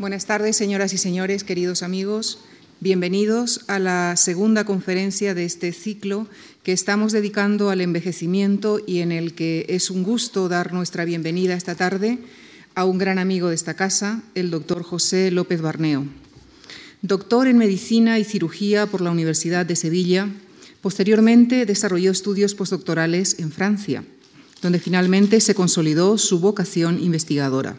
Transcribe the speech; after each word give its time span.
Buenas 0.00 0.24
tardes, 0.24 0.56
señoras 0.56 0.94
y 0.94 0.96
señores, 0.96 1.44
queridos 1.44 1.82
amigos. 1.82 2.38
Bienvenidos 2.80 3.60
a 3.66 3.78
la 3.78 4.16
segunda 4.16 4.64
conferencia 4.64 5.34
de 5.34 5.44
este 5.44 5.72
ciclo 5.72 6.26
que 6.62 6.72
estamos 6.72 7.12
dedicando 7.12 7.68
al 7.68 7.82
envejecimiento 7.82 8.80
y 8.86 9.00
en 9.00 9.12
el 9.12 9.34
que 9.34 9.66
es 9.68 9.90
un 9.90 10.02
gusto 10.02 10.48
dar 10.48 10.72
nuestra 10.72 11.04
bienvenida 11.04 11.52
esta 11.52 11.74
tarde 11.74 12.18
a 12.74 12.86
un 12.86 12.96
gran 12.96 13.18
amigo 13.18 13.50
de 13.50 13.54
esta 13.54 13.74
casa, 13.74 14.22
el 14.34 14.50
doctor 14.50 14.84
José 14.84 15.30
López 15.30 15.60
Barneo. 15.60 16.06
Doctor 17.02 17.46
en 17.46 17.58
Medicina 17.58 18.18
y 18.18 18.24
Cirugía 18.24 18.86
por 18.86 19.02
la 19.02 19.10
Universidad 19.10 19.66
de 19.66 19.76
Sevilla, 19.76 20.30
posteriormente 20.80 21.66
desarrolló 21.66 22.10
estudios 22.10 22.54
postdoctorales 22.54 23.38
en 23.38 23.52
Francia, 23.52 24.02
donde 24.62 24.78
finalmente 24.78 25.40
se 25.40 25.54
consolidó 25.54 26.16
su 26.16 26.40
vocación 26.40 27.02
investigadora. 27.02 27.76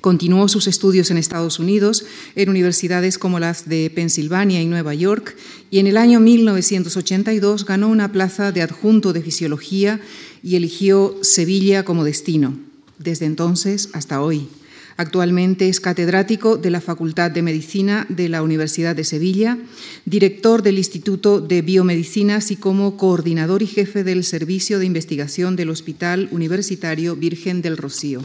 Continuó 0.00 0.48
sus 0.48 0.66
estudios 0.66 1.10
en 1.10 1.18
Estados 1.18 1.58
Unidos, 1.58 2.04
en 2.34 2.48
universidades 2.48 3.18
como 3.18 3.38
las 3.38 3.68
de 3.68 3.90
Pensilvania 3.90 4.60
y 4.60 4.66
Nueva 4.66 4.94
York, 4.94 5.36
y 5.70 5.78
en 5.78 5.86
el 5.86 5.96
año 5.96 6.20
1982 6.20 7.64
ganó 7.64 7.88
una 7.88 8.12
plaza 8.12 8.52
de 8.52 8.62
adjunto 8.62 9.12
de 9.12 9.22
fisiología 9.22 10.00
y 10.42 10.56
eligió 10.56 11.16
Sevilla 11.22 11.84
como 11.84 12.04
destino, 12.04 12.58
desde 12.98 13.26
entonces 13.26 13.88
hasta 13.92 14.20
hoy. 14.20 14.48
Actualmente 14.96 15.68
es 15.68 15.80
catedrático 15.80 16.56
de 16.56 16.70
la 16.70 16.80
Facultad 16.80 17.30
de 17.30 17.42
Medicina 17.42 18.06
de 18.08 18.28
la 18.28 18.42
Universidad 18.42 18.94
de 18.94 19.02
Sevilla, 19.02 19.58
director 20.04 20.62
del 20.62 20.78
Instituto 20.78 21.40
de 21.40 21.62
Biomedicina, 21.62 22.36
así 22.36 22.54
como 22.54 22.96
coordinador 22.96 23.62
y 23.62 23.66
jefe 23.66 24.04
del 24.04 24.22
Servicio 24.22 24.78
de 24.78 24.86
Investigación 24.86 25.56
del 25.56 25.70
Hospital 25.70 26.28
Universitario 26.30 27.16
Virgen 27.16 27.60
del 27.60 27.76
Rocío. 27.76 28.22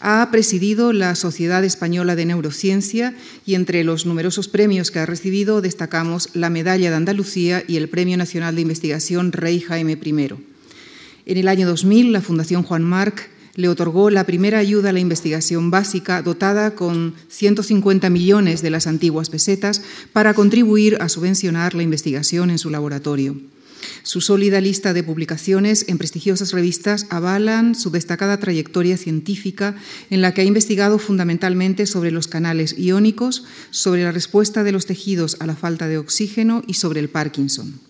Ha 0.00 0.28
presidido 0.30 0.92
la 0.92 1.14
Sociedad 1.14 1.64
Española 1.64 2.16
de 2.16 2.26
Neurociencia 2.26 3.14
y 3.46 3.54
entre 3.54 3.82
los 3.82 4.04
numerosos 4.04 4.48
premios 4.48 4.90
que 4.90 4.98
ha 4.98 5.06
recibido 5.06 5.60
destacamos 5.60 6.28
la 6.34 6.50
Medalla 6.50 6.90
de 6.90 6.96
Andalucía 6.96 7.64
y 7.66 7.76
el 7.76 7.88
Premio 7.88 8.16
Nacional 8.16 8.54
de 8.54 8.62
Investigación 8.62 9.32
Rey 9.32 9.60
Jaime 9.60 9.98
I. 10.02 10.28
En 11.26 11.38
el 11.38 11.48
año 11.48 11.66
2000, 11.66 12.12
la 12.12 12.20
Fundación 12.20 12.62
Juan 12.62 12.82
Marc 12.82 13.30
le 13.54 13.68
otorgó 13.68 14.10
la 14.10 14.24
primera 14.24 14.58
ayuda 14.58 14.90
a 14.90 14.92
la 14.92 15.00
investigación 15.00 15.70
básica 15.70 16.20
dotada 16.20 16.74
con 16.74 17.14
150 17.28 18.10
millones 18.10 18.60
de 18.60 18.70
las 18.70 18.86
antiguas 18.86 19.30
pesetas 19.30 19.82
para 20.12 20.34
contribuir 20.34 20.98
a 21.00 21.08
subvencionar 21.08 21.74
la 21.74 21.82
investigación 21.82 22.50
en 22.50 22.58
su 22.58 22.68
laboratorio. 22.68 23.36
Su 24.02 24.20
sólida 24.20 24.60
lista 24.60 24.92
de 24.92 25.02
publicaciones 25.02 25.84
en 25.88 25.98
prestigiosas 25.98 26.52
revistas 26.52 27.06
avalan 27.10 27.74
su 27.74 27.90
destacada 27.90 28.38
trayectoria 28.38 28.96
científica 28.96 29.76
en 30.10 30.20
la 30.20 30.34
que 30.34 30.42
ha 30.42 30.44
investigado 30.44 30.98
fundamentalmente 30.98 31.86
sobre 31.86 32.10
los 32.10 32.28
canales 32.28 32.78
iónicos, 32.78 33.44
sobre 33.70 34.04
la 34.04 34.12
respuesta 34.12 34.64
de 34.64 34.72
los 34.72 34.86
tejidos 34.86 35.36
a 35.40 35.46
la 35.46 35.56
falta 35.56 35.88
de 35.88 35.98
oxígeno 35.98 36.62
y 36.66 36.74
sobre 36.74 37.00
el 37.00 37.08
Parkinson. 37.08 37.85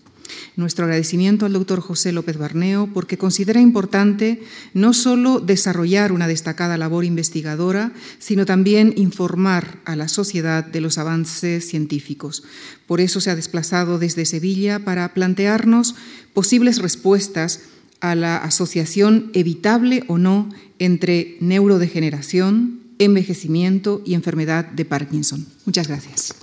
Nuestro 0.56 0.84
agradecimiento 0.84 1.46
al 1.46 1.52
doctor 1.52 1.80
José 1.80 2.12
López 2.12 2.38
Barneo 2.38 2.88
porque 2.92 3.19
considera 3.19 3.60
importante 3.60 4.42
no 4.74 4.92
solo 4.92 5.41
desarrollar 5.41 6.12
una 6.12 6.28
destacada 6.28 6.77
labor 6.77 7.05
investigadora, 7.05 7.92
sino 8.19 8.47
también 8.47 8.94
informar 8.97 9.78
a 9.84 9.97
la 9.97 10.08
sociedad 10.08 10.64
de 10.64 10.80
los 10.80 10.98
avances 10.98 11.69
científicos. 11.69 12.42
Por 12.86 13.00
eso 13.00 13.20
se 13.20 13.30
ha 13.30 13.36
desplazado 13.36 13.98
desde 13.98 14.24
Sevilla 14.24 14.84
para 14.84 15.12
plantearnos 15.14 15.94
posibles 16.34 16.78
respuestas 16.78 17.60
a 18.00 18.14
la 18.14 18.36
asociación 18.36 19.30
evitable 19.34 20.04
o 20.06 20.19
no 20.19 20.48
entre 20.78 21.36
neurodegeneración, 21.41 22.80
envejecimiento 22.98 24.02
y 24.04 24.14
enfermedad 24.14 24.64
de 24.64 24.84
Parkinson. 24.84 25.47
Muchas 25.64 25.88
gracias. 25.88 26.34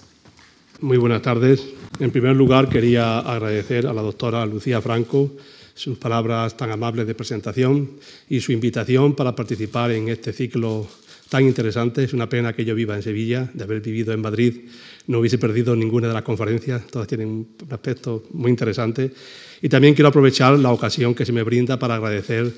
Muy 0.82 0.98
buenas 0.98 1.22
tardes. 1.22 1.62
En 2.00 2.12
primer 2.12 2.36
lugar, 2.36 2.70
quería 2.70 3.20
agradecer 3.20 3.86
a 3.86 3.94
la 3.94 4.02
doctora 4.02 4.46
Lucía 4.46 4.82
Franco 4.82 5.32
sus 5.76 5.98
palabras 5.98 6.58
tan 6.58 6.72
amables 6.72 7.06
de 7.06 7.16
presentación 7.16 7.92
y 8.30 8.40
su 8.40 8.52
invitación 8.52 9.16
para 9.16 9.36
participar 9.36 9.92
en 9.92 10.10
este 10.10 10.34
ciclo 10.34 10.88
tan 11.30 11.46
interesante. 11.46 12.04
Es 12.04 12.14
una 12.14 12.30
pena 12.30 12.54
que 12.54 12.66
yo 12.66 12.76
viva 12.76 12.96
en 12.96 13.04
Sevilla, 13.04 13.50
de 13.54 13.64
haber 13.64 13.82
vivido 13.82 14.14
en 14.14 14.22
Madrid 14.22 14.54
no 15.08 15.20
hubiese 15.20 15.38
perdido 15.38 15.76
ninguna 15.76 16.08
de 16.08 16.14
las 16.14 16.24
conferencias, 16.24 16.88
todas 16.88 17.08
tienen 17.08 17.28
un 17.28 17.48
aspecto 17.70 18.24
muy 18.32 18.50
interesante. 18.50 19.12
Y 19.62 19.70
también 19.70 19.94
quiero 19.94 20.10
aprovechar 20.10 20.58
la 20.60 20.72
ocasión 20.72 21.14
que 21.14 21.26
se 21.26 21.32
me 21.32 21.44
brinda 21.44 21.78
para 21.78 21.96
agradecer 21.96 22.52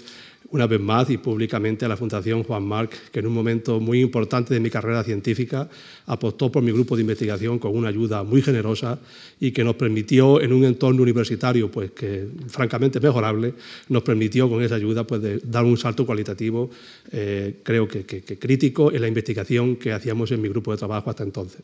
una 0.56 0.68
vez 0.68 0.80
más 0.80 1.10
y 1.10 1.18
públicamente 1.18 1.84
a 1.84 1.90
la 1.90 1.98
Fundación 1.98 2.44
Juan 2.44 2.64
Marc, 2.64 3.12
que 3.12 3.20
en 3.20 3.28
un 3.28 3.34
momento 3.34 3.82
muy 3.82 4.00
importante 4.00 4.54
de 4.54 4.62
mi 4.62 4.70
carrera 4.70 5.04
científica 5.04 5.68
apostó 6.06 6.50
por 6.50 6.64
mi 6.64 6.72
grupo 6.72 6.96
de 6.96 7.02
investigación 7.02 7.60
con 7.60 7.76
una 7.76 7.90
ayuda 7.90 8.24
muy 8.24 8.42
generosa 8.42 8.98
y 9.38 9.52
que 9.52 9.66
nos 9.66 9.76
permitió, 9.76 10.40
en 10.40 10.54
un 10.54 10.64
entorno 10.64 11.04
universitario 11.04 11.70
pues 11.70 11.92
que 11.92 12.30
francamente 12.48 13.02
mejorable, 13.02 13.54
nos 13.90 14.04
permitió 14.04 14.50
con 14.50 14.64
esa 14.64 14.76
ayuda 14.76 15.06
pues, 15.06 15.22
dar 15.44 15.66
un 15.66 15.76
salto 15.76 16.06
cualitativo, 16.06 16.70
eh, 17.12 17.60
creo 17.62 17.86
que, 17.86 18.06
crítico, 18.06 18.94
en 18.94 19.02
la 19.02 19.10
investigación 19.10 19.76
que 19.76 19.92
hacíamos 19.92 20.32
en 20.32 20.42
mi 20.42 20.48
grupo 20.48 20.72
de 20.72 20.78
trabajo 20.78 21.10
hasta 21.10 21.24
entonces. 21.24 21.60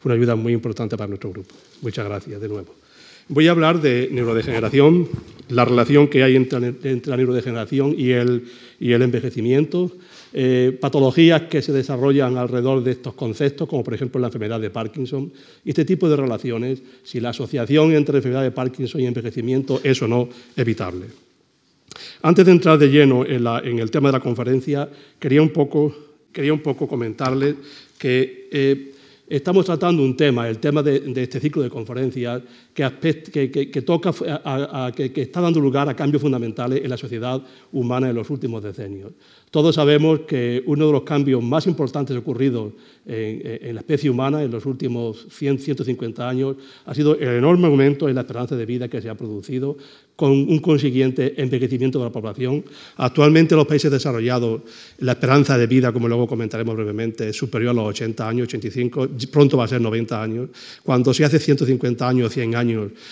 Fue 0.00 0.10
una 0.10 0.14
ayuda 0.14 0.34
muy 0.34 0.52
importante 0.52 0.96
para 0.96 1.06
nuestro 1.06 1.30
grupo. 1.30 1.54
Muchas 1.80 2.04
gracias 2.04 2.40
de 2.40 2.48
nuevo. 2.48 2.85
Voy 3.28 3.48
a 3.48 3.50
hablar 3.50 3.80
de 3.80 4.08
neurodegeneración, 4.12 5.08
la 5.48 5.64
relación 5.64 6.06
que 6.06 6.22
hay 6.22 6.36
entre, 6.36 6.60
la 7.06 7.16
neurodegeneración 7.16 7.92
y 7.98 8.12
el, 8.12 8.44
y 8.78 8.92
el 8.92 9.02
envejecimiento, 9.02 9.90
eh, 10.32 10.78
patologías 10.80 11.42
que 11.42 11.60
se 11.60 11.72
desarrollan 11.72 12.36
alrededor 12.36 12.84
de 12.84 12.92
estos 12.92 13.14
conceptos, 13.14 13.68
como 13.68 13.82
por 13.82 13.94
ejemplo 13.94 14.20
la 14.20 14.28
enfermedad 14.28 14.60
de 14.60 14.70
Parkinson, 14.70 15.32
y 15.64 15.70
este 15.70 15.84
tipo 15.84 16.08
de 16.08 16.14
relaciones, 16.14 16.84
si 17.02 17.18
la 17.18 17.30
asociación 17.30 17.92
entre 17.94 18.12
la 18.12 18.18
enfermedad 18.18 18.42
de 18.44 18.52
Parkinson 18.52 19.00
y 19.00 19.06
envejecimiento 19.06 19.80
es 19.82 20.00
o 20.02 20.06
no 20.06 20.28
evitable. 20.56 21.06
Antes 22.22 22.46
de 22.46 22.52
entrar 22.52 22.78
de 22.78 22.88
lleno 22.88 23.26
en, 23.26 23.78
el 23.80 23.90
tema 23.90 24.10
de 24.10 24.12
la 24.12 24.20
conferencia, 24.20 24.88
quería 25.18 25.42
un 25.42 25.50
poco, 25.50 25.96
quería 26.30 26.52
un 26.52 26.62
poco 26.62 26.86
comentarles 26.86 27.56
que 27.98 28.48
eh, 28.52 28.92
Estamos 29.28 29.66
tratando 29.66 30.04
un 30.04 30.16
tema, 30.16 30.48
el 30.48 30.58
tema 30.58 30.84
de, 30.84 31.02
este 31.16 31.40
ciclo 31.40 31.60
de 31.60 31.68
conferencias, 31.68 32.42
que, 32.76 33.82
toca, 33.82 34.12
que, 34.92 35.22
está 35.22 35.40
dando 35.40 35.60
lugar 35.60 35.88
a 35.88 35.96
cambios 35.96 36.20
fundamentales 36.20 36.84
en 36.84 36.90
la 36.90 36.98
sociedad 36.98 37.42
humana 37.72 38.10
en 38.10 38.14
los 38.14 38.28
últimos 38.28 38.62
decenios. 38.62 39.12
Todos 39.50 39.76
sabemos 39.76 40.20
que 40.28 40.62
uno 40.66 40.86
de 40.86 40.92
los 40.92 41.02
cambios 41.02 41.42
más 41.42 41.66
importantes 41.66 42.14
ocurridos 42.14 42.74
en, 43.06 43.74
la 43.74 43.80
especie 43.80 44.10
humana 44.10 44.42
en 44.42 44.50
los 44.50 44.66
últimos 44.66 45.26
100, 45.30 45.60
150 45.60 46.28
años 46.28 46.56
ha 46.84 46.94
sido 46.94 47.14
el 47.14 47.28
enorme 47.28 47.66
aumento 47.66 48.10
en 48.10 48.14
la 48.14 48.22
esperanza 48.22 48.56
de 48.56 48.66
vida 48.66 48.88
que 48.88 49.00
se 49.00 49.08
ha 49.08 49.14
producido 49.14 49.78
con 50.16 50.30
un 50.30 50.58
consiguiente 50.58 51.34
envejecimiento 51.40 51.98
de 51.98 52.06
la 52.06 52.10
población. 52.10 52.64
Actualmente 52.96 53.54
en 53.54 53.58
los 53.58 53.66
países 53.66 53.90
desarrollados 53.90 54.62
la 54.98 55.12
esperanza 55.12 55.56
de 55.56 55.66
vida, 55.66 55.92
como 55.92 56.08
luego 56.08 56.26
comentaremos 56.26 56.74
brevemente, 56.74 57.28
es 57.28 57.36
superior 57.36 57.70
a 57.70 57.74
los 57.74 57.88
80 57.88 58.28
años, 58.28 58.48
85, 58.48 59.08
pronto 59.30 59.58
va 59.58 59.64
a 59.64 59.68
ser 59.68 59.80
90 59.80 60.22
años. 60.22 60.48
Cuando 60.82 61.12
si 61.12 61.22
hace 61.22 61.38
150 61.38 62.08
años, 62.08 62.32
100 62.32 62.56
años, 62.56 62.65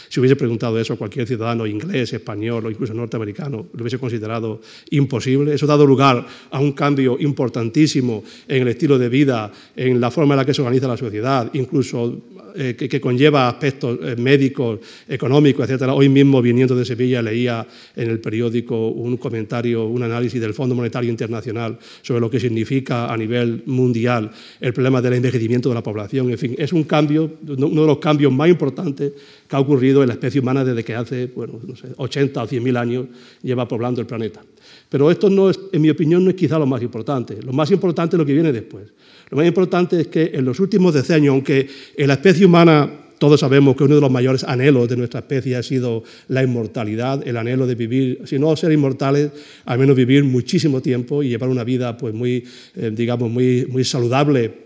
si 0.08 0.20
hubiese 0.20 0.36
preguntado 0.36 0.78
eso 0.78 0.94
a 0.94 0.96
cualquier 0.96 1.26
ciudadano 1.26 1.66
inglés, 1.66 2.12
español 2.12 2.66
o 2.66 2.70
incluso 2.70 2.94
norteamericano, 2.94 3.66
lo 3.72 3.82
hubiese 3.82 3.98
considerado 3.98 4.60
imposible. 4.90 5.54
Eso 5.54 5.66
ha 5.66 5.68
dado 5.68 5.86
lugar 5.86 6.26
a 6.50 6.60
un 6.60 6.72
cambio 6.72 7.16
importantísimo 7.18 8.24
en 8.48 8.62
el 8.62 8.68
estilo 8.68 8.98
de 8.98 9.08
vida, 9.08 9.52
en 9.76 10.00
la 10.00 10.10
forma 10.10 10.34
en 10.34 10.38
la 10.38 10.44
que 10.44 10.54
se 10.54 10.62
organiza 10.62 10.88
la 10.88 10.96
sociedad, 10.96 11.50
incluso 11.54 12.22
eh, 12.56 12.76
que, 12.76 13.00
conlleva 13.00 13.48
aspectos 13.48 13.98
eh, 14.02 14.14
médicos, 14.16 14.78
económicos, 15.08 15.68
etc. 15.68 15.88
Hoy 15.92 16.08
mismo, 16.08 16.40
viniendo 16.40 16.76
de 16.76 16.84
Sevilla, 16.84 17.20
leía 17.20 17.66
en 17.96 18.10
el 18.10 18.20
periódico 18.20 18.88
un 18.88 19.16
comentario, 19.16 19.86
un 19.86 20.02
análisis 20.02 20.40
del 20.40 20.54
Fondo 20.54 20.74
Monetario 20.74 21.10
Internacional 21.10 21.78
sobre 22.02 22.20
lo 22.20 22.30
que 22.30 22.38
significa 22.38 23.12
a 23.12 23.16
nivel 23.16 23.64
mundial 23.66 24.30
el 24.60 24.72
problema 24.72 25.02
del 25.02 25.14
envejecimiento 25.14 25.68
de 25.68 25.74
la 25.74 25.82
población. 25.82 26.30
En 26.30 26.38
fin, 26.38 26.54
es 26.56 26.72
un 26.72 26.84
cambio, 26.84 27.38
uno 27.46 27.80
de 27.80 27.86
los 27.86 27.98
cambios 27.98 28.32
más 28.32 28.48
importantes 28.48 29.12
que 29.48 29.56
ha 29.56 29.58
ocurrido 29.58 30.02
en 30.02 30.08
la 30.08 30.14
especie 30.14 30.40
humana 30.40 30.64
desde 30.64 30.84
que 30.84 30.94
hace 30.94 31.26
bueno, 31.26 31.60
no 31.66 31.74
sé, 31.74 31.88
80 31.96 32.42
o 32.42 32.46
100 32.46 32.62
mil 32.62 32.76
años 32.76 33.06
lleva 33.42 33.66
poblando 33.66 34.00
el 34.00 34.06
planeta. 34.06 34.42
Pero 34.88 35.10
esto, 35.10 35.28
no 35.28 35.50
es, 35.50 35.58
en 35.72 35.82
mi 35.82 35.90
opinión, 35.90 36.22
no 36.22 36.30
es 36.30 36.36
quizá 36.36 36.58
lo 36.58 36.66
más 36.66 36.82
importante. 36.82 37.40
Lo 37.42 37.52
más 37.52 37.70
importante 37.70 38.16
es 38.16 38.18
lo 38.18 38.26
que 38.26 38.32
viene 38.32 38.52
después. 38.52 38.92
Lo 39.34 39.38
más 39.38 39.48
importante 39.48 40.00
es 40.00 40.06
que 40.06 40.30
en 40.32 40.44
los 40.44 40.60
últimos 40.60 40.94
decenios, 40.94 41.32
aunque 41.32 41.66
en 41.96 42.06
la 42.06 42.14
especie 42.14 42.46
humana 42.46 42.88
todos 43.18 43.40
sabemos 43.40 43.74
que 43.74 43.82
uno 43.82 43.96
de 43.96 44.00
los 44.00 44.10
mayores 44.10 44.44
anhelos 44.44 44.88
de 44.88 44.96
nuestra 44.96 45.18
especie 45.18 45.56
ha 45.56 45.62
sido 45.64 46.04
la 46.28 46.44
inmortalidad, 46.44 47.26
el 47.26 47.36
anhelo 47.36 47.66
de 47.66 47.74
vivir, 47.74 48.20
si 48.26 48.38
no 48.38 48.54
ser 48.54 48.70
inmortales, 48.70 49.32
al 49.64 49.80
menos 49.80 49.96
vivir 49.96 50.22
muchísimo 50.22 50.80
tiempo 50.80 51.20
y 51.20 51.30
llevar 51.30 51.48
una 51.48 51.64
vida 51.64 51.96
pues 51.96 52.14
muy, 52.14 52.44
eh, 52.76 52.92
digamos, 52.94 53.28
muy, 53.28 53.66
muy 53.68 53.82
saludable 53.82 54.63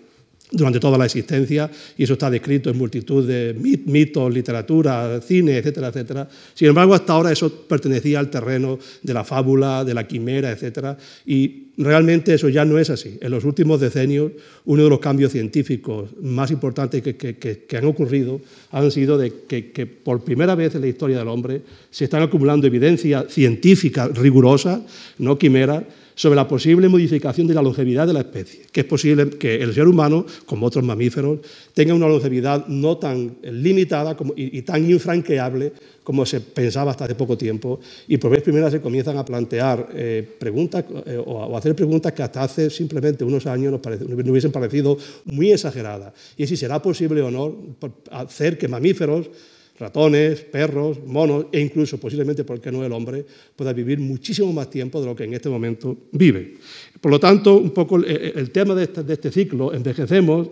durante 0.51 0.81
toda 0.81 0.97
la 0.97 1.05
existencia, 1.05 1.71
y 1.97 2.05
eso 2.05 2.15
está 2.15 2.31
descrito 2.31 2.71
en 2.71 2.79
multitud 2.79 3.27
de 3.27 3.55
mitos, 3.85 4.33
literatura, 4.33 5.21
cine, 5.21 5.59
etcétera, 5.59 5.89
etcétera. 5.89 6.29
Sin 6.55 6.69
embargo, 6.69 6.95
hasta 6.95 7.13
ahora 7.13 7.33
eso 7.33 7.51
pertenecía 7.69 8.19
al 8.19 8.31
terreno 8.31 8.79
de 9.03 9.15
la 9.15 9.25
fábula, 9.25 9.85
de 9.85 9.95
la 9.95 10.07
quimera, 10.07 10.51
etcétera, 10.51 10.97
y 11.27 11.69
realmente 11.77 12.35
eso 12.35 12.49
ya 12.49 12.65
no 12.65 12.79
es 12.79 12.91
así. 12.91 13.19
En 13.21 13.31
los 13.31 13.45
últimos 13.45 13.81
decenios, 13.81 14.33
uno 14.65 14.85
de 14.85 14.91
los 14.91 14.99
cambios 15.01 15.33
científicos 15.33 16.11
más 16.21 16.51
importantes 16.51 17.03
que, 17.03 17.77
han 17.77 17.85
ocurrido 17.85 18.41
han 18.71 18.91
sido 18.91 19.19
de 19.19 19.33
que, 19.47 19.87
por 19.87 20.25
primera 20.25 20.55
vez 20.55 20.75
en 20.75 20.81
la 20.81 20.89
historia 20.89 21.19
del 21.19 21.29
hombre 21.29 21.63
se 21.91 22.05
están 22.05 22.23
acumulando 22.23 22.67
evidencia 22.67 23.27
científica 23.29 24.09
rigurosa, 24.09 24.83
no 25.19 25.39
quimera, 25.39 25.87
sobre 26.19 26.35
la 26.35 26.49
posible 26.49 26.89
modificación 26.89 27.47
de 27.47 27.55
la 27.55 27.63
longevidad 27.63 28.05
de 28.05 28.13
la 28.13 28.19
especie, 28.19 28.63
que 28.73 28.81
es 28.81 28.87
posible 28.87 29.31
que 29.39 29.63
el 29.63 29.73
ser 29.73 29.87
humano, 29.87 30.27
como 30.47 30.67
otros 30.67 30.83
mamíferos, 30.83 31.39
tenga 31.73 31.95
una 31.95 32.09
longevidad 32.09 32.67
no 32.67 32.99
tan 32.99 33.37
limitada 33.43 34.17
y, 34.35 34.63
tan 34.63 34.91
infranqueable 34.91 35.73
como 36.03 36.27
se 36.27 36.41
pensaba 36.41 36.91
hasta 36.91 37.05
hace 37.05 37.15
poco 37.15 37.39
tiempo, 37.39 37.79
y 38.09 38.17
por 38.17 38.33
vez 38.33 38.43
primera 38.43 38.69
se 38.69 38.81
comienzan 38.81 39.17
a 39.17 39.25
plantear 39.25 39.91
eh, 39.95 40.29
preguntas 40.41 40.85
eh, 41.07 41.23
o 41.25 41.57
hacer 41.57 41.77
preguntas 41.77 42.13
que 42.13 42.25
hasta 42.25 42.43
hace 42.43 42.69
simplemente 42.69 43.23
unos 43.23 43.47
años 43.47 43.71
nos, 43.71 43.81
hubiesen 44.11 44.51
parecido 44.51 44.99
muy 45.25 45.53
exageradas. 45.53 46.15
Y 46.37 46.49
si 46.49 46.57
será 46.57 46.83
posible 46.83 47.23
o 47.23 47.31
no 47.31 47.77
hacer 48.11 48.59
que 48.59 48.67
mamíferos 48.67 49.31
ratones, 49.79 50.41
perros, 50.41 50.99
monos 51.07 51.47
e 51.53 51.61
incluso 51.61 51.99
posiblemente, 51.99 52.45
porque 52.45 52.73
no 52.73 52.85
el 52.85 52.93
hombre, 52.93 53.25
pueda 53.55 53.73
vivir 53.73 53.99
muchísimo 53.99 54.53
más 54.53 54.71
tiempo 54.71 55.01
de 55.01 55.07
lo 55.07 55.15
que 55.15 55.25
en 55.25 55.35
este 55.35 55.49
momento 55.49 55.97
vive. 56.13 56.57
Por 57.01 57.11
lo 57.13 57.21
tanto, 57.21 57.57
un 57.57 57.71
poco 57.71 57.97
el, 57.97 58.51
tema 58.51 58.75
de 58.75 58.85
este, 58.85 59.31
ciclo, 59.31 59.73
envejecemos, 59.73 60.49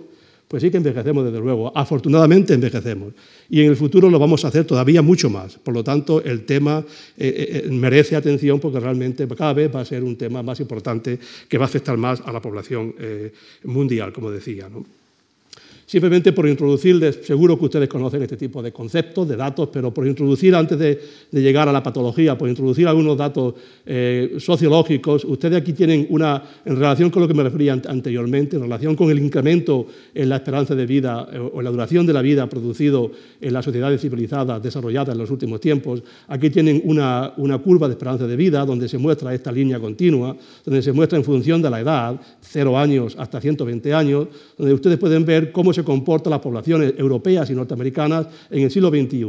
pues 0.46 0.62
sí 0.62 0.70
que 0.70 0.76
envejecemos 0.76 1.24
desde 1.24 1.40
luego, 1.40 1.76
afortunadamente 1.76 2.54
envejecemos 2.54 3.14
y 3.50 3.62
en 3.62 3.66
el 3.66 3.76
futuro 3.76 4.08
lo 4.08 4.18
vamos 4.20 4.44
a 4.44 4.48
hacer 4.48 4.64
todavía 4.64 5.02
mucho 5.02 5.28
más. 5.28 5.58
Por 5.58 5.74
lo 5.74 5.82
tanto, 5.82 6.22
el 6.22 6.44
tema 6.44 6.84
eh, 7.18 7.64
eh, 7.66 7.70
merece 7.70 8.14
atención 8.14 8.60
porque 8.60 8.78
realmente 8.78 9.26
cada 9.26 9.52
vez 9.52 9.74
va 9.74 9.80
a 9.80 9.84
ser 9.84 10.04
un 10.04 10.14
tema 10.16 10.44
más 10.44 10.60
importante 10.60 11.18
que 11.48 11.58
va 11.58 11.64
a 11.64 11.66
afectar 11.68 11.96
más 11.96 12.20
a 12.20 12.30
la 12.30 12.40
población 12.40 12.94
eh, 13.00 13.32
mundial, 13.64 14.12
como 14.12 14.30
decía. 14.30 14.68
Simplemente 15.86 16.32
por 16.32 16.48
introducirles, 16.48 17.20
seguro 17.22 17.56
que 17.56 17.66
ustedes 17.66 17.88
conocen 17.88 18.20
este 18.20 18.36
tipo 18.36 18.60
de 18.60 18.72
conceptos, 18.72 19.28
de 19.28 19.36
datos, 19.36 19.68
pero 19.72 19.94
por 19.94 20.04
introducir, 20.04 20.52
antes 20.52 20.76
de, 20.76 21.00
llegar 21.30 21.68
a 21.68 21.72
la 21.72 21.80
patología, 21.80 22.36
por 22.36 22.48
introducir 22.48 22.88
algunos 22.88 23.16
datos 23.16 23.54
eh, 23.84 24.34
sociológicos, 24.38 25.24
ustedes 25.24 25.60
aquí 25.60 25.72
tienen 25.72 26.08
una, 26.10 26.42
en 26.64 26.74
relación 26.74 27.08
con 27.08 27.22
lo 27.22 27.28
que 27.28 27.34
me 27.34 27.44
refería 27.44 27.80
anteriormente, 27.86 28.56
en 28.56 28.62
relación 28.62 28.96
con 28.96 29.12
el 29.12 29.20
incremento 29.20 29.86
en 30.12 30.28
la 30.28 30.36
esperanza 30.36 30.74
de 30.74 30.86
vida 30.86 31.28
eh, 31.32 31.38
o 31.38 31.60
en 31.60 31.64
la 31.64 31.70
duración 31.70 32.04
de 32.04 32.12
la 32.12 32.22
vida 32.22 32.48
producido 32.48 33.12
en 33.40 33.52
las 33.52 33.64
sociedades 33.64 34.00
civilizadas 34.00 34.60
desarrolladas 34.60 35.14
en 35.14 35.18
los 35.18 35.30
últimos 35.30 35.60
tiempos, 35.60 36.02
aquí 36.26 36.50
tienen 36.50 36.82
una, 36.84 37.32
una 37.36 37.58
curva 37.58 37.86
de 37.86 37.94
esperanza 37.94 38.26
de 38.26 38.34
vida 38.34 38.64
donde 38.64 38.88
se 38.88 38.98
muestra 38.98 39.32
esta 39.32 39.52
línea 39.52 39.78
continua, 39.78 40.36
donde 40.64 40.82
se 40.82 40.90
muestra 40.90 41.16
en 41.16 41.22
función 41.22 41.62
de 41.62 41.70
la 41.70 41.80
edad, 41.80 42.20
0 42.40 42.76
años 42.76 43.14
hasta 43.16 43.40
120 43.40 43.94
años, 43.94 44.26
donde 44.58 44.74
ustedes 44.74 44.98
pueden 44.98 45.24
ver 45.24 45.52
cómo 45.52 45.75
se 45.76 45.84
comportan 45.84 46.32
las 46.32 46.40
poblaciones 46.40 46.94
europeas 46.98 47.48
y 47.50 47.54
norteamericanas 47.54 48.26
en 48.50 48.64
el 48.64 48.70
siglo 48.70 48.90
XXI. 48.90 49.26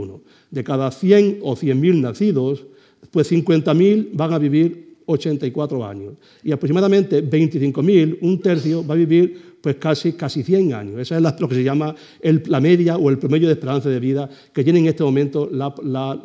De 0.49 0.63
cada 0.63 0.89
100 0.91 1.39
o 1.43 1.55
100.000 1.55 2.01
nacidos, 2.01 2.65
pues 3.11 3.31
50.000 3.31 4.09
van 4.13 4.33
a 4.33 4.39
vivir 4.39 4.97
84 5.05 5.85
años. 5.85 6.13
Y 6.43 6.51
aproximadamente 6.51 7.23
25.000, 7.23 8.17
un 8.21 8.41
tercio, 8.41 8.85
va 8.85 8.93
a 8.93 8.97
vivir 8.97 9.56
pues 9.61 9.75
casi, 9.77 10.13
casi 10.13 10.43
100 10.43 10.73
años. 10.73 10.99
Esa 10.99 11.17
es 11.17 11.39
lo 11.39 11.47
que 11.49 11.55
se 11.55 11.63
llama 11.63 11.93
la 12.21 12.59
media 12.59 12.97
o 12.97 13.09
el 13.09 13.17
promedio 13.17 13.47
de 13.47 13.53
esperanza 13.53 13.89
de 13.89 13.99
vida 13.99 14.29
que 14.53 14.63
tiene 14.63 14.79
en 14.79 14.87
este 14.87 15.03
momento 15.03 15.49
la, 15.51 15.73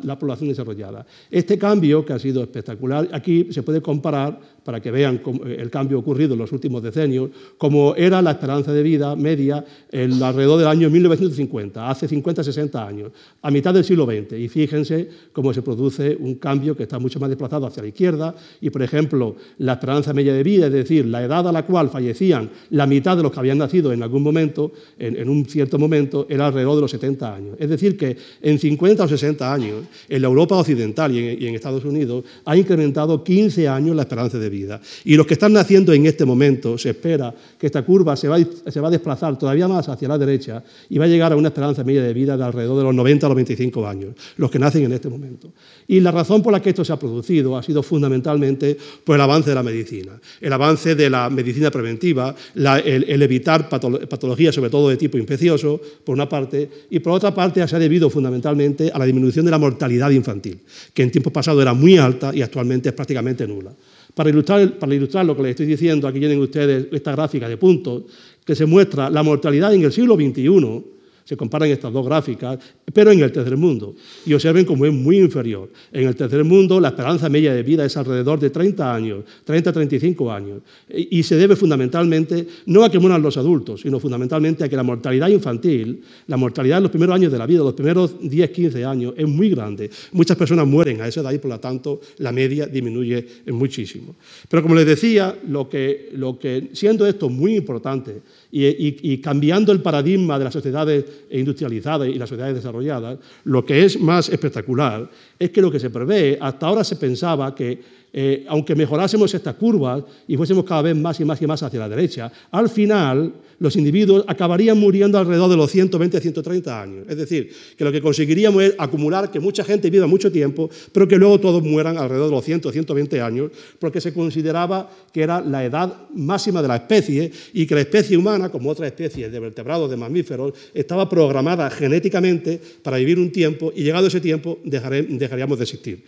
la 0.01 0.19
población 0.19 0.49
desarrollada. 0.49 1.05
Este 1.29 1.57
cambio, 1.57 2.05
que 2.05 2.13
ha 2.13 2.19
sido 2.19 2.43
espectacular, 2.43 3.09
aquí 3.11 3.47
se 3.51 3.63
puede 3.63 3.81
comparar 3.81 4.39
para 4.63 4.81
que 4.81 4.91
vean 4.91 5.21
eh, 5.45 5.57
el 5.59 5.69
cambio 5.69 5.99
ocurrido 5.99 6.33
en 6.33 6.39
los 6.39 6.51
últimos 6.51 6.81
decenios, 6.81 7.29
como 7.57 7.95
era 7.95 8.21
la 8.21 8.31
esperanza 8.31 8.71
de 8.71 8.83
vida 8.83 9.15
media 9.15 9.63
alrededor 9.91 10.59
del 10.59 10.67
año 10.67 10.89
1950, 10.89 11.89
hace 11.89 12.07
50, 12.07 12.43
60 12.43 12.87
años, 12.87 13.11
a 13.41 13.51
mitad 13.51 13.73
del 13.73 13.83
siglo 13.83 14.05
XX. 14.05 14.33
Y 14.39 14.47
fíjense 14.47 15.09
cómo 15.31 15.53
se 15.53 15.61
produce 15.61 16.15
un 16.19 16.35
cambio 16.35 16.75
que 16.75 16.83
está 16.83 16.99
mucho 16.99 17.19
más 17.19 17.29
desplazado 17.29 17.67
hacia 17.67 17.83
la 17.83 17.89
izquierda. 17.89 18.35
Y, 18.61 18.69
por 18.69 18.81
ejemplo, 18.81 19.35
la 19.57 19.73
esperanza 19.73 20.13
media 20.13 20.33
de 20.33 20.43
vida, 20.43 20.67
es 20.67 20.73
decir, 20.73 21.05
la 21.05 21.23
edad 21.23 21.47
a 21.47 21.51
la 21.51 21.65
cual 21.65 21.89
fallecían 21.89 22.49
la 22.69 22.87
mitad 22.87 23.17
de 23.17 23.22
los 23.23 23.31
que 23.31 23.39
habían 23.39 23.57
nacido 23.57 23.91
en 23.91 24.03
algún 24.03 24.21
momento, 24.21 24.71
en, 24.99 25.27
un 25.27 25.45
cierto 25.45 25.79
momento, 25.79 26.27
era 26.29 26.47
alrededor 26.47 26.75
de 26.75 26.81
los 26.81 26.91
70 26.91 27.35
años. 27.35 27.55
Es 27.59 27.69
decir, 27.69 27.97
que 27.97 28.15
en 28.41 28.59
50 28.59 29.03
o 29.03 29.07
60 29.07 29.53
años, 29.53 29.85
en 30.07 30.21
la 30.21 30.27
Europa 30.27 30.55
occidental 30.55 31.11
y 31.11 31.19
en, 31.19 31.41
y 31.41 31.47
en 31.47 31.55
Estados 31.55 31.85
Unidos, 31.85 32.23
ha 32.45 32.55
incrementado 32.55 33.23
15 33.23 33.67
años 33.67 33.95
la 33.95 34.03
esperanza 34.03 34.37
de 34.37 34.49
vida. 34.49 34.81
Y 35.05 35.15
los 35.15 35.25
que 35.25 35.33
están 35.33 35.53
naciendo 35.53 35.93
en 35.93 36.05
este 36.05 36.25
momento, 36.25 36.77
se 36.77 36.91
espera 36.91 37.33
que 37.57 37.65
esta 37.65 37.83
curva 37.83 38.15
se 38.15 38.27
va, 38.27 38.37
se 38.67 38.79
va 38.79 38.87
a 38.87 38.91
desplazar 38.91 39.37
todavía 39.37 39.67
más 39.67 39.89
hacia 39.89 40.07
la 40.07 40.17
derecha 40.17 40.63
y 40.89 40.97
va 40.97 41.05
a 41.05 41.07
llegar 41.07 41.31
a 41.31 41.35
una 41.35 41.49
esperanza 41.49 41.83
media 41.83 42.03
de 42.03 42.13
vida 42.13 42.37
de 42.37 42.43
alrededor 42.43 42.77
de 42.77 42.83
los 42.83 42.95
90 42.95 43.25
a 43.25 43.29
los 43.29 43.35
25 43.35 43.87
años, 43.87 44.15
los 44.37 44.51
que 44.51 44.59
nacen 44.59 44.83
en 44.83 44.93
este 44.93 45.09
momento. 45.09 45.51
Y 45.87 45.99
la 45.99 46.11
razón 46.11 46.41
por 46.41 46.51
la 46.51 46.61
que 46.61 46.69
esto 46.69 46.85
se 46.85 46.93
ha 46.93 46.99
producido 46.99 47.57
ha 47.57 47.63
sido 47.63 47.83
fundamentalmente 47.83 48.77
por 49.03 49.15
el 49.15 49.21
avance 49.21 49.49
de 49.49 49.55
la 49.55 49.63
medicina, 49.63 50.19
el 50.41 50.53
avance 50.53 50.95
de 50.95 51.09
la 51.09 51.29
medicina 51.29 51.71
preventiva, 51.71 52.35
el, 52.55 53.12
evitar 53.21 53.69
patologías, 53.69 54.55
sobre 54.55 54.69
todo 54.69 54.89
de 54.89 54.97
tipo 54.97 55.17
infeccioso, 55.17 55.79
por 56.03 56.15
una 56.15 56.27
parte, 56.27 56.69
y 56.89 56.99
por 56.99 57.13
otra 57.13 57.33
parte 57.33 57.65
se 57.67 57.75
ha 57.75 57.79
debido 57.79 58.09
fundamentalmente 58.09 58.91
a 58.93 58.97
la 58.97 59.05
disminución 59.05 59.45
de 59.45 59.51
la 59.51 59.57
mortalidad 59.57 60.09
infantil, 60.11 60.59
que 60.93 61.03
en 61.03 61.11
tiempos 61.11 61.33
pasados 61.33 61.61
era 61.61 61.73
muy 61.73 61.97
alta 61.97 62.31
y 62.33 62.41
actualmente 62.41 62.89
es 62.89 62.95
prácticamente 62.95 63.47
nula. 63.47 63.71
Para 64.13 64.29
ilustrar, 64.29 64.77
para 64.77 64.93
ilustrar 64.93 65.25
lo 65.25 65.35
que 65.35 65.43
les 65.43 65.49
estoy 65.51 65.65
diciendo, 65.65 66.07
aquí 66.07 66.19
tienen 66.19 66.39
ustedes 66.39 66.87
esta 66.91 67.11
gráfica 67.13 67.49
de 67.49 67.57
puntos 67.57 68.03
que 68.45 68.55
se 68.55 68.65
muestra 68.65 69.09
la 69.09 69.23
mortalidad 69.23 69.73
en 69.73 69.83
el 69.83 69.91
siglo 69.91 70.15
XXI 70.15 70.93
se 71.23 71.37
comparan 71.37 71.69
estas 71.69 71.91
dos 71.91 72.05
gráficas, 72.05 72.59
pero 72.93 73.11
en 73.11 73.21
el 73.21 73.31
tercer 73.31 73.57
mundo. 73.57 73.95
Y 74.25 74.33
observen 74.33 74.65
cómo 74.65 74.85
es 74.85 74.93
muy 74.93 75.17
inferior. 75.17 75.69
En 75.91 76.07
el 76.07 76.15
tercer 76.15 76.43
mundo 76.43 76.79
la 76.79 76.89
esperanza 76.89 77.29
media 77.29 77.53
de 77.53 77.63
vida 77.63 77.85
es 77.85 77.95
alrededor 77.97 78.39
de 78.39 78.49
30 78.49 78.93
años, 78.93 79.23
30-35 79.45 80.33
años. 80.33 80.61
Y 80.89 81.23
se 81.23 81.35
debe 81.35 81.55
fundamentalmente 81.55 82.47
no 82.65 82.83
a 82.83 82.91
que 82.91 82.99
mueran 82.99 83.21
los 83.21 83.37
adultos, 83.37 83.81
sino 83.81 83.99
fundamentalmente 83.99 84.63
a 84.63 84.69
que 84.69 84.75
la 84.75 84.83
mortalidad 84.83 85.29
infantil, 85.29 86.01
la 86.27 86.37
mortalidad 86.37 86.77
en 86.77 86.83
los 86.83 86.91
primeros 86.91 87.15
años 87.15 87.31
de 87.31 87.37
la 87.37 87.45
vida, 87.45 87.59
los 87.59 87.73
primeros 87.73 88.19
10-15 88.19 88.85
años, 88.85 89.13
es 89.17 89.27
muy 89.27 89.49
grande. 89.49 89.89
Muchas 90.11 90.37
personas 90.37 90.67
mueren 90.67 91.01
a 91.01 91.07
esa 91.07 91.21
edad 91.21 91.31
y 91.31 91.39
por 91.39 91.51
lo 91.51 91.59
tanto 91.59 92.01
la 92.17 92.31
media 92.31 92.67
disminuye 92.67 93.25
muchísimo. 93.47 94.15
Pero 94.49 94.61
como 94.61 94.75
les 94.75 94.85
decía, 94.85 95.37
lo 95.47 95.69
que, 95.69 96.09
lo 96.13 96.37
que 96.37 96.69
siendo 96.73 97.05
esto 97.07 97.29
muy 97.29 97.55
importante, 97.55 98.21
y, 98.55 99.17
cambiando 99.17 99.71
el 99.71 99.81
paradigma 99.81 100.37
de 100.37 100.45
las 100.45 100.53
sociedades 100.53 101.05
industrializadas 101.31 102.07
y 102.07 102.13
las 102.15 102.29
sociedades 102.29 102.55
desarrolladas, 102.55 103.17
lo 103.45 103.65
que 103.65 103.83
es 103.83 103.99
más 103.99 104.29
espectacular 104.29 105.09
es 105.39 105.49
que 105.49 105.61
lo 105.61 105.71
que 105.71 105.79
se 105.79 105.89
prevé, 105.89 106.37
hasta 106.39 106.67
ahora 106.67 106.83
se 106.83 106.95
pensaba 106.95 107.55
que 107.55 108.02
eh, 108.15 108.45
aunque 108.47 108.75
mejorásemos 108.75 109.33
estas 109.33 109.55
curvas 109.55 110.03
y 110.27 110.37
fuésemos 110.37 110.63
cada 110.65 110.83
vez 110.83 110.95
más 110.95 111.19
y 111.19 111.25
más 111.25 111.41
y 111.41 111.47
más 111.47 111.63
hacia 111.63 111.79
la 111.79 111.89
derecha, 111.89 112.31
al 112.51 112.69
final 112.69 113.33
los 113.57 113.75
individuos 113.75 114.23
acabarían 114.27 114.77
muriendo 114.77 115.17
alrededor 115.17 115.49
de 115.49 115.57
los 115.57 115.71
120, 115.71 116.21
130 116.21 116.81
años. 116.81 117.05
Es 117.09 117.17
decir, 117.17 117.49
que 117.75 117.83
lo 117.83 117.91
que 117.91 118.01
conseguiríamos 118.01 118.61
es 118.61 118.75
acumular 118.77 119.31
que 119.31 119.39
mucha 119.39 119.63
gente 119.63 119.89
viva 119.89 120.05
mucho 120.05 120.31
tiempo, 120.31 120.69
pero 120.91 121.07
que 121.07 121.17
luego 121.17 121.39
todos 121.39 121.63
mueran 121.63 121.97
alrededor 121.97 122.29
de 122.29 122.35
los 122.35 122.45
100, 122.45 122.61
120 122.71 123.19
años, 123.19 123.51
porque 123.79 123.99
se 123.99 124.13
consideraba 124.13 124.91
que 125.11 125.23
era 125.23 125.41
la 125.41 125.65
edad 125.65 125.91
máxima 126.13 126.61
de 126.61 126.67
la 126.67 126.75
especie 126.75 127.31
y 127.53 127.65
que 127.65 127.73
la 127.73 127.81
especie 127.81 128.15
humana, 128.15 128.49
como 128.49 128.69
otras 128.69 128.87
especies 128.87 129.31
de 129.31 129.39
vertebrados, 129.39 129.89
de 129.89 129.97
mamíferos, 129.97 130.53
estaba 130.73 131.09
programada 131.09 131.67
genéticamente 131.71 132.61
para 132.83 132.97
vivir 132.97 133.17
un 133.17 133.31
tiempo 133.31 133.73
y 133.75 133.83
llegado 133.83 134.05
ese 134.05 134.21
tiempo 134.21 134.59
dejaríamos 134.63 135.57
de 135.57 135.63
existir 135.63 136.03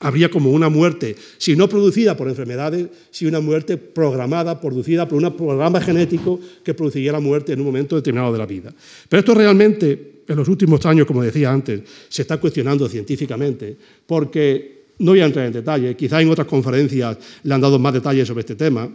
habría 0.00 0.30
como 0.30 0.50
una 0.50 0.68
muerte, 0.68 1.16
si 1.38 1.56
no 1.56 1.68
producida 1.68 2.16
por 2.16 2.28
enfermedades, 2.28 2.88
si 3.10 3.26
una 3.26 3.40
muerte 3.40 3.76
programada, 3.76 4.60
producida 4.60 5.06
por 5.08 5.22
un 5.22 5.36
programa 5.36 5.80
genético 5.80 6.40
que 6.62 6.74
produciría 6.74 7.12
la 7.12 7.20
muerte 7.20 7.52
en 7.52 7.60
un 7.60 7.66
momento 7.66 7.96
determinado 7.96 8.32
de 8.32 8.38
la 8.38 8.46
vida. 8.46 8.74
Pero 9.08 9.20
esto 9.20 9.34
realmente, 9.34 10.22
en 10.26 10.36
los 10.36 10.48
últimos 10.48 10.84
años, 10.86 11.06
como 11.06 11.22
decía 11.22 11.52
antes, 11.52 11.82
se 12.08 12.22
está 12.22 12.38
cuestionando 12.38 12.88
científicamente, 12.88 13.76
porque 14.06 14.84
no 14.98 15.12
voy 15.12 15.20
a 15.20 15.26
entrar 15.26 15.46
en 15.46 15.52
detalle, 15.52 15.96
quizá 15.96 16.20
en 16.20 16.30
otras 16.30 16.46
conferencias 16.46 17.16
le 17.42 17.54
han 17.54 17.60
dado 17.60 17.78
más 17.78 17.92
detalles 17.92 18.26
sobre 18.26 18.40
este 18.40 18.54
tema, 18.54 18.88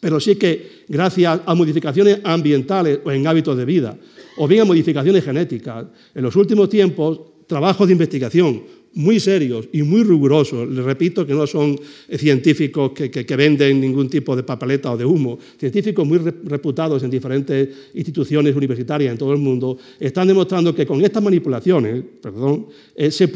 pero 0.00 0.20
sí 0.20 0.36
que 0.36 0.84
gracias 0.88 1.40
a 1.44 1.54
modificaciones 1.54 2.20
ambientales 2.22 3.00
o 3.04 3.10
en 3.10 3.26
hábitos 3.26 3.56
de 3.56 3.64
vida, 3.64 3.96
o 4.36 4.46
bien 4.46 4.62
a 4.62 4.64
modificaciones 4.64 5.24
genéticas, 5.24 5.86
en 6.14 6.22
los 6.22 6.36
últimos 6.36 6.68
tiempos, 6.68 7.20
trabajos 7.46 7.88
de 7.88 7.92
investigación 7.92 8.62
muy 8.98 9.20
serios 9.20 9.68
y 9.72 9.82
muy 9.82 10.02
rigurosos, 10.02 10.68
les 10.68 10.84
repito 10.84 11.24
que 11.24 11.32
no 11.32 11.46
son 11.46 11.78
científicos 12.10 12.90
que, 12.90 13.36
venden 13.36 13.80
ningún 13.80 14.10
tipo 14.10 14.34
de 14.34 14.42
papeleta 14.42 14.90
o 14.90 14.96
de 14.96 15.04
humo, 15.04 15.38
científicos 15.56 16.04
muy 16.04 16.18
reputados 16.18 17.04
en 17.04 17.10
diferentes 17.10 17.68
instituciones 17.94 18.56
universitarias 18.56 19.12
en 19.12 19.18
todo 19.18 19.32
el 19.32 19.38
mundo, 19.38 19.78
están 20.00 20.26
demostrando 20.26 20.74
que 20.74 20.84
con 20.84 21.00
estas 21.04 21.22
manipulaciones 21.22 22.02
perdón, 22.20 22.66
eh, 22.96 23.12
se, 23.12 23.30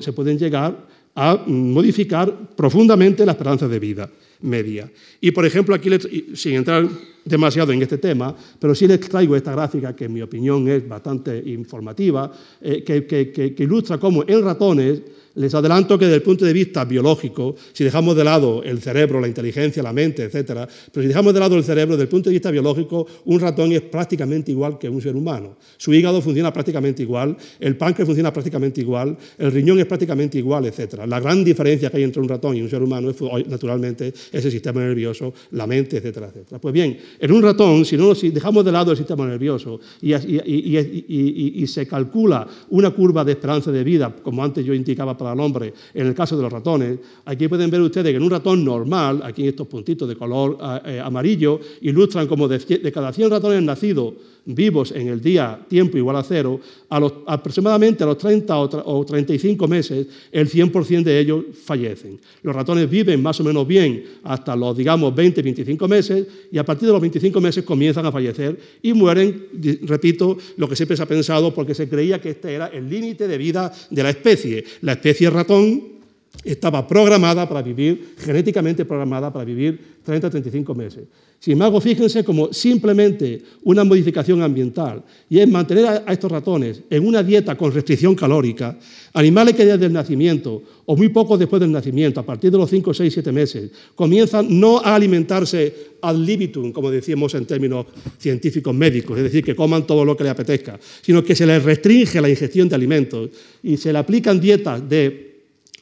se 0.00 0.12
pueden 0.12 0.38
llegar 0.38 0.88
a 1.14 1.44
modificar 1.46 2.56
profundamente 2.56 3.24
la 3.24 3.32
esperanza 3.32 3.68
de 3.68 3.78
vida 3.78 4.10
media. 4.40 4.90
Y, 5.20 5.30
por 5.30 5.46
ejemplo, 5.46 5.74
aquí, 5.74 5.90
sin 6.34 6.54
entrar 6.54 6.88
demasiado 7.26 7.72
en 7.72 7.82
este 7.82 7.98
tema, 7.98 8.34
pero 8.58 8.74
sí 8.74 8.86
les 8.86 9.00
traigo 9.00 9.34
esta 9.34 9.52
gráfica 9.52 9.94
que 9.94 10.04
en 10.04 10.12
mi 10.14 10.22
opinión 10.22 10.68
es 10.68 10.88
bastante 10.88 11.42
informativa, 11.46 12.30
eh, 12.60 12.84
que, 12.84 13.54
ilustra 13.58 13.98
cómo 13.98 14.22
en 14.26 14.42
ratones 14.42 15.02
les 15.36 15.54
adelanto 15.54 15.98
que 15.98 16.06
desde 16.06 16.16
el 16.16 16.22
punto 16.22 16.44
de 16.46 16.52
vista 16.52 16.84
biológico, 16.84 17.54
si 17.72 17.84
dejamos 17.84 18.16
de 18.16 18.24
lado 18.24 18.62
el 18.62 18.80
cerebro, 18.80 19.20
la 19.20 19.28
inteligencia, 19.28 19.82
la 19.82 19.92
mente, 19.92 20.24
etc., 20.24 20.66
pero 20.90 21.02
si 21.02 21.08
dejamos 21.08 21.34
de 21.34 21.40
lado 21.40 21.56
el 21.56 21.64
cerebro, 21.64 21.94
desde 21.94 22.04
el 22.04 22.08
punto 22.08 22.30
de 22.30 22.34
vista 22.34 22.50
biológico, 22.50 23.06
un 23.26 23.38
ratón 23.38 23.72
es 23.72 23.82
prácticamente 23.82 24.50
igual 24.50 24.78
que 24.78 24.88
un 24.88 25.02
ser 25.02 25.14
humano. 25.14 25.58
Su 25.76 25.92
hígado 25.92 26.22
funciona 26.22 26.50
prácticamente 26.52 27.02
igual, 27.02 27.36
el 27.60 27.76
páncreas 27.76 28.06
funciona 28.06 28.32
prácticamente 28.32 28.80
igual, 28.80 29.16
el 29.36 29.52
riñón 29.52 29.78
es 29.78 29.84
prácticamente 29.84 30.38
igual, 30.38 30.64
etc. 30.64 31.04
La 31.06 31.20
gran 31.20 31.44
diferencia 31.44 31.90
que 31.90 31.98
hay 31.98 32.04
entre 32.04 32.22
un 32.22 32.28
ratón 32.28 32.56
y 32.56 32.62
un 32.62 32.70
ser 32.70 32.82
humano 32.82 33.10
es, 33.10 33.20
naturalmente, 33.46 34.14
ese 34.32 34.50
sistema 34.50 34.80
nervioso, 34.80 35.32
la 35.52 35.66
mente, 35.66 35.98
etcétera, 35.98 36.28
etcétera. 36.28 36.60
Pues 36.60 36.72
bien, 36.72 36.98
en 37.18 37.32
un 37.32 37.42
ratón, 37.42 37.84
si, 37.84 37.96
no, 37.96 38.14
si 38.14 38.30
dejamos 38.30 38.64
de 38.64 38.72
lado 38.72 38.90
el 38.90 38.96
sistema 38.96 39.26
nervioso 39.26 39.80
y, 40.00 41.66
se 41.66 41.86
calcula 41.86 42.46
una 42.70 42.90
curva 42.90 43.24
de 43.24 43.32
esperanza 43.32 43.70
de 43.70 43.84
vida, 43.84 44.14
como 44.22 44.42
antes 44.42 44.64
yo 44.64 44.72
indicaba 44.72 45.16
para 45.16 45.32
al 45.32 45.40
hombre, 45.40 45.72
en 45.92 46.06
el 46.06 46.14
caso 46.14 46.36
de 46.36 46.42
los 46.42 46.52
ratones, 46.52 46.98
aquí 47.24 47.48
pueden 47.48 47.70
ver 47.70 47.80
ustedes 47.80 48.10
que 48.12 48.16
en 48.16 48.22
un 48.22 48.30
ratón 48.30 48.64
normal, 48.64 49.20
aquí 49.24 49.46
estos 49.46 49.66
puntitos 49.66 50.08
de 50.08 50.16
color 50.16 50.58
eh, 50.84 51.00
amarillo, 51.02 51.60
ilustran 51.80 52.26
como 52.26 52.48
de, 52.48 52.92
cada 52.92 53.12
100 53.12 53.30
ratones 53.30 53.62
nacidos 53.62 54.14
vivos 54.46 54.92
en 54.92 55.08
el 55.08 55.20
día 55.20 55.58
tiempo 55.68 55.98
igual 55.98 56.16
a 56.16 56.22
cero, 56.22 56.60
aproximadamente 56.88 58.04
a 58.04 58.06
los 58.06 58.18
30 58.18 58.58
o, 58.58 59.04
35 59.04 59.68
meses, 59.68 60.06
el 60.30 60.48
100% 60.48 61.02
de 61.02 61.18
ellos 61.18 61.44
fallecen. 61.64 62.18
Los 62.42 62.54
ratones 62.54 62.88
viven 62.88 63.22
más 63.22 63.40
o 63.40 63.44
menos 63.44 63.66
bien 63.66 64.04
hasta 64.22 64.54
los, 64.54 64.76
digamos, 64.76 65.14
20, 65.14 65.42
25 65.42 65.88
meses 65.88 66.26
y 66.50 66.58
a 66.58 66.64
partir 66.64 66.86
de 66.86 66.92
los 66.92 67.00
25 67.00 67.40
meses 67.40 67.64
comienzan 67.64 68.06
a 68.06 68.12
fallecer 68.12 68.58
y 68.82 68.92
mueren, 68.92 69.48
repito, 69.82 70.38
lo 70.56 70.68
que 70.68 70.76
siempre 70.76 70.96
se 70.96 71.02
ha 71.02 71.06
pensado 71.06 71.52
porque 71.52 71.74
se 71.74 71.88
creía 71.88 72.20
que 72.20 72.30
este 72.30 72.54
era 72.54 72.68
el 72.68 72.88
límite 72.88 73.26
de 73.26 73.38
vida 73.38 73.72
de 73.90 74.02
la 74.02 74.10
especie. 74.10 74.64
La 74.82 74.92
especie 74.92 75.28
ratón 75.28 75.95
estaba 76.44 76.86
programada 76.86 77.48
para 77.48 77.62
vivir, 77.62 78.14
genéticamente 78.18 78.84
programada 78.84 79.32
para 79.32 79.44
vivir 79.44 79.96
30 80.04 80.30
35 80.30 80.74
meses. 80.74 81.04
Sin 81.38 81.52
embargo, 81.52 81.80
fíjense 81.80 82.24
como 82.24 82.52
simplemente 82.52 83.42
una 83.64 83.84
modificación 83.84 84.42
ambiental 84.42 85.04
y 85.28 85.38
es 85.38 85.48
mantener 85.48 86.02
a 86.06 86.12
estos 86.12 86.32
ratones 86.32 86.82
en 86.88 87.06
una 87.06 87.22
dieta 87.22 87.56
con 87.56 87.72
restricción 87.72 88.14
calórica, 88.14 88.78
animales 89.12 89.54
que 89.54 89.66
desde 89.66 89.86
el 89.86 89.92
nacimiento 89.92 90.62
o 90.86 90.96
muy 90.96 91.08
poco 91.10 91.36
después 91.36 91.60
del 91.60 91.70
nacimiento, 91.70 92.20
a 92.20 92.26
partir 92.26 92.50
de 92.50 92.58
los 92.58 92.70
5, 92.70 92.94
6, 92.94 93.12
7 93.12 93.32
meses, 93.32 93.70
comienzan 93.94 94.58
no 94.58 94.78
a 94.78 94.94
alimentarse 94.94 95.96
ad 96.00 96.16
libitum, 96.16 96.72
como 96.72 96.90
decíamos 96.90 97.34
en 97.34 97.44
términos 97.44 97.86
científicos 98.18 98.74
médicos, 98.74 99.18
es 99.18 99.24
decir, 99.24 99.44
que 99.44 99.54
coman 99.54 99.86
todo 99.86 100.04
lo 100.04 100.16
que 100.16 100.24
les 100.24 100.32
apetezca, 100.32 100.78
sino 101.02 101.22
que 101.22 101.34
se 101.34 101.46
les 101.46 101.62
restringe 101.62 102.20
la 102.20 102.30
ingestión 102.30 102.68
de 102.68 102.74
alimentos 102.74 103.30
y 103.62 103.76
se 103.76 103.92
le 103.92 103.98
aplican 103.98 104.40
dietas 104.40 104.88
de 104.88 105.25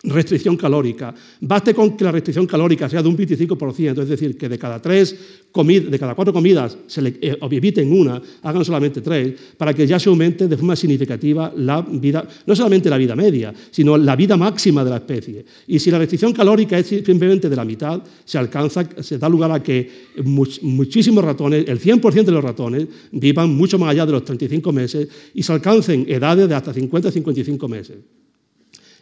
restricción 0.05 0.57
calórica. 0.57 1.15
Baste 1.41 1.75
con 1.75 1.97
que 1.97 2.05
la 2.05 2.13
restricción 2.13 2.47
calórica 2.47 2.89
sea 2.89 3.03
de 3.03 3.09
un 3.09 3.17
25%, 3.17 4.03
es 4.03 4.09
decir, 4.09 4.37
que 4.37 4.49
de 4.49 4.59
cada, 4.59 4.81
tres 4.81 5.17
de 5.55 5.99
cada 6.01 6.17
cuatro 6.17 6.33
comidas 6.33 6.77
se 6.89 7.01
le, 7.01 7.11
eh, 7.21 7.39
eviten 7.41 7.93
una, 7.93 8.21
hagan 8.43 8.65
solamente 8.65 9.01
tres, 9.01 9.35
para 9.57 9.73
que 9.73 9.87
ya 9.87 10.01
se 10.01 10.09
aumente 10.09 10.49
de 10.49 10.57
forma 10.57 10.75
significativa 10.75 11.53
la 11.57 11.81
vida, 11.81 12.27
no 12.47 12.57
solamente 12.57 12.91
la 12.91 12.99
vida 12.99 13.15
media, 13.15 13.55
sino 13.71 13.97
la 13.97 14.17
vida 14.17 14.37
máxima 14.37 14.83
de 14.83 14.91
la 14.91 14.97
especie. 14.97 15.45
Y 15.69 15.79
si 15.79 15.93
la 15.93 15.99
restricción 15.99 16.33
calórica 16.33 16.77
es 16.77 16.87
simplemente 16.87 17.49
de 17.49 17.55
la 17.55 17.65
mitad, 17.65 18.03
se 18.25 18.37
alcanza, 18.37 18.85
se 19.01 19.17
da 19.17 19.29
lugar 19.29 19.53
a 19.53 19.63
que 19.63 19.89
muchísimos 20.25 21.25
ratones, 21.25 21.69
el 21.69 21.79
100% 21.79 22.25
de 22.25 22.33
los 22.33 22.43
ratones, 22.43 22.89
vivan 23.13 23.55
mucho 23.55 23.79
más 23.79 23.91
allá 23.91 24.07
de 24.07 24.13
los 24.13 24.25
35 24.25 24.73
meses 24.73 25.09
y 25.35 25.43
se 25.43 25.53
alcancen 25.53 26.05
edades 26.09 26.49
de 26.49 26.55
hasta 26.55 26.75
50-55 26.75 27.69
meses. 27.69 27.99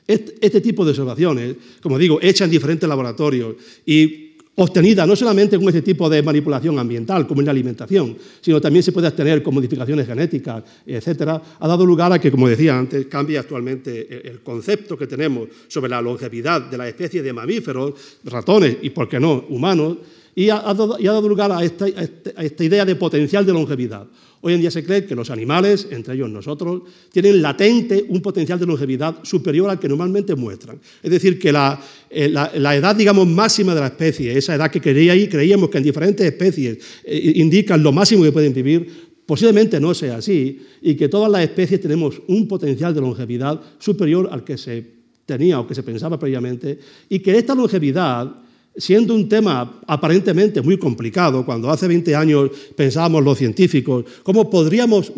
Este 0.06 0.60
tipo 0.60 0.84
de 0.84 0.90
observaciones, 0.90 1.56
como 1.80 1.98
digo, 1.98 2.18
hechas 2.20 2.46
en 2.46 2.50
diferentes 2.50 2.88
laboratorios 2.88 3.54
y 3.86 4.32
obtenidas 4.54 5.08
no 5.08 5.16
solamente 5.16 5.56
con 5.58 5.68
este 5.68 5.80
tipo 5.80 6.10
de 6.10 6.22
manipulación 6.22 6.78
ambiental, 6.78 7.26
como 7.26 7.40
en 7.40 7.46
la 7.46 7.52
alimentación, 7.52 8.16
sino 8.40 8.60
también 8.60 8.82
se 8.82 8.92
puede 8.92 9.08
obtener 9.08 9.42
con 9.42 9.54
modificaciones 9.54 10.06
genéticas, 10.06 10.62
etcétera, 10.84 11.40
ha 11.58 11.68
dado 11.68 11.86
lugar 11.86 12.12
a 12.12 12.18
que, 12.18 12.30
como 12.30 12.48
decía 12.48 12.78
antes, 12.78 13.06
cambie 13.06 13.38
actualmente 13.38 14.28
el 14.28 14.40
concepto 14.40 14.96
que 14.98 15.06
tenemos 15.06 15.48
sobre 15.68 15.88
la 15.88 16.02
longevidad 16.02 16.60
de 16.62 16.76
las 16.76 16.88
especies 16.88 17.24
de 17.24 17.32
mamíferos, 17.32 17.94
ratones 18.24 18.76
y, 18.82 18.90
por 18.90 19.08
qué 19.08 19.18
no, 19.18 19.46
humanos, 19.48 19.96
y 20.34 20.48
ha, 20.48 20.60
dado, 20.60 21.28
lugar 21.28 21.52
a 21.52 21.62
esta, 21.62 21.84
a 21.84 22.44
esta 22.44 22.64
idea 22.64 22.84
de 22.84 22.96
potencial 22.96 23.44
de 23.44 23.52
longevidad. 23.52 24.06
Hoy 24.44 24.54
en 24.54 24.60
día 24.60 24.72
se 24.72 24.82
cree 24.82 25.04
que 25.04 25.14
los 25.14 25.30
animales, 25.30 25.86
entre 25.90 26.14
ellos 26.14 26.28
nosotros, 26.28 26.82
tienen 27.12 27.40
latente 27.40 28.04
un 28.08 28.20
potencial 28.20 28.58
de 28.58 28.66
longevidad 28.66 29.18
superior 29.22 29.70
al 29.70 29.78
que 29.78 29.88
normalmente 29.88 30.34
muestran. 30.34 30.80
Es 31.00 31.10
decir, 31.12 31.38
que 31.38 31.52
la, 31.52 31.80
eh, 32.10 32.26
edad, 32.26 32.96
digamos, 32.96 33.28
máxima 33.28 33.72
de 33.72 33.80
la 33.80 33.86
especie, 33.86 34.36
esa 34.36 34.56
edad 34.56 34.68
que 34.68 34.80
creíamos 34.80 35.68
que 35.68 35.78
en 35.78 35.84
diferentes 35.84 36.26
especies 36.26 36.78
eh, 37.04 37.32
indican 37.36 37.82
lo 37.84 37.92
máximo 37.92 38.24
que 38.24 38.32
pueden 38.32 38.52
vivir, 38.52 39.12
posiblemente 39.24 39.78
no 39.78 39.94
sea 39.94 40.16
así 40.16 40.60
y 40.80 40.96
que 40.96 41.08
todas 41.08 41.30
las 41.30 41.42
especies 41.42 41.80
tenemos 41.80 42.20
un 42.26 42.48
potencial 42.48 42.92
de 42.92 43.00
longevidad 43.00 43.60
superior 43.78 44.28
al 44.32 44.42
que 44.42 44.58
se 44.58 44.84
tenía 45.24 45.60
o 45.60 45.66
que 45.68 45.74
se 45.76 45.84
pensaba 45.84 46.18
previamente 46.18 46.80
y 47.08 47.20
que 47.20 47.38
esta 47.38 47.54
longevidad 47.54 48.42
siendo 48.76 49.14
un 49.14 49.28
tema 49.28 49.80
aparentemente 49.86 50.62
muy 50.62 50.78
complicado, 50.78 51.44
cuando 51.44 51.70
hace 51.70 51.86
20 51.86 52.14
años 52.14 52.50
pensábamos 52.74 53.22
los 53.22 53.38
científicos, 53.38 54.04
¿cómo 54.22 54.48
podríamos 54.48 55.12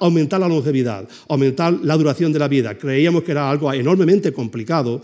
aumentar 0.00 0.40
la 0.40 0.48
longevidad, 0.48 1.08
aumentar 1.28 1.78
la 1.82 1.96
duración 1.96 2.32
de 2.32 2.38
la 2.38 2.48
vida? 2.48 2.76
Creíamos 2.76 3.22
que 3.22 3.32
era 3.32 3.50
algo 3.50 3.72
enormemente 3.72 4.32
complicado. 4.32 5.00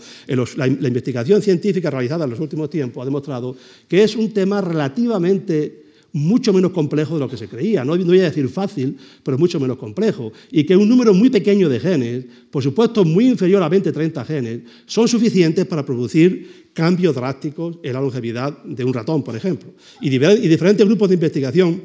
La, 0.55 0.67
investigación 0.67 1.41
científica 1.41 1.89
realizada 1.89 2.25
en 2.25 2.31
los 2.31 2.39
últimos 2.39 2.69
tiempos 2.69 3.01
ha 3.01 3.05
demostrado 3.05 3.55
que 3.87 4.03
es 4.03 4.15
un 4.15 4.31
tema 4.31 4.61
relativamente 4.61 5.82
mucho 6.13 6.53
menos 6.53 6.71
complejo 6.71 7.15
de 7.15 7.21
lo 7.21 7.27
que 7.27 7.37
se 7.37 7.47
creía. 7.47 7.83
No, 7.83 7.97
voy 7.97 8.19
a 8.19 8.23
decir 8.23 8.47
fácil, 8.47 8.95
pero 9.23 9.37
mucho 9.37 9.59
menos 9.59 9.77
complejo. 9.77 10.31
Y 10.51 10.63
que 10.63 10.77
un 10.77 10.87
número 10.87 11.13
muy 11.13 11.29
pequeño 11.29 11.67
de 11.67 11.79
genes, 11.79 12.25
por 12.51 12.61
supuesto 12.61 13.03
muy 13.03 13.27
inferior 13.27 13.63
a 13.63 13.69
20-30 13.69 14.25
genes, 14.25 14.61
son 14.85 15.07
suficientes 15.07 15.65
para 15.65 15.83
producir 15.83 16.69
cambios 16.73 17.15
drásticos 17.15 17.77
en 17.83 17.93
la 17.93 18.01
longevidad 18.01 18.63
de 18.63 18.83
un 18.83 18.93
ratón, 18.93 19.23
por 19.23 19.35
ejemplo. 19.35 19.73
Y, 20.01 20.09
diferentes 20.09 20.85
grupos 20.85 21.09
de 21.09 21.15
investigación 21.15 21.81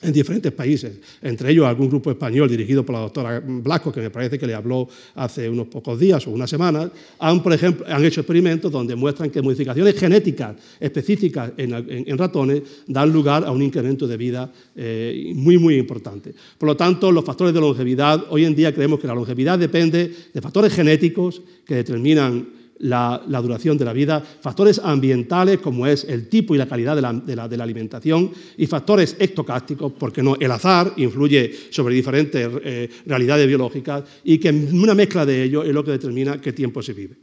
en 0.00 0.12
diferentes 0.12 0.52
países, 0.52 0.98
entre 1.22 1.50
ellos 1.50 1.66
algún 1.66 1.88
grupo 1.88 2.10
español 2.10 2.48
dirigido 2.48 2.84
por 2.84 2.94
la 2.94 3.00
doctora 3.00 3.42
Blasco, 3.44 3.92
que 3.92 4.00
me 4.00 4.10
parece 4.10 4.38
que 4.38 4.46
le 4.46 4.54
habló 4.54 4.88
hace 5.16 5.48
unos 5.48 5.66
pocos 5.66 5.98
días 5.98 6.24
o 6.26 6.30
unas 6.30 6.48
semanas, 6.48 6.90
han, 7.18 7.42
por 7.42 7.52
ejemplo, 7.52 7.84
han 7.88 8.04
hecho 8.04 8.20
experimentos 8.20 8.70
donde 8.70 8.94
muestran 8.94 9.30
que 9.30 9.42
modificaciones 9.42 9.98
genéticas 9.98 10.56
específicas 10.78 11.52
en, 11.56 12.18
ratones 12.18 12.62
dan 12.86 13.12
lugar 13.12 13.44
a 13.44 13.50
un 13.50 13.62
incremento 13.62 14.06
de 14.06 14.16
vida 14.16 14.52
eh, 14.76 15.32
muy, 15.34 15.58
muy 15.58 15.76
importante. 15.76 16.32
Por 16.56 16.68
lo 16.68 16.76
tanto, 16.76 17.10
los 17.10 17.24
factores 17.24 17.52
de 17.52 17.60
longevidad, 17.60 18.24
hoy 18.30 18.44
en 18.44 18.54
día 18.54 18.72
creemos 18.72 19.00
que 19.00 19.06
la 19.08 19.14
longevidad 19.14 19.58
depende 19.58 20.12
de 20.32 20.40
factores 20.40 20.72
genéticos 20.72 21.42
que 21.66 21.74
determinan 21.74 22.57
la, 22.80 23.22
duración 23.42 23.76
de 23.76 23.84
la 23.84 23.92
vida, 23.92 24.20
factores 24.20 24.80
ambientales 24.82 25.58
como 25.58 25.86
es 25.86 26.04
el 26.04 26.28
tipo 26.28 26.54
y 26.54 26.58
la 26.58 26.66
calidad 26.66 26.96
de 26.96 27.36
la, 27.36 27.44
alimentación 27.62 28.30
y 28.56 28.66
factores 28.66 29.16
estocásticos, 29.18 29.92
porque 29.98 30.22
no, 30.22 30.36
el 30.38 30.50
azar 30.50 30.92
influye 30.96 31.52
sobre 31.70 31.94
diferentes 31.94 32.48
eh, 32.64 32.88
realidades 33.06 33.46
biológicas 33.46 34.04
y 34.24 34.38
que 34.38 34.50
una 34.50 34.94
mezcla 34.94 35.26
de 35.26 35.44
ellos 35.44 35.66
es 35.66 35.72
lo 35.74 35.84
que 35.84 35.92
determina 35.92 36.40
qué 36.40 36.52
tiempo 36.52 36.82
se 36.82 36.92
vive. 36.92 37.16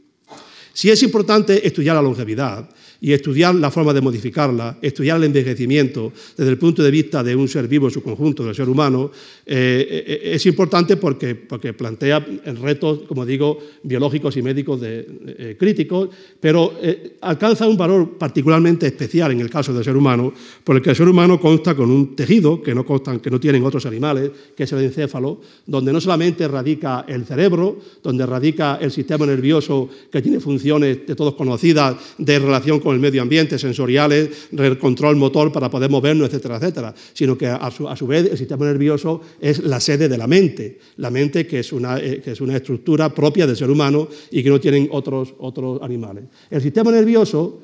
Si 0.72 0.90
es 0.90 1.02
importante 1.02 1.66
estudiar 1.66 1.96
la 1.96 2.02
longevidad, 2.02 2.68
y 3.00 3.12
estudiar 3.12 3.54
la 3.54 3.70
forma 3.70 3.92
de 3.92 4.00
modificarla, 4.00 4.78
estudiar 4.82 5.18
el 5.18 5.24
envejecimiento 5.24 6.12
desde 6.36 6.50
el 6.50 6.58
punto 6.58 6.82
de 6.82 6.90
vista 6.90 7.22
de 7.22 7.36
un 7.36 7.48
ser 7.48 7.68
vivo 7.68 7.86
en 7.86 7.92
su 7.92 8.02
conjunto, 8.02 8.44
del 8.44 8.54
ser 8.54 8.68
humano, 8.68 9.10
eh, 9.44 10.04
eh, 10.06 10.30
es 10.34 10.46
importante 10.46 10.96
porque, 10.96 11.34
porque 11.34 11.72
plantea 11.72 12.24
retos, 12.60 13.00
como 13.08 13.24
digo, 13.26 13.58
biológicos 13.82 14.36
y 14.36 14.42
médicos 14.42 14.80
de, 14.80 15.56
críticos, 15.58 16.08
pero 16.40 16.72
alcanza 17.20 17.66
un 17.66 17.76
valor 17.76 18.16
particularmente 18.18 18.86
especial 18.86 19.32
en 19.32 19.40
el 19.40 19.50
caso 19.50 19.72
del 19.72 19.84
ser 19.84 19.96
humano, 19.96 20.32
por 20.64 20.76
el 20.76 20.82
que 20.82 20.90
el 20.90 20.96
ser 20.96 21.08
humano 21.08 21.40
consta 21.40 21.74
con 21.74 21.90
un 21.90 22.16
tejido 22.16 22.62
que 22.62 22.74
no, 22.74 22.84
constan, 22.84 23.20
que 23.20 23.30
no 23.30 23.40
tienen 23.40 23.64
otros 23.64 23.86
animales, 23.86 24.30
que 24.56 24.64
es 24.64 24.72
el 24.72 24.84
encéfalo, 24.84 25.40
donde 25.66 25.92
no 25.92 26.00
solamente 26.00 26.46
radica 26.48 27.04
el 27.08 27.24
cerebro, 27.24 27.78
donde 28.02 28.26
radica 28.26 28.76
el 28.80 28.90
sistema 28.90 29.26
nervioso 29.26 29.88
que 30.10 30.22
tiene 30.22 30.40
funciones 30.40 31.06
de 31.06 31.14
todos 31.14 31.34
conocidas 31.34 31.96
de 32.18 32.38
relación 32.38 32.80
con 32.80 32.85
el 32.92 33.00
medio 33.00 33.22
ambiente, 33.22 33.58
sensoriales, 33.58 34.48
control 34.80 35.16
motor 35.16 35.52
para 35.52 35.70
poder 35.70 35.90
movernos, 35.90 36.28
etcétera, 36.28 36.56
etcétera, 36.56 36.94
sino 37.12 37.36
que 37.36 37.46
a 37.46 37.70
su, 37.70 38.06
vez 38.06 38.30
el 38.30 38.38
sistema 38.38 38.66
nervioso 38.66 39.20
es 39.40 39.62
la 39.62 39.80
sede 39.80 40.08
de 40.08 40.18
la 40.18 40.26
mente, 40.26 40.78
la 40.96 41.10
mente 41.10 41.46
que 41.46 41.60
es 41.60 41.72
una, 41.72 41.98
eh, 41.98 42.20
que 42.22 42.32
es 42.32 42.40
una 42.40 42.56
estructura 42.56 43.12
propia 43.14 43.46
del 43.46 43.56
ser 43.56 43.70
humano 43.70 44.08
y 44.30 44.42
que 44.42 44.50
no 44.50 44.60
tienen 44.60 44.88
otros, 44.90 45.34
otros 45.38 45.80
animales. 45.82 46.24
El 46.50 46.62
sistema 46.62 46.90
nervioso 46.90 47.60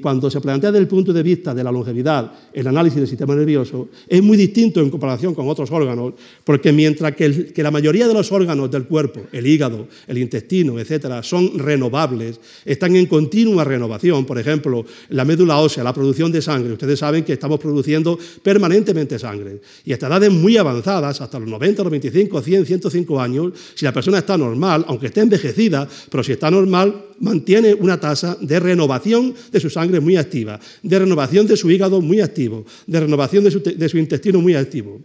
cuando 0.00 0.30
se 0.30 0.40
plantea 0.40 0.72
desde 0.72 0.82
el 0.82 0.88
punto 0.88 1.12
de 1.12 1.22
vista 1.22 1.54
de 1.54 1.62
la 1.62 1.70
longevidad 1.70 2.32
el 2.52 2.66
análisis 2.66 2.98
del 2.98 3.08
sistema 3.08 3.34
nervioso, 3.34 3.88
es 4.08 4.22
muy 4.22 4.36
distinto 4.36 4.80
en 4.80 4.88
comparación 4.88 5.34
con 5.34 5.48
otros 5.48 5.70
órganos, 5.70 6.14
porque 6.44 6.72
mientras 6.72 7.14
que, 7.14 7.52
la 7.56 7.70
mayoría 7.70 8.08
de 8.08 8.14
los 8.14 8.32
órganos 8.32 8.70
del 8.70 8.84
cuerpo, 8.84 9.22
el 9.32 9.46
hígado, 9.46 9.88
el 10.06 10.18
intestino, 10.18 10.78
etcétera, 10.78 11.22
son 11.22 11.58
renovables, 11.58 12.40
están 12.64 12.96
en 12.96 13.06
continua 13.06 13.64
renovación, 13.64 14.24
por 14.24 14.38
ejemplo, 14.38 14.84
la 15.10 15.24
médula 15.24 15.58
ósea, 15.58 15.84
la 15.84 15.92
producción 15.92 16.32
de 16.32 16.40
sangre, 16.40 16.72
ustedes 16.72 16.98
saben 16.98 17.24
que 17.24 17.34
estamos 17.34 17.60
produciendo 17.60 18.18
permanentemente 18.42 19.18
sangre, 19.18 19.60
y 19.84 19.92
hasta 19.92 20.06
edades 20.06 20.32
muy 20.32 20.56
avanzadas, 20.56 21.20
hasta 21.20 21.38
los 21.38 21.48
90, 21.48 21.82
los 21.82 21.90
25, 21.90 22.40
100, 22.40 22.66
105 22.66 23.20
años, 23.20 23.52
si 23.74 23.84
la 23.84 23.92
persona 23.92 24.18
está 24.18 24.38
normal, 24.38 24.84
aunque 24.88 25.06
esté 25.06 25.20
envejecida, 25.20 25.86
pero 26.10 26.24
si 26.24 26.32
está 26.32 26.50
normal, 26.50 26.94
mantiene 27.20 27.74
una 27.74 27.98
tasa 27.98 28.36
de 28.40 28.60
renovación 28.60 29.34
de 29.50 29.60
su 29.60 29.70
sangre 29.70 30.00
muy 30.00 30.16
activa, 30.16 30.58
de 30.82 30.98
renovación 30.98 31.46
de 31.46 31.56
su 31.56 31.70
hígado 31.70 32.00
muy 32.00 32.20
activo, 32.20 32.64
de 32.86 33.00
renovación 33.00 33.44
de 33.44 33.88
su, 33.88 33.98
intestino 33.98 34.40
muy 34.40 34.54
activo. 34.54 35.00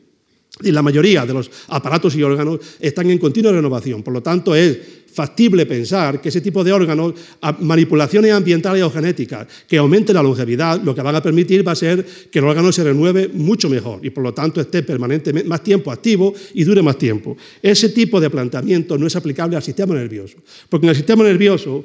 Y 0.61 0.71
la 0.71 0.81
mayoría 0.81 1.25
de 1.25 1.33
los 1.33 1.49
aparatos 1.69 2.15
y 2.15 2.23
órganos 2.23 2.59
están 2.79 3.09
en 3.09 3.17
continua 3.17 3.51
renovación. 3.51 4.03
Por 4.03 4.13
lo 4.13 4.21
tanto, 4.21 4.53
es 4.53 4.77
factible 5.11 5.65
pensar 5.65 6.21
que 6.21 6.29
ese 6.29 6.41
tipo 6.41 6.63
de 6.63 6.71
órganos, 6.71 7.13
manipulaciones 7.59 8.31
ambientales 8.31 8.83
o 8.83 8.89
genéticas 8.89 9.47
que 9.67 9.77
aumenten 9.77 10.15
la 10.15 10.23
longevidad, 10.23 10.81
lo 10.81 10.95
que 10.95 11.01
van 11.01 11.15
a 11.15 11.21
permitir 11.21 11.67
va 11.67 11.73
a 11.73 11.75
ser 11.75 12.05
que 12.31 12.39
el 12.39 12.45
órgano 12.45 12.71
se 12.71 12.83
renueve 12.83 13.27
mucho 13.27 13.69
mejor 13.69 13.99
y 14.05 14.09
por 14.09 14.23
lo 14.23 14.33
tanto 14.33 14.61
esté 14.61 14.83
permanentemente 14.83 15.47
más 15.47 15.63
tiempo 15.63 15.91
activo 15.91 16.33
y 16.53 16.63
dure 16.63 16.81
más 16.81 16.97
tiempo. 16.97 17.35
Ese 17.61 17.89
tipo 17.89 18.19
de 18.19 18.29
planteamiento 18.29 18.97
no 18.97 19.07
es 19.07 19.15
aplicable 19.15 19.55
al 19.55 19.63
sistema 19.63 19.93
nervioso, 19.95 20.37
porque 20.69 20.85
en 20.85 20.89
el 20.91 20.95
sistema 20.95 21.23
nervioso 21.23 21.83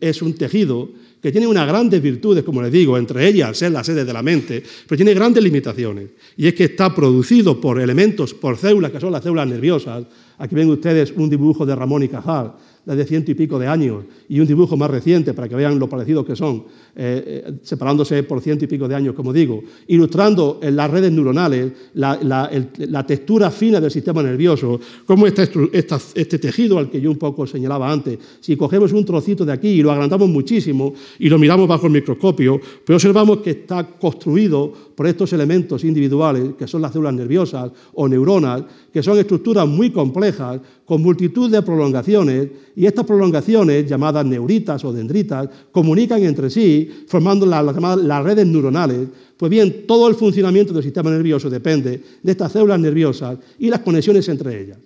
es 0.00 0.22
un 0.22 0.34
tejido 0.34 0.88
que 1.20 1.32
tiene 1.32 1.46
unas 1.46 1.66
grandes 1.66 2.02
virtudes, 2.02 2.44
como 2.44 2.60
les 2.60 2.70
digo, 2.70 2.98
entre 2.98 3.26
ellas 3.26 3.56
ser 3.56 3.72
la 3.72 3.82
sede 3.82 4.04
de 4.04 4.12
la 4.12 4.22
mente, 4.22 4.62
pero 4.86 4.96
tiene 4.96 5.14
grandes 5.14 5.42
limitaciones. 5.42 6.10
Y 6.36 6.46
es 6.46 6.54
que 6.54 6.64
está 6.64 6.94
producido 6.94 7.60
por 7.60 7.80
elementos, 7.80 8.34
por 8.34 8.58
células 8.58 8.92
que 8.92 9.00
son 9.00 9.10
las 9.10 9.22
células 9.22 9.48
nerviosas. 9.48 10.04
Aquí 10.38 10.54
ven 10.54 10.68
ustedes 10.68 11.12
un 11.16 11.30
dibujo 11.30 11.64
de 11.64 11.74
Ramón 11.74 12.02
y 12.02 12.08
Cajal, 12.08 12.52
de 12.86 13.04
ciento 13.06 13.30
y 13.30 13.34
pico 13.34 13.58
de 13.58 13.66
años, 13.66 14.04
y 14.28 14.40
un 14.40 14.46
dibujo 14.46 14.76
más 14.76 14.90
reciente 14.90 15.32
para 15.32 15.48
que 15.48 15.54
vean 15.54 15.78
lo 15.78 15.88
parecidos 15.88 16.26
que 16.26 16.36
son, 16.36 16.64
eh, 16.94 17.42
eh, 17.46 17.52
separándose 17.62 18.22
por 18.24 18.40
ciento 18.42 18.64
y 18.64 18.68
pico 18.68 18.86
de 18.86 18.94
años, 18.94 19.14
como 19.14 19.32
digo, 19.32 19.62
ilustrando 19.86 20.60
en 20.62 20.76
las 20.76 20.90
redes 20.90 21.10
neuronales 21.10 21.72
la, 21.94 23.04
textura 23.06 23.50
fina 23.50 23.80
del 23.80 23.90
sistema 23.90 24.22
nervioso, 24.22 24.78
cómo 25.06 25.26
este, 25.26 25.48
este 25.72 26.38
tejido 26.38 26.78
al 26.78 26.90
que 26.90 27.00
yo 27.00 27.10
un 27.10 27.18
poco 27.18 27.46
señalaba 27.46 27.90
antes, 27.90 28.18
si 28.40 28.56
cogemos 28.56 28.92
un 28.92 29.04
trocito 29.04 29.44
de 29.44 29.52
aquí 29.52 29.68
y 29.68 29.82
lo 29.82 29.90
agrandamos 29.90 30.28
muchísimo 30.28 30.92
y 31.18 31.28
lo 31.28 31.38
miramos 31.38 31.66
bajo 31.66 31.86
el 31.86 31.92
microscopio, 31.92 32.60
pues 32.84 32.96
observamos 32.96 33.38
que 33.38 33.50
está 33.50 33.84
construido 33.84 34.72
por 34.94 35.06
estos 35.06 35.32
elementos 35.32 35.84
individuales, 35.84 36.54
que 36.58 36.66
son 36.66 36.82
las 36.82 36.92
células 36.92 37.14
nerviosas 37.14 37.70
o 37.94 38.08
neuronas, 38.08 38.62
que 38.94 39.02
son 39.02 39.18
estructuras 39.18 39.66
muy 39.66 39.90
complejas, 39.90 40.60
con 40.84 41.02
multitud 41.02 41.50
de 41.50 41.60
prolongaciones, 41.62 42.48
y 42.76 42.86
estas 42.86 43.04
prolongaciones, 43.04 43.90
llamadas 43.90 44.24
neuritas 44.24 44.84
o 44.84 44.92
dendritas, 44.92 45.48
comunican 45.72 46.22
entre 46.22 46.48
sí, 46.48 46.88
formando 47.08 47.44
las, 47.44 47.64
las 47.74 48.22
redes 48.22 48.46
neuronales. 48.46 49.08
Pues 49.36 49.50
bien, 49.50 49.84
todo 49.84 50.06
el 50.06 50.14
funcionamiento 50.14 50.72
del 50.72 50.84
sistema 50.84 51.10
nervioso 51.10 51.50
depende 51.50 52.00
de 52.22 52.30
estas 52.30 52.52
células 52.52 52.78
nerviosas 52.78 53.36
y 53.58 53.68
las 53.68 53.80
conexiones 53.80 54.28
entre 54.28 54.62
ellas. 54.62 54.78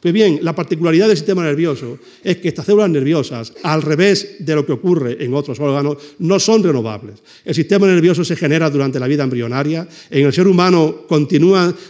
Pues 0.00 0.14
bien, 0.14 0.38
la 0.42 0.54
particularidad 0.54 1.08
del 1.08 1.16
sistema 1.16 1.42
nervioso 1.42 1.98
es 2.22 2.36
que 2.36 2.46
estas 2.46 2.66
células 2.66 2.88
nerviosas, 2.88 3.52
al 3.64 3.82
revés 3.82 4.36
de 4.38 4.54
lo 4.54 4.64
que 4.64 4.70
ocurre 4.70 5.16
en 5.24 5.34
otros 5.34 5.58
órganos, 5.58 5.96
no 6.20 6.38
son 6.38 6.62
renovables. 6.62 7.16
El 7.44 7.52
sistema 7.52 7.88
nervioso 7.88 8.24
se 8.24 8.36
genera 8.36 8.70
durante 8.70 9.00
la 9.00 9.08
vida 9.08 9.24
embrionaria. 9.24 9.88
En 10.08 10.26
el 10.26 10.32
ser 10.32 10.46
humano 10.46 11.04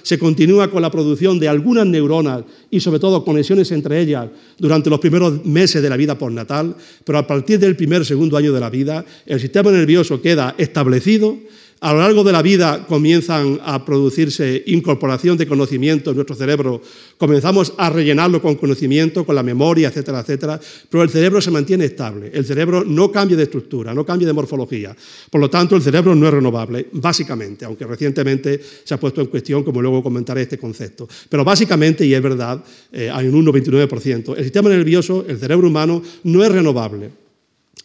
se 0.02 0.18
continúa 0.18 0.70
con 0.70 0.80
la 0.80 0.90
producción 0.90 1.38
de 1.38 1.48
algunas 1.48 1.86
neuronas 1.86 2.44
y 2.70 2.80
sobre 2.80 2.98
todo 2.98 3.22
conexiones 3.22 3.70
entre 3.72 4.00
ellas 4.00 4.26
durante 4.56 4.88
los 4.88 5.00
primeros 5.00 5.44
meses 5.44 5.82
de 5.82 5.90
la 5.90 5.96
vida 5.98 6.16
postnatal, 6.16 6.74
pero 7.04 7.18
a 7.18 7.26
partir 7.26 7.58
del 7.58 7.76
primer 7.76 8.06
segundo 8.06 8.38
año 8.38 8.54
de 8.54 8.60
la 8.60 8.70
vida, 8.70 9.04
el 9.26 9.38
sistema 9.38 9.70
nervioso 9.70 10.22
queda 10.22 10.54
establecido 10.56 11.36
a 11.80 11.92
lo 11.92 12.00
largo 12.00 12.24
de 12.24 12.32
la 12.32 12.42
vida 12.42 12.86
comienzan 12.86 13.60
a 13.64 13.84
producirse 13.84 14.64
incorporación 14.66 15.36
de 15.36 15.46
conocimiento 15.46 16.10
en 16.10 16.16
nuestro 16.16 16.34
cerebro, 16.34 16.82
comenzamos 17.16 17.72
a 17.76 17.90
rellenarlo 17.90 18.42
con 18.42 18.56
conocimiento, 18.56 19.24
con 19.24 19.34
la 19.34 19.42
memoria, 19.42 19.88
etcétera, 19.88 20.20
etcétera, 20.20 20.60
pero 20.90 21.02
el 21.02 21.10
cerebro 21.10 21.40
se 21.40 21.50
mantiene 21.50 21.84
estable, 21.84 22.30
el 22.34 22.44
cerebro 22.44 22.84
no 22.84 23.12
cambia 23.12 23.36
de 23.36 23.44
estructura, 23.44 23.94
no 23.94 24.04
cambia 24.04 24.26
de 24.26 24.32
morfología. 24.32 24.96
Por 25.30 25.40
lo 25.40 25.48
tanto, 25.48 25.76
el 25.76 25.82
cerebro 25.82 26.14
no 26.14 26.26
es 26.26 26.34
renovable, 26.34 26.88
básicamente, 26.92 27.64
aunque 27.64 27.84
recientemente 27.84 28.60
se 28.84 28.94
ha 28.94 29.00
puesto 29.00 29.20
en 29.20 29.28
cuestión, 29.28 29.62
como 29.62 29.80
luego 29.80 30.02
comentaré 30.02 30.42
este 30.42 30.58
concepto. 30.58 31.08
Pero 31.28 31.44
básicamente, 31.44 32.04
y 32.04 32.14
es 32.14 32.22
verdad, 32.22 32.62
eh, 32.92 33.10
hay 33.12 33.28
un 33.28 33.46
1,29%, 33.46 34.36
el 34.36 34.44
sistema 34.44 34.68
nervioso, 34.68 35.24
el 35.28 35.38
cerebro 35.38 35.68
humano, 35.68 36.02
no 36.24 36.42
es 36.42 36.50
renovable. 36.50 37.27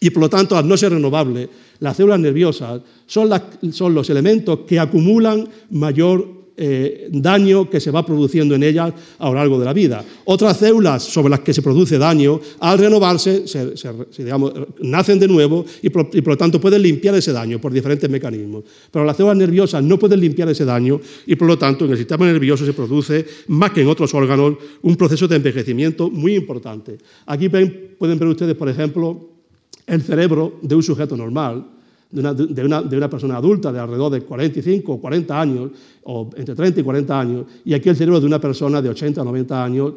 Y 0.04 0.10
por 0.10 0.24
lo 0.24 0.30
tanto, 0.30 0.58
al 0.58 0.68
no 0.68 0.76
ser 0.76 0.92
renovable, 0.92 1.48
las 1.80 1.96
células 1.96 2.20
nerviosas 2.20 2.82
son, 3.06 3.30
los 3.96 4.10
elementos 4.10 4.60
que 4.68 4.78
acumulan 4.78 5.48
mayor 5.70 6.44
eh, 6.58 7.08
daño 7.10 7.70
que 7.70 7.80
se 7.80 7.90
va 7.90 8.06
produciendo 8.06 8.54
en 8.54 8.64
ellas 8.64 8.94
a 9.18 9.30
lo 9.30 9.36
largo 9.36 9.58
de 9.58 9.64
la 9.64 9.72
vida. 9.72 10.04
Otras 10.26 10.58
células 10.58 11.04
sobre 11.04 11.30
las 11.30 11.40
que 11.40 11.54
se 11.54 11.62
produce 11.62 11.98
daño, 11.98 12.38
al 12.60 12.80
renovarse, 12.80 13.46
nacen 14.82 15.20
de 15.20 15.28
nuevo 15.30 15.64
y 15.82 15.90
por, 15.90 16.10
y 16.12 16.20
por, 16.20 16.34
lo 16.34 16.38
tanto 16.38 16.60
pueden 16.60 16.82
limpiar 16.82 17.16
ese 17.16 17.32
daño 17.32 17.62
por 17.62 17.72
diferentes 17.72 18.10
mecanismos. 18.10 18.66
Pero 18.92 19.06
las 19.06 19.16
células 19.16 19.38
nerviosas 19.38 19.82
no 19.86 19.98
pueden 19.98 20.20
limpiar 20.20 20.50
ese 20.50 20.66
daño 20.66 21.00
y 21.26 21.38
por 21.38 21.48
lo 21.48 21.58
tanto 21.58 21.86
en 21.86 21.92
el 21.92 21.98
sistema 21.98 22.26
nervioso 22.26 22.66
se 22.66 22.74
produce, 22.74 23.26
más 23.48 23.72
que 23.72 23.80
en 23.80 23.88
otros 23.88 24.14
órganos, 24.14 24.56
un 24.82 24.98
proceso 24.98 25.30
de 25.30 25.38
envejecimiento 25.38 26.10
muy 26.10 26.36
importante. 26.36 26.98
Aquí 27.26 27.48
pueden 27.48 28.20
ver 28.20 28.28
ustedes, 28.28 28.56
por 28.56 28.68
ejemplo, 28.68 29.33
el 29.88 30.02
cerebro 30.02 30.60
de 30.62 30.76
un 30.76 30.84
sujeto 30.84 31.16
normal, 31.18 31.66
de 32.12 32.98
una, 32.98 33.10
persona 33.10 33.38
adulta 33.38 33.72
de 33.72 33.80
alrededor 33.80 34.12
de 34.12 34.22
45 34.22 34.94
o 34.94 35.02
40 35.02 35.42
años, 35.42 35.72
o 36.04 36.30
entre 36.36 36.54
30 36.54 36.80
y 36.80 36.84
40 36.84 37.20
años, 37.20 37.46
y 37.66 37.74
aquí 37.74 37.90
el 37.90 37.96
cerebro 37.96 38.20
de 38.20 38.28
una 38.28 38.40
persona 38.40 38.82
de 38.82 38.90
80 38.90 39.22
o 39.22 39.26
90 39.26 39.64
años, 39.64 39.94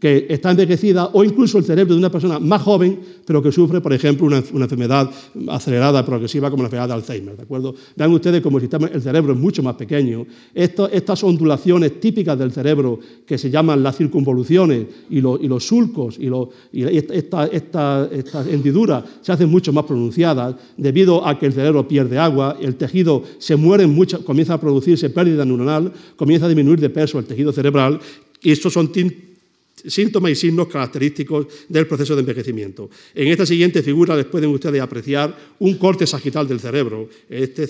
que 0.00 0.26
está 0.28 0.50
envejecida 0.50 1.10
o 1.12 1.24
incluso 1.24 1.58
el 1.58 1.64
cerebro 1.64 1.94
de 1.94 1.98
una 1.98 2.10
persona 2.10 2.38
más 2.38 2.62
joven, 2.62 3.00
pero 3.24 3.42
que 3.42 3.50
sufre, 3.50 3.80
por 3.80 3.92
ejemplo, 3.92 4.26
una, 4.26 4.38
enfermedad 4.38 5.10
acelerada, 5.48 6.04
progresiva, 6.04 6.50
como 6.50 6.62
la 6.62 6.66
enfermedad 6.66 6.88
de 6.88 6.94
Alzheimer. 6.94 7.36
¿de 7.36 7.42
acuerdo? 7.42 7.74
Vean 7.96 8.12
ustedes 8.12 8.40
cómo 8.40 8.58
el, 8.58 8.68
el 8.92 9.02
cerebro 9.02 9.32
es 9.32 9.38
mucho 9.38 9.62
más 9.62 9.74
pequeño. 9.74 10.26
estas 10.54 11.24
ondulaciones 11.24 12.00
típicas 12.00 12.38
del 12.38 12.52
cerebro, 12.52 12.98
que 13.26 13.38
se 13.38 13.50
llaman 13.50 13.82
las 13.82 13.96
circunvoluciones 13.96 14.86
y, 15.10 15.20
los 15.20 15.66
sulcos 15.66 16.18
y, 16.18 16.30
estas 16.96 18.46
hendiduras, 18.46 19.04
se 19.20 19.32
hacen 19.32 19.50
mucho 19.50 19.72
más 19.72 19.84
pronunciadas 19.84 20.54
debido 20.76 21.26
a 21.26 21.38
que 21.38 21.46
el 21.46 21.52
cerebro 21.52 21.88
pierde 21.88 22.18
agua, 22.18 22.56
el 22.60 22.76
tejido 22.76 23.22
se 23.38 23.56
muere, 23.56 23.86
mucho, 23.86 24.24
comienza 24.24 24.54
a 24.54 24.60
producirse 24.60 25.10
pérdida 25.10 25.44
neuronal, 25.44 25.92
comienza 26.16 26.46
a 26.46 26.48
disminuir 26.48 26.80
de 26.80 26.90
peso 26.90 27.18
el 27.18 27.24
tejido 27.24 27.52
cerebral, 27.52 27.98
y 28.40 28.52
estos 28.52 28.72
son 28.72 28.92
síntomas 29.86 30.32
y 30.32 30.34
signos 30.34 30.68
característicos 30.68 31.46
del 31.68 31.86
proceso 31.86 32.14
de 32.14 32.20
envejecimiento. 32.20 32.90
En 33.14 33.28
esta 33.28 33.46
siguiente 33.46 33.82
figura 33.82 34.16
les 34.16 34.26
pueden 34.26 34.50
ustedes 34.50 34.80
apreciar 34.80 35.36
un 35.58 35.74
corte 35.74 36.06
sagital 36.06 36.46
del 36.46 36.60
cerebro. 36.60 37.08
Este, 37.28 37.66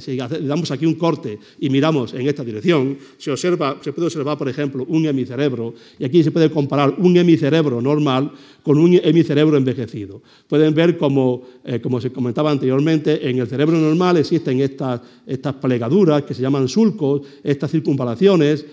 si 0.00 0.16
le 0.16 0.46
damos 0.46 0.70
aquí 0.70 0.86
un 0.86 0.94
corte 0.94 1.38
y 1.60 1.70
miramos 1.70 2.14
en 2.14 2.26
esta 2.26 2.44
dirección, 2.44 2.98
se, 3.18 3.30
observa, 3.30 3.78
se 3.82 3.92
puede 3.92 4.06
observar, 4.06 4.38
por 4.38 4.48
ejemplo, 4.48 4.84
un 4.88 5.06
hemicerebro, 5.06 5.74
y 5.98 6.04
aquí 6.04 6.22
se 6.22 6.30
puede 6.30 6.50
comparar 6.50 6.94
un 6.98 7.16
hemicerebro 7.16 7.80
normal 7.80 8.32
con 8.62 8.78
un 8.78 8.98
hemicerebro 9.02 9.56
envejecido. 9.56 10.22
Pueden 10.48 10.74
ver, 10.74 10.96
como, 10.96 11.42
eh, 11.64 11.80
como 11.80 12.00
se 12.00 12.10
comentaba 12.10 12.50
anteriormente, 12.50 13.28
en 13.28 13.38
el 13.38 13.46
cerebro 13.46 13.78
normal 13.78 14.16
existen 14.16 14.60
estas, 14.60 15.00
estas 15.26 15.54
plegaduras 15.54 16.22
que 16.22 16.34
se 16.34 16.42
llaman 16.42 16.68
sulcos, 16.68 17.22
estas 17.44 17.70
circunvalaciones, 17.70 18.66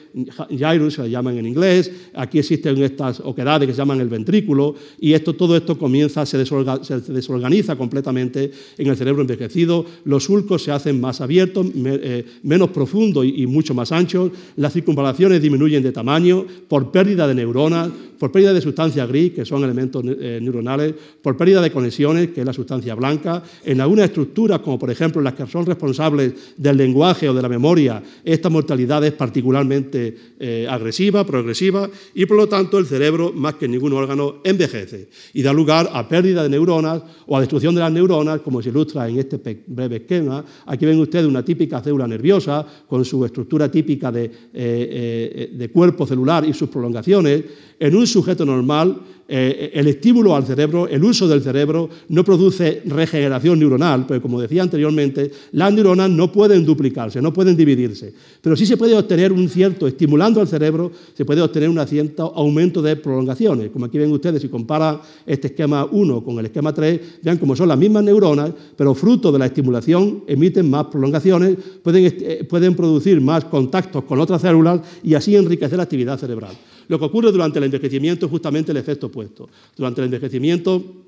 gyrus 0.50 0.96
se 0.96 1.10
llaman 1.10 1.38
en 1.38 1.46
inglés, 1.46 1.92
aquí 2.16 2.40
existen 2.40 2.82
estas 2.84 3.20
oquedades 3.20 3.68
que 3.68 3.74
se 3.74 3.78
llaman 3.78 4.02
el 4.02 4.10
ventrículo, 4.10 4.76
y 5.00 5.14
esto, 5.14 5.34
todo 5.34 5.56
esto 5.56 5.78
comienza, 5.78 6.26
se, 6.26 6.38
desorganiza 6.38 7.76
completamente 7.76 8.52
en 8.78 8.88
el 8.88 8.96
cerebro 8.96 9.22
envejecido, 9.22 9.86
los 10.06 10.26
sulcos 10.26 10.64
se 10.64 10.72
hacen 10.72 11.00
más 11.00 11.22
abiertos, 11.22 11.68
eh, 11.76 12.26
menos 12.44 12.70
profundos 12.70 13.26
y, 13.26 13.46
mucho 13.48 13.74
más 13.74 13.92
anchos, 13.92 14.32
las 14.56 14.74
circunvalaciones 14.74 15.42
disminuyen 15.42 15.84
de 15.84 15.92
tamaño 15.92 16.46
por 16.68 16.92
pérdida 16.92 17.28
de 17.28 17.36
neuronas, 17.36 17.90
por 18.18 18.32
pérdida 18.32 18.54
de 18.54 18.62
sustancia 18.62 19.06
gris, 19.06 19.34
que 19.34 19.46
son 19.46 19.64
elementos 19.64 20.04
eh, 20.06 20.40
neuronales, 20.42 20.94
por 21.22 21.36
pérdida 21.36 21.62
de 21.62 21.72
conexiones, 21.72 22.30
que 22.30 22.40
es 22.40 22.46
la 22.46 22.54
sustancia 22.54 22.96
blanca, 22.96 23.44
en 23.66 23.82
algunas 23.82 24.06
estructuras, 24.06 24.60
como 24.60 24.80
por 24.80 24.90
ejemplo 24.90 25.22
las 25.22 25.34
que 25.34 25.46
son 25.48 25.66
responsables 25.66 26.34
del 26.58 26.78
lenguaje 26.78 27.28
o 27.28 27.34
de 27.34 27.42
la 27.42 27.50
memoria, 27.50 28.02
esta 28.24 28.50
mortalidad 28.50 29.04
es 29.04 29.14
particularmente 29.14 30.16
eh, 30.40 30.68
agresiva, 30.70 31.26
progresiva, 31.26 31.90
y 32.14 32.26
por 32.26 32.38
lo 32.38 32.48
tanto 32.48 32.78
el 32.78 32.86
cerebro, 32.86 33.32
más 33.34 33.56
que 33.56 33.68
ningún 33.68 33.94
órgano, 33.94 34.36
envejece 34.44 35.10
y 35.34 35.42
da 35.42 35.54
lugar 35.54 35.90
a 35.92 36.08
pérdida 36.08 36.44
de 36.44 36.50
neuronas 36.50 37.02
o 37.26 37.38
a 37.38 37.40
destrucción 37.40 37.76
de 37.76 37.82
las 37.82 37.92
neuronas, 37.92 38.42
como 38.42 38.62
se 38.62 38.70
ilustra 38.70 39.08
en 39.08 39.20
este 39.20 39.64
breve 39.68 39.98
esquema. 39.98 40.44
Aquí 40.66 40.86
ven 40.86 41.00
ustedes 41.00 41.26
una 41.26 41.44
típica 41.44 41.82
célula 41.82 42.08
nerviosa 42.08 42.66
con 42.88 43.04
su 43.04 43.26
estructura 43.26 43.70
típica 43.70 44.12
de, 44.12 44.32
eh, 44.54 45.52
de 45.54 45.70
cuerpo 45.70 46.06
celular 46.06 46.46
y 46.46 46.54
sus 46.54 46.70
prolongaciones. 46.70 47.44
En 47.80 47.96
un 47.96 48.08
sujeto 48.08 48.46
normal, 48.46 49.00
eh, 49.26 49.72
el 49.74 49.88
estímulo 49.88 50.36
al 50.36 50.46
cerebro, 50.46 50.88
el 50.88 51.04
uso 51.04 51.28
del 51.28 51.42
cerebro, 51.42 51.90
no 52.10 52.24
produce 52.26 52.82
regeneración 52.86 53.58
neuronal, 53.58 54.06
pero 54.06 54.22
como 54.22 54.40
decía 54.40 54.62
anteriormente, 54.62 55.32
las 55.54 55.74
neuronas 55.74 56.10
no 56.10 56.32
pueden 56.32 56.66
duplicarse, 56.66 57.22
no 57.22 57.32
pueden 57.32 57.56
dividirse. 57.56 58.14
Pero 58.42 58.56
sí 58.58 58.66
se 58.66 58.76
puede 58.76 58.98
obtener 58.98 59.32
un 59.32 59.48
cierto, 59.48 59.88
estimulando 59.88 60.42
al 60.42 60.48
cerebro, 60.48 60.92
se 61.14 61.24
puede 61.24 61.42
obtener 61.42 61.70
un 61.70 61.88
cierto 61.88 62.34
aumento 62.36 62.82
de 62.82 62.98
prolongaciones. 62.98 63.70
Como 63.72 63.86
aquí 63.86 63.98
ven 63.98 64.12
ustedes, 64.12 64.42
si 64.42 64.50
comparan 64.50 65.00
este 65.26 65.48
esquema 65.48 65.86
1 65.86 66.24
con 66.24 66.38
el 66.40 66.46
esquema 66.46 66.74
3, 66.74 67.00
vean 67.24 67.38
cómo 67.38 67.56
son 67.56 67.70
las 67.70 67.78
mismas 67.78 68.04
neuronas, 68.04 68.52
pero 68.76 68.94
fruto 68.94 69.32
de 69.32 69.40
la 69.40 69.46
estimulación 69.46 70.26
emiten 70.28 70.70
más 70.70 70.88
prolongaciones, 70.88 71.58
pueden, 71.82 72.14
eh, 72.20 72.46
pueden 72.48 72.76
producir 72.76 73.22
más 73.22 73.46
contactos 73.46 74.04
con 74.04 74.20
otras 74.20 74.42
células 74.42 74.82
y 75.02 75.14
así 75.14 75.36
enriquecer 75.36 75.78
la 75.78 75.84
actividad 75.84 76.20
cerebral. 76.20 76.54
Lo 76.88 77.00
que 77.00 77.06
ocurre 77.06 77.32
durante 77.32 77.60
el 77.60 77.66
envejecimiento 77.66 78.26
es 78.26 78.30
justamente 78.30 78.72
el 78.72 78.78
efecto 78.78 79.08
opuesto. 79.08 79.50
Durante 79.76 80.02
el 80.02 80.06
envejecimiento, 80.06 81.04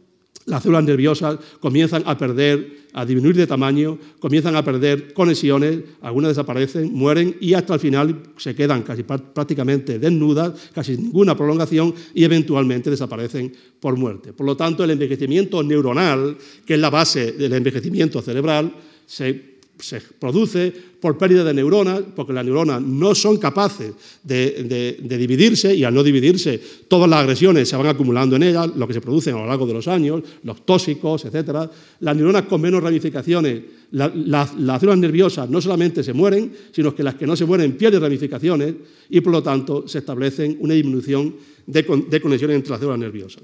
las 0.46 0.62
células 0.62 0.84
nerviosas 0.84 1.40
comienzan 1.60 2.04
a 2.06 2.18
perder, 2.18 2.86
a 2.94 3.04
disminuir 3.04 3.36
de 3.36 3.48
tamaño, 3.48 3.98
comienzan 4.20 4.56
a 4.56 4.64
perder 4.64 5.12
conexiones, 5.14 5.80
algunas 6.02 6.30
desaparecen, 6.30 6.94
mueren 6.94 7.36
y 7.42 7.56
hasta 7.56 7.74
el 7.74 7.80
final 7.80 8.22
se 8.38 8.54
quedan 8.54 8.84
casi 8.84 9.02
prácticamente 9.04 9.98
desnudas, 9.98 10.54
casi 10.74 10.98
ninguna 10.98 11.36
prolongación 11.36 11.94
y 12.14 12.24
eventualmente 12.24 12.92
desaparecen 12.92 13.54
por 13.80 13.98
muerte. 13.98 14.34
Por 14.34 14.46
lo 14.46 14.56
tanto, 14.56 14.84
el 14.84 14.92
envejecimiento 14.92 15.64
neuronal, 15.64 16.38
que 16.64 16.76
es 16.76 16.80
la 16.80 16.92
base 16.92 17.32
del 17.32 17.54
envejecimiento 17.54 18.22
cerebral, 18.22 18.72
se 19.08 19.55
se 19.80 20.00
produce 20.00 20.74
por 21.00 21.18
pérdida 21.18 21.44
de 21.44 21.54
neuronas, 21.54 22.02
porque 22.16 22.34
las 22.34 22.46
neuronas 22.46 22.82
no 22.82 23.14
son 23.14 23.38
capaces 23.38 23.94
de, 24.24 24.98
dividirse 25.02 25.76
y 25.76 25.84
al 25.84 25.94
no 25.94 26.04
dividirse 26.04 26.60
todas 26.88 27.10
las 27.10 27.20
agresiones 27.20 27.70
se 27.70 27.76
van 27.76 27.88
acumulando 27.88 28.36
en 28.36 28.44
ellas, 28.44 28.70
lo 28.76 28.88
que 28.88 28.94
se 28.94 29.02
produce 29.02 29.32
a 29.32 29.34
lo 29.34 29.46
largo 29.46 29.68
de 29.68 29.74
los 29.74 29.88
años, 29.88 30.22
los 30.44 30.66
tóxicos, 30.66 31.26
etc. 31.26 31.70
Las 32.00 32.16
neuronas 32.16 32.44
con 32.44 32.62
menos 32.62 32.82
ramificaciones, 32.82 33.62
las 33.92 34.50
células 34.80 34.98
nerviosas 34.98 35.50
no 35.50 35.62
solamente 35.62 36.04
se 36.04 36.14
mueren, 36.14 36.52
sino 36.72 36.96
que 36.96 37.04
las 37.04 37.16
que 37.16 37.28
no 37.28 37.36
se 37.36 37.46
mueren 37.46 37.78
pierden 37.78 38.02
ramificaciones 38.02 38.74
y 39.10 39.22
por 39.22 39.34
lo 39.34 39.44
tanto 39.44 39.88
se 39.88 40.00
establece 40.00 40.58
una 40.60 40.74
disminución 40.74 41.36
de 41.68 41.86
conexiones 41.86 42.56
entre 42.56 42.72
las 42.72 42.80
células 42.80 43.00
nerviosas. 43.00 43.44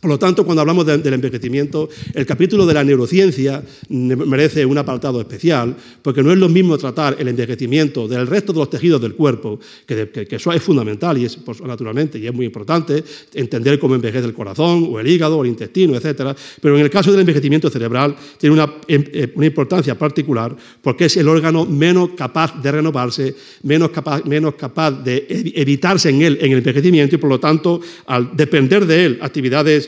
Por 0.00 0.10
lo 0.10 0.18
tanto, 0.18 0.44
cuando 0.44 0.60
hablamos 0.60 0.84
del 0.86 1.14
envejecimiento, 1.14 1.88
el 2.12 2.26
capítulo 2.26 2.66
de 2.66 2.74
la 2.74 2.84
neurociencia 2.84 3.62
merece 3.88 4.64
un 4.64 4.76
apartado 4.76 5.20
especial, 5.20 5.74
porque 6.02 6.22
no 6.22 6.30
es 6.32 6.38
lo 6.38 6.48
mismo 6.48 6.76
tratar 6.76 7.16
el 7.18 7.28
envejecimiento 7.28 8.06
del 8.06 8.26
resto 8.26 8.52
de 8.52 8.58
los 8.58 8.70
tejidos 8.70 9.00
del 9.00 9.14
cuerpo, 9.14 9.58
que, 9.86 10.26
eso 10.30 10.52
es 10.52 10.62
fundamental 10.62 11.16
y 11.16 11.24
es 11.24 11.36
pues, 11.36 11.62
naturalmente 11.62 12.18
y 12.18 12.26
es 12.26 12.34
muy 12.34 12.44
importante 12.44 13.02
entender 13.34 13.78
cómo 13.78 13.94
envejece 13.94 14.26
el 14.26 14.34
corazón 14.34 14.86
o 14.90 15.00
el 15.00 15.06
hígado 15.06 15.38
o 15.38 15.44
el 15.44 15.50
intestino, 15.50 15.96
etc. 15.96 16.36
Pero 16.60 16.76
en 16.76 16.82
el 16.82 16.90
caso 16.90 17.10
del 17.10 17.20
envejecimiento 17.20 17.70
cerebral 17.70 18.14
tiene 18.38 18.54
una, 18.54 18.74
em, 18.86 19.02
eh, 19.12 19.32
una 19.34 19.46
importancia 19.46 19.98
particular 19.98 20.54
porque 20.82 21.06
es 21.06 21.16
el 21.16 21.28
órgano 21.28 21.64
menos 21.64 22.10
capaz 22.16 22.60
de 22.60 22.70
renovarse, 22.70 23.34
menos 23.62 23.90
capaz, 23.90 24.24
menos 24.24 24.54
capaz 24.54 24.90
de 24.90 25.26
evitarse 25.54 26.10
en 26.10 26.22
él 26.22 26.38
en 26.40 26.52
el 26.52 26.58
envejecimiento 26.58 27.14
y 27.14 27.18
por 27.18 27.30
lo 27.30 27.40
tanto, 27.40 27.80
al 28.06 28.36
depender 28.36 28.86
de 28.86 29.06
él 29.06 29.18
actividades 29.20 29.86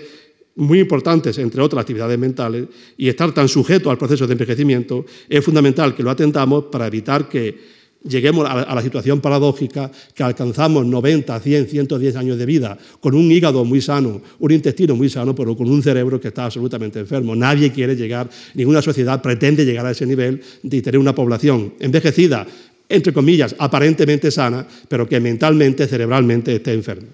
muy 0.59 0.81
importantes, 0.81 1.39
entre 1.39 1.63
otras 1.63 1.83
actividades 1.83 2.19
mentales, 2.19 2.67
y 2.97 3.09
estar 3.09 3.33
tan 3.33 3.49
sujeto 3.49 3.91
al 3.91 3.99
proceso 3.99 4.27
de 4.27 4.33
envejecimiento, 4.33 5.07
es 5.29 5.45
fundamental 5.45 5.95
que 5.95 6.03
lo 6.03 6.11
atendamos 6.11 6.65
para 6.65 6.87
evitar 6.87 7.29
que 7.29 7.79
lleguemos 8.03 8.49
a 8.49 8.75
la 8.75 8.83
situación 8.83 9.21
paradójica 9.21 9.91
que 10.15 10.23
alcanzamos 10.23 10.87
90, 10.87 11.41
100, 11.41 11.67
110 11.67 12.17
años 12.17 12.39
de 12.39 12.47
vida 12.47 12.79
con 13.01 13.15
un 13.15 13.31
hígado 13.31 13.65
muy 13.65 13.81
sano, 13.81 14.21
un 14.39 14.53
intestino 14.53 14.95
muy 14.95 15.09
sano, 15.09 15.35
pero 15.35 15.57
con 15.57 15.69
un 15.69 15.83
cerebro 15.83 16.21
que 16.21 16.29
está 16.29 16.45
absolutamente 16.45 17.01
enfermo. 17.01 17.35
Nadie 17.35 17.73
quiere 17.73 17.97
llegar, 17.97 18.29
ninguna 18.55 18.83
sociedad 18.83 19.21
pretende 19.23 19.65
llegar 19.65 19.87
a 19.87 19.91
ese 19.93 20.07
nivel 20.07 20.41
de 20.63 20.83
tener 20.83 20.99
una 20.99 21.15
población 21.15 21.75
envejecida, 21.81 22.47
entre 22.89 23.13
comillas, 23.13 23.55
aparentemente 23.59 24.31
sana, 24.31 24.67
pero 24.89 25.09
que 25.09 25.21
mentalmente, 25.21 25.87
cerebralmente 25.87 26.57
esté 26.57 26.73
enferma. 26.73 27.09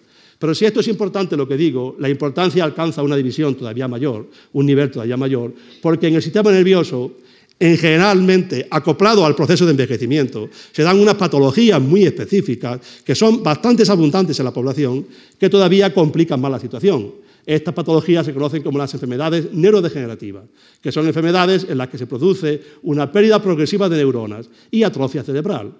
Pero 0.44 0.54
si 0.54 0.66
esto 0.66 0.80
es 0.80 0.88
importante 0.88 1.38
lo 1.38 1.48
que 1.48 1.56
digo, 1.56 1.96
la 2.00 2.10
importancia 2.10 2.62
alcanza 2.62 3.02
una 3.02 3.16
división 3.16 3.54
todavía 3.54 3.88
mayor, 3.88 4.28
un 4.52 4.66
nivel 4.66 4.90
todavía 4.90 5.16
mayor, 5.16 5.54
porque 5.80 6.08
en 6.08 6.16
el 6.16 6.22
sistema 6.22 6.52
nervioso, 6.52 7.12
en 7.58 7.78
generalmente 7.78 8.68
acoplado 8.70 9.24
al 9.24 9.34
proceso 9.34 9.64
de 9.64 9.70
envejecimiento, 9.70 10.50
se 10.70 10.82
dan 10.82 11.00
unas 11.00 11.14
patologías 11.14 11.80
muy 11.80 12.04
específicas 12.04 12.78
que 13.02 13.14
son 13.14 13.42
bastante 13.42 13.90
abundantes 13.90 14.38
en 14.38 14.44
la 14.44 14.52
población, 14.52 15.06
que 15.40 15.48
todavía 15.48 15.94
complican 15.94 16.42
más 16.42 16.50
la 16.50 16.60
situación. 16.60 17.10
Estas 17.46 17.72
patologías 17.72 18.26
se 18.26 18.34
conocen 18.34 18.62
como 18.62 18.76
las 18.76 18.92
enfermedades 18.92 19.50
neurodegenerativas, 19.50 20.44
que 20.82 20.92
son 20.92 21.06
enfermedades 21.06 21.64
en 21.66 21.78
las 21.78 21.88
que 21.88 21.96
se 21.96 22.06
produce 22.06 22.60
una 22.82 23.10
pérdida 23.10 23.42
progresiva 23.42 23.88
de 23.88 23.96
neuronas 23.96 24.50
y 24.70 24.82
atrofia 24.82 25.22
cerebral. 25.22 25.72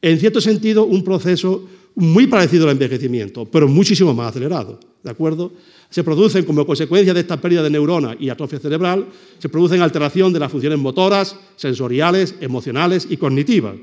En 0.00 0.20
cierto 0.20 0.40
sentido, 0.40 0.84
un 0.84 1.02
proceso 1.02 1.66
muy 1.94 2.26
parecido 2.26 2.64
al 2.64 2.72
envejecimiento, 2.72 3.44
pero 3.44 3.68
muchísimo 3.68 4.14
más 4.14 4.30
acelerado. 4.30 4.80
¿De 5.02 5.10
acuerdo? 5.10 5.52
Se 5.90 6.02
producen 6.02 6.44
como 6.44 6.66
consecuencia 6.66 7.14
de 7.14 7.20
esta 7.20 7.40
pérdida 7.40 7.62
de 7.62 7.70
neuronas 7.70 8.16
y 8.18 8.30
atrofia 8.30 8.58
cerebral, 8.58 9.06
se 9.38 9.48
producen 9.48 9.82
alteración 9.82 10.32
de 10.32 10.40
las 10.40 10.50
funciones 10.50 10.78
motoras, 10.78 11.36
sensoriales, 11.56 12.34
emocionales 12.40 13.06
y 13.08 13.16
cognitivas. 13.16 13.76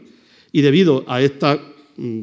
Y 0.51 0.61
debido 0.61 1.05
a 1.07 1.21
esta 1.21 1.59
mm, 1.95 2.21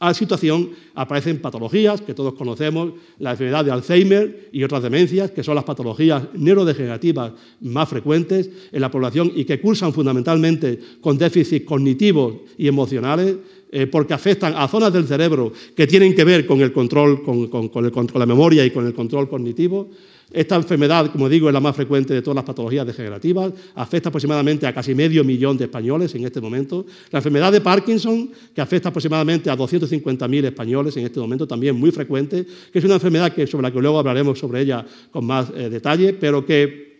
a 0.00 0.14
situación 0.14 0.70
aparecen 0.94 1.40
patologías 1.40 2.00
que 2.00 2.14
todos 2.14 2.34
conocemos, 2.34 2.92
la 3.18 3.32
enfermedad 3.32 3.64
de 3.64 3.72
Alzheimer 3.72 4.48
y 4.52 4.62
otras 4.62 4.82
demencias, 4.82 5.32
que 5.32 5.42
son 5.42 5.56
las 5.56 5.64
patologías 5.64 6.22
neurodegenerativas 6.34 7.32
más 7.60 7.88
frecuentes 7.88 8.48
en 8.70 8.80
la 8.80 8.90
población 8.90 9.32
y 9.34 9.44
que 9.44 9.60
cursan 9.60 9.92
fundamentalmente 9.92 10.78
con 11.00 11.18
déficits 11.18 11.66
cognitivos 11.66 12.34
y 12.56 12.68
emocionales, 12.68 13.36
eh, 13.70 13.86
porque 13.86 14.14
afectan 14.14 14.54
a 14.56 14.66
zonas 14.68 14.92
del 14.92 15.06
cerebro 15.06 15.52
que 15.76 15.86
tienen 15.86 16.14
que 16.14 16.24
ver 16.24 16.46
con 16.46 16.60
el 16.60 16.72
control, 16.72 17.22
con, 17.22 17.48
con 17.48 18.10
la 18.14 18.26
memoria 18.26 18.64
y 18.64 18.70
con 18.70 18.86
el 18.86 18.94
control 18.94 19.28
cognitivo. 19.28 19.88
Esta 20.30 20.56
enfermedad, 20.56 21.10
como 21.10 21.28
digo, 21.28 21.48
es 21.48 21.54
la 21.54 21.60
más 21.60 21.74
frecuente 21.74 22.12
de 22.12 22.20
todas 22.20 22.36
las 22.36 22.44
patologías 22.44 22.86
degenerativas, 22.86 23.52
afecta 23.74 24.10
aproximadamente 24.10 24.66
a 24.66 24.74
casi 24.74 24.94
medio 24.94 25.24
millón 25.24 25.56
de 25.56 25.64
españoles 25.64 26.14
en 26.14 26.24
este 26.24 26.40
momento. 26.40 26.84
La 27.10 27.20
enfermedad 27.20 27.50
de 27.50 27.62
Parkinson, 27.62 28.30
que 28.54 28.60
afecta 28.60 28.90
aproximadamente 28.90 29.48
a 29.48 29.56
250.000 29.56 30.44
españoles 30.44 30.96
en 30.98 31.06
este 31.06 31.18
momento, 31.18 31.46
también 31.46 31.76
muy 31.76 31.90
frecuente, 31.90 32.44
que 32.70 32.78
es 32.78 32.84
una 32.84 32.94
enfermedad 32.94 33.32
que, 33.32 33.46
sobre 33.46 33.62
la 33.62 33.72
que 33.72 33.80
luego 33.80 33.98
hablaremos 33.98 34.38
sobre 34.38 34.60
ella 34.60 34.84
con 35.10 35.24
más 35.24 35.50
eh, 35.56 35.70
detalle, 35.70 36.12
pero 36.12 36.44
que 36.44 36.97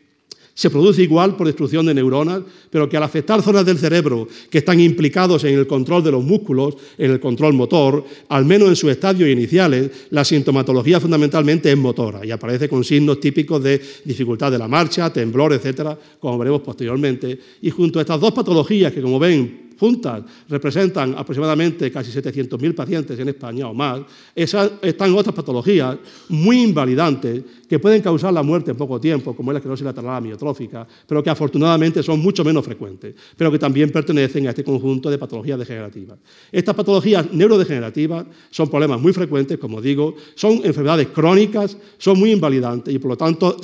se 0.59 0.71
produce 0.71 1.05
igual 1.05 1.37
por 1.37 1.47
destrucción 1.47 1.87
de 1.87 1.94
neuronas, 1.94 2.42
pero 2.68 2.88
que 2.88 2.97
al 2.97 3.05
afectar 3.05 3.40
zonas 3.42 3.64
del 3.64 3.79
cerebro 3.79 4.27
que 4.51 4.59
están 4.59 4.81
implicados 4.81 5.44
en 5.44 5.57
el 5.57 5.68
control 5.68 6.03
de 6.03 6.11
los 6.11 6.25
músculos, 6.25 6.75
en 6.99 7.12
el 7.12 7.21
control 7.21 7.53
motor, 7.53 8.05
al 8.29 8.44
menos 8.44 8.68
en 8.68 8.75
sus 8.75 8.90
estadios 8.90 9.29
iniciales, 9.29 10.09
la 10.11 10.25
sintomatología 10.25 10.99
fundamentalmente 10.99 11.71
es 11.71 11.79
motora 11.79 12.27
y 12.27 12.33
aparece 12.33 12.68
con 12.68 12.83
signos 12.83 13.21
típicos 13.21 13.62
de 13.62 13.81
dificultad 14.05 14.51
de 14.51 14.59
la 14.59 14.66
marcha, 14.66 15.12
temblor, 15.12 15.53
etcétera, 15.53 15.97
como 16.18 16.37
veremos 16.37 16.62
posteriormente. 16.62 17.38
Y 17.62 17.71
junto 17.71 18.01
a 18.01 18.03
estas 18.03 18.21
dos 18.21 18.33
patologías 18.33 18.92
que, 18.92 19.01
como 19.01 19.21
ven, 19.21 19.68
juntas 19.79 20.23
representan 20.49 21.14
aproximadamente 21.17 21.91
casi 21.91 22.11
700.000 22.11 22.75
pacientes 22.75 23.19
en 23.19 23.29
España 23.29 23.69
o 23.69 23.75
más, 23.75 24.01
están 24.35 25.14
otras 25.14 25.35
patologías 25.35 25.97
muy 26.29 26.62
invalidantes 26.62 27.43
que 27.69 27.79
pueden 27.79 28.01
causar 28.01 28.33
la 28.33 28.43
muerte 28.43 28.71
en 28.71 28.77
poco 28.77 28.99
tiempo, 28.99 29.37
como 29.37 29.51
es 29.51 29.55
la 29.55 29.59
esclerosis 29.59 29.85
lateral 29.85 30.17
amiotrófica, 30.17 30.87
pero 31.07 31.23
que 31.23 31.31
afortunadamente 31.31 32.03
son 32.03 32.19
mucho 32.21 32.43
menos 32.43 32.64
frecuentes, 32.64 33.14
pero 33.37 33.53
que 33.53 33.59
también 33.59 33.91
pertenecen 33.91 34.47
a 34.47 34.51
este 34.51 34.64
conjunto 34.64 35.11
de 35.11 35.19
patologías 35.19 35.59
degenerativas. 35.59 36.19
Estas 36.51 36.75
patologías 36.75 37.31
neurodegenerativas 37.33 38.25
son 38.51 38.71
problemas 38.71 39.01
muy 39.01 39.12
frecuentes, 39.12 39.59
como 39.59 39.83
digo, 39.83 40.17
son 40.35 40.61
enfermedades 40.64 41.09
crónicas, 41.09 41.77
son 41.99 42.19
muy 42.19 42.33
invalidantes 42.33 42.95
y 42.95 42.99
por 42.99 43.11
lo 43.11 43.17
tanto 43.17 43.57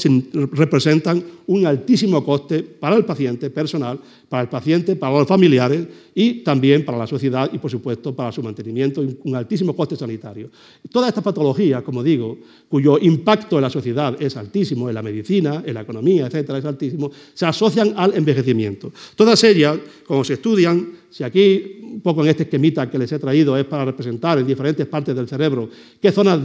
representan 0.52 1.24
un 1.46 1.66
altísimo 1.66 2.24
coste 2.24 2.62
para 2.62 2.96
el 2.96 3.04
paciente 3.04 3.50
personal, 3.50 3.98
para 4.28 4.42
el 4.42 4.48
paciente, 4.48 4.96
para 4.96 5.18
los 5.18 5.28
familiares 5.28 5.86
y 6.14 6.44
también 6.44 6.84
para 6.84 6.96
la 6.96 7.06
sociedad 7.06 7.50
y, 7.52 7.58
por 7.58 7.70
supuesto, 7.70 8.14
para 8.14 8.30
su 8.30 8.42
mantenimiento, 8.42 9.04
un 9.24 9.34
altísimo 9.34 9.74
coste 9.74 9.96
sanitario. 9.96 10.50
Todas 10.90 11.08
estas 11.08 11.24
patologías, 11.24 11.82
como 11.82 12.02
digo, 12.02 12.38
cuyo 12.68 12.98
impacto 12.98 13.56
en 13.56 13.62
la 13.62 13.70
sociedad 13.70 14.16
es 14.20 14.36
altísimo, 14.36 14.88
en 14.88 14.94
la 14.94 15.02
medicina, 15.02 15.62
en 15.66 15.74
la 15.74 15.80
economía, 15.80 16.26
etcétera, 16.26 16.58
es 16.58 16.64
altísimo, 16.64 17.10
se 17.32 17.46
asocian 17.46 17.94
al 17.96 18.14
envejecimiento. 18.14 18.92
Todas 19.16 19.42
ellas, 19.44 19.78
como 20.06 20.22
se 20.22 20.34
estudian, 20.34 21.04
si 21.14 21.22
aquí, 21.22 21.78
un 21.80 22.00
poco 22.00 22.24
en 22.24 22.30
este 22.30 22.42
esquemita 22.42 22.90
que 22.90 22.98
les 22.98 23.12
he 23.12 23.20
traído, 23.20 23.56
es 23.56 23.64
para 23.66 23.84
representar 23.84 24.36
en 24.38 24.46
diferentes 24.48 24.84
partes 24.86 25.14
del 25.14 25.28
cerebro 25.28 25.68
qué 26.02 26.10
zonas 26.10 26.40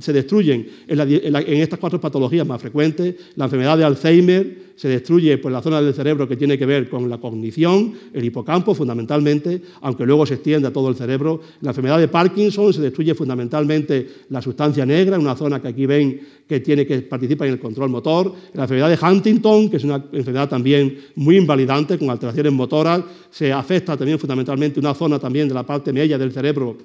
se 0.00 0.12
destruyen 0.12 0.68
en, 0.86 1.56
estas 1.62 1.78
cuatro 1.78 1.98
patologías 1.98 2.46
más 2.46 2.60
frecuentes, 2.60 3.14
la 3.36 3.46
enfermedad 3.46 3.78
de 3.78 3.84
Alzheimer 3.84 4.72
se 4.76 4.88
destruye 4.88 5.38
por 5.38 5.50
la 5.50 5.62
zona 5.62 5.80
del 5.80 5.94
cerebro 5.94 6.28
que 6.28 6.36
tiene 6.36 6.58
que 6.58 6.66
ver 6.66 6.90
con 6.90 7.08
la 7.08 7.16
cognición, 7.16 7.94
el 8.12 8.24
hipocampo 8.24 8.74
fundamentalmente, 8.74 9.01
aunque 9.80 10.06
luego 10.06 10.26
se 10.26 10.34
extiende 10.34 10.68
a 10.68 10.72
todo 10.72 10.88
el 10.88 10.96
cerebro. 10.96 11.40
La 11.60 11.70
enfermedad 11.70 11.98
de 11.98 12.08
Parkinson 12.08 12.72
se 12.72 12.80
destruye 12.80 13.14
fundamentalmente 13.14 14.08
la 14.30 14.42
sustancia 14.42 14.86
negra, 14.86 15.18
una 15.18 15.36
zona 15.36 15.60
que 15.60 15.68
aquí 15.68 15.86
ven 15.86 16.20
que 16.48 16.60
tiene 16.60 16.86
que 16.86 17.02
participar 17.02 17.48
en 17.48 17.54
el 17.54 17.60
control 17.60 17.90
motor. 17.90 18.32
La 18.54 18.62
enfermedad 18.62 18.90
de 18.90 18.98
Huntington, 19.06 19.70
que 19.70 19.76
es 19.78 19.84
una 19.84 20.04
enfermedad 20.12 20.48
también 20.48 20.98
muy 21.16 21.36
invalidante 21.36 21.98
con 21.98 22.10
alteraciones 22.10 22.52
motoras, 22.52 23.02
se 23.30 23.52
afecta 23.52 23.96
también 23.96 24.18
fundamentalmente 24.18 24.80
una 24.80 24.94
zona 24.94 25.18
también 25.18 25.48
de 25.48 25.54
la 25.54 25.64
parte 25.64 25.92
media 25.92 26.18
del 26.18 26.32
cerebro 26.32 26.76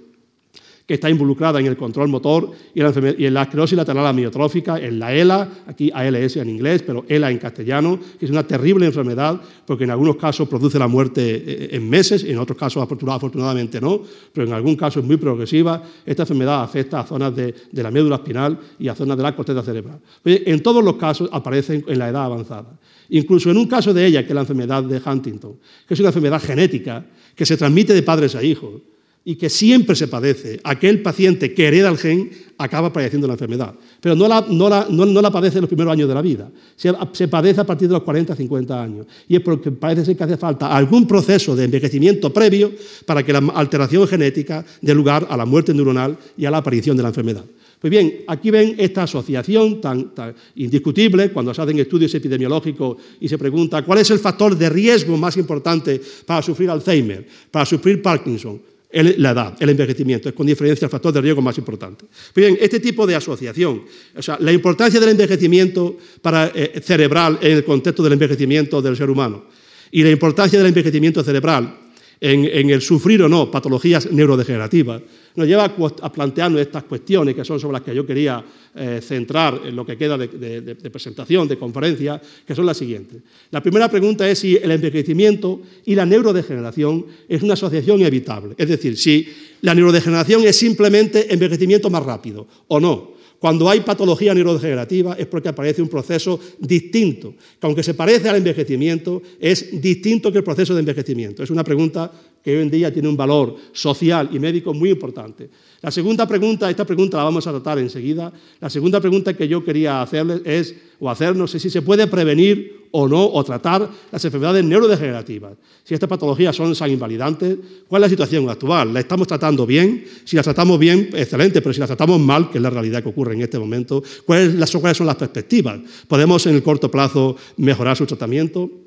que 0.88 0.94
está 0.94 1.10
involucrada 1.10 1.60
en 1.60 1.66
el 1.66 1.76
control 1.76 2.08
motor 2.08 2.50
y 2.74 2.80
en 2.80 3.34
la, 3.34 3.42
esclerosis 3.42 3.76
lateral 3.76 4.08
amiotrófica, 4.08 4.80
en 4.80 5.00
la 5.00 5.14
ELA, 5.14 5.50
aquí 5.68 5.92
ALS 5.94 6.38
en 6.38 6.50
inglés, 6.50 6.82
pero 6.82 7.04
ELA 7.10 7.30
en 7.30 7.40
castellano, 7.40 8.00
que 8.18 8.26
es 8.26 8.32
una 8.32 8.48
terrible 8.48 8.86
enfermedad 8.86 9.40
porque 9.66 9.84
en 9.84 9.92
algunos 9.92 10.16
casos 10.16 10.48
produce 10.48 10.80
la 10.80 10.88
muerte 10.88 11.44
eh, 11.46 11.70
en 11.74 11.90
meses, 11.90 12.24
en 12.24 12.40
otros 12.40 12.58
casos 12.58 12.82
afortunadamente 12.82 13.82
no, 13.82 14.02
pero 14.32 14.48
en 14.48 14.54
algún 14.54 14.78
caso 14.78 15.02
es 15.02 15.06
muy 15.06 15.18
progresiva. 15.18 15.84
Esta 16.06 16.24
enfermedad 16.24 16.64
afecta 16.64 17.02
a 17.02 17.06
zonas 17.06 17.36
de, 17.36 17.54
la 17.74 17.92
médula 17.92 18.16
espinal 18.16 18.58
y 18.80 18.88
a 18.88 18.96
zonas 18.96 19.18
de 19.18 19.24
la 19.24 19.36
corteza 19.36 19.62
cerebral. 19.62 20.00
En 20.24 20.64
todos 20.64 20.82
los 20.82 20.96
casos 20.96 21.30
aparecen 21.34 21.84
en 21.86 22.00
la 22.00 22.08
edad 22.08 22.24
avanzada. 22.24 22.80
Incluso 23.10 23.52
en 23.52 23.58
un 23.58 23.68
caso 23.68 23.94
de 23.94 24.06
ella, 24.06 24.24
que 24.24 24.30
es 24.30 24.36
la 24.36 24.42
enfermedad 24.42 24.84
de 24.84 25.02
Huntington, 25.06 25.58
que 25.86 25.94
es 25.94 26.00
una 26.00 26.10
enfermedad 26.10 26.42
genética 26.42 27.06
que 27.36 27.46
se 27.46 27.58
transmite 27.58 27.94
de 27.94 28.04
padres 28.04 28.36
a 28.36 28.44
hijos 28.44 28.82
y 29.28 29.36
que 29.36 29.50
siempre 29.50 29.94
se 29.94 30.08
padece. 30.08 30.58
Aquel 30.64 31.02
paciente 31.02 31.54
que 31.54 31.68
hereda 31.68 31.90
el 31.90 31.98
gen 31.98 32.32
acaba 32.58 32.94
padeciendo 32.94 33.28
la 33.28 33.34
enfermedad, 33.34 33.76
pero 34.00 34.16
no 34.16 34.26
la, 34.26 34.88
no 34.90 35.32
padece 35.34 35.58
en 35.58 35.64
los 35.64 35.68
primeros 35.68 35.92
años 35.92 36.08
de 36.08 36.16
la 36.16 36.22
vida, 36.22 36.50
se, 36.78 37.28
padece 37.28 37.60
a 37.60 37.66
partir 37.66 37.90
de 37.90 37.96
los 37.96 38.04
40, 38.04 38.34
50 38.34 38.82
años. 38.82 39.06
Y 39.28 39.36
es 39.36 39.42
porque 39.42 39.70
parece 39.70 40.06
ser 40.06 40.16
que 40.16 40.24
hace 40.24 40.38
falta 40.38 40.74
algún 40.74 41.06
proceso 41.06 41.58
de 41.58 41.66
envejecimiento 41.66 42.32
previo 42.32 42.72
para 43.06 43.22
que 43.22 43.34
la 43.34 43.40
alteración 43.54 44.08
genética 44.08 44.64
dé 44.82 44.96
lugar 44.96 45.28
a 45.30 45.36
la 45.36 45.46
muerte 45.46 45.74
neuronal 45.74 46.18
y 46.38 46.46
a 46.46 46.52
la 46.52 46.60
aparición 46.60 46.96
de 46.96 47.04
la 47.04 47.10
enfermedad. 47.10 47.44
Pues 47.82 47.92
bien, 47.92 48.24
aquí 48.28 48.50
ven 48.50 48.76
esta 48.78 49.04
asociación 49.04 49.82
tan, 49.82 50.14
indiscutible 50.56 51.34
cuando 51.34 51.54
se 51.54 51.62
hacen 51.62 51.78
estudios 51.78 52.16
epidemiológicos 52.16 52.96
y 53.20 53.28
se 53.28 53.38
pregunta 53.38 53.84
cuál 53.84 54.00
es 54.00 54.10
el 54.10 54.20
factor 54.20 54.58
de 54.58 54.70
riesgo 54.70 55.18
más 55.18 55.36
importante 55.36 56.02
para 56.26 56.42
sufrir 56.42 56.70
Alzheimer, 56.70 57.28
para 57.52 57.66
sufrir 57.66 58.02
Parkinson. 58.02 58.77
La 58.92 59.32
edad, 59.32 59.56
el 59.60 59.70
envejecimiento, 59.70 60.30
es 60.30 60.36
con 60.36 60.48
diferencia 60.48 60.86
el 60.86 60.92
factor 60.92 61.14
de 61.14 61.22
riesgo 61.22 61.42
más 61.42 61.58
importante. 61.58 62.06
Bien, 62.36 62.58
este 62.60 62.80
tipo 62.80 63.06
de 63.06 63.16
asociación, 63.16 63.84
o 64.16 64.22
sea, 64.22 64.38
la 64.40 64.52
importancia 64.52 65.00
del 65.00 65.10
envejecimiento 65.10 65.98
para, 66.22 66.52
eh, 66.56 66.80
cerebral 66.84 67.38
en 67.42 67.58
el 67.58 67.64
contexto 67.64 68.02
del 68.04 68.14
envejecimiento 68.14 68.82
del 68.82 68.96
ser 68.96 69.10
humano 69.10 69.46
y 69.92 70.04
la 70.04 70.10
importancia 70.10 70.58
del 70.58 70.68
envejecimiento 70.68 71.24
cerebral 71.24 71.87
en, 72.20 72.70
el 72.70 72.82
sufrir 72.82 73.22
o 73.22 73.30
no 73.30 73.52
patologías 73.52 74.12
neurodegenerativas, 74.12 75.02
nos 75.36 75.48
lleva 75.48 75.66
a, 75.66 76.12
plantearnos 76.12 76.62
estas 76.62 76.84
cuestiones 76.84 77.36
que 77.36 77.46
son 77.46 77.60
sobre 77.60 77.74
las 77.74 77.82
que 77.84 77.94
yo 77.94 78.06
quería 78.06 78.44
eh, 78.76 79.00
centrar 79.04 79.62
en 79.66 79.76
lo 79.76 79.86
que 79.86 79.96
queda 79.96 80.18
de, 80.18 80.90
presentación, 80.92 81.48
de 81.48 81.58
conferencia, 81.58 82.20
que 82.46 82.56
son 82.56 82.66
las 82.66 82.78
siguientes. 82.78 83.22
La 83.52 83.62
primera 83.62 83.90
pregunta 83.90 84.28
es 84.28 84.40
si 84.40 84.56
el 84.56 84.72
envejecimiento 84.72 85.62
y 85.86 85.94
la 85.94 86.06
neurodegeneración 86.06 87.06
es 87.30 87.44
una 87.44 87.54
asociación 87.54 88.02
evitable, 88.02 88.56
es 88.58 88.68
decir, 88.68 88.98
si 88.98 89.28
la 89.62 89.76
neurodegeneración 89.76 90.44
es 90.44 90.56
simplemente 90.56 91.32
envejecimiento 91.32 91.90
más 91.90 92.04
rápido 92.04 92.48
o 92.68 92.80
no. 92.80 93.17
Cuando 93.40 93.70
hay 93.70 93.82
patología 93.82 94.34
neurodegenerativa 94.34 95.14
es 95.14 95.28
porque 95.28 95.50
aparece 95.50 95.82
un 95.82 95.90
proceso 95.90 96.40
distinto, 96.60 97.36
que 97.60 97.68
aunque 97.68 97.84
se 97.84 97.94
parece 97.94 98.30
al 98.30 98.38
envejecimiento, 98.38 99.22
es 99.40 99.80
distinto 99.80 100.32
que 100.32 100.40
el 100.40 100.44
proceso 100.44 100.74
de 100.74 100.80
envejecimiento. 100.80 101.44
Es 101.44 101.52
una 101.52 101.64
pregunta 101.64 102.12
que 102.48 102.56
hoy 102.56 102.64
en 102.64 102.72
día 102.72 102.94
tiene 102.94 103.10
un 103.10 103.18
valor 103.18 103.58
social 103.74 104.30
y 104.32 104.40
médico 104.40 104.74
muy 104.74 104.90
importante. 104.92 105.50
La 105.82 105.92
segunda 105.92 106.26
pregunta, 106.26 106.70
esta 106.70 106.86
pregunta 106.86 107.18
la 107.18 107.26
vamos 107.26 107.46
a 107.46 107.52
tratar 107.52 107.78
enseguida, 107.78 108.32
la 108.62 108.70
segunda 108.70 109.02
pregunta 109.02 109.34
que 109.36 109.50
yo 109.50 109.66
quería 109.66 110.02
hacerles 110.02 110.40
es, 110.46 110.74
o 110.98 111.10
hacernos, 111.10 111.54
es 111.54 111.62
si 111.62 111.70
se 111.70 111.82
puede 111.82 112.08
prevenir 112.08 112.88
o 112.92 113.06
no, 113.06 113.22
o 113.22 113.44
tratar 113.44 113.90
las 114.10 114.24
enfermedades 114.24 114.64
neurodegenerativas. 114.64 115.58
Si 115.84 115.94
estas 115.94 116.08
patologías 116.08 116.56
son 116.56 116.74
invalidantes, 116.90 117.58
¿cuál 117.86 118.04
es 118.04 118.06
la 118.06 118.10
situación 118.12 118.50
actual? 118.50 118.94
¿La 118.94 119.02
estamos 119.02 119.28
tratando 119.28 119.66
bien? 119.66 120.06
Si 120.24 120.38
la 120.38 120.42
tratamos 120.42 120.80
bien, 120.80 121.10
excelente, 121.16 121.62
pero 121.62 121.74
si 121.74 121.82
la 121.82 121.88
tratamos 121.88 122.18
mal, 122.18 122.50
que 122.50 122.60
es 122.60 122.62
la 122.62 122.70
realidad 122.70 123.04
que 123.04 123.10
ocurre 123.10 123.34
en 123.34 123.42
este 123.42 123.60
momento, 123.60 124.02
¿cuáles 124.26 124.70
son 124.70 125.06
las 125.06 125.18
perspectivas? 125.18 125.82
¿Podemos 126.08 126.46
en 126.46 126.56
el 126.56 126.64
corto 126.64 126.90
plazo 126.90 127.36
mejorar 127.58 127.98
su 127.98 128.06
tratamiento? 128.06 128.87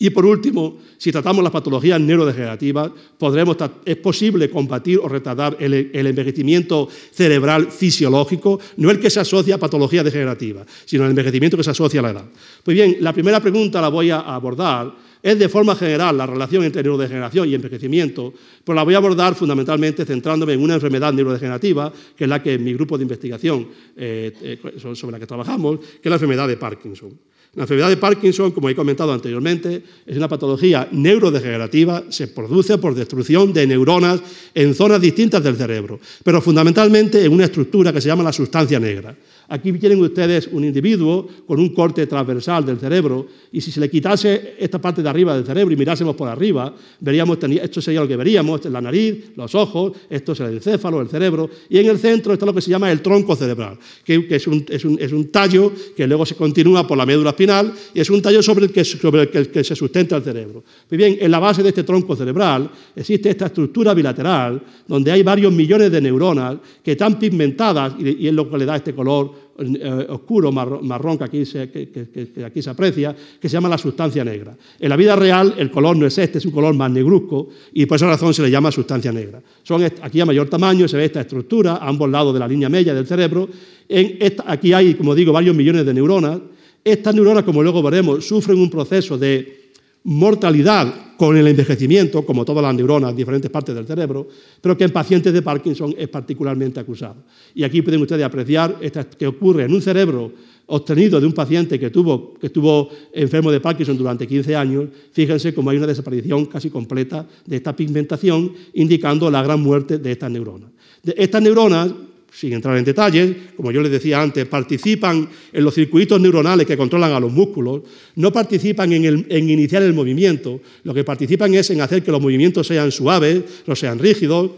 Y 0.00 0.10
por 0.10 0.24
último, 0.24 0.78
si 0.96 1.10
tratamos 1.10 1.42
las 1.42 1.52
patologías 1.52 2.00
neurodegenerativas, 2.00 2.92
podremos, 3.18 3.56
es 3.84 3.96
posible 3.96 4.48
combatir 4.48 5.00
o 5.00 5.08
retardar 5.08 5.56
el, 5.58 5.90
envejecimiento 5.92 6.88
cerebral 7.12 7.72
fisiológico, 7.72 8.60
no 8.76 8.92
el 8.92 9.00
que 9.00 9.10
se 9.10 9.18
asocia 9.18 9.56
a 9.56 9.58
patologías 9.58 10.04
degenerativas, 10.04 10.66
sino 10.84 11.02
el 11.02 11.10
envejecimiento 11.10 11.56
que 11.56 11.64
se 11.64 11.70
asocia 11.70 11.98
a 11.98 12.02
la 12.04 12.10
edad. 12.10 12.24
Pues 12.62 12.76
bien, 12.76 12.98
la 13.00 13.12
primera 13.12 13.40
pregunta 13.40 13.80
la 13.80 13.88
voy 13.88 14.10
a 14.10 14.20
abordar, 14.20 14.94
es 15.20 15.36
de 15.36 15.48
forma 15.48 15.74
general 15.74 16.16
la 16.16 16.26
relación 16.26 16.62
entre 16.62 16.84
neurodegeneración 16.84 17.48
y 17.48 17.54
envejecimiento, 17.54 18.32
pero 18.62 18.76
la 18.76 18.84
voy 18.84 18.94
a 18.94 18.98
abordar 18.98 19.34
fundamentalmente 19.34 20.04
centrándome 20.04 20.52
en 20.52 20.62
una 20.62 20.74
enfermedad 20.74 21.12
neurodegenerativa, 21.12 21.92
que 22.16 22.22
es 22.22 22.30
la 22.30 22.40
que 22.40 22.54
en 22.54 22.62
mi 22.62 22.72
grupo 22.72 22.96
de 22.96 23.02
investigación 23.02 23.66
eh, 23.96 24.32
eh, 24.42 24.94
sobre 24.94 25.12
la 25.12 25.18
que 25.18 25.26
trabajamos, 25.26 25.80
que 25.80 26.02
es 26.04 26.10
la 26.10 26.14
enfermedad 26.14 26.46
de 26.46 26.56
Parkinson. 26.56 27.18
La 27.54 27.62
enfermedad 27.62 27.88
de 27.88 27.96
Parkinson, 27.96 28.52
como 28.52 28.68
he 28.68 28.74
comentado 28.74 29.12
anteriormente, 29.12 29.82
es 30.06 30.16
una 30.16 30.28
patología 30.28 30.88
neurodegenerativa, 30.92 32.04
se 32.10 32.28
produce 32.28 32.78
por 32.78 32.94
destrucción 32.94 33.52
de 33.52 33.66
neuronas 33.66 34.20
en 34.54 34.74
zonas 34.74 35.00
distintas 35.00 35.42
del 35.42 35.56
cerebro, 35.56 35.98
pero 36.22 36.42
fundamentalmente 36.42 37.24
en 37.24 37.32
una 37.32 37.46
estructura 37.46 37.92
que 37.92 38.00
se 38.00 38.08
llama 38.08 38.22
la 38.22 38.32
sustancia 38.32 38.78
negra. 38.78 39.16
Aquí 39.50 39.72
tienen 39.72 40.00
ustedes 40.02 40.46
un 40.52 40.62
individuo 40.62 41.26
con 41.46 41.58
un 41.58 41.70
corte 41.70 42.06
transversal 42.06 42.66
del 42.66 42.78
cerebro 42.78 43.26
y 43.50 43.62
si 43.62 43.72
se 43.72 43.80
le 43.80 43.88
quitase 43.88 44.56
esta 44.58 44.78
parte 44.78 45.02
de 45.02 45.08
arriba 45.08 45.34
del 45.34 45.46
cerebro 45.46 45.72
y 45.72 45.76
mirásemos 45.76 46.14
por 46.14 46.28
arriba, 46.28 46.74
veríamos, 47.00 47.38
esto 47.42 47.80
sería 47.80 48.00
lo 48.00 48.08
que 48.08 48.16
veríamos, 48.16 48.62
la 48.66 48.82
nariz, 48.82 49.30
los 49.36 49.54
ojos, 49.54 49.92
esto 50.10 50.32
es 50.32 50.40
el 50.40 50.54
encéfalo, 50.56 51.00
el 51.00 51.08
cerebro, 51.08 51.48
y 51.70 51.78
en 51.78 51.86
el 51.86 51.98
centro 51.98 52.34
está 52.34 52.44
lo 52.44 52.52
que 52.52 52.60
se 52.60 52.70
llama 52.70 52.92
el 52.92 53.00
tronco 53.00 53.34
cerebral, 53.36 53.78
que, 54.04 54.26
es, 54.28 54.46
un, 54.46 55.30
tallo 55.30 55.72
que 55.96 56.06
luego 56.06 56.26
se 56.26 56.34
continúa 56.34 56.86
por 56.86 56.98
la 56.98 57.06
médula 57.06 57.30
espinal 57.30 57.72
y 57.94 58.00
es 58.00 58.10
un 58.10 58.20
tallo 58.20 58.42
sobre 58.42 58.66
el 58.66 58.72
que, 58.72 58.84
sobre 58.84 59.30
el 59.32 59.48
que, 59.48 59.64
se 59.64 59.74
sustenta 59.74 60.16
el 60.16 60.22
cerebro. 60.22 60.62
Muy 60.90 60.98
bien, 60.98 61.16
en 61.20 61.30
la 61.30 61.38
base 61.38 61.62
de 61.62 61.70
este 61.70 61.84
tronco 61.84 62.14
cerebral 62.14 62.70
existe 62.94 63.30
esta 63.30 63.46
estructura 63.46 63.94
bilateral 63.94 64.60
donde 64.86 65.10
hay 65.10 65.22
varios 65.22 65.54
millones 65.54 65.90
de 65.90 66.02
neuronas 66.02 66.58
que 66.84 66.92
están 66.92 67.18
pigmentadas 67.18 67.94
y, 67.98 68.24
y 68.24 68.28
es 68.28 68.34
lo 68.34 68.50
que 68.50 68.58
le 68.58 68.66
da 68.66 68.76
este 68.76 68.94
color 68.94 69.37
eh, 69.58 70.06
oscuro, 70.10 70.52
marrón, 70.52 71.18
que 71.18 71.24
aquí, 71.24 71.44
se, 71.44 71.70
que, 71.70 72.44
aquí 72.44 72.62
se 72.62 72.70
aprecia, 72.70 73.14
que 73.40 73.48
se 73.48 73.52
llama 73.52 73.68
la 73.68 73.78
sustancia 73.78 74.24
negra. 74.24 74.56
En 74.78 74.88
la 74.88 74.96
vida 74.96 75.16
real 75.16 75.54
el 75.58 75.70
color 75.70 75.96
no 75.96 76.06
es 76.06 76.16
este, 76.18 76.38
es 76.38 76.46
un 76.46 76.52
color 76.52 76.74
más 76.74 76.90
negruzco 76.90 77.48
y 77.72 77.86
por 77.86 77.96
esa 77.96 78.06
razón 78.06 78.32
se 78.32 78.42
le 78.42 78.50
llama 78.50 78.70
sustancia 78.70 79.10
negra. 79.12 79.42
Son 79.62 79.82
aquí 79.82 80.20
a 80.20 80.26
mayor 80.26 80.48
tamaño 80.48 80.86
se 80.86 80.96
ve 80.96 81.06
esta 81.06 81.20
estructura 81.20 81.76
a 81.76 81.88
ambos 81.88 82.08
lados 82.08 82.32
de 82.32 82.40
la 82.40 82.48
línea 82.48 82.68
media 82.68 82.94
del 82.94 83.06
cerebro. 83.06 83.48
En 83.88 84.18
aquí 84.46 84.72
hay, 84.72 84.94
como 84.94 85.14
digo, 85.14 85.32
varios 85.32 85.56
millones 85.56 85.84
de 85.84 85.94
neuronas. 85.94 86.40
Estas 86.84 87.14
neuronas, 87.14 87.44
como 87.44 87.62
luego 87.62 87.82
veremos, 87.82 88.26
sufren 88.26 88.58
un 88.58 88.70
proceso 88.70 89.18
de 89.18 89.67
mortalidad 90.04 91.16
con 91.16 91.36
el 91.36 91.48
envejecimiento, 91.48 92.24
como 92.24 92.44
todas 92.44 92.62
las 92.62 92.74
neuronas 92.74 93.10
en 93.10 93.16
diferentes 93.16 93.50
partes 93.50 93.74
del 93.74 93.86
cerebro, 93.86 94.28
pero 94.60 94.76
que 94.76 94.84
en 94.84 94.92
pacientes 94.92 95.32
de 95.32 95.42
Parkinson 95.42 95.94
es 95.98 96.08
particularmente 96.08 96.78
acusado. 96.78 97.16
Y 97.54 97.64
aquí 97.64 97.82
pueden 97.82 98.00
ustedes 98.00 98.24
apreciar 98.24 98.78
que 99.18 99.26
ocurre 99.26 99.64
en 99.64 99.74
un 99.74 99.82
cerebro 99.82 100.32
obtenido 100.66 101.18
de 101.18 101.26
un 101.26 101.32
paciente 101.32 101.78
que, 101.78 101.86
estuvo 101.86 102.88
enfermo 103.12 103.50
de 103.50 103.60
Parkinson 103.60 103.96
durante 103.96 104.26
15 104.26 104.54
años, 104.54 104.88
fíjense 105.12 105.54
cómo 105.54 105.70
hay 105.70 105.78
una 105.78 105.86
desaparición 105.86 106.46
casi 106.46 106.70
completa 106.70 107.26
de 107.44 107.56
esta 107.56 107.74
pigmentación, 107.74 108.52
indicando 108.74 109.30
la 109.30 109.42
gran 109.42 109.60
muerte 109.60 109.98
de 109.98 110.12
estas 110.12 110.30
neuronas. 110.30 110.70
estas 111.16 111.42
neuronas 111.42 111.90
sin 112.32 112.52
entrar 112.52 112.76
en 112.76 112.84
detalles, 112.84 113.36
como 113.56 113.70
yo 113.72 113.80
les 113.80 113.90
decía 113.90 114.20
antes, 114.20 114.46
participan 114.46 115.28
en 115.52 115.64
los 115.64 115.74
circuitos 115.74 116.20
neuronales 116.20 116.66
que 116.66 116.76
controlan 116.76 117.12
a 117.12 117.20
los 117.20 117.32
músculos, 117.32 117.82
no 118.16 118.32
participan 118.32 118.92
en, 118.92 119.50
iniciar 119.50 119.82
el 119.82 119.94
movimiento, 119.94 120.60
lo 120.84 120.94
que 120.94 121.04
participan 121.04 121.54
es 121.54 121.70
en 121.70 121.80
hacer 121.80 122.02
que 122.02 122.12
los 122.12 122.20
movimientos 122.20 122.66
sean 122.66 122.92
suaves, 122.92 123.42
no 123.66 123.74
sean 123.74 123.98
rígidos, 123.98 124.50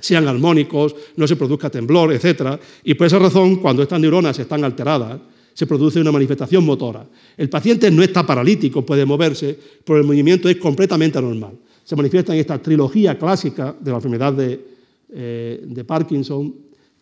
sean 0.00 0.26
armónicos, 0.26 0.94
no 1.16 1.26
se 1.26 1.36
produzca 1.36 1.70
temblor, 1.70 2.12
etc. 2.12 2.58
Y 2.84 2.94
por 2.94 3.06
esa 3.06 3.18
razón, 3.18 3.56
cuando 3.56 3.82
estas 3.82 4.00
neuronas 4.00 4.38
están 4.38 4.64
alteradas, 4.64 5.20
se 5.52 5.66
produce 5.66 6.00
una 6.00 6.10
manifestación 6.10 6.64
motora. 6.64 7.06
El 7.36 7.48
paciente 7.48 7.90
no 7.90 8.02
está 8.02 8.26
paralítico, 8.26 8.84
puede 8.84 9.06
moverse, 9.06 9.56
pero 9.84 10.00
el 10.00 10.04
movimiento 10.04 10.48
es 10.48 10.56
completamente 10.56 11.18
anormal. 11.18 11.52
Se 11.84 11.94
manifiesta 11.94 12.34
en 12.34 12.40
esta 12.40 12.60
trilogía 12.60 13.16
clásica 13.16 13.74
de 13.78 13.90
la 13.90 13.98
enfermedad 13.98 14.32
de, 14.32 14.60
eh, 15.16 15.62
de 15.64 15.84
Parkinson, 15.84 16.52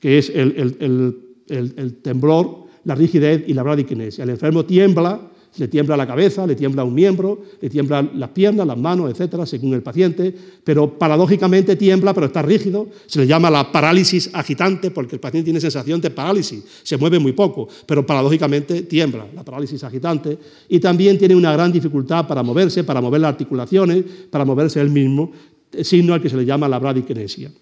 que 0.03 0.19
es 0.19 0.31
el, 0.35 2.01
temblor, 2.03 2.65
la 2.85 2.97
rigidez 2.97 3.45
y 3.47 3.55
la 3.55 3.63
bradiquinesia. 3.63 4.25
El 4.25 4.31
enfermo 4.31 4.65
tiembla, 4.65 5.31
le 5.59 5.69
tiembla 5.69 5.97
la 5.97 6.09
cabeza, 6.09 6.45
le 6.45 6.57
tiembla 6.57 6.83
un 6.83 6.93
miembro, 6.93 7.41
le 7.61 7.71
tiemblan 7.71 8.11
las 8.17 8.31
piernas, 8.31 8.67
las 8.67 8.77
manos, 8.77 9.13
etcétera, 9.13 9.47
según 9.47 9.75
el 9.75 9.83
paciente, 9.83 10.35
pero 10.65 10.99
paradójicamente 10.99 11.77
tiembla, 11.77 12.13
pero 12.15 12.27
está 12.27 12.43
rígido. 12.43 12.89
Se 13.07 13.21
le 13.21 13.29
llama 13.29 13.49
la 13.49 13.71
parálisis 13.71 14.29
agitante 14.33 14.91
porque 14.91 15.15
el 15.15 15.21
paciente 15.21 15.45
tiene 15.45 15.61
sensación 15.61 16.01
de 16.01 16.11
parálisis, 16.11 16.65
se 16.83 16.97
mueve 16.97 17.21
muy 17.21 17.33
poco, 17.33 17.69
pero 17.87 18.05
paradójicamente 18.05 18.83
tiembla, 18.83 19.29
la 19.33 19.45
parálisis 19.45 19.85
agitante, 19.85 20.37
y 20.69 20.81
también 20.81 21.17
tiene 21.17 21.37
una 21.37 21.53
gran 21.53 21.71
dificultad 21.71 22.27
para 22.27 22.43
moverse, 22.43 22.83
para 22.83 23.01
mover 23.01 23.21
las 23.21 23.29
articulaciones, 23.29 24.03
para 24.29 24.45
moverse 24.45 24.81
él 24.81 24.91
mismo, 24.91 25.31
signo 25.81 26.13
al 26.13 26.21
que 26.21 26.29
se 26.29 26.37
le 26.37 26.45
llama 26.45 26.69
la 26.69 26.81
bradiquinesia. 26.81 27.53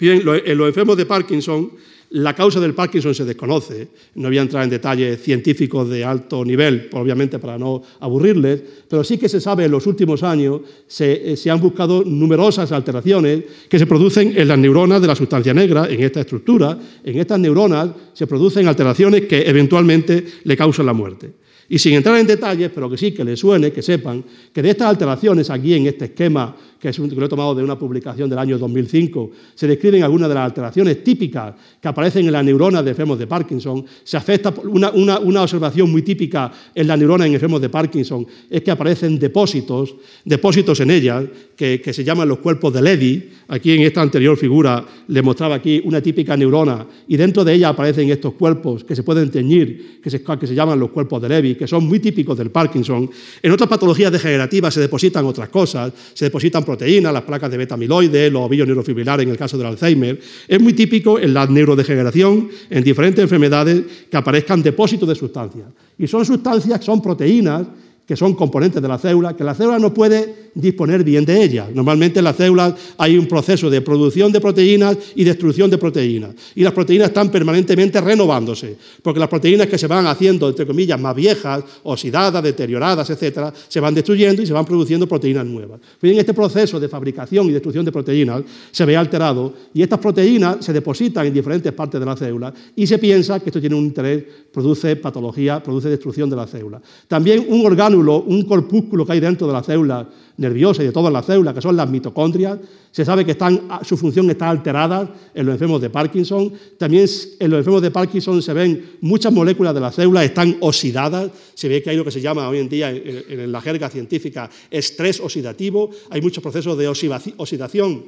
Bien, 0.00 0.22
en 0.26 0.58
los 0.58 0.66
enfermos 0.66 0.96
de 0.96 1.04
Parkinson, 1.04 1.72
la 2.10 2.34
causa 2.34 2.58
del 2.58 2.74
Parkinson 2.74 3.14
se 3.14 3.24
desconoce. 3.24 3.88
No 4.14 4.28
voy 4.28 4.38
a 4.38 4.42
entrar 4.42 4.64
en 4.64 4.70
detalles 4.70 5.22
científicos 5.22 5.88
de 5.88 6.04
alto 6.04 6.44
nivel, 6.44 6.88
obviamente 6.92 7.38
para 7.38 7.58
no 7.58 7.82
aburrirles, 8.00 8.62
pero 8.88 9.04
sí 9.04 9.18
que 9.18 9.28
se 9.28 9.40
sabe 9.40 9.66
en 9.66 9.70
los 9.70 9.86
últimos 9.86 10.22
años, 10.22 10.62
se, 10.86 11.36
se, 11.36 11.50
han 11.50 11.60
buscado 11.60 12.02
numerosas 12.04 12.72
alteraciones 12.72 13.44
que 13.68 13.78
se 13.78 13.86
producen 13.86 14.32
en 14.36 14.48
las 14.48 14.58
neuronas 14.58 15.00
de 15.00 15.06
la 15.06 15.14
sustancia 15.14 15.54
negra, 15.54 15.86
en 15.88 16.02
esta 16.02 16.20
estructura. 16.20 16.76
En 17.04 17.18
estas 17.18 17.38
neuronas 17.38 17.90
se 18.12 18.26
producen 18.26 18.66
alteraciones 18.66 19.26
que 19.26 19.42
eventualmente 19.42 20.24
le 20.42 20.56
causan 20.56 20.86
la 20.86 20.92
muerte. 20.92 21.32
Y 21.72 21.78
sin 21.78 21.94
entrar 21.94 22.18
en 22.18 22.26
detalles, 22.26 22.68
pero 22.74 22.90
que 22.90 22.98
sí 22.98 23.12
que 23.12 23.22
les 23.22 23.38
suene, 23.38 23.70
que 23.70 23.80
sepan 23.80 24.24
que 24.52 24.60
de 24.60 24.70
estas 24.70 24.88
alteraciones 24.88 25.48
aquí 25.50 25.74
en 25.74 25.86
este 25.86 26.06
esquema 26.06 26.56
que, 26.80 26.90
lo 26.90 27.24
he 27.24 27.28
tomado 27.28 27.54
de 27.54 27.62
una 27.62 27.78
publicación 27.78 28.28
del 28.28 28.40
año 28.40 28.58
2005, 28.58 29.30
se 29.54 29.68
describen 29.68 30.02
algunas 30.02 30.28
de 30.28 30.34
las 30.34 30.46
alteraciones 30.46 31.04
típicas 31.04 31.54
que 31.80 31.86
aparecen 31.86 32.26
en 32.26 32.32
las 32.32 32.44
neuronas 32.44 32.84
de 32.84 32.90
enfermos 32.90 33.20
de 33.20 33.28
Parkinson. 33.28 33.84
Se 34.02 34.16
afecta 34.16 34.52
una, 34.64 34.90
una, 34.90 35.42
observación 35.42 35.92
muy 35.92 36.02
típica 36.02 36.50
en 36.74 36.88
las 36.88 36.98
neuronas 36.98 37.28
en 37.28 37.34
enfermos 37.34 37.60
de 37.60 37.68
Parkinson 37.68 38.26
es 38.50 38.62
que 38.62 38.70
aparecen 38.72 39.16
depósitos, 39.16 39.94
depósitos 40.24 40.80
en 40.80 40.90
ellas 40.90 41.24
que, 41.60 41.92
se 41.92 42.02
llaman 42.02 42.26
los 42.26 42.38
cuerpos 42.38 42.72
de 42.72 42.80
Levy. 42.80 43.28
Aquí 43.48 43.72
en 43.72 43.82
esta 43.82 44.00
anterior 44.00 44.34
figura 44.38 44.82
le 45.08 45.20
mostraba 45.20 45.56
aquí 45.56 45.82
una 45.84 46.00
típica 46.00 46.34
neurona 46.34 46.86
y 47.06 47.18
dentro 47.18 47.44
de 47.44 47.52
ella 47.52 47.68
aparecen 47.68 48.08
estos 48.08 48.32
cuerpos 48.32 48.82
que 48.82 48.96
se 48.96 49.02
pueden 49.02 49.30
teñir, 49.30 50.00
que 50.02 50.08
se, 50.08 50.22
que 50.22 50.46
se 50.46 50.54
llaman 50.54 50.80
los 50.80 50.90
cuerpos 50.90 51.20
de 51.20 51.28
Levy, 51.28 51.56
que 51.56 51.66
son 51.66 51.86
muy 51.86 52.00
típicos 52.00 52.38
del 52.38 52.50
Parkinson. 52.50 53.10
En 53.42 53.52
otras 53.52 53.68
patologías 53.68 54.10
degenerativas 54.10 54.72
se 54.72 54.80
depositan 54.80 55.26
otras 55.26 55.50
cosas, 55.50 55.92
se 56.14 56.24
depositan 56.24 56.64
proteínas, 56.64 57.12
las 57.12 57.24
placas 57.24 57.50
de 57.50 57.58
beta-amiloide, 57.58 58.30
los 58.30 58.42
ovillos 58.42 58.66
neurofibrilares 58.66 59.26
en 59.26 59.32
el 59.32 59.36
caso 59.36 59.58
del 59.58 59.66
Alzheimer. 59.66 60.18
Es 60.48 60.60
muy 60.60 60.72
típico 60.72 61.18
en 61.18 61.34
la 61.34 61.46
neurodegeneración, 61.46 62.48
en 62.70 62.82
diferentes 62.82 63.22
enfermedades, 63.22 63.82
que 64.10 64.16
aparezcan 64.16 64.62
depósitos 64.62 65.06
de 65.06 65.14
sustancias. 65.14 65.66
Y 65.98 66.06
son 66.06 66.24
sustancias, 66.24 66.82
son 66.82 67.02
proteínas 67.02 67.66
que 68.10 68.16
son 68.16 68.34
componentes 68.34 68.82
de 68.82 68.88
la 68.88 68.98
célula, 68.98 69.36
que 69.36 69.44
la 69.44 69.54
célula 69.54 69.78
no 69.78 69.94
puede 69.94 70.49
disponer 70.54 71.04
bien 71.04 71.24
de 71.24 71.42
ellas. 71.42 71.68
Normalmente 71.74 72.18
en 72.20 72.24
las 72.24 72.36
células 72.36 72.74
hay 72.96 73.16
un 73.16 73.26
proceso 73.26 73.70
de 73.70 73.80
producción 73.80 74.32
de 74.32 74.40
proteínas 74.40 74.96
y 75.14 75.24
destrucción 75.24 75.70
de 75.70 75.78
proteínas. 75.78 76.34
Y 76.54 76.62
las 76.62 76.72
proteínas 76.72 77.08
están 77.08 77.30
permanentemente 77.30 78.00
renovándose, 78.00 78.76
porque 79.02 79.20
las 79.20 79.28
proteínas 79.28 79.66
que 79.66 79.78
se 79.78 79.86
van 79.86 80.06
haciendo, 80.06 80.48
entre 80.48 80.66
comillas, 80.66 81.00
más 81.00 81.14
viejas, 81.14 81.62
oxidadas, 81.82 82.42
deterioradas, 82.42 83.10
etcétera, 83.10 83.52
se 83.68 83.80
van 83.80 83.94
destruyendo 83.94 84.42
y 84.42 84.46
se 84.46 84.52
van 84.52 84.64
produciendo 84.64 85.06
proteínas 85.06 85.46
nuevas. 85.46 85.80
Bien, 86.00 86.18
este 86.18 86.34
proceso 86.34 86.80
de 86.80 86.88
fabricación 86.88 87.46
y 87.46 87.52
destrucción 87.52 87.84
de 87.84 87.92
proteínas 87.92 88.42
se 88.70 88.84
ve 88.84 88.96
alterado 88.96 89.52
y 89.74 89.82
estas 89.82 89.98
proteínas 89.98 90.64
se 90.64 90.72
depositan 90.72 91.26
en 91.26 91.34
diferentes 91.34 91.72
partes 91.72 92.00
de 92.00 92.06
la 92.06 92.16
célula 92.16 92.52
y 92.74 92.86
se 92.86 92.98
piensa 92.98 93.40
que 93.40 93.50
esto 93.50 93.60
tiene 93.60 93.76
un 93.76 93.84
interés, 93.84 94.24
produce 94.52 94.96
patología, 94.96 95.62
produce 95.62 95.88
destrucción 95.88 96.28
de 96.28 96.36
la 96.36 96.46
célula. 96.46 96.80
También 97.06 97.46
un 97.48 97.64
órgano 97.66 97.90
un 97.98 98.42
corpúsculo 98.44 99.04
que 99.04 99.12
hay 99.12 99.20
dentro 99.20 99.46
de 99.46 99.52
la 99.52 99.62
célula 99.62 100.08
nerviosa 100.40 100.82
y 100.82 100.86
de 100.86 100.92
todas 100.92 101.12
las 101.12 101.26
células, 101.26 101.54
que 101.54 101.60
son 101.60 101.76
las 101.76 101.88
mitocondrias. 101.88 102.58
Se 102.90 103.04
sabe 103.04 103.24
que 103.24 103.32
están, 103.32 103.68
su 103.82 103.96
función 103.96 104.28
está 104.30 104.48
alterada 104.48 105.14
en 105.34 105.46
los 105.46 105.52
enfermos 105.52 105.82
de 105.82 105.90
Parkinson. 105.90 106.52
También 106.78 107.06
en 107.38 107.50
los 107.50 107.58
enfermos 107.58 107.82
de 107.82 107.90
Parkinson 107.90 108.42
se 108.42 108.52
ven 108.54 108.96
muchas 109.02 109.32
moléculas 109.32 109.74
de 109.74 109.80
la 109.80 109.92
célula 109.92 110.24
están 110.24 110.56
oxidadas. 110.60 111.30
Se 111.54 111.68
ve 111.68 111.82
que 111.82 111.90
hay 111.90 111.96
lo 111.96 112.04
que 112.04 112.10
se 112.10 112.22
llama 112.22 112.48
hoy 112.48 112.58
en 112.58 112.68
día 112.70 112.90
en, 112.90 113.52
la 113.52 113.60
jerga 113.60 113.90
científica 113.90 114.48
estrés 114.70 115.20
oxidativo. 115.20 115.90
Hay 116.08 116.22
muchos 116.22 116.42
procesos 116.42 116.76
de 116.78 116.88
oxidación 116.88 118.04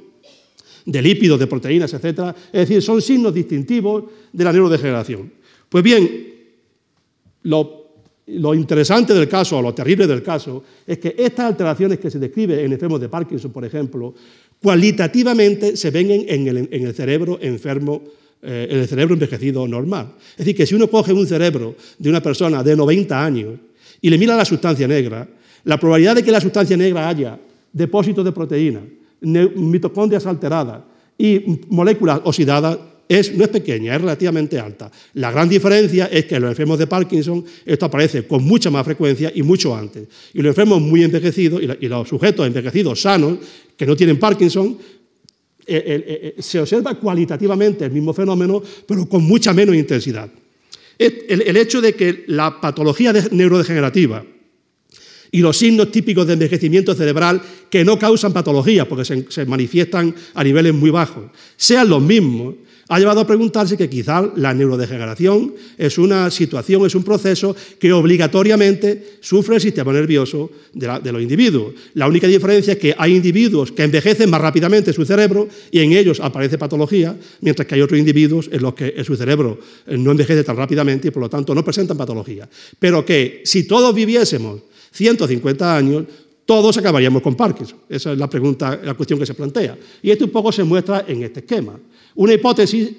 de 0.87 1.03
lípidos, 1.03 1.38
de 1.38 1.47
proteínas, 1.47 1.92
etc. 1.92 2.35
Es 2.51 2.68
decir, 2.68 2.83
son 2.83 3.03
signos 3.03 3.35
distintivos 3.35 4.05
de 4.33 4.42
la 4.42 4.53
neurodegeneración. 4.53 5.33
Pues 5.68 5.85
bien, 5.85 6.33
lo 7.42 7.82
lo 8.26 8.54
interesante 8.54 9.14
del 9.14 9.28
caso, 9.28 9.58
o 9.58 9.62
lo 9.62 9.74
terrible 9.74 10.06
del 10.06 10.22
caso, 10.22 10.62
es 10.87 10.98
que 10.98 11.14
estas 11.18 11.46
alteraciones 11.46 11.98
que 11.98 12.11
se 12.11 12.18
describen 12.18 12.61
en 12.61 12.72
enfermos 12.72 13.00
de 13.00 13.08
Parkinson, 13.08 13.50
por 13.50 13.64
ejemplo, 13.64 14.14
cualitativamente 14.61 15.76
se 15.76 15.90
ven 15.90 16.24
en 16.28 16.46
el, 16.87 16.94
cerebro 16.94 17.38
enfermo, 17.42 18.02
eh, 18.40 18.68
en 18.70 18.78
el 18.78 18.87
cerebro 18.87 19.14
envejecido 19.14 19.66
normal. 19.66 20.14
Es 20.32 20.38
decir, 20.38 20.54
que 20.54 20.66
si 20.66 20.74
uno 20.74 20.88
coge 20.88 21.12
un 21.12 21.26
cerebro 21.26 21.74
de 21.98 22.11
una 22.11 22.22
persona 22.22 22.62
de 22.62 22.76
90 22.76 23.24
años 23.24 23.58
y 24.00 24.08
le 24.08 24.18
mira 24.18 24.37
la 24.37 24.44
sustancia 24.44 24.87
negra, 24.87 25.28
la 25.64 25.78
probabilidad 25.78 26.14
de 26.14 26.22
que 26.22 26.30
la 26.30 26.40
sustancia 26.40 26.76
negra 26.76 27.08
haya 27.08 27.38
depósitos 27.72 28.24
de 28.24 28.32
proteínas, 28.32 28.85
mitocondrias 29.20 30.26
alteradas 30.26 30.82
y 31.18 31.61
moléculas 31.68 32.20
oxidadas 32.24 32.78
no 33.35 33.44
es 33.44 33.51
pequeña, 33.51 33.94
es 33.94 34.01
relativamente 34.01 34.59
alta. 34.59 34.90
La 35.14 35.31
gran 35.31 35.48
diferencia 35.48 36.07
es 36.07 36.25
que 36.25 36.37
en 36.37 36.42
los 36.42 36.51
enfermos 36.51 36.79
de 36.79 36.87
Parkinson 36.87 37.44
esto 37.64 37.87
aparece 37.87 38.27
con 38.27 38.44
mucha 38.44 38.70
más 38.70 38.85
frecuencia 38.85 39.31
y 39.35 39.42
mucho 39.42 39.75
antes. 39.77 40.09
Y 40.35 40.38
los 40.38 40.51
enfermos 40.51 40.81
muy 40.81 41.03
envejecidos 41.03 41.61
y 41.62 41.88
los 41.88 42.09
sujetos 42.09 42.46
envejecidos 42.46 43.01
sanos, 43.01 43.38
que 43.77 43.87
no 43.87 43.96
tienen 43.96 44.18
Parkinson, 44.18 44.79
eh, 45.64 45.85
eh, 45.87 46.35
eh, 46.37 46.42
se 46.42 46.59
observa 46.59 46.94
cualitativamente 46.96 47.85
el 47.85 47.92
mismo 47.92 48.12
fenómeno, 48.12 48.61
pero 48.87 49.09
con 49.09 49.22
mucha 49.22 49.53
menos 49.53 49.77
intensidad. 49.77 50.29
El, 50.98 51.57
hecho 51.57 51.81
de 51.81 51.94
que 51.94 52.25
la 52.29 52.61
patología 52.61 53.12
neurodegenerativa 53.31 54.25
y 55.31 55.40
los 55.40 55.57
signos 55.57 55.90
típicos 55.90 56.27
de 56.27 56.35
envejecimiento 56.35 56.94
cerebral 56.94 57.40
que 57.70 57.85
no 57.85 57.98
causan 57.98 58.33
patología 58.33 58.88
porque 58.88 59.25
se 59.29 59.46
manifiestan 59.46 60.14
a 60.35 60.44
niveles 60.44 60.75
muy 60.75 60.90
bajos, 60.90 61.25
sean 61.57 61.88
los 61.88 62.03
mismos, 62.03 62.55
ha 62.88 62.99
llevado 62.99 63.21
a 63.21 63.27
preguntarse 63.27 63.77
que 63.77 63.88
quizá 63.88 64.31
la 64.37 64.53
neurodegeneración 64.55 65.55
es 65.79 65.99
una 65.99 66.31
situación, 66.31 66.85
es 66.87 66.95
un 66.95 67.05
proceso 67.05 67.55
que 67.79 67.92
obligatoriamente 67.92 69.18
sufre 69.21 69.57
el 69.57 69.61
sistema 69.61 69.92
nervioso 69.92 70.51
de, 70.73 71.12
los 71.12 71.23
individuos. 71.23 71.75
La 71.95 72.07
única 72.07 72.27
diferencia 72.27 72.73
es 72.75 72.79
que 72.79 72.95
hay 72.97 73.14
individuos 73.14 73.73
que 73.73 73.85
envejecen 73.85 74.31
más 74.31 74.40
rápidamente 74.40 74.92
su 74.92 75.05
cerebro 75.05 75.49
y 75.71 75.81
en 75.81 75.92
ellos 75.92 76.21
aparece 76.21 76.59
patología, 76.59 77.16
mientras 77.40 77.66
que 77.66 77.75
hay 77.75 77.81
otros 77.81 77.99
individuos 77.99 78.49
en 78.53 78.62
los 78.62 78.75
que 78.75 79.03
su 79.05 79.16
cerebro 79.16 79.59
eh, 79.87 79.97
no 79.97 80.11
envejece 80.11 80.45
tan 80.45 80.57
rápidamente 80.57 81.09
y 81.09 81.11
por 81.11 81.23
lo 81.23 81.31
tanto 81.31 81.55
no 81.55 81.64
presentan 81.64 81.97
patología. 81.97 82.49
Pero 82.79 83.05
que 83.05 83.42
si 83.45 83.64
todos 83.64 83.95
viviésemos 83.95 84.61
150 84.92 85.77
años, 85.77 86.05
todos 86.44 86.76
acabaríamos 86.76 87.22
con 87.22 87.35
Parkinson. 87.35 87.78
Esa 87.88 88.12
es 88.12 88.18
la 88.18 88.28
pregunta, 88.28 88.78
la 88.83 88.94
cuestión 88.94 89.18
que 89.18 89.26
se 89.26 89.35
plantea. 89.35 89.76
Y 90.02 90.11
esto 90.11 90.24
un 90.24 90.31
poco 90.31 90.50
se 90.50 90.64
muestra 90.64 91.05
en 91.07 91.22
este 91.22 91.40
esquema. 91.40 91.78
Una 92.16 92.33
hipótesis, 92.33 92.90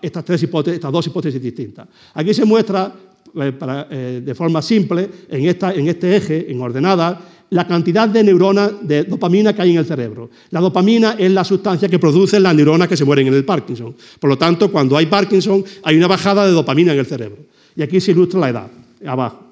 estas, 0.00 0.24
tres 0.24 0.42
hipótesis, 0.42 0.76
estas 0.76 0.92
dos 0.92 1.06
hipótesis 1.06 1.42
distintas. 1.42 1.86
Aquí 2.14 2.32
se 2.32 2.44
muestra 2.44 2.92
eh, 3.34 3.52
eh, 3.90 4.22
de 4.24 4.34
forma 4.34 4.62
simple, 4.62 5.08
en 5.28 5.46
este 5.46 6.16
eje, 6.16 6.50
en 6.50 6.60
ordenada, 6.60 7.20
la 7.50 7.66
cantidad 7.66 8.08
de 8.08 8.22
neuronas 8.22 8.72
de 8.80 9.04
dopamina 9.04 9.52
que 9.52 9.62
hay 9.62 9.72
en 9.72 9.78
el 9.78 9.84
cerebro. 9.84 10.30
La 10.50 10.60
dopamina 10.60 11.16
es 11.18 11.30
la 11.32 11.44
sustancia 11.44 11.88
que 11.88 11.98
producen 11.98 12.42
las 12.42 12.54
neuronas 12.54 12.88
que 12.88 12.96
se 12.96 13.04
mueren 13.04 13.26
en 13.26 13.34
el 13.34 13.44
Parkinson. 13.44 13.94
Por 14.18 14.30
lo 14.30 14.38
tanto, 14.38 14.70
cuando 14.70 14.96
hay 14.96 15.06
Parkinson, 15.06 15.64
hay 15.82 15.96
una 15.96 16.06
bajada 16.06 16.46
de 16.46 16.52
dopamina 16.52 16.92
en 16.92 17.00
el 17.00 17.06
cerebro. 17.06 17.38
Y 17.76 17.82
aquí 17.82 18.00
se 18.00 18.12
ilustra 18.12 18.40
la 18.40 18.48
edad, 18.48 18.70
abajo 19.04 19.49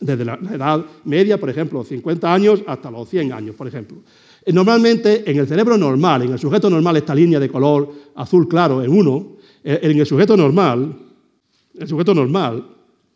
desde 0.00 0.24
la, 0.24 0.34
edad 0.34 0.84
media, 1.04 1.38
por 1.38 1.50
ejemplo, 1.50 1.82
50 1.82 2.32
años 2.32 2.62
hasta 2.66 2.90
los 2.90 3.08
100 3.08 3.32
años, 3.32 3.56
por 3.56 3.66
ejemplo. 3.66 3.98
Eh, 4.44 4.52
normalmente, 4.52 5.28
en 5.30 5.38
el 5.38 5.46
cerebro 5.46 5.76
normal, 5.76 6.22
en 6.22 6.32
el 6.32 6.38
sujeto 6.38 6.70
normal, 6.70 6.96
esta 6.96 7.14
línea 7.14 7.40
de 7.40 7.48
color 7.48 7.92
azul 8.14 8.48
claro 8.48 8.82
en 8.82 8.90
uno, 8.90 9.36
eh, 9.64 9.80
en 9.82 9.98
el 9.98 10.06
sujeto 10.06 10.36
normal, 10.36 10.96
el 11.78 11.88
sujeto 11.88 12.14
normal, 12.14 12.64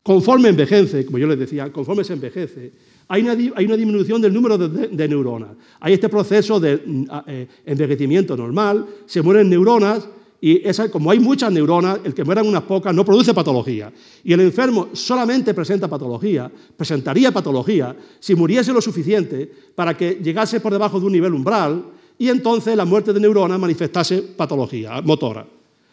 conforme 0.03 0.49
envejece, 0.49 1.07
como 1.07 1.19
yo 1.19 1.27
les 1.27 1.39
decía, 1.39 1.73
conforme 1.73 2.05
se 2.05 2.15
envejece, 2.15 2.73
hay 3.09 3.23
una, 3.23 3.77
disminución 3.77 4.23
del 4.23 4.33
número 4.33 4.57
de, 4.57 5.09
neuronas. 5.09 5.51
Hay 5.81 5.93
este 5.95 6.09
proceso 6.09 6.59
de 6.59 6.83
mm, 6.85 7.05
eh, 7.27 7.49
envejecimiento 7.67 8.37
normal, 8.37 8.87
se 9.07 9.21
mueren 9.23 9.51
neuronas 9.51 10.09
y 10.45 10.61
como 10.91 11.13
hay 11.13 11.21
muchas 11.21 11.53
neuronas, 11.53 12.01
el 12.03 12.15
que 12.15 12.25
mueran 12.25 12.49
unas 12.49 12.65
pocas 12.65 12.93
no 12.93 13.05
produce 13.05 13.33
patología. 13.33 13.93
Y 14.25 14.33
el 14.33 14.41
enfermo 14.41 14.89
solamente 14.93 15.55
presenta 15.55 15.87
patología, 15.87 16.51
presentaría 16.77 17.31
patología 17.31 17.95
si 18.19 18.35
muriese 18.35 18.73
lo 18.73 18.81
suficiente 18.81 19.49
para 19.77 19.97
que 19.97 20.19
llegase 20.21 20.59
por 20.59 20.73
debajo 20.73 20.99
de 20.99 21.07
un 21.07 21.13
nivel 21.13 21.33
umbral 21.33 21.85
y 22.19 22.29
entonces 22.29 22.77
la 22.77 22.85
muerte 22.85 23.13
de 23.13 23.21
neuronas 23.21 23.57
manifestase 23.57 24.21
patología 24.21 25.01
motora. 25.01 25.47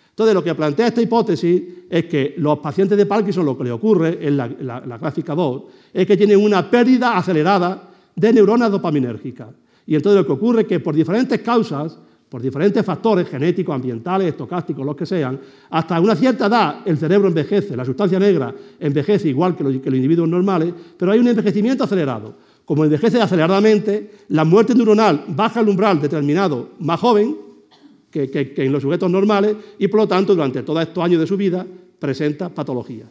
Entonces, 0.09 0.33
lo 0.33 0.43
que 0.43 0.55
plantea 0.55 0.87
esta 0.87 1.01
hipótesis 1.03 1.61
es 1.87 2.05
que 2.05 2.33
los 2.37 2.57
pacientes 2.57 2.97
de 2.97 3.05
Parkinson, 3.05 3.45
lo 3.45 3.55
que 3.55 3.65
le 3.65 3.71
ocurre 3.71 4.17
en 4.19 4.35
la, 4.35 4.47
la 4.47 4.97
gráfica 4.97 5.35
2, 5.35 5.63
es 5.93 6.07
que 6.07 6.17
tienen 6.17 6.43
una 6.43 6.67
pérdida 6.71 7.15
acelerada 7.15 7.87
de 8.15 8.33
neuronas 8.33 8.71
dopaminérgicas. 8.71 9.49
Y 9.85 9.93
entonces 9.93 10.21
lo 10.21 10.25
que 10.25 10.33
ocurre 10.33 10.61
es 10.61 10.67
que 10.67 10.79
por 10.79 10.95
diferentes 10.95 11.39
causas, 11.41 11.99
por 12.29 12.41
diferentes 12.41 12.85
factores 12.85 13.27
genéticos, 13.27 13.73
ambientales, 13.73 14.27
estocásticos, 14.27 14.85
los 14.85 14.95
que 14.95 15.05
sean, 15.05 15.39
hasta 15.71 15.99
una 15.99 16.15
cierta 16.15 16.45
edad 16.45 16.81
el 16.85 16.97
cerebro 16.97 17.27
envejece, 17.27 17.75
la 17.75 17.83
sustancia 17.83 18.19
negra 18.19 18.53
envejece 18.79 19.29
igual 19.29 19.55
que 19.55 19.63
los, 19.63 19.73
individuos 19.73 20.29
normales, 20.29 20.71
pero 20.95 21.11
hay 21.11 21.19
un 21.19 21.27
envejecimiento 21.27 21.83
acelerado. 21.83 22.35
Como 22.65 22.83
envejece 22.83 23.19
aceleradamente, 23.19 24.11
la 24.29 24.43
muerte 24.43 24.75
neuronal 24.75 25.25
baja 25.29 25.59
el 25.61 25.69
umbral 25.69 25.99
determinado 25.99 26.69
más 26.79 26.99
joven 26.99 27.35
que, 28.11 28.29
que 28.29 28.53
en 28.57 28.71
los 28.71 28.83
sujetos 28.83 29.09
normales 29.09 29.55
y 29.79 29.87
por 29.87 30.01
lo 30.01 30.07
tanto 30.07 30.35
durante 30.35 30.61
todos 30.61 30.83
estos 30.83 31.03
años 31.03 31.19
de 31.19 31.25
su 31.25 31.35
vida 31.35 31.65
presenta 31.97 32.49
patología. 32.49 33.05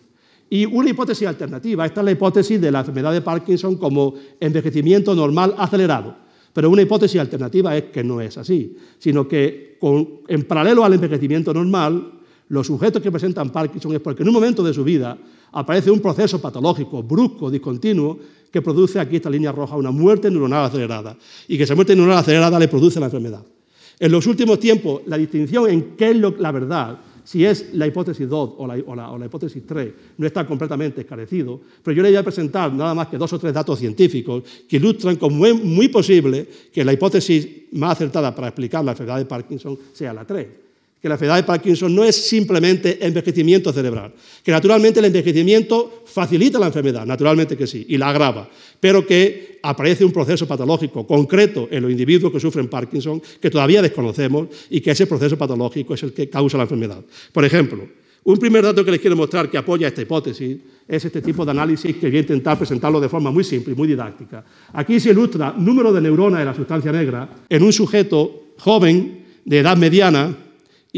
Y 0.49 0.65
una 0.65 0.91
hipótesis 0.91 1.27
alternativa, 1.27 1.85
esta 1.85 2.01
es 2.01 2.05
la 2.05 2.11
hipótesis 2.13 2.61
de 2.61 2.71
la 2.71 2.81
enfermedad 2.81 3.13
de 3.13 3.21
Parkinson 3.21 3.77
como 3.77 4.15
envejecimiento 4.39 5.13
normal 5.13 5.55
acelerado 5.59 6.28
pero 6.59 6.71
una 6.71 6.83
hipótesis 6.83 7.21
alternativa 7.21 7.77
es 7.77 7.85
que 7.85 8.03
no 8.03 8.21
es 8.21 8.37
así, 8.37 8.77
sino 8.99 9.29
que 9.29 9.79
en 10.27 10.43
paralelo 10.43 10.85
al 10.85 10.93
envejecimiento 10.93 11.55
normal, 11.55 12.15
los 12.49 12.67
sujetos 12.67 13.01
que 13.01 13.13
presentan 13.13 13.51
Parkinson 13.51 13.95
es 13.95 14.01
porque 14.01 14.25
en 14.25 14.29
un 14.31 14.35
momento 14.35 14.65
de 14.65 14.75
su 14.75 14.83
vida 14.83 15.17
aparece 15.53 15.89
un 15.89 16.01
proceso 16.01 16.41
patológico, 16.41 17.05
brusco, 17.05 17.49
discontinuo, 17.49 18.19
que 18.51 18.61
produce 18.61 18.99
aquí 18.99 19.15
esta 19.15 19.31
línea 19.31 19.53
roja 19.53 19.77
una 19.77 19.93
muerte 19.93 20.33
neuronal 20.33 20.65
acelerada 20.65 21.17
y 21.47 21.57
que 21.57 21.63
esa 21.63 21.77
muerte 21.77 21.95
neuronal 21.95 22.19
acelerada 22.19 22.59
le 22.59 22.67
produce 22.67 22.99
la 22.99 23.07
enfermedad. 23.07 23.45
En 24.01 24.11
los 24.11 24.27
últimos 24.27 24.59
tiempos, 24.59 25.03
la 25.07 25.17
distinción 25.17 25.71
en 25.71 25.95
qué 25.97 26.11
es 26.11 26.17
la 26.17 26.51
verdad 26.51 26.99
si 27.29 27.45
es 27.45 27.75
la 27.75 27.87
hipótesis 27.87 28.27
2 28.27 28.55
o 28.57 28.67
la, 28.67 29.27
hipótesis 29.27 29.63
3, 29.67 29.93
no 30.17 30.27
está 30.27 30.47
completamente 30.47 31.03
esclarecido, 31.03 31.61
pero 31.83 31.95
yo 31.95 32.03
le 32.03 32.09
voy 32.09 32.17
a 32.17 32.23
presentar 32.23 32.73
nada 32.73 32.95
más 32.95 33.09
que 33.09 33.19
dos 33.19 33.31
o 33.35 33.39
tres 33.39 33.53
datos 33.53 33.79
científicos 33.79 34.45
que 34.67 34.77
ilustran 34.79 35.17
cómo 35.17 35.45
es 35.45 35.63
muy 35.63 35.89
posible 35.89 36.49
que 36.73 36.83
la 36.83 36.95
hipótesis 36.95 37.47
más 37.73 37.93
acertada 37.93 38.35
para 38.35 38.49
explicar 38.49 38.83
la 38.83 38.93
enfermedad 38.93 39.19
de 39.19 39.27
Parkinson 39.27 39.79
sea 39.93 40.15
la 40.15 40.25
3 40.25 40.68
que 41.01 41.09
la 41.09 41.15
enfermedad 41.15 41.37
de 41.37 41.45
Parkinson 41.45 41.95
no 41.95 42.03
es 42.03 42.17
simplemente 42.17 42.99
envejecimiento 43.07 43.73
cerebral, 43.73 44.13
que 44.43 44.51
naturalmente 44.51 44.99
el 44.99 45.07
envejecimiento 45.07 46.03
facilita 46.05 46.59
la 46.59 46.67
enfermedad, 46.67 47.07
naturalmente 47.07 47.57
que 47.57 47.67
sí, 47.67 47.87
y 47.89 47.97
la 47.97 48.09
agrava, 48.09 48.49
pero 48.81 49.07
que 49.07 49.61
aparece 49.63 50.05
un 50.05 50.13
proceso 50.13 50.47
patológico 50.47 51.07
concreto 51.07 51.69
en 51.71 51.83
los 51.83 51.91
individuos 51.91 52.33
que 52.33 52.41
sufren 52.41 52.69
Parkinson 52.69 53.23
que 53.41 53.51
todavía 53.51 53.83
desconocemos 53.83 54.49
y 54.71 54.81
que 54.81 54.91
ese 54.91 55.07
proceso 55.07 55.39
patológico 55.39 55.95
es 55.95 56.03
el 56.03 56.13
que 56.13 56.29
causa 56.29 56.57
la 56.57 56.65
enfermedad. 56.65 57.05
Por 57.33 57.45
ejemplo, 57.45 57.87
un 58.25 58.37
primer 58.37 58.65
dato 58.65 58.85
que 58.85 58.91
les 58.91 59.01
quiero 59.01 59.17
mostrar 59.17 59.49
que 59.49 59.57
apoya 59.57 59.89
esta 59.89 60.03
hipótesis 60.03 60.59
es 60.87 61.05
este 61.05 61.23
tipo 61.23 61.45
de 61.45 61.53
análisis 61.53 61.97
que 61.97 62.09
voy 62.09 62.17
a 62.17 62.21
intentar 62.21 62.59
presentarlo 62.59 63.01
de 63.01 63.09
forma 63.09 63.31
muy 63.31 63.45
simple 63.45 63.73
y 63.73 63.77
muy 63.77 63.87
didáctica. 63.87 64.45
Aquí 64.73 64.99
se 64.99 65.11
ilustra 65.11 65.55
número 65.57 65.93
de 65.93 66.01
neuronas 66.01 66.41
de 66.41 66.45
la 66.45 66.55
sustancia 66.55 66.91
negra 66.91 67.29
en 67.49 67.63
un 67.63 67.73
sujeto 67.73 68.49
joven 68.59 69.25
de 69.45 69.59
edad 69.61 69.77
mediana 69.77 70.37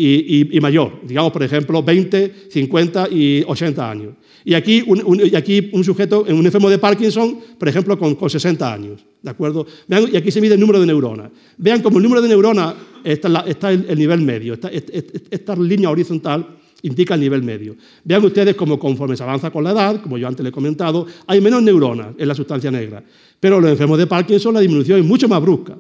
y, 0.01 0.61
mayor, 0.61 1.01
digamos, 1.03 1.33
por 1.33 1.43
ejemplo, 1.43 1.83
20, 1.83 2.33
50 2.51 3.09
y 3.11 3.45
80 3.47 3.91
años. 3.91 4.15
Y 4.45 4.55
aquí 4.55 4.83
un, 4.87 5.21
aquí 5.37 5.69
un 5.73 5.85
sujeto, 5.85 6.25
un 6.27 6.45
enfermo 6.47 6.71
de 6.71 6.79
Parkinson, 6.79 7.39
por 7.59 7.69
ejemplo, 7.69 7.99
con, 7.99 8.31
60 8.31 8.73
años. 8.73 9.05
¿De 9.23 9.31
acuerdo? 9.31 9.67
y 10.13 10.17
aquí 10.17 10.31
se 10.31 10.41
mide 10.41 10.55
el 10.55 10.61
número 10.61 10.81
de 10.81 10.87
neuronas. 10.87 11.31
Vean 11.59 11.83
como 11.83 11.99
el 11.99 12.03
número 12.03 12.23
de 12.23 12.29
neuronas 12.29 12.75
está, 13.05 13.45
está 13.47 13.71
el, 13.71 13.85
el, 13.89 13.99
nivel 13.99 14.23
medio. 14.23 14.55
Esta, 14.55 14.71
esta, 14.71 15.57
línea 15.57 15.91
horizontal 15.91 16.57
indica 16.83 17.15
el 17.15 17.21
nivel 17.21 17.43
medio. 17.43 17.77
Vean 18.03 18.25
ustedes 18.25 18.55
como 18.57 18.79
conforme 18.79 19.17
se 19.17 19.23
avanza 19.23 19.51
con 19.51 19.63
la 19.63 19.73
edad, 19.73 20.01
como 20.01 20.17
yo 20.17 20.27
antes 20.27 20.43
le 20.43 20.49
he 20.49 20.53
comentado, 20.53 21.07
hay 21.27 21.43
menos 21.43 21.63
neuronas 21.63 22.15
en 22.17 22.27
la 22.27 22.35
sustancia 22.35 22.71
negra. 22.71 23.05
Pero 23.39 23.61
los 23.61 23.71
enfermos 23.71 23.99
de 23.99 24.07
Parkinson 24.07 24.55
la 24.55 24.61
disminución 24.61 25.01
es 25.01 25.05
mucho 25.05 25.29
más 25.29 25.43
brusca, 25.43 25.77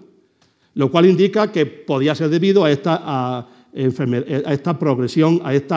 lo 0.74 0.90
cual 0.90 1.06
indica 1.06 1.50
que 1.50 1.64
podía 1.64 2.14
ser 2.14 2.28
debido 2.28 2.64
a 2.64 2.70
esta 2.70 3.00
a 3.02 3.48
esta 3.72 4.78
progresión, 4.78 5.40
a 5.44 5.54
este 5.54 5.74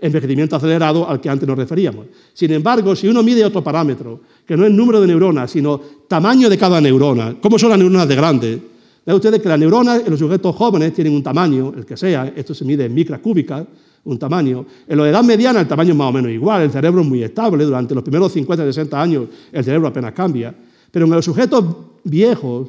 envejecimiento 0.00 0.56
acelerado 0.56 1.08
al 1.08 1.20
que 1.20 1.28
antes 1.28 1.46
nos 1.46 1.58
referíamos. 1.58 2.06
Sin 2.32 2.52
embargo, 2.52 2.96
si 2.96 3.08
uno 3.08 3.22
mide 3.22 3.44
otro 3.44 3.62
parámetro, 3.62 4.20
que 4.46 4.56
no 4.56 4.64
es 4.64 4.72
número 4.72 5.00
de 5.00 5.06
neuronas, 5.06 5.50
sino 5.50 5.80
tamaño 6.08 6.48
de 6.48 6.56
cada 6.56 6.80
neurona, 6.80 7.36
¿cómo 7.40 7.58
son 7.58 7.70
las 7.70 7.78
neuronas 7.78 8.08
de 8.08 8.16
grandes? 8.16 8.58
Vean 9.04 9.16
ustedes 9.16 9.40
que 9.40 9.48
las 9.48 9.58
neuronas 9.58 10.02
en 10.04 10.10
los 10.10 10.18
sujetos 10.18 10.54
jóvenes 10.56 10.92
tienen 10.92 11.14
un 11.14 11.22
tamaño, 11.22 11.72
el 11.76 11.86
que 11.86 11.96
sea, 11.96 12.32
esto 12.34 12.54
se 12.54 12.64
mide 12.64 12.84
en 12.84 12.94
micras 12.94 13.20
cúbicas, 13.20 13.64
un 14.04 14.18
tamaño. 14.18 14.64
En 14.88 14.98
la 14.98 15.08
edad 15.08 15.22
mediana 15.22 15.60
el 15.60 15.68
tamaño 15.68 15.90
es 15.90 15.96
más 15.96 16.08
o 16.08 16.12
menos 16.12 16.30
igual, 16.30 16.62
el 16.62 16.70
cerebro 16.70 17.02
es 17.02 17.06
muy 17.06 17.22
estable, 17.22 17.64
durante 17.64 17.94
los 17.94 18.02
primeros 18.02 18.32
50 18.32 18.64
60 18.64 19.00
años 19.00 19.24
el 19.52 19.64
cerebro 19.64 19.88
apenas 19.88 20.12
cambia. 20.12 20.54
Pero 20.90 21.06
en 21.06 21.12
los 21.12 21.24
sujetos 21.24 21.64
viejos, 22.04 22.68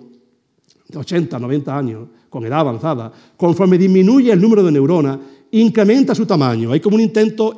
de 0.88 0.98
80, 0.98 1.40
90 1.40 1.78
años, 1.78 2.08
con 2.32 2.46
edad 2.46 2.62
avanzada, 2.62 3.12
conforme 3.36 3.78
disminuye 3.78 4.32
el 4.32 4.40
número 4.40 4.64
de 4.64 4.72
neuronas, 4.72 5.20
incrementa 5.52 6.16
su 6.16 6.26
tamaño. 6.26 6.72
Hay 6.72 6.80
como 6.80 6.96
un 6.96 7.02
intento, 7.02 7.54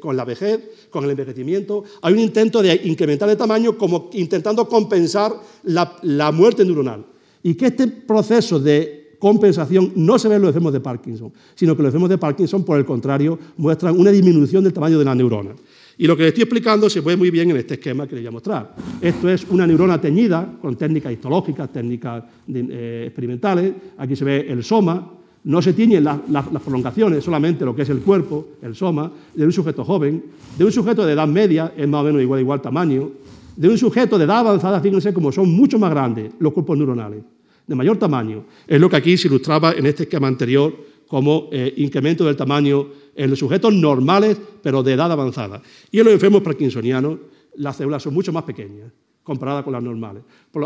con 0.00 0.16
la 0.16 0.24
vejez, 0.24 0.60
con 0.90 1.02
el 1.02 1.10
envejecimiento, 1.10 1.82
hay 2.02 2.12
un 2.14 2.20
intento 2.20 2.62
de 2.62 2.80
incrementar 2.84 3.28
el 3.28 3.36
tamaño 3.36 3.76
como 3.76 4.08
intentando 4.12 4.68
compensar 4.68 5.32
la, 5.64 6.30
muerte 6.32 6.64
neuronal. 6.64 7.04
Y 7.42 7.54
que 7.54 7.66
este 7.66 7.88
proceso 7.88 8.60
de 8.60 9.16
compensación 9.18 9.90
no 9.96 10.20
se 10.20 10.28
ve 10.28 10.36
en 10.36 10.42
los 10.42 10.50
enfermos 10.50 10.72
de 10.72 10.80
Parkinson, 10.80 11.32
sino 11.56 11.76
que 11.76 11.82
los 11.82 11.88
enfermos 11.88 12.10
de 12.10 12.18
Parkinson, 12.18 12.64
por 12.64 12.78
el 12.78 12.84
contrario, 12.84 13.36
muestran 13.56 13.98
una 13.98 14.12
disminución 14.12 14.62
del 14.62 14.72
tamaño 14.72 15.00
de 15.00 15.04
la 15.04 15.16
neurona. 15.16 15.50
Y 15.98 16.06
lo 16.06 16.16
que 16.16 16.24
les 16.24 16.28
estoy 16.28 16.42
explicando 16.42 16.90
se 16.90 17.00
ve 17.00 17.16
muy 17.16 17.30
bien 17.30 17.50
en 17.50 17.56
este 17.56 17.74
esquema 17.74 18.06
que 18.06 18.14
les 18.14 18.24
voy 18.24 18.28
a 18.28 18.32
mostrar. 18.32 18.74
Esto 19.00 19.30
es 19.30 19.46
una 19.48 19.66
neurona 19.66 19.98
teñida 19.98 20.56
con 20.60 20.76
técnicas 20.76 21.12
histológicas, 21.12 21.72
técnicas 21.72 22.22
eh, 22.52 23.04
experimentales. 23.06 23.72
Aquí 23.96 24.14
se 24.14 24.24
ve 24.24 24.46
el 24.48 24.62
soma. 24.62 25.12
No 25.44 25.62
se 25.62 25.72
tiñen 25.72 26.02
las, 26.02 26.20
prolongaciones, 26.64 27.22
solamente 27.22 27.64
lo 27.64 27.74
que 27.74 27.82
es 27.82 27.88
el 27.88 28.00
cuerpo, 28.00 28.48
el 28.62 28.74
soma, 28.74 29.12
de 29.32 29.44
un 29.44 29.52
sujeto 29.52 29.84
joven, 29.84 30.24
de 30.58 30.64
un 30.64 30.72
sujeto 30.72 31.06
de 31.06 31.12
edad 31.12 31.28
media, 31.28 31.72
es 31.76 31.86
más 31.86 32.00
o 32.00 32.04
menos 32.04 32.20
igual, 32.20 32.40
igual 32.40 32.60
tamaño, 32.60 33.12
de 33.54 33.68
un 33.68 33.78
sujeto 33.78 34.18
de 34.18 34.24
edad 34.24 34.38
avanzada, 34.38 34.80
fíjense 34.80 35.14
como 35.14 35.30
son 35.30 35.48
mucho 35.54 35.78
más 35.78 35.90
grandes 35.90 36.32
los 36.40 36.52
cuerpos 36.52 36.76
neuronales, 36.76 37.22
de 37.64 37.74
mayor 37.76 37.96
tamaño. 37.96 38.44
Es 38.66 38.80
lo 38.80 38.90
que 38.90 38.96
aquí 38.96 39.16
se 39.16 39.28
ilustraba 39.28 39.70
en 39.70 39.86
este 39.86 40.02
esquema 40.02 40.26
anterior 40.26 40.74
como 41.06 41.48
eh, 41.52 41.72
incremento 41.76 42.24
del 42.24 42.36
tamaño 42.36 42.88
en 43.14 43.30
los 43.30 43.38
sujetos 43.38 43.72
normales, 43.72 44.40
pero 44.62 44.82
de 44.82 44.92
edad 44.92 45.10
avanzada. 45.10 45.62
Y 45.90 45.98
en 45.98 46.04
los 46.04 46.14
enfermos 46.14 46.42
parkinsonianos, 46.42 47.18
las 47.56 47.76
células 47.76 48.02
son 48.02 48.14
mucho 48.14 48.32
más 48.32 48.42
pequeñas 48.42 48.92
comparadas 49.26 49.64
con 49.64 49.72
las 49.72 49.82
normales. 49.82 50.22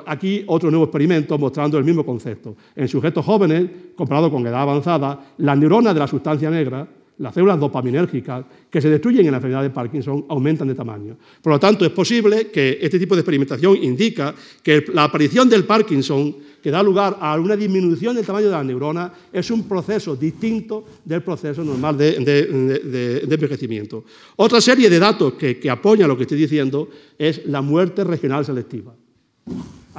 Aquí 0.06 0.44
otro 0.46 0.70
nuevo 0.70 0.84
experimento 0.84 1.38
mostrando 1.38 1.78
el 1.78 1.84
mismo 1.84 2.04
concepto. 2.04 2.54
En 2.76 2.88
sujetos 2.88 3.24
jóvenes, 3.24 3.70
comparado 3.96 4.30
con 4.30 4.46
edad 4.46 4.60
avanzada, 4.60 5.34
las 5.38 5.56
neuronas 5.56 5.94
de 5.94 6.00
la 6.00 6.06
sustancia 6.06 6.50
negra 6.50 6.86
las 7.20 7.34
células 7.34 7.60
dopaminérgicas 7.60 8.44
que 8.70 8.80
se 8.80 8.88
destruyen 8.88 9.26
en 9.26 9.32
la 9.32 9.38
enfermedad 9.38 9.62
de 9.62 9.70
Parkinson 9.70 10.24
aumentan 10.28 10.68
de 10.68 10.74
tamaño. 10.74 11.16
Por 11.42 11.52
lo 11.52 11.60
tanto, 11.60 11.84
es 11.84 11.92
posible 11.92 12.48
que 12.50 12.78
este 12.80 12.98
tipo 12.98 13.14
de 13.14 13.20
experimentación 13.20 13.76
indica 13.76 14.34
que 14.62 14.86
la 14.94 15.04
aparición 15.04 15.48
del 15.48 15.64
Parkinson, 15.64 16.34
que 16.62 16.70
da 16.70 16.82
lugar 16.82 17.18
a 17.20 17.38
una 17.38 17.56
disminución 17.56 18.16
del 18.16 18.24
tamaño 18.24 18.46
de 18.46 18.52
las 18.52 18.64
neuronas, 18.64 19.12
es 19.32 19.50
un 19.50 19.68
proceso 19.68 20.16
distinto 20.16 20.84
del 21.04 21.22
proceso 21.22 21.62
normal 21.62 21.98
de, 21.98 23.26
envejecimiento. 23.28 24.04
Otra 24.36 24.60
serie 24.60 24.88
de 24.88 24.98
datos 24.98 25.34
que, 25.34 25.58
que 25.58 25.68
apoyan 25.68 26.08
lo 26.08 26.16
que 26.16 26.22
estoy 26.22 26.38
diciendo 26.38 26.88
es 27.18 27.44
la 27.46 27.60
muerte 27.60 28.02
regional 28.02 28.46
selectiva. 28.46 28.94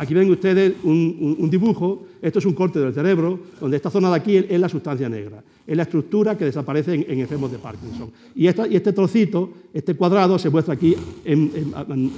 Aquí 0.01 0.15
ven 0.15 0.31
ustedes 0.31 0.73
un, 0.83 1.47
dibujo, 1.47 2.07
esto 2.23 2.39
es 2.39 2.45
un 2.47 2.53
corte 2.53 2.79
del 2.79 2.91
cerebro, 2.91 3.39
donde 3.59 3.77
esta 3.77 3.91
zona 3.91 4.09
de 4.09 4.15
aquí 4.15 4.35
es 4.35 4.59
la 4.59 4.67
sustancia 4.67 5.07
negra, 5.07 5.43
es 5.67 5.77
la 5.77 5.83
estructura 5.83 6.35
que 6.35 6.45
desaparece 6.45 6.95
en, 6.95 7.19
enfermos 7.19 7.51
de 7.51 7.59
Parkinson. 7.59 8.09
Y, 8.33 8.47
este 8.47 8.93
trocito, 8.93 9.51
este 9.71 9.93
cuadrado, 9.93 10.39
se 10.39 10.49
muestra 10.49 10.73
aquí 10.73 10.95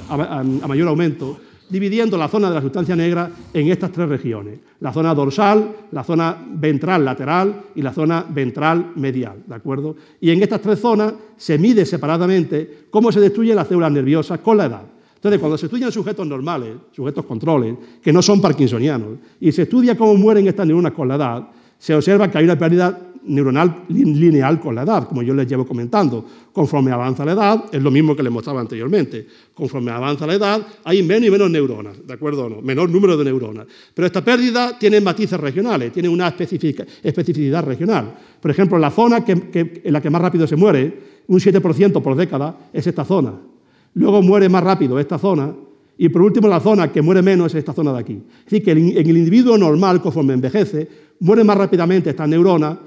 a, 0.07 0.43
mayor 0.65 0.87
aumento, 0.87 1.37
dividiendo 1.69 2.17
la 2.17 2.29
zona 2.29 2.47
de 2.47 2.55
la 2.55 2.61
sustancia 2.61 2.95
negra 2.95 3.29
en 3.53 3.67
estas 3.67 3.91
tres 3.91 4.07
regiones, 4.07 4.59
la 4.79 4.93
zona 4.93 5.13
dorsal, 5.13 5.75
la 5.91 6.05
zona 6.05 6.37
ventral 6.53 7.03
lateral 7.03 7.63
y 7.75 7.81
la 7.81 7.91
zona 7.91 8.25
ventral 8.29 8.93
medial, 8.95 9.43
¿de 9.45 9.55
acuerdo? 9.55 9.97
Y 10.21 10.31
en 10.31 10.41
estas 10.41 10.61
tres 10.61 10.79
zonas 10.79 11.15
se 11.35 11.57
mide 11.57 11.85
separadamente 11.85 12.85
cómo 12.89 13.11
se 13.11 13.19
destruyen 13.19 13.57
las 13.57 13.67
células 13.67 13.91
nerviosas 13.91 14.39
con 14.39 14.55
la 14.55 14.67
edad. 14.67 14.92
Entonces, 15.23 15.39
cuando 15.39 15.57
se 15.57 15.67
estudian 15.67 15.89
sujetos 15.89 16.27
normales, 16.27 16.73
sujetos 16.91 17.23
controles, 17.23 17.75
que 18.01 18.11
no 18.11 18.21
son 18.21 18.41
parkinsonianos, 18.41 19.19
y 19.39 19.53
se 19.53 19.61
estudia 19.61 19.97
cómo 19.97 20.15
mueren 20.15 20.45
estas 20.45 20.67
neuronas 20.67 20.91
con 20.91 21.07
la 21.07 21.15
edad, 21.15 21.47
se 21.77 21.95
observa 21.95 22.29
que 22.29 22.39
hay 22.39 22.43
una 22.43 22.59
pérdida 22.59 22.99
neuronal 23.23 23.85
lineal 23.87 24.59
con 24.59 24.75
la 24.75 24.83
edad, 24.83 25.07
como 25.07 25.23
yo 25.23 25.33
les 25.33 25.47
llevo 25.47 25.65
comentando. 25.65 26.25
Conforme 26.51 26.91
avanza 26.91 27.23
la 27.23 27.31
edad, 27.31 27.63
es 27.71 27.81
lo 27.81 27.89
mismo 27.89 28.17
que 28.17 28.21
les 28.21 28.33
mostraba 28.33 28.59
anteriormente. 28.59 29.25
Conforme 29.53 29.91
avanza 29.91 30.27
la 30.27 30.33
edad, 30.33 30.67
hay 30.83 31.01
menos 31.03 31.29
y 31.29 31.31
menos 31.31 31.49
neuronas, 31.49 32.05
¿de 32.05 32.13
acuerdo 32.13 32.47
o 32.47 32.49
no? 32.49 32.61
Menor 32.61 32.89
número 32.89 33.15
de 33.15 33.23
neuronas. 33.23 33.65
Pero 33.93 34.05
esta 34.05 34.25
pérdida 34.25 34.77
tiene 34.77 34.99
matices 34.99 35.39
regionales, 35.39 35.93
tiene 35.93 36.09
una 36.09 36.27
especificidad 36.27 37.63
regional. 37.63 38.13
Por 38.41 38.51
ejemplo, 38.51 38.77
la 38.77 38.91
zona 38.91 39.23
en 39.25 39.81
la 39.85 40.01
que 40.01 40.09
más 40.09 40.21
rápido 40.21 40.45
se 40.45 40.57
muere, 40.57 40.99
un 41.27 41.39
7% 41.39 42.01
por 42.01 42.17
década, 42.17 42.69
es 42.73 42.85
esta 42.85 43.05
zona. 43.05 43.52
Luego 43.95 44.21
muere 44.21 44.49
más 44.49 44.63
rápido 44.63 44.99
esta 44.99 45.17
zona 45.17 45.53
y 45.97 46.09
por 46.09 46.21
último 46.21 46.47
la 46.47 46.59
zona 46.59 46.91
que 46.91 47.01
muere 47.01 47.21
menos 47.21 47.53
es 47.53 47.59
esta 47.59 47.73
zona 47.73 47.93
de 47.93 47.99
aquí. 47.99 48.13
Es 48.13 48.45
decir, 48.45 48.63
que 48.63 48.71
en 48.71 49.09
el 49.09 49.17
individuo 49.17 49.57
normal, 49.57 50.01
conforme 50.01 50.33
envejece, 50.33 50.87
muere 51.19 51.43
más 51.43 51.57
rápidamente 51.57 52.09
esta 52.09 52.25
neurona, 52.25 52.77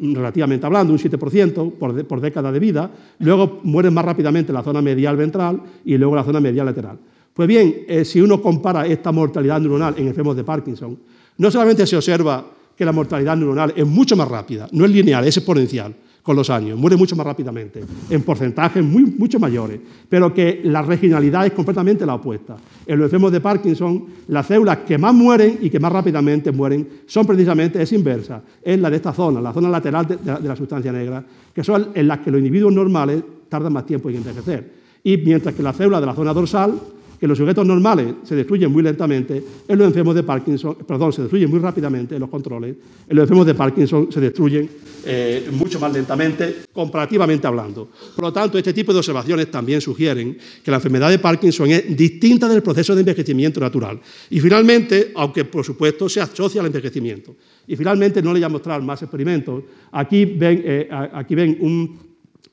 relativamente 0.00 0.66
hablando, 0.66 0.92
un 0.92 0.98
7% 0.98 1.72
por, 1.74 2.06
por 2.06 2.20
década 2.20 2.50
de 2.50 2.58
vida, 2.58 2.90
luego 3.18 3.60
muere 3.64 3.90
más 3.90 4.04
rápidamente 4.04 4.52
la 4.52 4.62
zona 4.62 4.80
medial 4.80 5.16
ventral 5.16 5.60
y 5.84 5.96
luego 5.98 6.16
la 6.16 6.24
zona 6.24 6.40
medial 6.40 6.66
lateral. 6.66 6.98
Pues 7.32 7.46
bien, 7.46 7.84
eh, 7.86 8.04
si 8.04 8.20
uno 8.20 8.42
compara 8.42 8.86
esta 8.86 9.12
mortalidad 9.12 9.60
neuronal 9.60 9.94
en 9.96 10.08
enfermos 10.08 10.36
de 10.36 10.44
Parkinson, 10.44 10.98
no 11.38 11.50
solamente 11.50 11.86
se 11.86 11.96
observa 11.96 12.44
que 12.76 12.84
la 12.84 12.92
mortalidad 12.92 13.36
neuronal 13.36 13.72
es 13.76 13.86
mucho 13.86 14.16
más 14.16 14.28
rápida, 14.28 14.68
no 14.72 14.84
es 14.84 14.90
lineal, 14.90 15.26
es 15.26 15.36
exponencial, 15.36 15.94
con 16.30 16.36
los 16.36 16.48
años, 16.48 16.78
muere 16.78 16.96
mucho 16.96 17.16
más 17.16 17.26
rápidamente, 17.26 17.82
en 18.08 18.22
porcentajes 18.22 18.84
muy, 18.84 19.02
mucho 19.02 19.40
mayores, 19.40 19.80
pero 20.08 20.32
que 20.32 20.60
la 20.62 20.80
regionalidad 20.80 21.44
es 21.44 21.52
completamente 21.52 22.06
la 22.06 22.14
opuesta. 22.14 22.56
En 22.86 22.98
los 22.98 23.06
enfermos 23.06 23.32
de 23.32 23.40
Parkinson, 23.40 24.04
las 24.28 24.46
células 24.46 24.78
que 24.86 24.96
más 24.96 25.12
mueren 25.12 25.58
y 25.60 25.68
que 25.68 25.80
más 25.80 25.90
rápidamente 25.90 26.52
mueren 26.52 26.88
son 27.04 27.26
precisamente, 27.26 27.82
es 27.82 27.92
inversa, 27.92 28.44
es 28.62 28.78
la 28.78 28.88
de 28.88 28.94
esta 28.94 29.12
zona, 29.12 29.40
la 29.40 29.52
zona 29.52 29.68
lateral 29.70 30.06
de, 30.06 30.18
la 30.46 30.54
sustancia 30.54 30.92
negra, 30.92 31.24
que 31.52 31.64
son 31.64 31.88
en 31.94 32.06
las 32.06 32.20
que 32.20 32.30
los 32.30 32.38
individuos 32.38 32.72
normales 32.72 33.24
tardan 33.48 33.72
más 33.72 33.84
tiempo 33.84 34.08
en 34.08 34.18
envejecer. 34.18 34.72
Y 35.02 35.16
mientras 35.16 35.52
que 35.52 35.64
las 35.64 35.74
células 35.74 36.00
de 36.00 36.06
la 36.06 36.14
zona 36.14 36.32
dorsal 36.32 36.78
que 37.20 37.28
los 37.28 37.36
sujetos 37.36 37.66
normales 37.66 38.14
se 38.24 38.34
destruyen 38.34 38.72
muy 38.72 38.82
lentamente, 38.82 39.44
en 39.68 39.78
los 39.78 39.88
enfermos 39.88 40.14
de 40.14 40.22
Parkinson, 40.22 40.74
perdón, 40.86 41.12
se 41.12 41.20
destruyen 41.20 41.50
muy 41.50 41.58
rápidamente 41.58 42.14
en 42.14 42.20
los 42.20 42.30
controles, 42.30 42.74
en 43.06 43.14
los 43.14 43.24
enfermos 43.24 43.46
de 43.46 43.54
Parkinson 43.54 44.10
se 44.10 44.20
destruyen 44.20 44.70
eh, 45.04 45.46
mucho 45.52 45.78
más 45.78 45.92
lentamente, 45.92 46.62
comparativamente 46.72 47.46
hablando. 47.46 47.90
Por 48.16 48.24
lo 48.24 48.32
tanto, 48.32 48.56
este 48.56 48.72
tipo 48.72 48.94
de 48.94 49.00
observaciones 49.00 49.50
también 49.50 49.82
sugieren 49.82 50.38
que 50.64 50.70
la 50.70 50.78
enfermedad 50.78 51.10
de 51.10 51.18
Parkinson 51.18 51.70
es 51.70 51.94
distinta 51.94 52.48
del 52.48 52.62
proceso 52.62 52.94
de 52.94 53.00
envejecimiento 53.00 53.60
natural. 53.60 54.00
Y 54.30 54.40
finalmente, 54.40 55.12
aunque 55.14 55.44
por 55.44 55.62
supuesto 55.62 56.08
se 56.08 56.22
asocia 56.22 56.62
al 56.62 56.68
envejecimiento. 56.68 57.36
Y 57.66 57.76
finalmente, 57.76 58.22
no 58.22 58.32
le 58.32 58.40
voy 58.40 58.44
a 58.44 58.48
mostrar 58.48 58.80
más 58.80 59.02
experimentos, 59.02 59.62
aquí 59.92 60.24
ven, 60.24 60.62
eh, 60.64 60.88
aquí 60.90 61.34
ven 61.34 61.58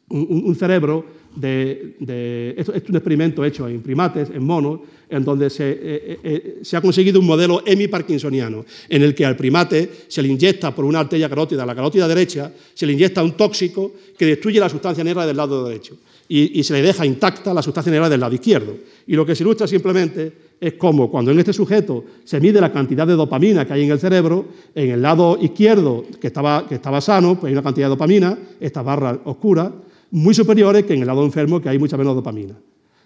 un 0.10 0.56
cerebro 0.56 1.17
de, 1.40 2.56
es 2.58 2.68
un 2.68 2.96
experimento 2.96 3.46
hecho 3.46 3.68
en 3.68 3.82
primates, 3.82 4.30
en 4.30 4.44
monos, 4.44 4.80
en 5.10 5.24
donde 5.24 5.50
se, 5.50 5.70
eh, 5.70 5.78
eh, 5.82 6.20
eh, 6.24 6.60
se, 6.62 6.76
ha 6.76 6.82
conseguido 6.82 7.20
un 7.20 7.26
modelo 7.26 7.64
hemiparkinsoniano, 7.66 8.66
en 8.90 9.04
el 9.04 9.16
que 9.16 9.26
al 9.26 9.38
primate 9.38 9.90
se 10.08 10.22
le 10.22 10.28
inyecta 10.28 10.74
por 10.74 10.86
una 10.86 11.00
arteria 11.00 11.30
carótida, 11.30 11.66
la 11.66 11.76
carótida 11.76 12.08
derecha, 12.08 12.52
se 12.74 12.86
le 12.86 12.94
inyecta 12.94 13.24
un 13.24 13.34
tóxico 13.34 13.94
que 14.18 14.26
destruye 14.26 14.60
la 14.60 14.70
sustancia 14.70 15.04
negra 15.04 15.26
del 15.26 15.38
lado 15.38 15.66
derecho 15.66 15.98
y, 16.28 16.60
y 16.60 16.64
se 16.64 16.74
le 16.74 16.82
deja 16.82 17.06
intacta 17.06 17.54
la 17.54 17.62
sustancia 17.62 17.92
negra 17.92 18.10
del 18.10 18.20
lado 18.20 18.36
izquierdo. 18.36 18.76
Y 19.06 19.16
lo 19.16 19.26
que 19.26 19.36
se 19.36 19.44
ilustra 19.44 19.66
simplemente 19.66 20.48
es 20.60 20.74
como 20.74 21.10
cuando 21.10 21.32
en 21.32 21.40
este 21.40 21.54
sujeto 21.54 22.04
se 22.26 22.42
mide 22.42 22.60
la 22.60 22.72
cantidad 22.72 23.08
de 23.08 23.14
dopamina 23.14 23.66
que 23.66 23.74
hay 23.74 23.84
en 23.84 23.92
el 23.92 24.00
cerebro, 24.00 24.46
en 24.76 24.90
el 24.92 25.02
lado 25.02 25.38
izquierdo, 25.40 26.04
que 26.20 26.28
estaba, 26.28 26.68
que 26.68 26.76
estaba 26.76 27.00
sano, 27.00 27.40
pues 27.40 27.50
hay 27.50 27.54
una 27.54 27.64
cantidad 27.64 27.86
de 27.86 27.92
dopamina, 27.92 28.38
esta 28.60 28.82
barra 28.82 29.20
oscura, 29.24 29.72
muy 30.12 30.34
superiores 30.34 30.86
que 30.86 30.94
en 30.94 31.02
el 31.02 31.08
lado 31.08 31.24
enfermo, 31.24 31.62
que 31.62 31.70
hay 31.70 31.80
mucha 31.80 31.98
menos 31.98 32.16
dopamina. 32.16 32.56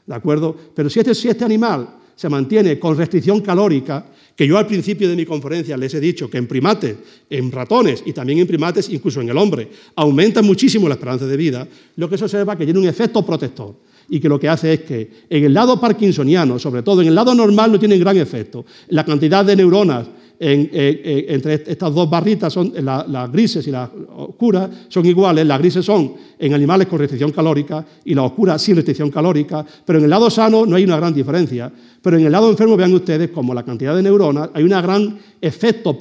¿De 0.06 0.16
acuerdo? 0.16 0.56
Pero 0.76 0.90
si 0.90 1.00
este, 1.00 1.16
si 1.16 1.30
este 1.30 1.46
animal 1.46 1.88
se 2.16 2.30
mantiene 2.30 2.78
con 2.78 2.98
restricción 2.98 3.42
calórica, 3.42 4.06
que 4.36 4.48
yo 4.48 4.58
al 4.58 4.68
principio 4.68 5.10
de 5.10 5.16
mi 5.16 5.26
conferencia 5.26 5.78
les 5.78 5.94
he 5.94 6.00
dicho 6.00 6.30
que 6.30 6.38
en 6.38 6.48
primates, 6.48 6.96
en 7.30 7.52
ratones 7.52 8.04
y 8.06 8.14
también 8.14 8.40
en 8.40 8.48
primates, 8.48 8.90
incluso 8.90 9.22
en 9.22 9.30
el 9.30 9.38
hombre, 9.38 9.70
aumenta 9.96 10.42
muchísimo 10.42 10.88
la 10.88 10.96
esperanza 10.96 11.26
de 11.26 11.38
vida, 11.38 11.68
lo 11.96 12.10
que 12.10 12.18
se 12.18 12.24
observa 12.26 12.56
que 12.58 12.66
tiene 12.66 12.80
un 12.80 12.88
efecto 12.88 13.26
protector 13.26 13.76
y 14.10 14.20
que 14.20 14.30
lo 14.30 14.40
que 14.40 14.50
hace 14.50 14.74
es 14.74 14.80
que 14.82 15.10
en 15.30 15.46
el 15.46 15.54
lado 15.54 15.80
parkinsoniano, 15.80 16.60
sobre 16.60 16.84
todo 16.84 17.02
en 17.02 17.08
el 17.08 17.16
lado 17.16 17.34
normal, 17.34 17.72
no 17.72 17.80
tiene 17.80 17.98
gran 17.98 18.18
efecto. 18.18 18.66
La 18.90 19.06
cantidad 19.06 19.46
de 19.46 19.56
neuronas 19.56 20.08
entre 20.44 21.54
estas 21.54 21.94
dos 21.94 22.10
barritas, 22.10 22.52
son 22.52 22.74
las 22.82 23.32
grises 23.32 23.68
y 23.68 23.72
las 23.72 23.90
oscuras, 24.16 24.70
son 24.88 25.06
iguales. 25.06 25.46
Las 25.46 25.60
grises 25.60 25.86
son 25.86 26.14
en 26.40 26.54
animales 26.54 26.88
con 26.88 26.98
restricción 26.98 27.32
calórica 27.32 27.86
y 28.04 28.16
las 28.16 28.26
oscuras 28.26 28.62
sin 28.62 28.76
restricción 28.76 29.12
calórica, 29.12 29.64
pero 29.86 30.00
en 30.00 30.06
el 30.06 30.10
lado 30.10 30.30
sano 30.32 30.66
no 30.66 30.76
hay 30.76 30.84
una 30.84 30.98
gran 30.98 31.14
diferencia. 31.14 31.72
Pero 32.02 32.18
en 32.18 32.26
el 32.26 32.32
lado 32.32 32.50
enfermo, 32.50 32.76
vean 32.76 32.94
ustedes, 32.94 33.30
como 33.30 33.54
la 33.54 33.64
cantidad 33.64 33.96
de 33.96 34.02
neuronas, 34.02 34.50
hay 34.54 34.64
un 34.64 34.70
gran 34.70 35.20
efecto 35.40 35.96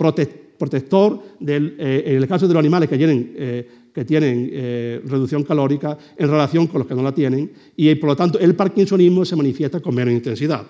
protector 0.61 1.23
eh, 1.47 2.03
en 2.07 2.17
el 2.17 2.27
caso 2.27 2.49
de 2.49 2.55
los 2.55 2.61
animales 2.61 2.89
que 2.89 2.97
tienen, 2.97 3.35
eh, 3.37 3.69
eh, 3.95 5.01
reducción 5.05 5.43
calórica 5.43 5.99
en 6.17 6.29
relación 6.29 6.67
con 6.67 6.79
los 6.81 6.89
que 6.89 6.95
no 6.95 7.03
la 7.03 7.13
tienen, 7.13 7.51
y 7.77 7.95
por 7.97 8.11
lo 8.11 8.17
tanto 8.17 8.39
el 8.39 8.55
parkinsonismo 8.55 9.25
se 9.25 9.37
manifiesta 9.37 9.81
con 9.81 9.95
menos 9.95 10.15
intensidad. 10.15 10.65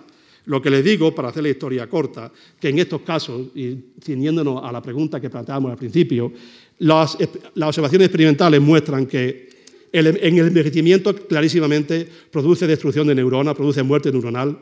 Lo 0.47 0.61
que 0.61 0.70
les 0.70 0.84
digo, 0.84 1.14
para 1.14 1.28
hacer 1.28 1.43
la 1.43 1.51
historia 1.51 1.88
corta, 1.88 2.32
que 2.59 2.68
en 2.70 2.78
estos 2.78 3.03
casos, 3.03 3.49
y 3.55 3.76
ciñéndonos 4.03 4.62
a 4.64 4.72
la 4.72 4.80
pregunta 4.80 5.20
que 5.20 5.30
planteábamos 5.30 5.72
al 5.72 5.76
principio, 5.76 6.32
las, 6.78 7.16
observaciones 7.61 8.07
experimentales 8.07 8.61
muestran 8.61 9.07
que 9.07 9.51
en 9.93 10.38
el 10.38 10.47
envejecimiento 10.47 11.14
clarísimamente 11.14 12.09
produce 12.30 12.66
destrucción 12.66 13.07
de 13.09 13.14
neuronas, 13.14 13.55
produce 13.55 13.82
muerte 13.82 14.11
neuronal, 14.11 14.57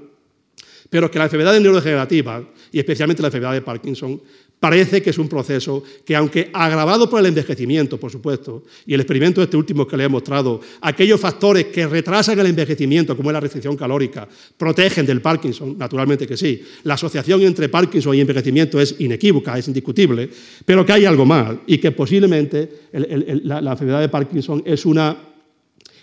pero 0.91 1.11
que 1.11 1.19
las 1.19 1.27
enfermedades 1.27 1.61
neurodegenerativas, 1.61 2.43
y 2.73 2.79
especialmente 2.79 3.23
la 3.23 3.29
enfermedad 3.29 3.53
de 3.53 3.63
Parkinson, 3.63 4.21
Parece 4.61 5.01
que 5.01 5.11
es 5.11 5.19
un 5.19 5.29
proceso 5.29 5.85
que, 6.05 6.17
aunque 6.17 6.51
agravado 6.53 7.09
por 7.09 7.21
el 7.21 7.27
envejecimiento, 7.27 7.99
por 7.99 8.11
supuesto, 8.11 8.65
y 8.87 8.95
el 8.95 9.01
experimento 9.01 9.41
este 9.41 9.57
último 9.57 9.87
que 9.87 9.97
le 9.97 10.05
he 10.05 10.09
mostrado, 10.09 10.61
aquellos 10.81 11.21
factores 11.21 11.67
que 11.67 11.87
retrasan 11.87 12.41
el 12.41 12.47
envejecimiento, 12.47 13.17
como 13.17 13.31
es 13.31 13.35
la 13.35 13.41
restricción 13.41 13.77
calórica, 13.77 14.29
protegen 14.57 15.07
del 15.07 15.21
Parkinson, 15.21 15.79
naturalmente 15.79 16.27
que 16.27 16.37
sí. 16.37 16.61
La 16.83 16.95
asociación 16.95 17.43
entre 17.43 17.69
Parkinson 17.69 18.17
y 18.17 18.21
envejecimiento 18.21 18.81
es 18.81 18.97
inequívoca, 18.99 19.57
es 19.57 19.69
indiscutible, 19.69 20.29
pero 20.65 20.85
que 20.85 20.93
hay 20.93 21.05
algo 21.05 21.25
más 21.25 21.55
y 21.67 21.79
que 21.79 21.93
posiblemente 21.93 22.89
la, 22.93 23.59
enfermedad 23.71 24.01
de 24.01 24.09
Parkinson 24.09 24.63
es 24.67 24.85
una 24.85 25.17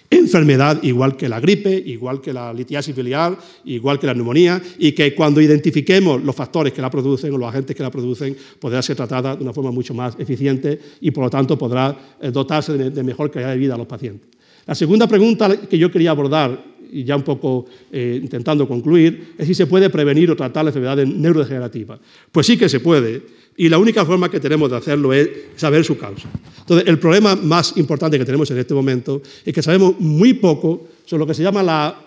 enfermedad 0.10 0.82
igual 0.84 1.18
que 1.18 1.30
la 1.30 1.40
gripe, 1.40 1.72
igual 1.86 2.22
que 2.22 2.34
la 2.34 2.54
litiasis 2.54 2.96
biliar, 2.96 3.38
igual 3.66 4.00
que 4.00 4.08
la 4.08 4.14
neumonía, 4.14 4.62
y 4.78 4.92
que 4.92 5.14
cuando 5.16 5.42
identifiquemos 5.42 6.24
los 6.24 6.36
factores 6.36 6.74
que 6.74 6.82
la 6.82 6.90
producen 6.90 7.34
o 7.34 7.38
los 7.38 7.50
agentes 7.50 7.76
que 7.76 7.84
la 7.84 7.92
producen, 7.92 8.36
podrá 8.60 8.82
ser 8.82 8.96
tratada 8.96 9.36
de 9.36 9.44
una 9.44 9.54
forma 9.54 9.72
mucho 9.72 9.94
más 9.94 10.16
eficiente 10.20 10.80
y, 11.02 11.12
por 11.12 11.24
lo 11.24 11.30
tanto, 11.30 11.58
podrá 11.58 11.96
eh, 12.22 12.32
dotarse 12.32 12.74
de 12.78 13.04
mejor 13.04 13.32
calidad 13.32 13.52
de 13.52 13.58
vida 13.58 13.76
a 13.76 13.78
los 13.78 13.88
pacientes. 13.88 14.30
La 14.66 14.74
segunda 14.74 15.08
pregunta 15.08 15.56
que 15.58 15.78
yo 15.78 15.92
quería 15.92 16.12
abordar 16.12 16.76
y 16.92 17.04
ya 17.04 17.16
un 17.16 17.24
poco 17.24 17.66
eh, 17.92 18.20
intentando 18.22 18.68
concluir, 18.68 19.34
es 19.38 19.48
si 19.48 19.54
se 19.54 19.68
puede 19.68 19.90
prevenir 19.90 20.32
o 20.32 20.36
tratar 20.36 20.64
la 20.64 20.70
enfermedad 20.70 20.98
neurodegenerativa. 21.06 22.00
Pues 22.32 22.48
sí 22.48 22.58
que 22.58 22.70
se 22.70 22.80
puede, 22.80 23.22
y 23.58 23.70
la 23.70 23.78
única 23.78 24.06
forma 24.06 24.30
que 24.30 24.40
tenemos 24.40 24.70
de 24.70 24.78
hacerlo 24.78 25.14
es 25.14 25.30
saber 25.56 25.84
su 25.86 25.98
causa. 25.98 26.30
Entonces, 26.60 26.88
el 26.88 27.00
problema 27.00 27.36
más 27.36 27.78
importante 27.78 28.18
que 28.18 28.26
tenemos 28.26 28.50
en 28.52 28.58
este 28.58 28.74
momento 28.74 29.22
es 29.46 29.54
que 29.54 29.62
sabemos 29.62 30.00
muy 30.00 30.34
poco 30.34 30.88
sobre 31.06 31.20
lo 31.20 31.28
que 31.28 31.34
se 31.34 31.44
llama 31.44 31.64
la 31.64 32.05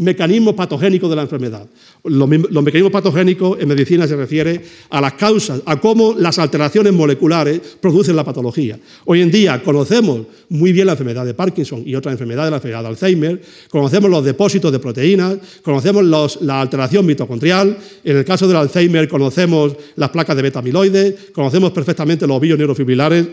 mecanismo 0.00 0.56
patogénico 0.56 1.08
de 1.08 1.16
la 1.16 1.22
enfermedad. 1.22 1.66
Los, 2.04 2.28
mecanismos 2.28 2.90
patogénicos 2.90 3.60
en 3.60 3.68
medicina 3.68 4.08
se 4.08 4.16
refiere 4.16 4.62
a 4.88 5.00
las 5.00 5.12
causas, 5.12 5.60
a 5.66 5.78
cómo 5.78 6.14
las 6.16 6.38
alteraciones 6.38 6.92
moleculares 6.92 7.60
producen 7.80 8.16
la 8.16 8.24
patología. 8.24 8.78
Hoy 9.04 9.20
en 9.20 9.30
día 9.30 9.62
conocemos 9.62 10.22
muy 10.48 10.72
bien 10.72 10.86
la 10.86 10.92
enfermedad 10.92 11.26
de 11.26 11.34
Parkinson 11.34 11.82
y 11.84 11.94
otras 11.94 12.12
enfermedades, 12.14 12.50
la 12.50 12.56
enfermedad 12.56 12.82
de 12.82 12.88
Alzheimer, 12.88 13.42
conocemos 13.68 14.10
los 14.10 14.24
depósitos 14.24 14.72
de 14.72 14.78
proteínas, 14.78 15.36
conocemos 15.62 16.02
la 16.40 16.60
alteración 16.60 17.04
mitocondrial, 17.04 17.76
en 18.02 18.16
el 18.16 18.24
caso 18.24 18.48
del 18.48 18.56
Alzheimer 18.56 19.06
conocemos 19.06 19.76
las 19.96 20.08
placas 20.08 20.34
de 20.34 20.42
beta-amiloides, 20.42 21.14
conocemos 21.32 21.72
perfectamente 21.72 22.26
los 22.26 22.38
ovillos 22.38 22.58
neurofibrilares, 22.58 23.26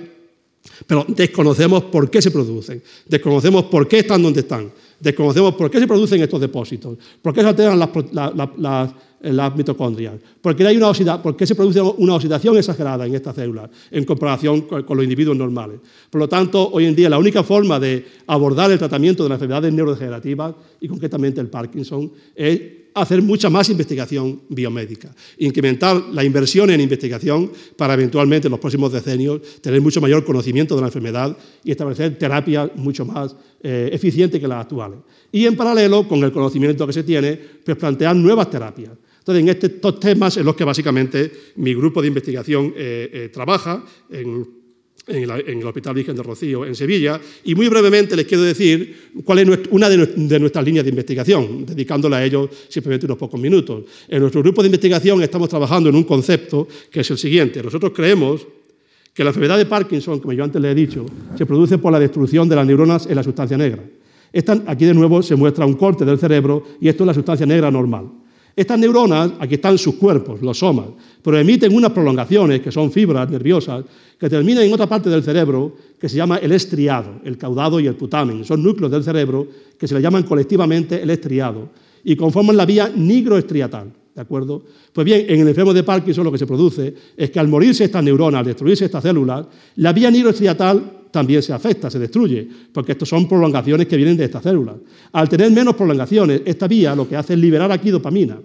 pero 0.85 1.05
desconocemos 1.07 1.83
por 1.83 2.09
qué 2.09 2.21
se 2.21 2.29
producen, 2.29 2.83
desconocemos 3.05 3.65
por 3.65 3.87
qué 3.87 3.99
están 3.99 4.21
donde 4.21 4.41
están. 4.41 4.69
Desconocemos 4.99 5.53
por 5.55 5.69
qué 5.69 5.79
se 5.79 5.87
producen 5.87 6.21
estos 6.21 6.41
depósitos, 6.41 6.97
por 7.21 7.33
qué 7.33 7.41
se 7.41 7.47
alteran 7.47 7.77
las, 7.77 9.55
mitocondrias, 9.55 10.15
por 10.41 10.55
qué, 10.55 10.65
hay 10.65 10.77
una 10.77 10.91
se 10.93 11.55
produce 11.55 11.81
una 11.81 12.15
oxidación 12.15 12.57
exagerada 12.57 13.05
en 13.05 13.13
estas 13.13 13.35
células 13.35 13.69
en 13.91 14.05
comparación 14.05 14.61
con, 14.61 14.83
con, 14.83 14.97
los 14.97 15.03
individuos 15.03 15.37
normales. 15.37 15.79
Por 16.09 16.21
lo 16.21 16.27
tanto, 16.27 16.69
hoy 16.71 16.85
en 16.85 16.95
día 16.95 17.09
la 17.09 17.19
única 17.19 17.43
forma 17.43 17.79
de 17.79 18.05
abordar 18.25 18.71
el 18.71 18.79
tratamiento 18.79 19.23
de 19.23 19.29
las 19.29 19.35
enfermedades 19.37 19.71
neurodegenerativas 19.71 20.55
y 20.79 20.87
concretamente 20.87 21.41
el 21.41 21.47
Parkinson 21.47 22.11
es 22.35 22.59
hacer 23.01 23.21
mucha 23.21 23.49
más 23.49 23.69
investigación 23.69 24.41
biomédica, 24.49 25.13
incrementar 25.37 25.97
la 26.11 26.23
inversión 26.23 26.69
en 26.69 26.81
investigación 26.81 27.51
para 27.75 27.93
eventualmente 27.93 28.47
en 28.47 28.51
los 28.51 28.59
próximos 28.59 28.91
decenios 28.91 29.41
tener 29.61 29.81
mucho 29.81 30.01
mayor 30.01 30.23
conocimiento 30.25 30.75
de 30.75 30.81
la 30.81 30.87
enfermedad 30.87 31.37
y 31.63 31.71
establecer 31.71 32.17
terapias 32.17 32.69
mucho 32.75 33.05
más 33.05 33.35
eh, 33.61 33.89
eficientes 33.91 34.39
que 34.39 34.47
las 34.47 34.61
actuales. 34.61 34.99
Y 35.31 35.45
en 35.45 35.55
paralelo 35.55 36.07
con 36.07 36.23
el 36.23 36.31
conocimiento 36.31 36.85
que 36.87 36.93
se 36.93 37.03
tiene, 37.03 37.39
pues 37.63 37.77
plantear 37.77 38.15
nuevas 38.15 38.49
terapias. 38.49 38.91
Entonces, 39.19 39.43
en 39.43 39.49
estos 39.49 39.99
temas 39.99 40.37
en 40.37 40.45
los 40.45 40.55
que 40.55 40.63
básicamente 40.63 41.31
mi 41.57 41.73
grupo 41.73 42.01
de 42.01 42.07
investigación 42.07 42.73
eh, 42.77 43.09
eh, 43.11 43.29
trabaja, 43.29 43.83
en 44.09 44.56
en, 45.07 45.59
el 45.59 45.65
Hospital 45.65 45.95
Virgen 45.95 46.15
de 46.15 46.23
Rocío, 46.23 46.65
en 46.65 46.75
Sevilla, 46.75 47.19
y 47.45 47.55
muy 47.55 47.67
brevemente 47.67 48.15
les 48.15 48.25
quiero 48.25 48.43
decir 48.43 49.11
cuál 49.23 49.39
es 49.39 49.59
una 49.71 49.89
de, 49.89 50.39
nuestras 50.39 50.65
líneas 50.65 50.83
de 50.85 50.89
investigación, 50.89 51.65
dedicándola 51.65 52.17
a 52.17 52.25
ello 52.25 52.49
simplemente 52.67 53.05
unos 53.05 53.17
pocos 53.17 53.39
minutos. 53.39 53.83
En 54.07 54.19
nuestro 54.19 54.41
grupo 54.41 54.61
de 54.61 54.67
investigación 54.67 55.21
estamos 55.23 55.49
trabajando 55.49 55.89
en 55.89 55.95
un 55.95 56.03
concepto 56.03 56.67
que 56.91 57.01
es 57.01 57.11
el 57.11 57.17
siguiente. 57.17 57.63
Nosotros 57.63 57.93
creemos 57.95 58.45
que 59.13 59.23
la 59.23 59.31
enfermedad 59.31 59.57
de 59.57 59.65
Parkinson, 59.65 60.19
como 60.19 60.33
yo 60.33 60.43
antes 60.43 60.61
le 60.61 60.71
he 60.71 60.75
dicho, 60.75 61.05
se 61.35 61.45
produce 61.45 61.77
por 61.77 61.91
la 61.91 61.99
destrucción 61.99 62.47
de 62.47 62.55
las 62.55 62.67
neuronas 62.67 63.07
en 63.07 63.15
la 63.15 63.23
sustancia 63.23 63.57
negra. 63.57 63.83
aquí 64.67 64.85
de 64.85 64.93
nuevo 64.93 65.23
se 65.23 65.35
muestra 65.35 65.65
un 65.65 65.73
corte 65.73 66.05
del 66.05 66.19
cerebro 66.19 66.63
y 66.79 66.87
esto 66.89 67.03
es 67.03 67.07
la 67.07 67.13
sustancia 67.13 67.45
negra 67.45 67.71
normal. 67.71 68.09
Estas 68.57 68.79
neuronas, 68.79 69.33
aquí 69.39 69.53
están 69.53 69.77
sus 69.77 69.95
cuerpos, 69.97 70.41
los 70.41 70.57
somas, 70.57 70.87
pero 71.21 71.37
emiten 71.37 71.75
unas 71.75 71.91
prolongaciones, 71.91 72.59
que 72.59 72.71
son 72.71 72.91
fibras 72.91 73.29
nerviosas, 73.29 73.85
que 74.19 74.27
terminan 74.27 74.63
en 74.63 74.73
otra 74.73 74.87
parte 74.87 75.11
del 75.11 75.21
cerebro 75.21 75.75
que 75.99 76.09
se 76.09 76.17
llama 76.17 76.37
el 76.37 76.51
estriado, 76.51 77.21
el 77.23 77.37
caudado 77.37 77.79
y 77.79 77.85
el 77.85 77.93
putamen. 77.93 78.43
Son 78.43 78.63
núcleos 78.63 78.91
del 78.91 79.03
cerebro 79.03 79.47
que 79.77 79.87
se 79.87 79.93
le 79.93 80.01
llaman 80.01 80.23
colectivamente 80.23 80.99
el 80.99 81.11
estriado 81.11 81.69
y 82.03 82.15
conforman 82.15 82.57
la 82.57 82.65
vía 82.65 82.91
nigroestriatal. 82.95 83.93
¿De 84.15 84.21
acuerdo? 84.21 84.63
Pues 84.91 85.05
bien, 85.05 85.27
en 85.29 85.41
el 85.41 85.47
enfermo 85.49 85.71
de 85.71 85.83
Parkinson 85.83 86.23
lo 86.23 86.31
que 86.31 86.39
se 86.39 86.47
produce 86.47 86.95
es 87.15 87.29
que 87.29 87.39
al 87.39 87.47
morirse 87.47 87.83
estas 87.83 88.03
neuronas, 88.03 88.39
al 88.39 88.45
destruirse 88.47 88.85
estas 88.85 89.03
células, 89.03 89.45
la 89.75 89.93
vía 89.93 90.09
nigroestriatal 90.09 90.96
también 91.11 91.41
se 91.41 91.53
afecta, 91.53 91.89
se 91.89 91.99
destruye, 91.99 92.47
porque 92.71 92.93
estos 92.93 93.09
son 93.09 93.27
prolongaciones 93.27 93.87
que 93.87 93.97
vienen 93.97 94.17
de 94.17 94.25
estas 94.25 94.43
células. 94.43 94.75
Al 95.11 95.29
tener 95.29 95.51
menos 95.51 95.75
prolongaciones, 95.75 96.41
esta 96.45 96.67
vía 96.67 96.95
lo 96.95 97.07
que 97.07 97.15
hace 97.15 97.33
es 97.33 97.39
liberar 97.39 97.71
aquí 97.71 97.89
dopamina. 97.89 98.39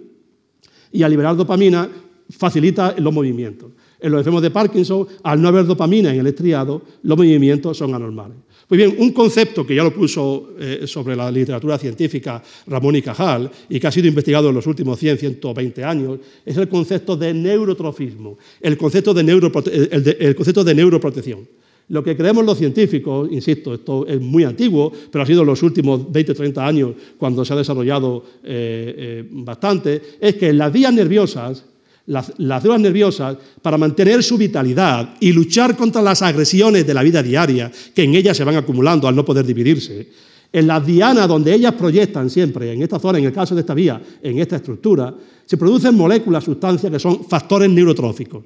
Y 0.91 1.03
al 1.03 1.11
liberar 1.11 1.35
dopamina 1.35 1.89
facilita 2.29 2.95
los 2.97 3.13
movimientos. 3.13 3.71
En 3.99 4.11
los 4.11 4.19
enfermos 4.19 4.41
de 4.41 4.51
Parkinson, 4.51 5.07
al 5.23 5.41
no 5.41 5.47
haber 5.47 5.65
dopamina 5.65 6.13
en 6.13 6.19
el 6.19 6.27
estriado, 6.27 6.81
los 7.03 7.17
movimientos 7.17 7.77
son 7.77 7.93
anormales. 7.95 8.37
Pues 8.67 8.77
bien, 8.77 8.95
un 8.97 9.11
concepto 9.11 9.65
que 9.65 9.75
ya 9.75 9.83
lo 9.83 9.93
puso 9.93 10.51
eh, 10.57 10.87
sobre 10.87 11.15
la 11.15 11.29
literatura 11.29 11.77
científica 11.77 12.41
Ramón 12.67 12.95
y 12.95 13.01
Cajal 13.01 13.51
y 13.69 13.79
que 13.79 13.87
ha 13.87 13.91
sido 13.91 14.07
investigado 14.07 14.49
en 14.49 14.55
los 14.55 14.65
últimos 14.67 14.97
100, 14.99 15.17
120 15.17 15.83
años 15.83 16.19
es 16.45 16.57
el 16.57 16.69
concepto 16.69 17.15
de 17.15 17.33
neurotrofismo, 17.33 18.37
el 18.61 18.77
concepto 18.77 19.13
de, 19.13 19.21
el 20.19 20.35
concepto 20.35 20.63
de 20.63 20.75
neuroprotección. 20.75 21.47
Lo 21.93 22.03
que 22.03 22.17
creemos 22.17 22.43
los 22.43 22.57
científicos, 22.57 23.29
insisto, 23.31 23.75
esto 23.75 24.07
es 24.07 24.19
muy 24.19 24.43
antiguo, 24.43 24.91
pero 25.11 25.23
ha 25.23 25.27
sido 25.27 25.41
en 25.41 25.47
los 25.47 25.61
últimos 25.61 26.11
20, 26.11 26.33
30 26.33 26.65
años 26.65 26.91
cuando 27.19 27.45
se 27.45 27.53
ha 27.53 27.55
desarrollado 27.55 28.23
eh, 28.43 28.95
eh, 28.97 29.27
bastante, 29.29 30.01
es 30.19 30.33
que 30.33 30.51
las 30.53 30.73
vías 30.73 30.91
nerviosas 30.91 31.65
las, 32.07 32.33
células 32.35 32.81
nerviosas, 32.81 33.37
para 33.61 33.77
mantener 33.77 34.23
su 34.23 34.39
vitalidad 34.39 35.17
y 35.19 35.31
luchar 35.33 35.77
contra 35.77 36.01
las 36.01 36.23
agresiones 36.23 36.85
de 36.85 36.95
la 36.95 37.03
vida 37.03 37.21
diaria 37.21 37.71
que 37.93 38.03
en 38.03 38.15
ellas 38.15 38.35
se 38.35 38.43
van 38.43 38.55
acumulando 38.55 39.07
al 39.07 39.15
no 39.15 39.23
poder 39.23 39.45
dividirse, 39.45 40.09
en 40.51 40.65
las 40.65 40.83
dianas 40.83 41.27
donde 41.27 41.53
ellas 41.53 41.73
proyectan 41.73 42.27
siempre, 42.31 42.73
en 42.73 42.81
esta 42.81 42.97
zona, 42.97 43.19
en 43.19 43.25
el 43.25 43.33
caso 43.33 43.53
de 43.53 43.61
esta 43.61 43.75
vía, 43.75 44.01
en 44.21 44.39
esta 44.39 44.55
estructura, 44.55 45.13
se 45.45 45.57
producen 45.57 45.95
moléculas, 45.95 46.43
sustancias 46.43 46.91
que 46.91 46.99
son 46.99 47.23
factores 47.25 47.69
neurotróficos, 47.69 48.43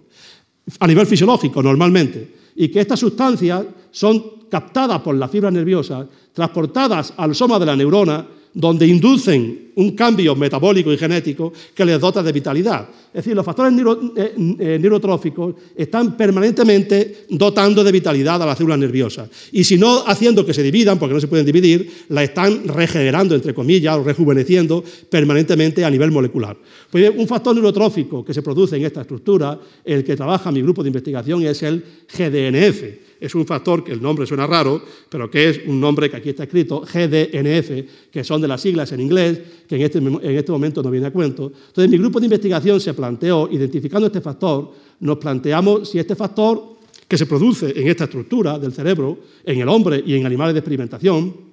a 0.80 0.88
nivel 0.88 1.05
fisiológico 1.05 1.63
normalmente, 1.63 2.36
y 2.55 2.70
que 2.70 2.82
estas 2.82 2.99
sustancias 2.99 3.65
son 3.91 4.38
captadas 4.49 5.01
por 5.01 5.15
las 5.15 5.30
fibras 5.32 5.53
nerviosas, 5.53 6.07
transportadas 6.34 7.13
al 7.18 7.36
soma 7.36 7.59
de 7.59 7.65
la 7.65 7.76
neurona 7.76 8.26
donde 8.57 8.87
inducen 8.87 9.67
un 9.75 9.91
cambio 9.91 10.35
metabólico 10.35 10.91
y 10.91 10.97
genético 10.97 11.53
que 11.75 11.85
les 11.85 12.01
dota 12.01 12.23
de 12.23 12.31
vitalidad. 12.31 12.89
Es 13.09 13.23
decir, 13.23 13.35
los 13.35 13.45
factores 13.45 13.71
eh, 14.15 14.33
eh, 14.35 14.79
neurotróficos 14.81 15.53
están 15.75 16.17
permanentemente 16.17 17.25
dotando 17.29 17.83
de 17.83 17.91
vitalidad 17.91 18.41
a 18.41 18.47
las 18.47 18.57
células 18.57 18.79
nerviosas. 18.79 19.29
Y 19.51 19.63
si 19.63 19.77
no 19.77 20.03
haciendo 20.07 20.43
que 20.43 20.55
se 20.55 20.63
dividan, 20.63 20.97
porque 20.97 21.13
no 21.13 21.21
se 21.21 21.27
pueden 21.27 21.45
dividir, 21.45 22.05
la 22.09 22.23
están 22.23 22.67
regenerando, 22.67 23.35
entre 23.35 23.53
comillas, 23.53 23.95
o 23.95 24.03
rejuveneciendo 24.03 24.83
permanentemente 25.07 25.85
a 25.85 25.91
nivel 25.91 26.09
molecular. 26.09 26.57
Pues 26.89 27.11
un 27.15 27.27
factor 27.27 27.53
neurotrófico 27.53 28.25
que 28.25 28.33
se 28.33 28.41
produce 28.41 28.77
en 28.77 28.85
esta 28.85 29.01
estructura, 29.01 29.59
el 29.85 30.03
que 30.03 30.15
trabaja 30.15 30.51
mi 30.51 30.63
grupo 30.63 30.81
de 30.81 30.89
investigación, 30.89 31.45
es 31.45 31.61
el 31.61 31.83
GDNF 32.11 33.06
es 33.20 33.36
un 33.36 33.45
factor 33.45 33.84
que 33.84 33.91
el 33.91 34.01
nombre 34.01 34.26
suena 34.26 34.45
raro, 34.45 34.82
pero 35.09 35.30
que 35.30 35.49
es 35.49 35.61
un 35.65 35.80
nombre 35.80 36.09
que 36.09 36.18
aquí 36.18 36.30
está 36.30 36.43
escrito, 36.43 36.82
GDNF, 36.82 38.09
que 38.11 38.24
son 38.24 38.41
de 38.41 38.47
las 38.47 38.61
siglas 38.61 38.91
en 38.91 39.01
inglés, 39.01 39.39
que 39.68 39.76
en 39.76 39.82
este, 39.82 39.97
en 39.99 40.38
este 40.38 40.51
momento 40.51 40.84
no 40.84 40.91
viene 40.91 41.07
a 41.07 41.11
cuento. 41.11 41.51
Entonces, 41.68 41.89
mi 41.89 41.97
grupo 41.97 42.20
de 42.20 42.26
investigación 42.26 42.80
se 42.80 42.93
planteó, 42.93 43.49
identificando 43.51 44.07
este 44.07 44.22
factor, 44.22 44.72
nos 44.99 45.18
planteamos 45.18 45.89
si 45.89 45.99
este 45.99 46.15
factor 46.15 46.78
que 47.07 47.18
se 47.18 47.26
produce 47.26 47.80
en 47.80 47.88
esta 47.88 48.03
estructura 48.03 48.59
del 48.59 48.74
cerebro, 48.74 49.18
en 49.45 49.61
el 49.61 49.70
hombre 49.70 50.03
y 50.05 50.15
en 50.15 50.26
animales 50.26 50.53
de 50.53 50.59
experimentación, 50.59 51.47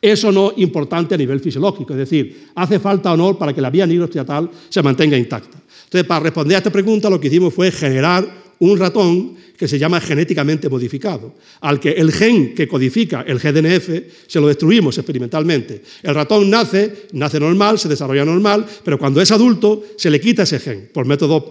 es 0.00 0.22
o 0.22 0.30
no 0.30 0.52
importante 0.56 1.14
a 1.14 1.18
nivel 1.18 1.40
fisiológico, 1.40 1.94
es 1.94 1.98
decir, 1.98 2.50
hace 2.54 2.78
falta 2.78 3.12
o 3.14 3.16
no 3.16 3.38
para 3.38 3.54
que 3.54 3.62
la 3.62 3.70
vía 3.70 3.86
nigrostriatal 3.86 4.50
se 4.68 4.82
mantenga 4.82 5.16
intacta. 5.16 5.58
Entonces, 5.84 6.06
para 6.06 6.20
responder 6.20 6.56
a 6.56 6.58
esta 6.58 6.70
pregunta, 6.70 7.08
lo 7.08 7.18
que 7.18 7.28
hicimos 7.28 7.54
fue 7.54 7.70
generar 7.70 8.28
un 8.58 8.78
ratón 8.78 9.34
que 9.56 9.68
se 9.68 9.78
llama 9.78 10.00
genéticamente 10.00 10.68
modificado, 10.68 11.34
al 11.60 11.78
que 11.78 11.92
el 11.92 12.12
gen 12.12 12.54
que 12.54 12.66
codifica 12.66 13.22
el 13.22 13.38
GDNF 13.38 13.88
se 14.26 14.40
lo 14.40 14.48
destruimos 14.48 14.98
experimentalmente. 14.98 15.82
El 16.02 16.14
ratón 16.14 16.50
nace, 16.50 17.06
nace 17.12 17.38
normal, 17.38 17.78
se 17.78 17.88
desarrolla 17.88 18.24
normal, 18.24 18.66
pero 18.84 18.98
cuando 18.98 19.20
es 19.20 19.30
adulto 19.30 19.84
se 19.96 20.10
le 20.10 20.20
quita 20.20 20.42
ese 20.42 20.58
gen 20.58 20.90
por 20.92 21.06
métodos 21.06 21.44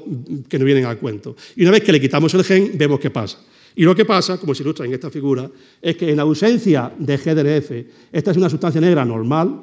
que 0.47 0.59
no 0.59 0.65
vienen 0.65 0.85
al 0.85 0.97
cuento. 0.97 1.35
Y 1.55 1.63
una 1.63 1.71
vez 1.71 1.83
que 1.83 1.91
le 1.91 2.01
quitamos 2.01 2.33
el 2.33 2.43
gen, 2.43 2.71
vemos 2.75 2.99
qué 2.99 3.09
pasa. 3.09 3.39
Y 3.75 3.83
lo 3.83 3.95
que 3.95 4.05
pasa, 4.05 4.37
como 4.37 4.53
se 4.53 4.63
ilustra 4.63 4.85
en 4.85 4.93
esta 4.93 5.09
figura, 5.09 5.49
es 5.81 5.95
que 5.95 6.11
en 6.11 6.19
ausencia 6.19 6.91
de 6.97 7.17
GDNF, 7.17 7.71
esta 8.11 8.31
es 8.31 8.37
una 8.37 8.49
sustancia 8.49 8.79
negra 8.79 9.03
normal, 9.03 9.61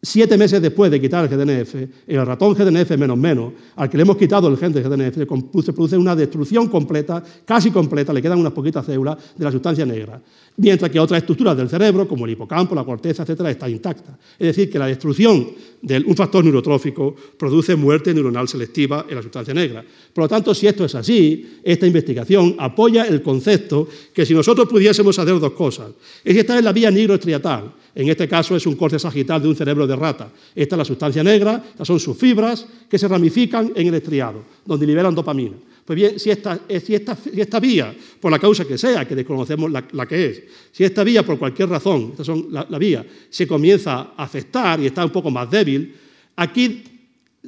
siete 0.00 0.38
meses 0.38 0.62
después 0.62 0.90
de 0.90 1.00
quitar 1.00 1.24
el 1.24 1.30
GDNF, 1.30 1.74
el 2.06 2.26
ratón 2.26 2.54
GDNF 2.54 2.96
menos 2.96 3.18
menos, 3.18 3.52
al 3.76 3.90
que 3.90 3.96
le 3.96 4.02
hemos 4.02 4.16
quitado 4.16 4.48
el 4.48 4.56
gen 4.56 4.72
de 4.72 4.82
GDNF, 4.82 5.16
se 5.64 5.72
produce 5.72 5.96
una 5.96 6.14
destrucción 6.14 6.68
completa, 6.68 7.22
casi 7.44 7.70
completa, 7.70 8.12
le 8.12 8.22
quedan 8.22 8.38
unas 8.38 8.52
poquitas 8.52 8.86
células 8.86 9.16
de 9.36 9.44
la 9.44 9.50
sustancia 9.50 9.84
negra, 9.84 10.20
mientras 10.58 10.90
que 10.90 11.00
otras 11.00 11.18
estructuras 11.18 11.56
del 11.56 11.68
cerebro, 11.68 12.06
como 12.06 12.26
el 12.26 12.32
hipocampo, 12.32 12.74
la 12.74 12.84
corteza, 12.84 13.22
etcétera, 13.22 13.50
está 13.50 13.68
intacta. 13.68 14.18
Es 14.38 14.48
decir, 14.48 14.70
que 14.70 14.78
la 14.78 14.86
destrucción 14.86 15.48
de 15.80 15.98
un 15.98 16.16
factor 16.16 16.44
neurotrófico 16.44 17.14
produce 17.38 17.76
muerte 17.76 18.12
neuronal 18.12 18.48
selectiva 18.48 19.06
en 19.08 19.14
la 19.14 19.22
sustancia 19.22 19.54
negra. 19.54 19.84
Por 20.12 20.24
lo 20.24 20.28
tanto, 20.28 20.52
si 20.54 20.66
esto 20.66 20.84
es 20.84 20.94
así, 20.94 21.60
esta 21.62 21.86
investigación 21.86 22.56
apoya 22.58 23.04
el 23.04 23.22
concepto 23.22 23.88
que 24.12 24.26
si 24.26 24.34
nosotros 24.34 24.68
pudiésemos 24.68 25.16
hacer 25.18 25.38
dos 25.38 25.52
cosas, 25.52 25.90
es 26.24 26.34
que 26.34 26.40
esta 26.40 26.58
es 26.58 26.64
la 26.64 26.72
vía 26.72 26.90
nigroestriatal, 26.90 27.72
en 27.94 28.08
este 28.08 28.28
caso 28.28 28.56
es 28.56 28.66
un 28.66 28.74
corte 28.74 28.98
sagital 28.98 29.40
de 29.40 29.48
un 29.48 29.56
cerebro 29.56 29.86
de 29.86 29.94
rata. 29.94 30.30
Esta 30.54 30.74
es 30.74 30.78
la 30.78 30.84
sustancia 30.84 31.22
negra, 31.22 31.62
estas 31.70 31.86
son 31.86 32.00
sus 32.00 32.16
fibras 32.16 32.66
que 32.88 32.98
se 32.98 33.06
ramifican 33.06 33.72
en 33.74 33.86
el 33.86 33.94
estriado, 33.94 34.42
donde 34.64 34.86
liberan 34.86 35.14
dopamina. 35.14 35.56
Pues 35.88 35.96
bien, 35.96 36.20
si 36.20 36.28
esta, 36.28 37.60
vía, 37.60 37.96
por 38.20 38.30
la 38.30 38.38
causa 38.38 38.66
que 38.66 38.76
sea, 38.76 39.08
que 39.08 39.14
desconocemos 39.14 39.72
la, 39.72 40.06
que 40.06 40.26
es, 40.26 40.42
si 40.70 40.84
esta 40.84 41.02
vía, 41.02 41.24
por 41.24 41.38
cualquier 41.38 41.70
razón, 41.70 42.08
estas 42.10 42.26
son 42.26 42.48
la, 42.50 42.66
la, 42.68 42.76
vía, 42.76 43.06
se 43.30 43.46
comienza 43.46 44.12
a 44.14 44.24
afectar 44.24 44.78
y 44.80 44.84
está 44.84 45.02
un 45.02 45.10
poco 45.10 45.30
más 45.30 45.50
débil, 45.50 45.94
aquí 46.36 46.82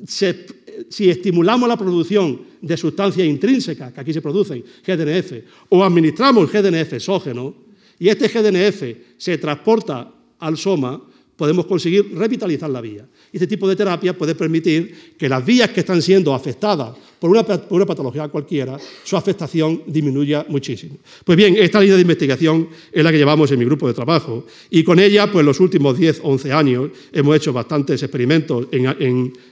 si 0.07 1.11
estimulamos 1.11 1.68
la 1.68 1.76
producción 1.76 2.41
de 2.62 2.78
sustancias 2.78 3.28
intrínsecas 3.28 3.93
que 3.93 4.01
aquí 4.01 4.14
se 4.14 4.22
producen, 4.22 4.64
GDNF, 4.86 5.32
o 5.68 5.84
administramos 5.84 6.51
GDNF 6.51 6.95
exógeno, 6.95 7.55
y 7.99 8.09
este 8.09 8.26
GDNF 8.28 9.18
se 9.18 9.36
transporta 9.36 10.11
al 10.38 10.57
soma, 10.57 10.99
podemos 11.41 11.64
conseguir 11.64 12.14
revitalizar 12.14 12.68
la 12.68 12.82
vía. 12.82 13.09
Este 13.32 13.47
tipo 13.47 13.66
de 13.66 13.74
terapia 13.74 14.12
puede 14.12 14.34
permitir 14.34 15.14
que 15.16 15.26
las 15.26 15.43
vías 15.43 15.70
que 15.70 15.80
están 15.80 16.03
siendo 16.03 16.34
afectadas 16.34 16.95
por 17.18 17.30
una, 17.30 17.86
patología 17.86 18.28
cualquiera, 18.28 18.76
su 19.05 19.16
afectación 19.16 19.84
disminuya 19.86 20.45
muchísimo. 20.49 20.97
Pues 21.24 21.38
bien, 21.38 21.57
esta 21.57 21.80
línea 21.80 21.97
de 21.97 22.03
investigación 22.03 22.68
es 22.93 23.03
la 23.03 23.11
que 23.11 23.16
llevamos 23.16 23.51
en 23.51 23.59
mi 23.59 23.64
grupo 23.64 23.88
de 23.88 23.95
trabajo 23.95 24.45
y 24.68 24.84
con 24.84 24.99
ella, 24.99 25.32
pues 25.32 25.47
los 25.47 25.59
últimos 25.61 25.97
10, 25.97 26.20
11 26.22 26.53
años, 26.53 26.91
hemos 27.11 27.34
hecho 27.34 27.55
bastantes 27.55 28.03
experimentos, 28.03 28.66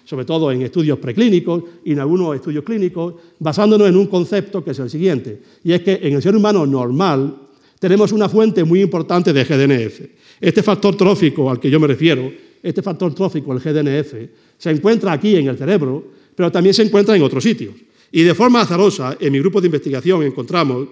sobre 0.04 0.26
todo 0.26 0.52
en 0.52 0.60
estudios 0.60 0.98
preclínicos 0.98 1.62
y 1.86 1.92
en 1.92 2.00
algunos 2.00 2.36
estudios 2.36 2.64
clínicos, 2.64 3.14
basándonos 3.38 3.88
en 3.88 3.96
un 3.96 4.08
concepto 4.08 4.62
que 4.62 4.72
es 4.72 4.78
el 4.78 4.90
siguiente, 4.90 5.40
y 5.64 5.72
es 5.72 5.80
que 5.80 6.00
en 6.02 6.16
el 6.16 6.20
ser 6.22 6.36
humano 6.36 6.66
normal 6.66 7.48
tenemos 7.78 8.12
una 8.12 8.28
fuente 8.28 8.64
muy 8.64 8.82
importante 8.82 9.32
de 9.32 9.44
GDNF. 9.44 10.17
Este 10.40 10.62
factor 10.62 10.96
trófico 10.96 11.50
al 11.50 11.58
que 11.58 11.70
yo 11.70 11.80
me 11.80 11.86
refiero, 11.86 12.30
este 12.62 12.82
factor 12.82 13.14
trófico, 13.14 13.52
el 13.52 13.60
GDNF, 13.60 14.14
se 14.56 14.70
encuentra 14.70 15.12
aquí 15.12 15.36
en 15.36 15.48
el 15.48 15.56
cerebro, 15.56 16.04
pero 16.34 16.50
también 16.50 16.74
se 16.74 16.82
encuentra 16.82 17.16
en 17.16 17.22
otros 17.22 17.42
sitios. 17.42 17.74
Y 18.10 18.22
de 18.22 18.34
forma 18.34 18.62
azarosa, 18.62 19.16
en 19.20 19.32
mi 19.32 19.38
grupo 19.38 19.60
de 19.60 19.66
investigación 19.66 20.22
encontramos 20.22 20.88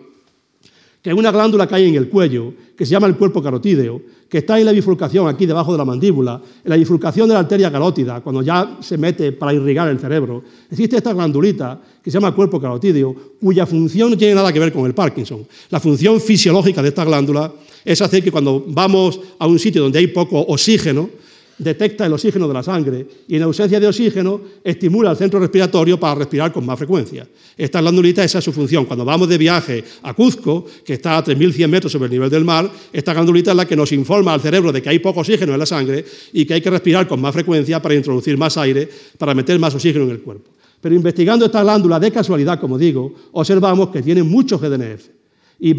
que 1.06 1.10
hay 1.10 1.16
una 1.16 1.30
glándula 1.30 1.68
que 1.68 1.74
hay 1.76 1.88
en 1.88 1.94
el 1.94 2.08
cuello, 2.08 2.52
que 2.76 2.84
se 2.84 2.90
llama 2.90 3.06
el 3.06 3.14
cuerpo 3.14 3.40
carotídeo, 3.40 4.02
que 4.28 4.38
está 4.38 4.58
en 4.58 4.66
la 4.66 4.72
bifurcación 4.72 5.28
aquí 5.28 5.46
debajo 5.46 5.70
de 5.70 5.78
la 5.78 5.84
mandíbula, 5.84 6.42
en 6.64 6.68
la 6.68 6.74
bifurcación 6.74 7.28
de 7.28 7.34
la 7.34 7.38
arteria 7.38 7.70
carótida, 7.70 8.20
cuando 8.22 8.42
ya 8.42 8.78
se 8.80 8.98
mete 8.98 9.30
para 9.30 9.54
irrigar 9.54 9.86
el 9.86 10.00
cerebro, 10.00 10.42
existe 10.68 10.96
esta 10.96 11.12
glandulita 11.12 11.80
que 12.02 12.10
se 12.10 12.16
llama 12.16 12.34
cuerpo 12.34 12.60
carotídeo, 12.60 13.14
cuya 13.40 13.66
función 13.66 14.10
no 14.10 14.16
tiene 14.16 14.34
nada 14.34 14.52
que 14.52 14.58
ver 14.58 14.72
con 14.72 14.84
el 14.84 14.94
Parkinson. 14.94 15.46
La 15.70 15.78
función 15.78 16.20
fisiológica 16.20 16.82
de 16.82 16.88
esta 16.88 17.04
glándula 17.04 17.52
es 17.84 18.02
hacer 18.02 18.24
que 18.24 18.32
cuando 18.32 18.64
vamos 18.66 19.20
a 19.38 19.46
un 19.46 19.60
sitio 19.60 19.82
donde 19.82 20.00
hay 20.00 20.08
poco 20.08 20.40
oxígeno, 20.40 21.08
detecta 21.58 22.06
el 22.06 22.12
oxígeno 22.12 22.46
de 22.46 22.54
la 22.54 22.62
sangre 22.62 23.06
y 23.28 23.36
en 23.36 23.42
ausencia 23.42 23.80
de 23.80 23.86
oxígeno 23.86 24.40
estimula 24.62 25.10
el 25.10 25.16
centro 25.16 25.40
respiratorio 25.40 25.98
para 25.98 26.16
respirar 26.16 26.52
con 26.52 26.66
más 26.66 26.78
frecuencia. 26.78 27.26
Esta 27.56 27.80
glandulita, 27.80 28.22
esa 28.22 28.38
es 28.38 28.44
su 28.44 28.52
función. 28.52 28.84
Cuando 28.84 29.04
vamos 29.04 29.28
de 29.28 29.38
viaje 29.38 29.82
a 30.02 30.14
Cuzco, 30.14 30.66
que 30.84 30.94
está 30.94 31.16
a 31.16 31.24
3.100 31.24 31.68
metros 31.68 31.92
sobre 31.92 32.06
el 32.06 32.12
nivel 32.12 32.30
del 32.30 32.44
mar, 32.44 32.70
esta 32.92 33.14
glandulita 33.14 33.52
es 33.52 33.56
la 33.56 33.66
que 33.66 33.76
nos 33.76 33.92
informa 33.92 34.34
al 34.34 34.40
cerebro 34.40 34.72
de 34.72 34.82
que 34.82 34.90
hay 34.90 34.98
poco 34.98 35.20
oxígeno 35.20 35.52
en 35.52 35.58
la 35.58 35.66
sangre 35.66 36.04
y 36.32 36.44
que 36.44 36.54
hay 36.54 36.60
que 36.60 36.70
respirar 36.70 37.08
con 37.08 37.20
más 37.20 37.32
frecuencia 37.32 37.80
para 37.80 37.94
introducir 37.94 38.36
más 38.36 38.56
aire, 38.58 38.88
para 39.18 39.34
meter 39.34 39.58
más 39.58 39.74
oxígeno 39.74 40.04
en 40.04 40.10
el 40.10 40.20
cuerpo. 40.20 40.50
Pero 40.80 40.94
investigando 40.94 41.46
esta 41.46 41.62
glándula 41.62 41.98
de 41.98 42.12
casualidad, 42.12 42.60
como 42.60 42.76
digo, 42.76 43.12
observamos 43.32 43.88
que 43.88 44.02
tiene 44.02 44.22
mucho 44.22 44.58
GDNF. 44.58 45.08
Y, 45.58 45.72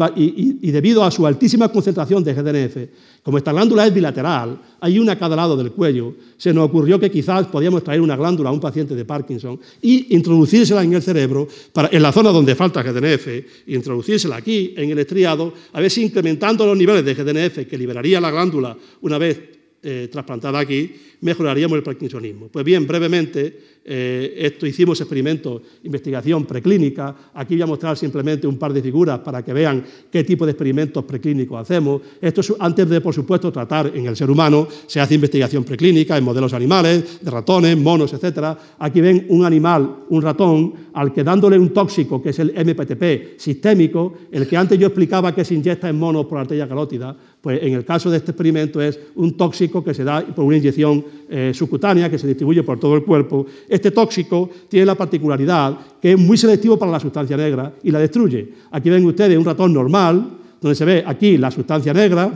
debido 0.72 1.04
a 1.04 1.10
su 1.10 1.24
altísima 1.24 1.68
concentración 1.68 2.24
de 2.24 2.34
GDNF, 2.34 2.76
como 3.22 3.38
esta 3.38 3.52
glándula 3.52 3.86
es 3.86 3.94
bilateral, 3.94 4.58
hay 4.80 4.98
una 4.98 5.12
a 5.12 5.18
cada 5.18 5.36
lado 5.36 5.56
del 5.56 5.70
cuello, 5.70 6.14
se 6.36 6.52
nos 6.52 6.68
ocurrió 6.68 6.98
que 6.98 7.10
quizás 7.10 7.46
podíamos 7.46 7.84
traer 7.84 8.00
una 8.00 8.16
glándula 8.16 8.50
a 8.50 8.52
un 8.52 8.58
paciente 8.58 8.96
de 8.96 9.04
Parkinson 9.04 9.60
y 9.80 10.16
introducírsela 10.16 10.82
en 10.82 10.94
el 10.94 11.02
cerebro, 11.02 11.46
en 11.92 12.02
la 12.02 12.10
zona 12.10 12.30
donde 12.30 12.56
falta 12.56 12.82
GDNF, 12.82 13.28
introducírsela 13.68 14.36
aquí, 14.36 14.74
en 14.76 14.90
el 14.90 14.98
estriado, 14.98 15.52
a 15.72 15.80
ver 15.80 15.90
si 15.90 16.02
incrementando 16.02 16.66
los 16.66 16.76
niveles 16.76 17.04
de 17.04 17.14
GDNF 17.14 17.68
que 17.68 17.78
liberaría 17.78 18.20
la 18.20 18.32
glándula 18.32 18.76
una 19.02 19.18
vez 19.18 19.58
eh, 19.80 20.08
trasplantada 20.10 20.58
aquí, 20.58 20.92
mejoraríamos 21.20 21.76
el 21.76 21.84
parkinsonismo. 21.84 22.48
Pues 22.48 22.64
bien, 22.64 22.84
brevemente, 22.84 23.77
eh, 23.90 24.34
esto 24.36 24.66
hicimos 24.66 25.00
experimentos, 25.00 25.62
investigación 25.84 26.44
preclínica. 26.44 27.16
Aquí 27.32 27.54
voy 27.54 27.62
a 27.62 27.66
mostrar 27.66 27.96
simplemente 27.96 28.46
un 28.46 28.58
par 28.58 28.74
de 28.74 28.82
figuras 28.82 29.20
para 29.20 29.42
que 29.42 29.54
vean 29.54 29.82
qué 30.12 30.24
tipo 30.24 30.44
de 30.44 30.52
experimentos 30.52 31.02
preclínicos 31.04 31.58
hacemos. 31.58 32.02
Esto 32.20 32.42
es 32.42 32.52
antes 32.58 32.86
de, 32.86 33.00
por 33.00 33.14
supuesto, 33.14 33.50
tratar 33.50 33.90
en 33.94 34.04
el 34.04 34.14
ser 34.14 34.30
humano, 34.30 34.68
se 34.86 35.00
hace 35.00 35.14
investigación 35.14 35.64
preclínica 35.64 36.18
en 36.18 36.24
modelos 36.24 36.52
animales, 36.52 37.18
de 37.22 37.30
ratones, 37.30 37.78
monos, 37.78 38.12
etc. 38.12 38.58
Aquí 38.78 39.00
ven 39.00 39.24
un 39.30 39.46
animal, 39.46 40.04
un 40.10 40.20
ratón, 40.20 40.74
al 40.92 41.10
que 41.12 41.24
dándole 41.24 41.58
un 41.58 41.70
tóxico, 41.70 42.20
que 42.20 42.30
es 42.30 42.38
el 42.40 42.52
MPTP 42.52 43.38
sistémico, 43.38 44.12
el 44.30 44.46
que 44.46 44.56
antes 44.56 44.78
yo 44.78 44.88
explicaba 44.88 45.34
que 45.34 45.46
se 45.46 45.54
inyecta 45.54 45.88
en 45.88 45.98
monos 45.98 46.26
por 46.26 46.38
arteria 46.38 46.68
carótida, 46.68 47.16
pues 47.40 47.62
en 47.62 47.72
el 47.72 47.84
caso 47.84 48.10
de 48.10 48.18
este 48.18 48.32
experimento 48.32 48.82
es 48.82 48.98
un 49.14 49.36
tóxico 49.36 49.82
que 49.82 49.94
se 49.94 50.04
da 50.04 50.26
por 50.26 50.44
una 50.44 50.56
inyección 50.56 51.04
eh, 51.30 51.52
subcutánea 51.54 52.10
que 52.10 52.18
se 52.18 52.26
distribuye 52.26 52.62
por 52.62 52.80
todo 52.80 52.94
el 52.96 53.04
cuerpo. 53.04 53.46
Este 53.78 53.92
tóxico 53.92 54.50
tiene 54.68 54.86
la 54.86 54.96
particularidad 54.96 55.78
que 56.02 56.10
es 56.10 56.18
muy 56.18 56.36
selectivo 56.36 56.76
para 56.76 56.90
la 56.90 56.98
sustancia 56.98 57.36
negra 57.36 57.72
y 57.84 57.92
la 57.92 58.00
destruye. 58.00 58.54
Aquí 58.72 58.90
ven 58.90 59.06
ustedes 59.06 59.38
un 59.38 59.44
ratón 59.44 59.72
normal, 59.72 60.30
donde 60.60 60.74
se 60.74 60.84
ve 60.84 61.04
aquí 61.06 61.38
la 61.38 61.48
sustancia 61.52 61.94
negra, 61.94 62.28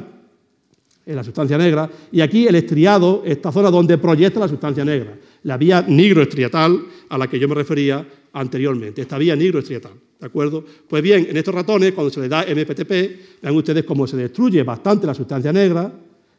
la 1.04 1.24
sustancia 1.24 1.58
negra, 1.58 1.90
y 2.12 2.20
aquí 2.20 2.46
el 2.46 2.54
estriado, 2.54 3.24
esta 3.26 3.50
zona 3.50 3.72
donde 3.72 3.98
proyecta 3.98 4.38
la 4.38 4.46
sustancia 4.46 4.84
negra, 4.84 5.18
la 5.42 5.56
vía 5.56 5.84
nigroestriatal 5.84 6.80
a 7.08 7.18
la 7.18 7.26
que 7.26 7.40
yo 7.40 7.48
me 7.48 7.56
refería 7.56 8.06
anteriormente, 8.34 9.02
esta 9.02 9.18
vía 9.18 9.34
nigroestriatal. 9.34 9.94
¿De 10.20 10.26
acuerdo? 10.26 10.64
Pues 10.86 11.02
bien, 11.02 11.26
en 11.28 11.36
estos 11.36 11.52
ratones, 11.52 11.90
cuando 11.90 12.12
se 12.12 12.20
les 12.20 12.30
da 12.30 12.44
MPTP, 12.44 13.42
vean 13.42 13.56
ustedes 13.56 13.82
cómo 13.82 14.06
se 14.06 14.16
destruye 14.16 14.62
bastante 14.62 15.08
la 15.08 15.14
sustancia 15.14 15.52
negra, 15.52 15.92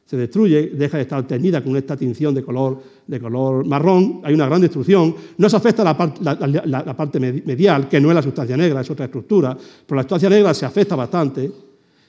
se 0.05 0.17
destruye, 0.17 0.71
deja 0.73 0.97
de 0.97 1.03
estar 1.03 1.25
teñida 1.25 1.63
con 1.63 1.75
esta 1.77 1.95
tinción 1.95 2.35
de 2.35 2.43
color, 2.43 2.81
de 3.07 3.19
color 3.19 3.65
marrón, 3.65 4.21
hay 4.23 4.33
una 4.33 4.45
gran 4.45 4.61
destrucción, 4.61 5.15
no 5.37 5.49
se 5.49 5.55
afecta 5.55 5.83
la, 5.83 6.63
la, 6.65 6.95
parte 6.95 7.19
medial, 7.19 7.87
que 7.87 7.99
no 8.01 8.09
es 8.09 8.15
la 8.15 8.21
sustancia 8.21 8.57
negra, 8.57 8.81
es 8.81 8.91
otra 8.91 9.05
estructura, 9.05 9.57
pero 9.85 9.95
la 9.95 10.03
sustancia 10.03 10.29
negra 10.29 10.53
se 10.53 10.65
afecta 10.65 10.95
bastante, 10.95 11.49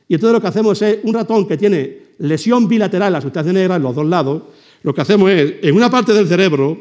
y 0.08 0.14
entonces 0.14 0.34
lo 0.34 0.40
que 0.40 0.48
hacemos 0.48 0.82
es, 0.82 0.98
un 1.04 1.14
ratón 1.14 1.46
que 1.46 1.56
tiene 1.56 1.98
lesión 2.18 2.68
bilateral 2.68 3.08
en 3.08 3.12
la 3.14 3.20
sustancia 3.20 3.52
negra 3.52 3.76
en 3.76 3.82
los 3.82 3.94
dos 3.94 4.06
lados, 4.06 4.42
lo 4.82 4.92
que 4.92 5.00
hacemos 5.00 5.30
es, 5.30 5.54
en 5.62 5.74
una 5.74 5.88
parte 5.88 6.12
del 6.12 6.26
cerebro, 6.26 6.76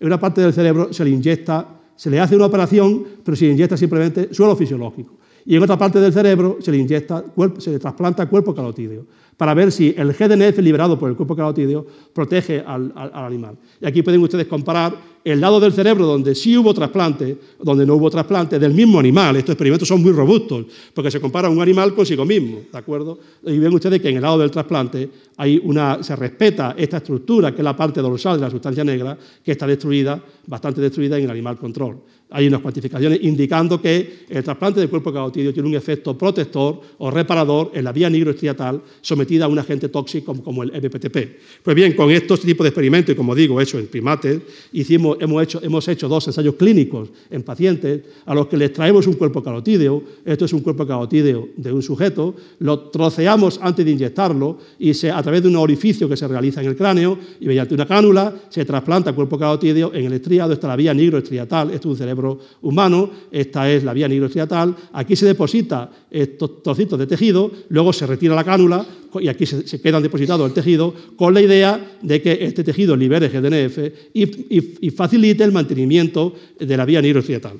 en 0.00 0.06
una 0.06 0.18
parte 0.18 0.40
del 0.40 0.52
cerebro 0.52 0.92
se 0.92 1.04
le 1.04 1.10
inyecta, 1.10 1.66
se 1.94 2.10
le 2.10 2.18
hace 2.20 2.34
una 2.34 2.46
operación, 2.46 3.06
pero 3.24 3.36
se 3.36 3.46
le 3.46 3.52
inyecta 3.52 3.76
simplemente 3.76 4.34
suelo 4.34 4.56
fisiológico. 4.56 5.16
Y 5.46 5.56
en 5.56 5.62
otra 5.62 5.78
parte 5.78 6.00
del 6.00 6.12
cerebro 6.12 6.58
se 6.60 6.70
le 6.70 6.78
inyecta, 6.78 7.24
se 7.58 7.70
le 7.70 7.78
trasplanta 7.78 8.28
cuerpo 8.28 8.54
carotídeo 8.54 9.06
para 9.36 9.54
ver 9.54 9.72
si 9.72 9.94
el 9.96 10.12
GDNF 10.12 10.58
liberado 10.58 10.98
por 10.98 11.10
el 11.10 11.16
cuerpo 11.16 11.34
carotídeo 11.34 11.86
protege 12.12 12.62
al, 12.66 12.92
animal. 12.94 13.56
Y 13.80 13.86
aquí 13.86 14.02
pueden 14.02 14.22
ustedes 14.22 14.46
comparar 14.46 15.12
el 15.24 15.40
lado 15.40 15.60
del 15.60 15.72
cerebro 15.72 16.04
donde 16.04 16.34
sí 16.34 16.56
hubo 16.56 16.74
trasplante, 16.74 17.38
donde 17.60 17.86
no 17.86 17.94
hubo 17.94 18.10
trasplante, 18.10 18.58
del 18.58 18.74
mismo 18.74 18.98
animal. 18.98 19.36
Estos 19.36 19.54
experimentos 19.54 19.88
son 19.88 20.02
muy 20.02 20.12
robustos, 20.12 20.66
porque 20.92 21.10
se 21.10 21.20
compara 21.20 21.48
un 21.48 21.60
animal 21.62 21.94
consigo 21.94 22.24
mismo, 22.24 22.62
¿de 22.72 22.78
acuerdo? 22.78 23.18
Y 23.44 23.58
ven 23.58 23.72
ustedes 23.72 24.00
que 24.00 24.08
en 24.08 24.16
el 24.16 24.22
lado 24.22 24.38
del 24.38 24.50
trasplante 24.50 25.08
hay 25.36 25.60
una, 25.64 26.02
se 26.02 26.16
respeta 26.16 26.74
esta 26.76 26.98
estructura, 26.98 27.52
que 27.52 27.58
es 27.58 27.64
la 27.64 27.76
parte 27.76 28.00
dorsal 28.00 28.36
de 28.36 28.42
la 28.42 28.50
sustancia 28.50 28.84
negra, 28.84 29.16
que 29.44 29.52
está 29.52 29.66
destruida, 29.66 30.22
bastante 30.46 30.80
destruida 30.80 31.18
en 31.18 31.24
el 31.24 31.30
animal 31.30 31.56
control. 31.56 31.98
Hay 32.32 32.46
unas 32.46 32.60
cuantificaciones 32.60 33.20
indicando 33.22 33.80
que 33.80 34.24
el 34.28 34.42
trasplante 34.42 34.80
de 34.80 34.88
cuerpo 34.88 35.12
carotidio 35.12 35.52
tiene 35.52 35.68
un 35.68 35.74
efecto 35.74 36.16
protector 36.16 36.80
o 36.98 37.10
reparador 37.10 37.70
en 37.74 37.84
la 37.84 37.92
vía 37.92 38.08
nigroestriatal 38.08 38.82
sometida 39.00 39.44
a 39.44 39.48
un 39.48 39.58
agente 39.58 39.88
tóxico 39.88 40.34
como, 40.42 40.62
el 40.62 40.70
MPTP. 40.70 41.16
Pues 41.62 41.76
bien, 41.76 41.94
con 41.94 42.10
estos 42.10 42.40
tipos 42.40 42.64
de 42.64 42.68
experimentos, 42.68 43.12
y 43.12 43.16
como 43.16 43.34
digo, 43.34 43.60
hecho 43.60 43.78
en 43.78 43.86
primates, 43.86 44.40
hicimos, 44.72 45.18
hemos, 45.20 45.42
hecho, 45.42 45.60
hemos 45.62 45.86
hecho 45.88 46.08
dos 46.08 46.26
ensayos 46.26 46.54
clínicos 46.54 47.10
en 47.30 47.42
pacientes 47.42 48.00
a 48.24 48.34
los 48.34 48.46
que 48.46 48.56
les 48.56 48.72
traemos 48.72 49.06
un 49.06 49.14
cuerpo 49.14 49.42
carotídeo. 49.42 50.02
Esto 50.24 50.46
es 50.46 50.52
un 50.52 50.60
cuerpo 50.60 50.86
carotídeo 50.86 51.50
de 51.56 51.72
un 51.72 51.82
sujeto, 51.82 52.34
lo 52.60 52.90
troceamos 52.90 53.60
antes 53.62 53.84
de 53.84 53.90
inyectarlo 53.90 54.58
y 54.78 54.94
se, 54.94 55.10
a 55.10 55.22
través 55.22 55.42
de 55.42 55.48
un 55.48 55.56
orificio 55.56 56.08
que 56.08 56.16
se 56.16 56.26
realiza 56.26 56.62
en 56.62 56.68
el 56.68 56.76
cráneo 56.76 57.18
y 57.40 57.46
mediante 57.46 57.74
una 57.74 57.86
cánula 57.86 58.34
se 58.48 58.64
trasplanta 58.64 59.12
cuerpo 59.12 59.38
carotídeo 59.38 59.92
en 59.92 60.06
el 60.06 60.14
estriado, 60.14 60.52
está 60.52 60.68
la 60.68 60.76
vía 60.76 60.94
nigroestriatal, 60.94 61.70
esto 61.70 61.88
es 61.88 61.92
un 61.92 61.96
cerebro 61.96 62.21
humano, 62.62 63.10
esta 63.30 63.70
es 63.70 63.84
la 63.84 63.92
vía 63.92 64.08
nigroestriatal, 64.08 64.74
aquí 64.92 65.16
se 65.16 65.26
deposita 65.26 65.90
estos 66.10 66.62
trocitos 66.62 66.98
de 66.98 67.06
tejido, 67.06 67.50
luego 67.68 67.92
se 67.92 68.06
retira 68.06 68.34
la 68.34 68.44
cánula 68.44 68.84
y 69.20 69.28
aquí 69.28 69.46
se, 69.46 69.80
quedan 69.80 70.02
depositados 70.02 70.46
el 70.46 70.54
tejido 70.54 70.94
con 71.16 71.34
la 71.34 71.40
idea 71.40 71.98
de 72.00 72.22
que 72.22 72.38
este 72.44 72.64
tejido 72.64 72.96
libere 72.96 73.28
GDNF 73.28 73.78
y, 74.14 74.90
facilite 74.90 75.44
el 75.44 75.52
mantenimiento 75.52 76.34
de 76.58 76.76
la 76.76 76.84
vía 76.84 77.02
nigroestriatal. 77.02 77.58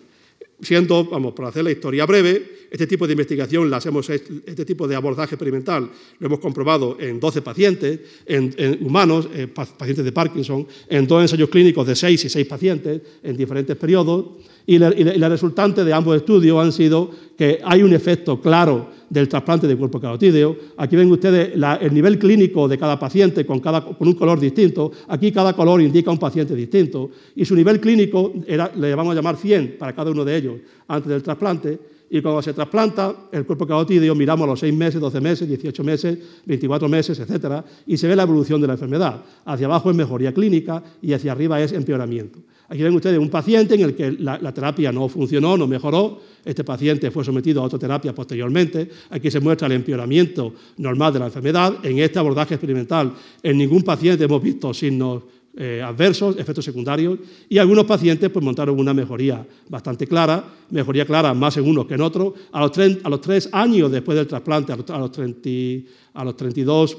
Siendo, 0.60 1.04
vamos, 1.04 1.32
por 1.32 1.46
hacer 1.46 1.64
la 1.64 1.72
historia 1.72 2.06
breve, 2.06 2.61
este 2.72 2.86
tipo 2.86 3.06
de 3.06 3.12
investigación, 3.12 3.70
las 3.70 3.84
hemos, 3.84 4.08
este 4.08 4.64
tipo 4.64 4.88
de 4.88 4.96
abordaje 4.96 5.34
experimental 5.34 5.90
lo 6.18 6.26
hemos 6.26 6.40
comprobado 6.40 6.96
en 6.98 7.20
12 7.20 7.42
pacientes, 7.42 8.00
en, 8.24 8.78
humanos, 8.80 9.28
pacientes 9.54 10.04
de 10.04 10.10
Parkinson, 10.10 10.66
en 10.88 11.06
dos 11.06 11.20
ensayos 11.20 11.50
clínicos 11.50 11.86
de 11.86 11.94
6 11.94 12.24
y 12.24 12.28
6 12.30 12.46
pacientes 12.46 13.02
en 13.22 13.36
diferentes 13.36 13.76
periodos, 13.76 14.24
y 14.66 14.78
la, 14.78 15.28
resultante 15.28 15.84
de 15.84 15.92
ambos 15.92 16.16
estudios 16.16 16.58
han 16.62 16.72
sido 16.72 17.10
que 17.36 17.58
hay 17.64 17.82
un 17.82 17.92
efecto 17.92 18.40
claro 18.40 18.88
del 19.10 19.28
trasplante 19.28 19.66
de 19.66 19.76
cuerpo 19.76 20.00
carotídeo. 20.00 20.56
Aquí 20.76 20.94
ven 20.96 21.10
ustedes 21.10 21.52
el 21.80 21.92
nivel 21.92 22.18
clínico 22.18 22.68
de 22.68 22.78
cada 22.78 22.98
paciente 22.98 23.44
con, 23.44 23.60
cada, 23.60 23.84
con, 23.84 24.06
un 24.06 24.14
color 24.14 24.38
distinto. 24.38 24.92
Aquí 25.08 25.32
cada 25.32 25.52
color 25.54 25.82
indica 25.82 26.10
un 26.10 26.18
paciente 26.18 26.54
distinto. 26.54 27.10
Y 27.34 27.44
su 27.44 27.56
nivel 27.56 27.80
clínico 27.80 28.32
era, 28.46 28.72
le 28.74 28.94
vamos 28.94 29.12
a 29.12 29.16
llamar 29.16 29.36
100 29.36 29.76
para 29.78 29.94
cada 29.94 30.10
uno 30.10 30.24
de 30.24 30.36
ellos 30.36 30.54
antes 30.86 31.10
del 31.10 31.22
trasplante. 31.22 31.78
Y 32.14 32.20
cuando 32.20 32.42
se 32.42 32.52
trasplanta 32.52 33.28
el 33.32 33.46
cuerpo 33.46 33.66
carotídeo, 33.66 34.14
miramos 34.14 34.46
los 34.46 34.60
6 34.60 34.74
meses, 34.74 35.00
12 35.00 35.18
meses, 35.22 35.48
18 35.48 35.82
meses, 35.82 36.18
24 36.44 36.86
meses, 36.86 37.18
etc. 37.18 37.64
Y 37.86 37.96
se 37.96 38.06
ve 38.06 38.14
la 38.14 38.24
evolución 38.24 38.60
de 38.60 38.66
la 38.66 38.74
enfermedad. 38.74 39.22
Hacia 39.46 39.64
abajo 39.64 39.90
es 39.90 39.96
mejoría 39.96 40.34
clínica 40.34 40.82
y 41.00 41.14
hacia 41.14 41.32
arriba 41.32 41.58
es 41.58 41.72
empeoramiento. 41.72 42.40
Aquí 42.68 42.82
ven 42.82 42.94
ustedes 42.94 43.18
un 43.18 43.30
paciente 43.30 43.76
en 43.76 43.80
el 43.80 43.94
que 43.94 44.12
la, 44.12 44.52
terapia 44.52 44.92
no 44.92 45.08
funcionó, 45.08 45.56
no 45.56 45.66
mejoró. 45.66 46.20
Este 46.44 46.64
paciente 46.64 47.10
fue 47.10 47.24
sometido 47.24 47.62
a 47.62 47.64
otra 47.64 47.78
terapia 47.78 48.14
posteriormente. 48.14 48.90
Aquí 49.08 49.30
se 49.30 49.40
muestra 49.40 49.66
el 49.68 49.72
empeoramiento 49.72 50.52
normal 50.76 51.14
de 51.14 51.18
la 51.18 51.26
enfermedad. 51.26 51.76
En 51.82 51.98
este 51.98 52.18
abordaje 52.18 52.56
experimental, 52.56 53.14
en 53.42 53.56
ningún 53.56 53.84
paciente 53.84 54.24
hemos 54.24 54.42
visto 54.42 54.74
signos 54.74 55.22
eh, 55.56 55.82
adversos, 55.84 56.38
efectos 56.38 56.64
secundarios, 56.64 57.18
y 57.48 57.58
algunos 57.58 57.84
pacientes 57.84 58.30
pues, 58.30 58.44
montaron 58.44 58.78
una 58.78 58.94
mejoría 58.94 59.46
bastante 59.68 60.06
clara, 60.06 60.44
mejoría 60.70 61.04
clara 61.04 61.34
más 61.34 61.56
en 61.58 61.68
unos 61.68 61.86
que 61.86 61.94
en 61.94 62.00
otros. 62.00 62.32
A 62.52 62.60
los, 62.60 63.20
tres 63.20 63.48
años 63.52 63.90
después 63.92 64.16
del 64.16 64.26
trasplante, 64.26 64.72
a 64.72 64.76
los, 64.76 64.88
a 64.90 64.98
los, 64.98 65.12
30, 65.12 65.90
a 66.14 66.24
los 66.24 66.36
32, 66.36 66.96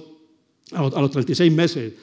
a 0.73 1.01
los, 1.01 1.11
36 1.11 1.51
meses, 1.51 1.93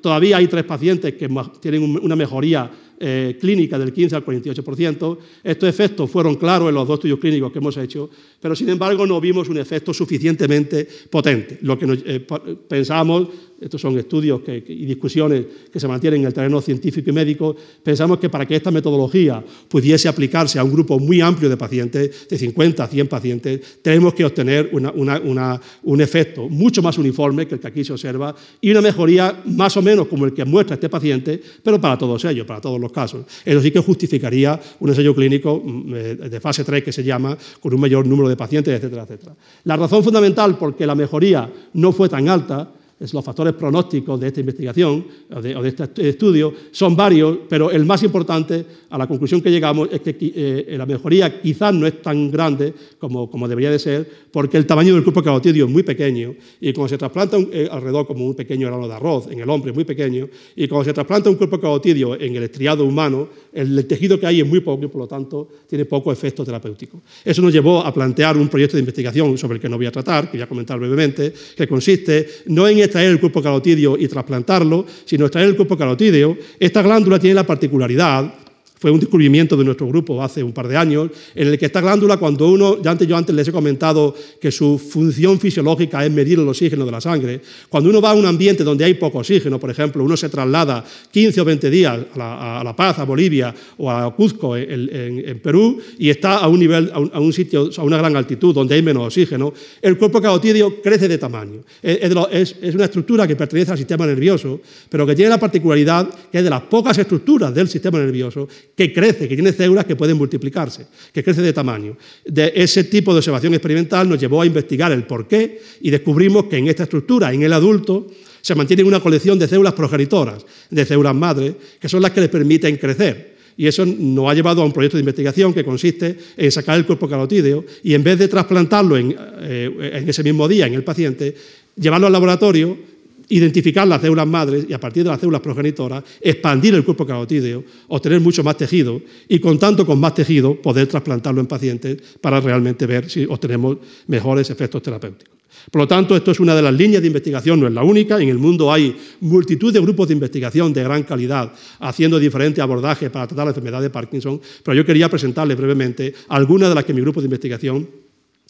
todavía 0.00 0.36
hay 0.36 0.46
tres 0.46 0.64
pacientes 0.64 1.14
que 1.14 1.28
tienen 1.60 1.98
una 2.00 2.16
mejoría 2.16 2.70
eh, 3.04 3.36
clínica 3.40 3.76
del 3.80 3.92
15 3.92 4.14
al 4.14 4.24
48%. 4.24 5.18
Estos 5.42 5.68
efectos 5.68 6.08
fueron 6.08 6.36
claros 6.36 6.68
en 6.68 6.76
los 6.76 6.86
dos 6.86 6.98
estudios 6.98 7.18
clínicos 7.18 7.50
que 7.50 7.58
hemos 7.58 7.76
hecho, 7.76 8.08
pero 8.40 8.54
sin 8.54 8.68
embargo 8.68 9.04
no 9.04 9.20
vimos 9.20 9.48
un 9.48 9.58
efecto 9.58 9.92
suficientemente 9.92 10.86
potente. 11.10 11.58
Lo 11.62 11.76
que 11.76 12.00
eh, 12.06 12.20
pensábamos 12.68 13.26
estos 13.62 13.80
son 13.80 13.98
estudios 13.98 14.40
y 14.46 14.84
discusiones 14.84 15.44
que 15.72 15.78
se 15.78 15.88
mantienen 15.88 16.20
en 16.20 16.26
el 16.26 16.34
terreno 16.34 16.60
científico 16.60 17.10
y 17.10 17.12
médico, 17.12 17.56
pensamos 17.82 18.18
que 18.18 18.28
para 18.28 18.46
que 18.46 18.56
esta 18.56 18.70
metodología 18.70 19.42
pudiese 19.68 20.08
aplicarse 20.08 20.58
a 20.58 20.64
un 20.64 20.72
grupo 20.72 20.98
muy 20.98 21.20
amplio 21.20 21.48
de 21.48 21.56
pacientes, 21.56 22.28
de 22.28 22.38
50 22.38 22.84
a 22.84 22.86
100 22.86 23.08
pacientes, 23.08 23.60
tenemos 23.82 24.14
que 24.14 24.24
obtener 24.24 24.70
un 24.72 26.00
efecto 26.00 26.48
mucho 26.48 26.82
más 26.82 26.98
uniforme 26.98 27.46
que 27.46 27.54
el 27.54 27.60
que 27.60 27.68
aquí 27.68 27.84
se 27.84 27.92
observa 27.92 28.34
y 28.60 28.70
una 28.70 28.80
mejoría 28.80 29.42
más 29.46 29.76
o 29.76 29.82
menos 29.82 30.08
como 30.08 30.24
el 30.24 30.32
que 30.32 30.44
muestra 30.44 30.74
este 30.74 30.88
paciente, 30.88 31.40
pero 31.62 31.80
para 31.80 31.96
todos 31.96 32.24
ellos, 32.24 32.46
para 32.46 32.60
todos 32.60 32.80
los 32.80 32.92
casos. 32.92 33.24
Eso 33.44 33.60
sí 33.60 33.70
que 33.70 33.80
justificaría 33.80 34.58
un 34.80 34.88
ensayo 34.88 35.14
clínico 35.14 35.62
mm, 35.64 35.94
eh, 35.94 36.14
de 36.14 36.40
fase 36.40 36.64
3 36.64 36.82
que 36.82 36.92
se 36.92 37.04
llama, 37.04 37.36
con 37.60 37.72
un 37.74 37.80
mayor 37.80 38.06
número 38.06 38.28
de 38.28 38.36
pacientes, 38.36 38.74
etcétera, 38.74 39.02
etcétera. 39.02 39.34
La 39.64 39.76
razón 39.76 40.02
fundamental 40.02 40.58
por 40.58 40.76
que 40.76 40.86
la 40.86 40.94
mejoría 40.94 41.50
no 41.74 41.92
fue 41.92 42.08
tan 42.08 42.28
alta 42.28 42.72
los 43.12 43.24
factores 43.24 43.54
pronósticos 43.54 44.20
de 44.20 44.28
esta 44.28 44.40
investigación 44.40 45.04
o 45.34 45.40
de, 45.40 45.68
este 45.68 46.08
estudio 46.08 46.52
son 46.70 46.94
varios, 46.94 47.38
pero 47.48 47.70
el 47.70 47.84
más 47.84 48.02
importante, 48.02 48.64
a 48.90 48.98
la 48.98 49.06
conclusión 49.06 49.40
que 49.40 49.50
llegamos, 49.50 49.88
es 49.90 50.00
que 50.00 50.16
eh, 50.20 50.74
la 50.76 50.86
mejoría 50.86 51.40
quizás 51.40 51.74
no 51.74 51.86
es 51.86 52.00
tan 52.00 52.30
grande 52.30 52.72
como, 52.98 53.28
como, 53.30 53.48
debería 53.48 53.70
de 53.70 53.78
ser, 53.78 54.08
porque 54.30 54.56
el 54.56 54.66
tamaño 54.66 54.94
del 54.94 55.02
cuerpo 55.02 55.22
carotidio 55.22 55.64
es 55.64 55.70
muy 55.70 55.82
pequeño 55.82 56.34
y 56.60 56.72
cuando 56.72 56.88
se 56.88 56.98
trasplanta 56.98 57.38
eh, 57.38 57.68
alrededor 57.70 58.06
como 58.06 58.24
un 58.24 58.34
pequeño 58.34 58.68
grano 58.68 58.86
de 58.86 58.94
arroz 58.94 59.26
en 59.30 59.40
el 59.40 59.50
hombre, 59.50 59.72
muy 59.72 59.84
pequeño, 59.84 60.28
y 60.54 60.68
cuando 60.68 60.84
se 60.84 60.92
trasplanta 60.92 61.30
un 61.30 61.36
cuerpo 61.36 61.58
carotidio 61.58 62.18
en 62.20 62.36
el 62.36 62.44
estriado 62.44 62.84
humano, 62.84 63.28
el, 63.52 63.86
tejido 63.86 64.18
que 64.18 64.26
hay 64.26 64.40
es 64.40 64.46
muy 64.46 64.60
poco 64.60 64.84
y 64.84 64.88
por 64.88 65.02
lo 65.02 65.06
tanto 65.06 65.48
tiene 65.68 65.84
poco 65.84 66.12
efecto 66.12 66.44
terapéutico. 66.44 67.02
Eso 67.24 67.42
nos 67.42 67.52
llevó 67.52 67.80
a 67.80 67.92
plantear 67.92 68.36
un 68.36 68.48
proyecto 68.48 68.76
de 68.76 68.80
investigación 68.80 69.36
sobre 69.36 69.56
el 69.56 69.60
que 69.60 69.68
no 69.68 69.76
voy 69.76 69.86
a 69.86 69.92
tratar, 69.92 70.30
que 70.30 70.38
voy 70.38 70.42
a 70.42 70.48
comentar 70.48 70.78
brevemente, 70.78 71.32
que 71.56 71.66
consiste 71.66 72.26
no 72.46 72.66
en 72.66 72.78
extraer 72.78 73.10
el 73.10 73.20
cuerpo 73.20 73.42
carotídeo 73.42 73.96
y 73.98 74.08
trasplantarlo, 74.08 74.86
sino 75.04 75.26
extraer 75.26 75.48
el 75.48 75.56
cuerpo 75.56 75.76
carotídeo. 75.76 76.36
Esta 76.58 76.82
glándula 76.82 77.18
tiene 77.18 77.34
la 77.34 77.46
particularidad 77.46 78.34
fue 78.82 78.90
un 78.90 78.98
descubrimiento 78.98 79.56
de 79.56 79.64
nuestro 79.64 79.86
grupo 79.86 80.20
hace 80.20 80.42
un 80.42 80.50
par 80.50 80.66
de 80.66 80.76
años, 80.76 81.08
en 81.36 81.46
el 81.46 81.56
que 81.56 81.66
esta 81.66 81.80
glándula, 81.80 82.16
cuando 82.16 82.50
uno, 82.50 82.82
ya 82.82 82.90
antes 82.90 83.06
yo 83.06 83.16
antes 83.16 83.32
les 83.32 83.46
he 83.46 83.52
comentado 83.52 84.12
que 84.40 84.50
su 84.50 84.76
función 84.76 85.38
fisiológica 85.38 86.04
es 86.04 86.10
medir 86.10 86.40
el 86.40 86.48
oxígeno 86.48 86.84
de 86.84 86.90
la 86.90 87.00
sangre, 87.00 87.40
cuando 87.68 87.90
uno 87.90 88.00
va 88.00 88.10
a 88.10 88.14
un 88.14 88.26
ambiente 88.26 88.64
donde 88.64 88.84
hay 88.84 88.94
poco 88.94 89.18
oxígeno, 89.18 89.60
por 89.60 89.70
ejemplo, 89.70 90.02
uno 90.02 90.16
se 90.16 90.28
traslada 90.28 90.84
15 91.12 91.40
o 91.40 91.44
20 91.44 91.70
días 91.70 91.96
a 92.16 92.62
La, 92.64 92.74
Paz, 92.74 92.98
a 92.98 93.04
Bolivia 93.04 93.54
o 93.78 93.88
a 93.88 94.12
Cuzco, 94.16 94.56
en, 94.56 95.38
Perú, 95.40 95.78
y 95.96 96.10
está 96.10 96.38
a 96.38 96.48
un 96.48 96.58
nivel, 96.58 96.90
a 96.92 97.20
un, 97.20 97.32
sitio, 97.32 97.70
a 97.76 97.84
una 97.84 97.98
gran 97.98 98.16
altitud 98.16 98.52
donde 98.52 98.74
hay 98.74 98.82
menos 98.82 99.06
oxígeno, 99.06 99.54
el 99.80 99.96
cuerpo 99.96 100.20
carotídeo 100.20 100.82
crece 100.82 101.06
de 101.06 101.18
tamaño. 101.18 101.60
Es, 101.80 102.56
es 102.60 102.74
una 102.74 102.86
estructura 102.86 103.28
que 103.28 103.36
pertenece 103.36 103.70
al 103.70 103.78
sistema 103.78 104.06
nervioso, 104.06 104.60
pero 104.88 105.06
que 105.06 105.14
tiene 105.14 105.30
la 105.30 105.38
particularidad 105.38 106.10
que 106.32 106.38
es 106.38 106.42
de 106.44 106.50
las 106.50 106.62
pocas 106.62 106.98
estructuras 106.98 107.54
del 107.54 107.68
sistema 107.68 108.00
nervioso 108.00 108.48
que 108.76 108.92
crece, 108.92 109.28
que 109.28 109.34
tiene 109.34 109.52
células 109.52 109.84
que 109.84 109.96
pueden 109.96 110.16
multiplicarse, 110.16 110.86
que 111.12 111.22
crece 111.22 111.42
de 111.42 111.52
tamaño. 111.52 111.96
De 112.24 112.52
ese 112.54 112.84
tipo 112.84 113.12
de 113.12 113.18
observación 113.18 113.54
experimental 113.54 114.08
nos 114.08 114.18
llevó 114.18 114.42
a 114.42 114.46
investigar 114.46 114.92
el 114.92 115.04
por 115.04 115.28
qué 115.28 115.60
y 115.80 115.90
descubrimos 115.90 116.44
que 116.44 116.56
en 116.56 116.68
esta 116.68 116.84
estructura, 116.84 117.32
en 117.32 117.42
el 117.42 117.52
adulto, 117.52 118.06
se 118.40 118.54
mantiene 118.54 118.82
una 118.82 119.00
colección 119.00 119.38
de 119.38 119.46
células 119.46 119.74
progenitoras, 119.74 120.44
de 120.70 120.84
células 120.84 121.14
madres, 121.14 121.54
que 121.78 121.88
son 121.88 122.02
las 122.02 122.10
que 122.10 122.22
les 122.22 122.30
permiten 122.30 122.76
crecer. 122.76 123.32
Y 123.56 123.66
eso 123.66 123.84
nos 123.84 124.30
ha 124.30 124.34
llevado 124.34 124.62
a 124.62 124.64
un 124.64 124.72
proyecto 124.72 124.96
de 124.96 125.02
investigación 125.02 125.52
que 125.52 125.62
consiste 125.62 126.16
en 126.36 126.50
sacar 126.50 126.78
el 126.78 126.86
cuerpo 126.86 127.06
carotídeo 127.06 127.64
y 127.82 127.92
en 127.92 128.02
vez 128.02 128.18
de 128.18 128.28
trasplantarlo 128.28 128.96
en, 128.96 129.14
eh, 129.40 129.90
en 129.94 130.08
ese 130.08 130.22
mismo 130.22 130.48
día 130.48 130.66
en 130.66 130.74
el 130.74 130.82
paciente, 130.82 131.36
llevarlo 131.76 132.06
al 132.06 132.12
laboratorio 132.14 132.91
identificar 133.28 133.86
las 133.86 134.00
células 134.00 134.26
madres 134.26 134.66
y 134.68 134.72
a 134.72 134.80
partir 134.80 135.04
de 135.04 135.10
las 135.10 135.20
células 135.20 135.40
progenitoras 135.40 136.04
expandir 136.20 136.74
el 136.74 136.84
cuerpo 136.84 137.06
carotídeo, 137.06 137.64
obtener 137.88 138.20
mucho 138.20 138.42
más 138.42 138.56
tejido 138.56 139.00
y 139.28 139.38
con 139.38 139.58
tanto 139.58 139.86
con 139.86 139.98
más 139.98 140.14
tejido 140.14 140.54
poder 140.60 140.86
trasplantarlo 140.86 141.40
en 141.40 141.46
pacientes 141.46 141.98
para 142.20 142.40
realmente 142.40 142.86
ver 142.86 143.08
si 143.08 143.24
obtenemos 143.24 143.78
mejores 144.06 144.50
efectos 144.50 144.82
terapéuticos. 144.82 145.42
Por 145.70 145.82
lo 145.82 145.88
tanto, 145.88 146.16
esto 146.16 146.30
es 146.30 146.40
una 146.40 146.54
de 146.54 146.62
las 146.62 146.74
líneas 146.74 147.02
de 147.02 147.06
investigación, 147.06 147.60
no 147.60 147.66
es 147.66 147.72
la 147.72 147.84
única. 147.84 148.20
En 148.20 148.28
el 148.28 148.38
mundo 148.38 148.72
hay 148.72 148.96
multitud 149.20 149.72
de 149.72 149.80
grupos 149.80 150.08
de 150.08 150.14
investigación 150.14 150.72
de 150.72 150.82
gran 150.82 151.02
calidad 151.04 151.52
haciendo 151.78 152.18
diferentes 152.18 152.62
abordajes 152.62 153.10
para 153.10 153.26
tratar 153.26 153.46
la 153.46 153.50
enfermedad 153.50 153.80
de 153.80 153.90
Parkinson, 153.90 154.40
pero 154.64 154.74
yo 154.74 154.84
quería 154.84 155.08
presentarles 155.08 155.56
brevemente 155.56 156.14
algunas 156.28 156.68
de 156.68 156.74
las 156.74 156.84
que 156.84 156.94
mi 156.94 157.00
grupo 157.00 157.20
de 157.20 157.26
investigación 157.26 157.88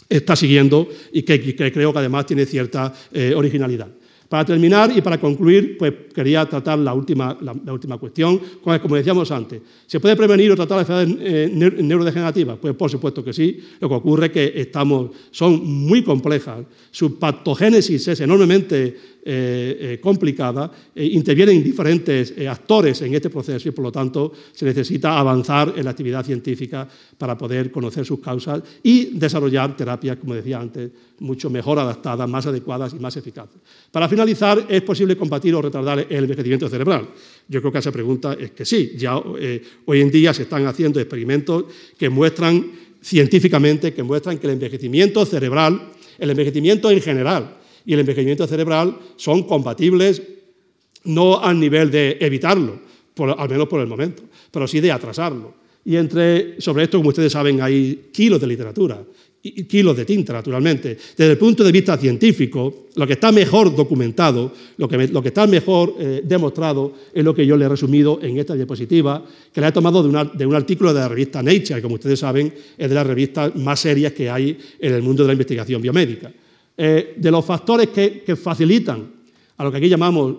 está 0.08 0.36
siguiendo 0.36 0.88
y 1.12 1.22
que, 1.22 1.54
creo 1.72 1.92
que 1.92 1.98
además 1.98 2.26
tiene 2.26 2.46
cierta 2.46 2.92
eh, 3.12 3.34
originalidad. 3.34 3.88
Para 4.32 4.46
terminar 4.46 4.90
y 4.96 5.02
para 5.02 5.20
concluir, 5.20 5.76
pues 5.76 5.92
quería 6.14 6.46
tratar 6.46 6.78
la 6.78 6.94
última, 6.94 7.36
la, 7.42 7.52
última 7.70 7.98
cuestión, 7.98 8.40
como 8.62 8.96
decíamos 8.96 9.30
antes. 9.30 9.60
¿Se 9.86 10.00
puede 10.00 10.16
prevenir 10.16 10.50
o 10.50 10.56
tratar 10.56 10.78
las 10.78 10.88
enfermedades 10.88 11.52
eh, 11.52 11.82
neurodegenerativas? 11.82 12.56
Pues 12.56 12.74
por 12.74 12.90
supuesto 12.90 13.22
que 13.22 13.34
sí. 13.34 13.62
Lo 13.78 13.90
que 13.90 13.94
ocurre 13.94 14.26
es 14.28 14.32
que 14.32 14.52
estamos, 14.56 15.10
son 15.30 15.62
muy 15.62 16.02
complejas. 16.02 16.64
Su 16.90 17.18
patogénesis 17.18 18.08
es 18.08 18.20
enormemente 18.20 18.96
eh, 19.24 19.98
complicada, 20.02 20.70
intervienen 20.96 21.62
diferentes 21.62 22.34
actores 22.48 23.02
en 23.02 23.14
este 23.14 23.30
proceso 23.30 23.68
y 23.68 23.72
por 23.72 23.84
lo 23.84 23.92
tanto 23.92 24.32
se 24.52 24.64
necesita 24.64 25.18
avanzar 25.18 25.74
en 25.76 25.84
la 25.84 25.92
actividad 25.92 26.24
científica 26.24 26.88
para 27.16 27.38
poder 27.38 27.70
conocer 27.70 28.04
sus 28.04 28.20
causas 28.20 28.62
y 28.82 29.16
desarrollar 29.18 29.76
terapias, 29.76 30.16
como 30.16 30.34
decía 30.34 30.58
antes, 30.58 30.90
mucho 31.20 31.50
mejor 31.50 31.78
adaptadas, 31.78 32.28
más 32.28 32.46
adecuadas 32.46 32.94
y 32.94 32.98
más 32.98 33.16
eficaces. 33.16 33.60
Para 33.90 34.08
finalizar, 34.08 34.66
¿es 34.68 34.82
posible 34.82 35.16
combatir 35.16 35.54
o 35.54 35.62
retardar 35.62 36.06
el 36.08 36.24
envejecimiento 36.24 36.68
cerebral? 36.68 37.08
Yo 37.48 37.60
creo 37.60 37.72
que 37.72 37.78
esa 37.78 37.92
pregunta 37.92 38.34
es 38.34 38.50
que 38.50 38.64
sí. 38.64 38.92
Ya 38.96 39.16
hoy 39.16 40.00
en 40.00 40.10
día 40.10 40.34
se 40.34 40.42
están 40.42 40.66
haciendo 40.66 40.98
experimentos 40.98 41.64
que 41.96 42.08
muestran 42.08 42.72
científicamente, 43.02 43.92
que 43.92 44.02
muestran 44.02 44.38
que 44.38 44.46
el 44.46 44.54
envejecimiento 44.54 45.26
cerebral, 45.26 45.90
el 46.18 46.30
envejecimiento 46.30 46.90
en 46.90 47.00
general, 47.00 47.56
y 47.84 47.94
el 47.94 48.00
envejecimiento 48.00 48.46
cerebral 48.46 48.98
son 49.16 49.44
compatibles 49.44 50.22
no 51.04 51.40
al 51.40 51.58
nivel 51.58 51.90
de 51.90 52.16
evitarlo, 52.20 52.80
al 53.18 53.48
menos 53.48 53.68
por 53.68 53.80
el 53.80 53.86
momento, 53.86 54.22
pero 54.50 54.66
sí 54.66 54.80
de 54.80 54.92
atrasarlo. 54.92 55.54
Y 55.84 55.96
entre, 55.96 56.60
sobre 56.60 56.84
esto, 56.84 56.98
como 56.98 57.08
ustedes 57.08 57.32
saben, 57.32 57.60
hay 57.60 58.10
kilos 58.12 58.40
de 58.40 58.46
literatura 58.46 59.02
y 59.42 59.64
kilos 59.64 59.96
de 59.96 60.04
tinta, 60.04 60.32
naturalmente. 60.32 60.96
Desde 61.16 61.32
el 61.32 61.38
punto 61.38 61.64
de 61.64 61.72
vista 61.72 61.96
científico, 61.96 62.86
lo 62.94 63.06
que 63.06 63.14
está 63.14 63.32
mejor 63.32 63.74
documentado, 63.74 64.52
lo 64.76 64.88
que, 64.88 65.08
lo 65.08 65.20
que 65.20 65.28
está 65.28 65.48
mejor 65.48 65.96
eh, 65.98 66.22
demostrado, 66.24 66.92
es 67.12 67.24
lo 67.24 67.34
que 67.34 67.44
yo 67.44 67.56
le 67.56 67.64
he 67.64 67.68
resumido 67.68 68.20
en 68.22 68.38
esta 68.38 68.54
diapositiva, 68.54 69.24
que 69.52 69.60
la 69.60 69.68
he 69.68 69.72
tomado 69.72 70.02
de, 70.02 70.46
un 70.46 70.54
artículo 70.54 70.94
de 70.94 71.00
la 71.00 71.08
revista 71.08 71.42
Nature, 71.42 71.76
que 71.76 71.82
como 71.82 71.96
ustedes 71.96 72.20
saben 72.20 72.54
es 72.78 72.88
de 72.88 72.94
las 72.94 73.06
revistas 73.06 73.56
más 73.56 73.80
serias 73.80 74.12
que 74.12 74.30
hay 74.30 74.56
en 74.78 74.94
el 74.94 75.02
mundo 75.02 75.24
de 75.24 75.28
la 75.28 75.32
investigación 75.32 75.82
biomédica. 75.82 76.30
Eh, 76.76 77.14
de 77.18 77.30
los 77.30 77.44
factores 77.44 77.88
que, 77.88 78.34
facilitan 78.34 79.06
a 79.58 79.64
lo 79.64 79.70
que 79.70 79.76
aquí 79.76 79.88
llamamos 79.88 80.36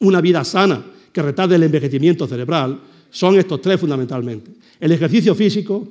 una 0.00 0.20
vida 0.20 0.42
sana, 0.42 0.84
que 1.12 1.22
retarde 1.22 1.54
el 1.54 1.62
envejecimiento 1.62 2.26
cerebral, 2.26 2.80
son 3.08 3.38
estos 3.38 3.60
tres 3.60 3.78
fundamentalmente. 3.78 4.50
El 4.80 4.90
ejercicio 4.90 5.32
físico 5.34 5.86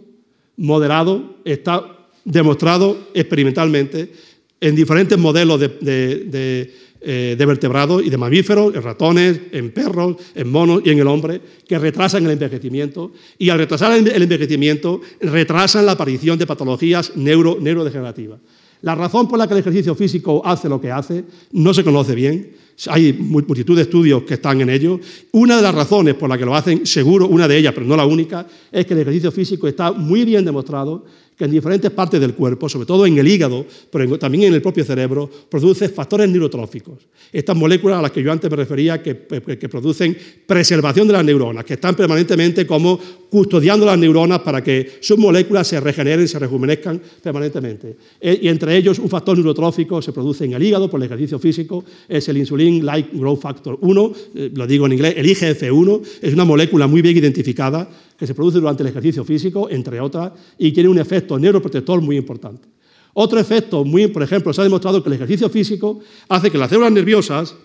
moderado 0.58 1.38
está 1.46 1.82
demostrado 2.26 3.08
experimentalmente 3.14 4.12
en 4.60 4.76
diferentes 4.76 5.18
modelos 5.18 5.60
de, 5.60 6.74
eh, 7.00 7.36
vertebrados 7.40 8.04
y 8.04 8.10
de 8.10 8.18
mamíferos, 8.18 8.76
en 8.76 8.84
ratones, 8.84 9.40
en 9.54 9.72
perros, 9.72 10.18
en 10.36 10.52
monos 10.52 10.82
y 10.84 10.90
en 10.90 11.00
el 11.00 11.08
hombre, 11.08 11.42
que 11.66 11.80
retrasan 11.80 12.26
el 12.26 12.32
envejecimiento. 12.32 13.14
Y 13.38 13.50
al 13.50 13.60
retrasar 13.60 13.98
el 13.98 14.22
envejecimiento, 14.22 15.00
retrasan 15.22 15.86
la 15.86 15.94
aparición 15.94 16.38
de 16.38 16.48
patologías 16.48 17.16
neurodegenerativas. 17.16 18.40
La 18.84 18.96
razón 18.96 19.30
por 19.30 19.40
la 19.40 19.48
que 19.48 19.54
el 19.54 19.62
ejercicio 19.62 19.96
físico 19.96 20.42
hace 20.44 20.68
lo 20.68 20.80
que 20.80 20.92
hace 20.92 21.24
no 21.54 21.74
se 21.74 21.86
conoce 21.86 22.14
bien. 22.16 22.52
Hay 22.88 23.14
multitud 23.14 23.78
de 23.78 23.84
estudios 23.84 24.24
que 24.24 24.34
están 24.34 24.60
en 24.60 24.70
ello. 24.70 25.00
Una 25.32 25.56
de 25.56 25.62
las 25.62 25.74
razones 25.74 26.16
por 26.16 26.28
las 26.28 26.38
que 26.38 26.44
lo 26.44 26.54
hacen, 26.54 26.86
seguro, 26.86 27.28
una 27.30 27.48
de 27.48 27.58
ellas, 27.58 27.74
pero 27.74 27.86
no 27.86 27.96
la 27.96 28.06
única, 28.06 28.46
es 28.70 28.86
que 28.86 28.94
el 28.94 29.00
ejercicio 29.00 29.32
físico 29.32 29.70
está 29.70 29.94
muy 29.94 30.26
bien 30.26 30.44
demostrado 30.44 31.06
en 31.46 31.52
diferentes 31.52 31.92
partes 31.92 32.20
del 32.20 32.34
cuerpo, 32.34 32.70
sobre 32.70 32.86
todo 32.86 33.06
en 33.06 33.18
el 33.18 33.28
hígado, 33.28 33.66
pero 33.92 34.18
también 34.18 34.46
en 34.46 34.54
el 34.54 34.62
propio 34.62 34.84
cerebro, 34.84 35.30
produce 35.50 35.90
factores 35.90 36.30
neurotróficos. 36.30 37.00
Estas 37.32 37.56
moléculas 37.56 38.00
a 38.00 38.02
las 38.02 38.12
que 38.12 38.24
yo 38.24 38.32
antes 38.32 38.50
me 38.50 38.58
refería, 38.58 39.02
que, 39.02 39.16
producen 39.16 40.18
preservación 40.46 41.08
de 41.08 41.14
las 41.14 41.26
neuronas, 41.26 41.66
que 41.66 41.74
están 41.74 41.96
permanentemente 41.96 42.68
como 42.68 43.00
custodiando 43.30 43.86
las 43.86 43.98
neuronas 43.98 44.40
para 44.40 44.64
que 44.64 45.00
sus 45.02 45.18
moléculas 45.18 45.68
se 45.68 45.80
regeneren, 45.80 46.28
se 46.28 46.38
rejuvenezcan 46.38 47.02
permanentemente. 47.22 47.98
E, 48.22 48.40
y 48.44 48.48
entre 48.48 48.78
ellos, 48.78 49.00
un 49.00 49.10
factor 49.10 49.38
neurotrófico 49.38 50.02
se 50.02 50.12
produce 50.12 50.46
en 50.46 50.54
el 50.54 50.64
hígado 50.64 50.90
por 50.90 51.00
el 51.00 51.06
ejercicio 51.06 51.40
físico, 51.40 51.84
es 52.08 52.28
el 52.30 52.38
Insulin-like 52.38 53.10
growth 53.14 53.42
factor 53.42 53.78
1, 53.82 54.14
eh, 54.36 54.52
lo 54.54 54.68
digo 54.68 54.86
en 54.86 54.94
inglés, 54.94 55.16
el 55.18 55.26
IGF-1, 55.26 56.02
es 56.22 56.34
una 56.34 56.46
molécula 56.46 56.88
muy 56.88 57.02
bien 57.02 57.18
identificada 57.18 57.90
que 58.18 58.28
se 58.28 58.34
produce 58.34 58.60
durante 58.60 58.84
el 58.84 58.90
ejercicio 58.90 59.24
físico, 59.24 59.70
entre 59.70 60.00
otras, 60.00 60.32
y 60.58 60.72
tiene 60.72 60.90
un 60.90 61.00
efecto 61.00 61.38
neuroprotector 61.38 62.02
muy 62.02 62.18
importante. 62.18 62.68
Otro 63.14 63.40
efecto, 63.40 63.86
muy, 63.86 64.08
por 64.08 64.24
ejemplo, 64.24 64.52
se 64.54 64.62
ha 64.62 64.64
demostrado 64.64 65.04
que 65.04 65.10
el 65.10 65.16
ejercicio 65.16 65.50
físico 65.50 66.00
hace 66.30 66.50
que 66.50 66.58
las 66.58 66.70
células 66.70 66.92
nerviosas 66.92 67.56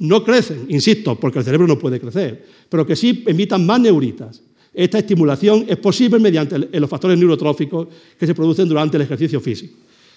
no 0.00 0.24
crecen, 0.24 0.66
insisto, 0.68 1.14
porque 1.14 1.38
el 1.38 1.44
cerebro 1.44 1.66
no 1.66 1.78
puede 1.78 2.00
crecer, 2.00 2.44
pero 2.68 2.86
que 2.86 2.96
sí 2.96 3.22
emitan 3.26 3.64
más 3.64 3.80
neuritas. 3.80 4.42
Esta 4.72 4.98
estimulación 4.98 5.66
es 5.68 5.76
posible 5.76 6.18
mediante 6.18 6.58
los 6.58 6.90
factores 6.90 7.18
neurotróficos 7.18 7.88
que 8.18 8.26
se 8.26 8.34
producen 8.34 8.68
durante 8.68 8.96
el 8.96 9.02
ejercicio 9.02 9.40
físico. 9.40 9.76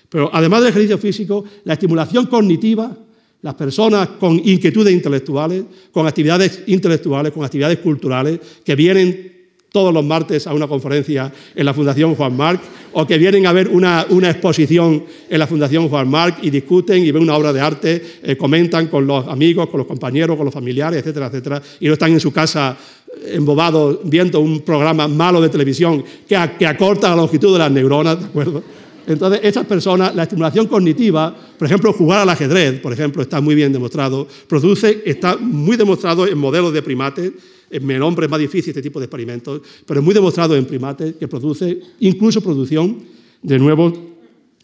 Pero 0.10 0.30
además 0.32 0.62
del 0.62 0.70
ejercicio 0.70 0.98
físico, 0.98 1.44
la 1.66 1.74
estimulación 1.74 2.28
cognitiva, 2.28 2.96
las 3.42 3.56
personas 3.56 4.10
con 4.20 4.40
inquietudes 4.44 4.94
intelectuales, 4.94 5.66
con 5.92 6.08
actividades 6.08 6.64
intelectuales, 6.68 7.34
con 7.34 7.44
actividades 7.44 7.80
culturales, 7.80 8.40
que 8.64 8.76
vienen 8.76 9.43
todos 9.74 9.92
los 9.92 10.06
martes 10.06 10.46
a 10.46 10.54
una 10.54 10.68
conferencia 10.68 11.34
en 11.56 11.66
la 11.66 11.74
Fundación 11.74 12.14
Juan 12.14 12.38
Marc 12.38 12.62
o 12.94 13.08
que 13.08 13.18
vienen 13.18 13.48
a 13.48 13.52
ver 13.52 13.68
una, 13.68 14.06
exposición 14.30 15.04
en 15.28 15.40
la 15.40 15.48
Fundación 15.48 15.90
Juan 15.90 16.08
Marc 16.08 16.38
y 16.44 16.52
discuten 16.52 17.04
y 17.04 17.12
ven 17.12 17.24
una 17.24 17.36
obra 17.36 17.52
de 17.52 17.60
arte, 17.60 18.20
eh, 18.22 18.38
comentan 18.38 18.86
con 18.86 19.08
los 19.08 19.28
amigos, 19.28 19.68
con 19.70 19.80
los 19.80 19.88
compañeros, 19.88 20.38
con 20.38 20.46
los 20.46 20.54
familiares, 20.54 21.00
etcétera, 21.00 21.26
etcétera, 21.26 21.62
y 21.80 21.88
no 21.88 21.94
están 21.94 22.12
en 22.12 22.20
su 22.20 22.32
casa 22.32 22.78
embobados 23.26 24.00
viendo 24.04 24.40
un 24.42 24.62
programa 24.62 25.08
malo 25.08 25.42
de 25.42 25.50
televisión 25.50 26.04
que, 26.28 26.38
que 26.60 26.68
acorta 26.68 27.10
la 27.10 27.16
longitud 27.16 27.54
de 27.54 27.60
las 27.60 27.72
neuronas, 27.72 28.20
¿de 28.20 28.26
acuerdo? 28.26 28.64
Entonces, 29.08 29.42
esas 29.44 29.66
personas, 29.66 30.16
la 30.16 30.24
estimulación 30.24 30.68
cognitiva, 30.68 31.36
por 31.58 31.66
ejemplo, 31.66 31.92
jugar 31.94 32.20
al 32.20 32.30
ajedrez, 32.30 32.80
por 32.80 32.94
ejemplo, 32.94 33.24
está 33.24 33.42
muy 33.42 33.56
bien 33.56 33.74
demostrado, 33.74 34.28
produce, 34.48 35.02
está 35.06 35.36
muy 35.36 35.76
demostrado 35.78 36.28
en 36.28 36.38
modelos 36.38 36.74
de 36.74 36.82
primates, 36.82 37.32
en 37.74 38.02
hombre 38.02 38.26
es 38.26 38.32
más 38.32 38.40
difícil 38.40 38.70
este 38.70 38.82
tipo 38.82 39.00
de 39.00 39.06
experimentos, 39.06 39.62
pero 39.86 40.00
es 40.00 40.06
muy 40.06 40.14
demostrado 40.14 40.56
en 40.56 40.66
primates 40.66 41.16
que 41.16 41.28
produce 41.28 41.80
incluso 42.00 42.42
producción 42.42 43.00
de 43.42 43.60
nuevos 43.60 43.94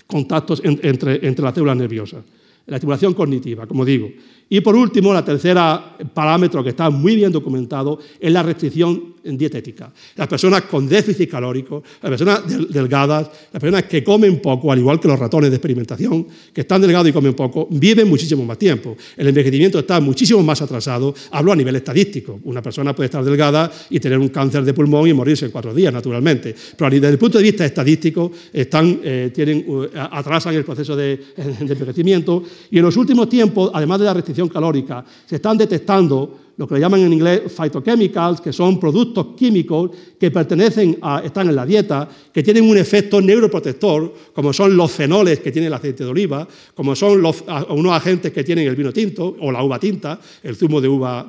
contactos 0.07 0.61
entre, 0.63 1.25
entre 1.25 1.43
las 1.43 1.53
células 1.53 1.77
nerviosas. 1.77 2.23
La 2.65 2.77
estimulación 2.77 3.13
cognitiva, 3.15 3.65
como 3.65 3.83
digo. 3.83 4.09
Y 4.47 4.61
por 4.61 4.75
último, 4.75 5.11
la 5.11 5.25
tercera 5.25 5.97
parámetro 6.13 6.63
que 6.63 6.69
está 6.69 6.89
muy 6.89 7.15
bien 7.15 7.31
documentado 7.31 7.99
es 8.19 8.31
la 8.31 8.43
restricción 8.43 9.15
dietética. 9.23 9.91
Las 10.15 10.27
personas 10.27 10.63
con 10.63 10.87
déficit 10.87 11.29
calórico, 11.29 11.83
las 12.01 12.09
personas 12.09 12.41
delgadas, 12.69 13.29
las 13.51 13.61
personas 13.61 13.83
que 13.83 14.03
comen 14.03 14.41
poco, 14.41 14.71
al 14.71 14.79
igual 14.79 14.99
que 14.99 15.07
los 15.07 15.19
ratones 15.19 15.49
de 15.49 15.57
experimentación, 15.57 16.27
que 16.53 16.61
están 16.61 16.81
delgados 16.81 17.07
y 17.09 17.13
comen 17.13 17.33
poco, 17.33 17.67
viven 17.69 18.07
muchísimo 18.07 18.45
más 18.45 18.57
tiempo. 18.57 18.95
El 19.17 19.27
envejecimiento 19.27 19.79
está 19.79 19.99
muchísimo 19.99 20.41
más 20.43 20.61
atrasado. 20.61 21.13
Hablo 21.31 21.51
a 21.51 21.55
nivel 21.55 21.75
estadístico. 21.75 22.39
Una 22.43 22.61
persona 22.61 22.95
puede 22.95 23.05
estar 23.05 23.23
delgada 23.23 23.71
y 23.89 23.99
tener 23.99 24.17
un 24.17 24.29
cáncer 24.29 24.63
de 24.63 24.73
pulmón 24.73 25.07
y 25.07 25.13
morirse 25.13 25.45
en 25.45 25.51
cuatro 25.51 25.73
días, 25.73 25.93
naturalmente. 25.93 26.55
Pero 26.77 26.89
desde 26.89 27.09
el 27.09 27.17
punto 27.17 27.37
de 27.37 27.43
vista 27.43 27.65
estadístico, 27.65 28.31
están, 28.51 28.99
eh, 29.03 29.31
tienen, 29.33 29.65
atrasan 29.95 30.55
el 30.55 30.63
proceso 30.63 30.95
de 30.95 31.19
envejecimiento. 31.59 32.43
Y 32.71 32.77
en 32.77 32.83
los 32.83 32.97
últimos 32.97 33.29
tiempos, 33.29 33.71
además 33.73 33.99
de 33.99 34.05
la 34.05 34.13
restricción 34.13 34.49
calórica, 34.49 35.03
se 35.25 35.35
están 35.35 35.57
detectando 35.57 36.48
lo 36.59 36.67
que 36.67 36.75
le 36.75 36.81
llaman 36.81 36.99
en 36.99 37.13
inglés 37.13 37.43
phytochemicals, 37.47 38.41
que 38.41 38.51
son 38.51 38.81
productos 38.81 39.27
químicos 39.37 39.91
que 40.19 40.29
pertenecen 40.29 40.97
a, 41.01 41.21
están 41.23 41.47
en 41.47 41.55
la 41.55 41.65
dieta, 41.65 42.09
que 42.33 42.43
tienen 42.43 42.69
un 42.69 42.77
efecto 42.77 43.21
neuroprotector, 43.21 44.13
como 44.33 44.51
son 44.51 44.75
los 44.75 44.91
fenoles 44.91 45.39
que 45.39 45.53
tiene 45.53 45.67
el 45.67 45.73
aceite 45.73 46.03
de 46.03 46.09
oliva, 46.09 46.45
como 46.75 46.97
son 46.97 47.21
los, 47.21 47.45
unos 47.69 47.93
agentes 47.93 48.33
que 48.33 48.43
tienen 48.43 48.67
el 48.67 48.75
vino 48.75 48.91
tinto 48.91 49.37
o 49.39 49.53
la 49.53 49.63
uva 49.63 49.79
tinta, 49.79 50.19
el 50.43 50.57
zumo 50.57 50.81
de 50.81 50.89
uva, 50.89 51.25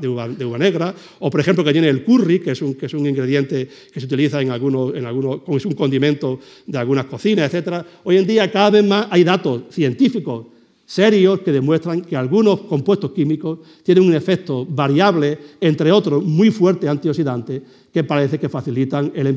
negra, 0.59 0.93
o 1.21 1.31
por 1.31 1.39
ejemplo 1.39 1.63
que 1.63 1.73
tiene 1.73 1.91
el 1.91 2.03
curry, 2.03 2.41
que 2.41 2.51
es 2.51 2.61
un, 2.61 2.75
que 2.75 2.87
es 2.87 2.95
un 2.95 3.07
ingrediente 3.07 3.69
que 3.93 4.01
se 4.01 4.07
utiliza 4.07 4.43
en 4.43 4.51
algunos, 4.51 4.97
en 4.97 5.07
algunos, 5.07 5.43
es 5.47 5.65
un 5.65 5.75
condimento 5.75 6.41
de 6.67 6.77
algunas 6.77 7.05
cocinas, 7.05 7.55
etc. 7.55 7.85
Hoy 8.03 8.17
en 8.17 8.27
día 8.27 8.51
cada 8.51 8.71
vez 8.71 8.85
más 8.85 9.07
hay 9.09 9.23
datos 9.23 9.63
científicos 9.71 10.47
serios 10.91 11.43
que 11.43 11.53
demuestran 11.53 12.03
que 12.03 12.17
algunos 12.17 12.63
compuestos 12.63 13.13
químicos 13.13 13.61
tienen 13.85 14.03
un 14.03 14.13
efecto 14.13 14.67
variable, 14.67 15.39
entre 15.61 15.93
otros 15.93 16.25
muy 16.25 16.51
fuerte 16.51 16.89
antioxidante, 16.89 17.63
que 17.93 18.03
parece 18.03 18.41
que 18.41 18.49
facilitan 18.49 19.13
el 19.15 19.29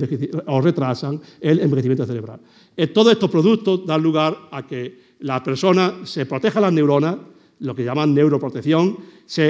o 0.48 0.62
retrasan 0.62 1.22
el 1.40 1.60
envejecimiento 1.60 2.08
cerebral. 2.08 2.40
Eh, 2.76 2.88
todos 2.88 3.14
estos 3.14 3.30
productos 3.30 3.86
dan 3.86 4.02
lugar 4.02 4.36
a 4.50 4.66
que 4.66 5.14
la 5.20 5.44
persona 5.44 6.00
se 6.06 6.26
proteja 6.26 6.60
las 6.60 6.74
neuronas, 6.74 7.18
lo 7.60 7.76
que 7.76 7.86
llaman 7.86 8.16
neuroprotección, 8.16 8.98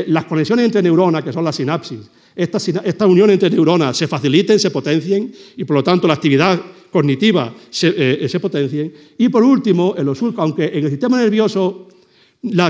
las 0.07 0.25
conexiones 0.25 0.65
entre 0.65 0.81
neuronas, 0.81 1.23
que 1.23 1.31
son 1.31 1.45
las 1.45 1.55
sinapsis, 1.55 2.01
esta, 2.35 3.07
unión 3.07 3.29
entre 3.29 3.49
neuronas 3.49 3.95
se 3.95 4.09
faciliten, 4.09 4.59
se 4.59 4.71
potencien 4.71 5.31
y 5.55 5.63
por 5.63 5.77
lo 5.77 5.83
tanto 5.83 6.05
la 6.05 6.15
actividad 6.15 6.59
cognitiva 6.91 7.55
se, 7.69 7.93
eh, 7.95 8.27
se 8.27 8.41
potencien. 8.41 8.93
Y 9.17 9.29
por 9.29 9.43
último, 9.43 9.95
en 9.97 10.05
los, 10.05 10.21
aunque 10.35 10.65
en 10.65 10.83
el 10.83 10.89
sistema 10.89 11.21
nervioso 11.21 11.87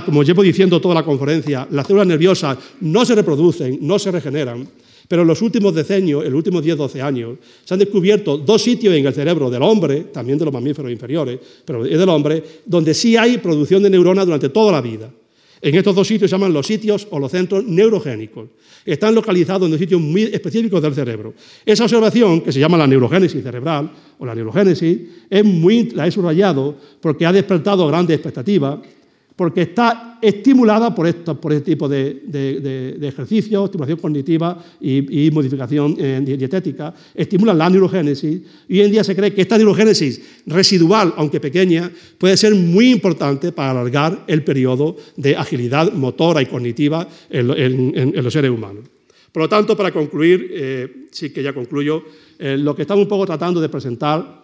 como 0.05 0.24
llevo 0.24 0.43
diciendo 0.43 0.80
toda 0.80 0.95
la 0.95 1.03
conferencia, 1.03 1.67
las 1.71 1.88
células 1.88 2.07
nerviosas 2.07 2.57
no 2.82 3.05
se 3.05 3.15
reproducen, 3.15 3.80
no 3.82 3.97
se 3.97 4.11
regeneran, 4.11 4.67
pero 5.07 5.24
en 5.24 5.28
los 5.28 5.41
últimos 5.41 5.74
decenios, 5.74 6.24
en 6.24 6.32
los 6.32 6.38
últimos 6.38 6.63
10-12 6.63 7.01
años, 7.01 7.38
se 7.65 7.74
han 7.74 7.80
descubierto 7.80 8.38
dos 8.38 8.61
sitios 8.61 8.93
en 8.93 9.05
el 9.05 9.13
cerebro 9.13 9.49
del 9.49 9.63
hombre, 9.63 10.05
también 10.13 10.38
de 10.38 10.45
los 10.45 10.53
mamíferos 10.53 10.91
inferiores, 10.91 11.39
pero 11.65 11.86
es 11.86 11.97
del 11.97 12.09
hombre, 12.09 12.43
donde 12.65 12.93
sí 12.93 13.17
hay 13.17 13.39
producción 13.39 13.82
de 13.82 13.89
neuronas 13.89 14.26
durante 14.26 14.49
toda 14.49 14.71
la 14.71 14.82
vida. 14.82 15.09
En 15.59 15.76
estos 15.76 15.95
dos 15.95 16.07
sitios 16.07 16.30
se 16.30 16.36
llaman 16.36 16.51
los 16.51 16.67
sitios 16.67 17.07
o 17.09 17.17
los 17.17 17.32
centros 17.32 17.63
neurogénicos. 17.63 18.49
Están 18.86 19.15
localizados 19.15 19.71
en 19.71 19.80
sitios 19.80 20.01
muy 20.01 20.24
específicos 20.24 20.82
del 20.82 20.93
cerebro. 20.93 21.34
Esa 21.65 21.86
observación, 21.86 22.41
que 22.41 22.51
se 22.51 22.59
llama 22.59 22.78
la 22.78 22.86
neurogénesis 22.86 23.41
cerebral 23.41 23.89
o 24.19 24.26
la 24.26 24.36
neurogénesis, 24.36 24.99
es 25.30 25.45
muy, 25.45 25.89
la 25.91 26.05
he 26.05 26.11
subrayado 26.11 26.76
porque 26.99 27.26
ha 27.26 27.32
despertado 27.32 27.88
grandes 27.88 28.15
expectativas 28.15 28.80
porque 29.36 29.64
está 29.64 30.20
estimulada 30.22 30.94
por, 30.94 31.12
por 31.38 31.54
este 31.54 31.72
tipo 31.72 31.90
de, 31.90 32.22
de, 32.26 33.08
ejercicios, 33.08 33.66
estimulación 33.66 34.00
cognitiva 34.00 34.64
y, 34.80 35.30
modificación 35.32 35.96
eh, 36.00 36.22
dietética, 36.38 36.94
estimula 37.16 37.54
la 37.54 37.70
neurogénesis 37.70 38.42
y 38.68 38.80
hoy 38.80 38.86
en 38.86 38.92
día 38.92 39.04
se 39.04 39.16
cree 39.16 39.34
que 39.34 39.42
esta 39.42 39.58
neurogénesis 39.58 40.22
residual, 40.46 41.14
aunque 41.18 41.40
pequeña, 41.40 41.92
puede 42.18 42.38
ser 42.38 42.54
muy 42.56 42.92
importante 42.92 43.52
para 43.52 43.72
alargar 43.72 44.24
el 44.28 44.44
periodo 44.44 44.96
de 45.18 45.36
agilidad 45.36 45.92
motora 45.94 46.42
y 46.42 46.46
cognitiva 46.46 47.08
en, 47.30 48.24
los 48.24 48.34
seres 48.34 48.52
humanos. 48.52 48.86
Por 49.32 49.44
lo 49.44 49.50
tanto, 49.50 49.76
para 49.76 49.92
concluir, 49.92 50.52
eh, 50.54 51.08
sí 51.12 51.32
que 51.32 51.42
ya 51.42 51.54
concluyo, 51.54 52.04
eh, 52.38 52.56
lo 52.56 52.76
que 52.76 52.84
estamos 52.84 53.04
un 53.04 53.10
poco 53.10 53.26
tratando 53.26 53.60
de 53.60 53.68
presentar 53.68 54.44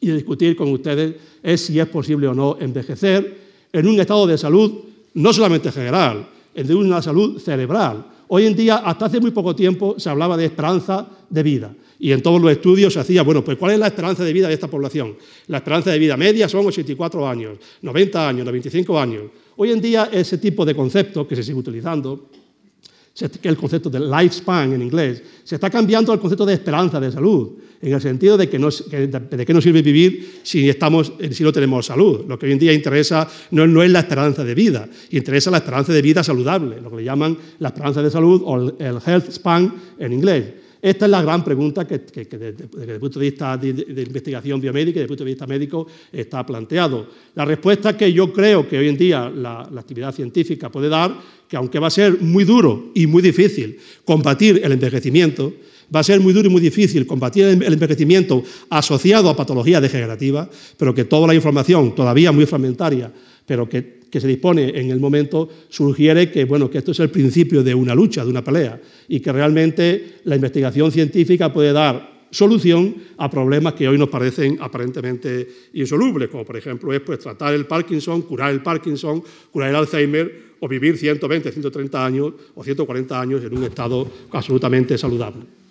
y 0.00 0.06
de 0.06 0.14
discutir 0.14 0.54
con 0.54 0.68
ustedes 0.70 1.16
es 1.42 1.60
si 1.60 1.78
es 1.80 1.86
posible 1.88 2.28
o 2.28 2.34
no 2.34 2.56
envejecer, 2.60 3.47
en 3.72 3.86
un 3.86 4.00
estado 4.00 4.26
de 4.26 4.38
salud 4.38 4.72
no 5.14 5.32
solamente 5.32 5.72
general, 5.72 6.26
en 6.54 6.66
de 6.66 6.74
una 6.74 7.02
salud 7.02 7.38
cerebral. 7.40 8.04
Hoy 8.28 8.46
en 8.46 8.54
día, 8.54 8.76
hasta 8.76 9.06
hace 9.06 9.20
muy 9.20 9.30
poco 9.30 9.54
tiempo, 9.54 9.94
se 9.98 10.10
hablaba 10.10 10.36
de 10.36 10.44
esperanza 10.44 11.06
de 11.28 11.42
vida. 11.42 11.74
Y 11.98 12.12
en 12.12 12.22
todos 12.22 12.40
los 12.40 12.52
estudios 12.52 12.92
se 12.92 13.00
hacía, 13.00 13.22
bueno, 13.22 13.42
pues 13.42 13.58
¿cuál 13.58 13.72
es 13.72 13.78
la 13.78 13.88
esperanza 13.88 14.22
de 14.22 14.32
vida 14.32 14.46
de 14.46 14.54
esta 14.54 14.68
población? 14.68 15.16
La 15.48 15.58
esperanza 15.58 15.90
de 15.90 15.98
vida 15.98 16.16
media 16.16 16.48
son 16.48 16.66
84 16.66 17.28
años, 17.28 17.58
90 17.82 18.28
años, 18.28 18.44
95 18.44 18.98
años. 19.00 19.24
Hoy 19.56 19.72
en 19.72 19.80
día 19.80 20.08
ese 20.12 20.38
tipo 20.38 20.64
de 20.64 20.76
concepto 20.76 21.26
que 21.26 21.34
se 21.34 21.42
sigue 21.42 21.58
utilizando 21.58 22.28
el 23.42 23.56
concepto 23.56 23.90
de 23.90 24.00
lifespan 24.00 24.72
en 24.72 24.82
inglés, 24.82 25.22
se 25.42 25.56
está 25.56 25.70
cambiando 25.70 26.12
al 26.12 26.20
concepto 26.20 26.46
de 26.46 26.54
esperanza 26.54 27.00
de 27.00 27.10
salud, 27.10 27.50
en 27.80 27.92
el 27.92 28.00
sentido 28.00 28.36
de 28.36 28.48
que 28.48 28.58
no, 28.58 28.68
de 28.70 29.46
nos 29.48 29.64
sirve 29.64 29.82
vivir 29.82 30.40
si, 30.42 30.68
estamos, 30.68 31.12
si 31.30 31.44
no 31.44 31.52
tenemos 31.52 31.86
salud. 31.86 32.24
Lo 32.26 32.38
que 32.38 32.46
hoy 32.46 32.52
en 32.52 32.58
día 32.58 32.72
interesa 32.72 33.28
no, 33.52 33.66
no, 33.66 33.82
es 33.82 33.90
la 33.90 34.00
esperanza 34.00 34.44
de 34.44 34.54
vida, 34.54 34.88
interesa 35.10 35.50
la 35.50 35.58
esperanza 35.58 35.92
de 35.92 36.02
vida 36.02 36.22
saludable, 36.22 36.80
lo 36.80 36.90
que 36.90 36.96
le 36.96 37.04
llaman 37.04 37.36
la 37.58 37.68
esperanza 37.68 38.02
de 38.02 38.10
salud 38.10 38.42
o 38.44 38.56
el 38.56 38.98
health 39.04 39.30
span 39.30 39.74
en 39.98 40.12
inglés. 40.12 40.44
Esta 40.80 41.06
es 41.06 41.10
la 41.10 41.22
gran 41.22 41.44
pregunta 41.44 41.86
que, 41.86 41.98
desde, 41.98 42.92
el 42.94 43.00
punto 43.00 43.18
de 43.18 43.26
vista 43.30 43.56
de, 43.56 43.70
investigación 43.70 44.60
biomédica 44.60 44.90
y 44.90 45.00
desde 45.00 45.02
el 45.02 45.08
punto 45.08 45.24
de 45.24 45.30
vista 45.30 45.46
médico 45.46 45.86
está 46.12 46.46
planteado. 46.46 47.08
La 47.34 47.44
respuesta 47.44 47.96
que 47.96 48.12
yo 48.12 48.32
creo 48.32 48.68
que 48.68 48.78
hoy 48.78 48.88
en 48.88 48.96
día 48.96 49.28
la, 49.28 49.62
actividad 49.76 50.14
científica 50.14 50.70
puede 50.70 50.88
dar, 50.88 51.16
que 51.48 51.56
aunque 51.56 51.78
va 51.78 51.88
a 51.88 51.90
ser 51.90 52.20
muy 52.20 52.44
duro 52.44 52.90
y 52.94 53.06
muy 53.06 53.22
difícil 53.22 53.78
combatir 54.04 54.60
el 54.62 54.72
envejecimiento, 54.72 55.52
va 55.94 56.00
a 56.00 56.04
ser 56.04 56.20
muy 56.20 56.32
duro 56.32 56.48
y 56.48 56.52
muy 56.52 56.60
difícil 56.60 57.06
combatir 57.06 57.44
el 57.44 57.72
envejecimiento 57.72 58.42
asociado 58.70 59.30
a 59.30 59.36
patologías 59.36 59.82
degenerativas, 59.82 60.48
pero 60.76 60.94
que 60.94 61.04
toda 61.04 61.26
la 61.26 61.34
información, 61.34 61.94
todavía 61.94 62.30
muy 62.30 62.46
fragmentaria, 62.46 63.12
pero 63.48 63.68
que 63.68 63.98
que 64.10 64.20
se 64.20 64.28
dispone 64.28 64.78
en 64.78 64.90
el 64.90 65.00
momento 65.00 65.48
sugiere 65.68 66.30
que, 66.30 66.44
bueno, 66.44 66.70
que 66.70 66.78
esto 66.78 66.92
es 66.92 67.00
el 67.00 67.10
principio 67.10 67.62
de 67.62 67.74
una 67.74 67.94
lucha, 67.94 68.24
de 68.24 68.30
una 68.30 68.42
pelea, 68.42 68.80
y 69.08 69.20
que 69.20 69.32
realmente 69.32 70.20
la 70.24 70.36
investigación 70.36 70.90
científica 70.90 71.52
puede 71.52 71.72
dar 71.72 72.26
solución 72.30 72.94
a 73.16 73.30
problemas 73.30 73.72
que 73.72 73.88
hoy 73.88 73.96
nos 73.96 74.10
parecen 74.10 74.58
aparentemente 74.60 75.48
insolubles, 75.72 76.28
como 76.28 76.44
por 76.44 76.56
ejemplo 76.56 76.92
es 76.92 77.00
pues, 77.00 77.20
tratar 77.20 77.54
el 77.54 77.66
Parkinson, 77.66 78.22
curar 78.22 78.50
el 78.50 78.62
Parkinson, 78.62 79.22
curar 79.50 79.70
el 79.70 79.76
Alzheimer 79.76 80.48
o 80.60 80.68
vivir 80.68 80.98
120, 80.98 81.50
130 81.50 82.04
años 82.04 82.32
o 82.54 82.62
140 82.62 83.20
años 83.20 83.42
en 83.44 83.56
un 83.56 83.64
estado 83.64 84.06
absolutamente 84.32 84.98
saludable. 84.98 85.67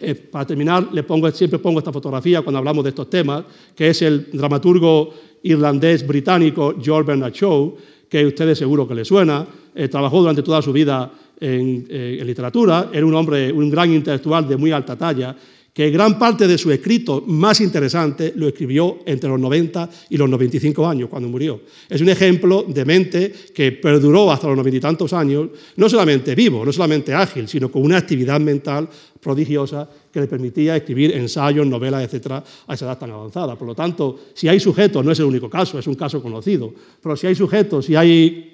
Eh, 0.00 0.14
para 0.14 0.46
terminar, 0.46 0.88
le 0.92 1.02
pongo, 1.02 1.30
siempre 1.30 1.58
pongo 1.58 1.78
esta 1.78 1.92
fotografía 1.92 2.42
cuando 2.42 2.58
hablamos 2.58 2.84
de 2.84 2.90
estos 2.90 3.08
temas, 3.08 3.44
que 3.74 3.88
es 3.90 4.02
el 4.02 4.30
dramaturgo 4.32 5.14
irlandés 5.42 6.06
británico 6.06 6.74
George 6.80 7.06
Bernard 7.06 7.32
Shaw, 7.32 7.76
que 8.08 8.26
ustedes 8.26 8.58
seguro 8.58 8.86
que 8.88 8.94
le 8.94 9.04
suena, 9.04 9.46
eh, 9.74 9.88
trabajó 9.88 10.20
durante 10.20 10.42
toda 10.42 10.62
su 10.62 10.72
vida 10.72 11.10
eh, 11.40 12.18
en, 12.20 12.26
literatura, 12.26 12.90
era 12.92 13.04
un 13.04 13.14
hombre, 13.14 13.52
un 13.52 13.70
gran 13.70 13.92
intelectual 13.92 14.48
de 14.48 14.56
muy 14.56 14.72
alta 14.72 14.96
talla 14.96 15.36
que 15.74 15.90
gran 15.90 16.20
parte 16.20 16.46
de 16.46 16.56
su 16.56 16.70
escrito 16.70 17.24
más 17.26 17.60
interesante 17.60 18.32
lo 18.36 18.46
escribió 18.46 19.00
entre 19.06 19.28
los 19.28 19.40
90 19.40 19.90
y 20.08 20.16
los 20.16 20.30
95 20.30 20.86
años, 20.86 21.08
cuando 21.08 21.28
murió. 21.28 21.62
Es 21.88 22.00
un 22.00 22.08
ejemplo 22.08 22.62
de 22.62 22.84
mente 22.84 23.32
que 23.52 23.72
perduró 23.72 24.30
hasta 24.30 24.46
los 24.46 24.56
noventa 24.56 24.76
y 24.76 24.80
tantos 24.80 25.12
años, 25.12 25.48
no 25.74 25.88
solamente 25.88 26.36
vivo, 26.36 26.64
no 26.64 26.72
solamente 26.72 27.12
ágil, 27.12 27.48
sino 27.48 27.72
con 27.72 27.82
una 27.82 27.98
actividad 27.98 28.38
mental 28.38 28.88
prodigiosa 29.20 29.90
que 30.12 30.20
le 30.20 30.28
permitía 30.28 30.76
escribir 30.76 31.10
ensayos, 31.10 31.66
novelas, 31.66 32.04
etcétera, 32.04 32.44
a 32.68 32.74
esa 32.74 32.84
edad 32.84 32.98
tan 32.98 33.10
avanzada. 33.10 33.56
Por 33.58 33.66
lo 33.66 33.74
tanto, 33.74 34.20
si 34.32 34.46
hay 34.46 34.60
sujetos, 34.60 35.04
no 35.04 35.10
es 35.10 35.18
el 35.18 35.24
único 35.24 35.50
caso, 35.50 35.76
es 35.76 35.86
un 35.88 35.96
caso 35.96 36.22
conocido, 36.22 36.72
pero 37.02 37.16
si 37.16 37.26
hay 37.26 37.34
sujetos, 37.34 37.86
si 37.86 37.96
hay 37.96 38.53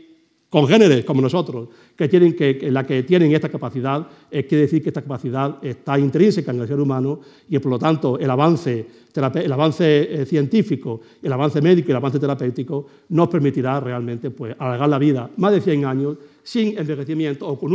congéneres 0.51 1.05
como 1.05 1.23
nosotros, 1.23 1.69
que 1.97 2.09
tienen 2.09 2.35
que, 2.35 2.71
la 2.71 2.85
que 2.85 3.05
tienen 3.05 3.33
esta 3.33 3.49
capacidad, 3.49 4.07
quiere 4.29 4.63
decir 4.63 4.83
que 4.83 4.91
esta 4.91 5.01
capacidad 5.01 5.65
está 5.65 5.97
intrínseca 5.97 6.51
en 6.51 6.61
el 6.61 6.67
ser 6.67 6.81
humano 6.81 7.21
y 7.49 7.59
por 7.61 7.71
lo 7.71 7.79
tanto 7.79 8.19
el 8.19 8.29
avance, 8.29 8.85
el 9.15 9.53
avance 9.53 10.23
eh, 10.23 10.27
científico, 10.27 11.01
el 11.23 11.33
avance 11.33 11.63
médico 11.63 11.89
y 11.89 11.91
el 11.93 11.97
avance 11.97 12.19
terapéutico 12.19 12.87
nos 13.11 13.29
permitirá 13.29 13.79
realmente 13.79 14.31
pues, 14.31 14.57
alargar 14.59 14.89
la 14.89 14.99
vida 14.99 15.31
más 15.37 15.53
de 15.53 15.61
100 15.61 15.85
años 15.85 16.17
sin 16.43 16.77
envejecimiento 16.77 17.47
o 17.47 17.57
con, 17.57 17.73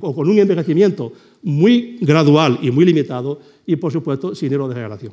o 0.00 0.14
con 0.14 0.28
un 0.28 0.38
envejecimiento 0.38 1.12
muy 1.44 1.98
gradual 2.00 2.58
y 2.60 2.72
muy 2.72 2.84
limitado 2.84 3.38
y 3.64 3.76
por 3.76 3.92
supuesto 3.92 4.34
sin 4.34 4.50
neurodegeneración. 4.50 5.12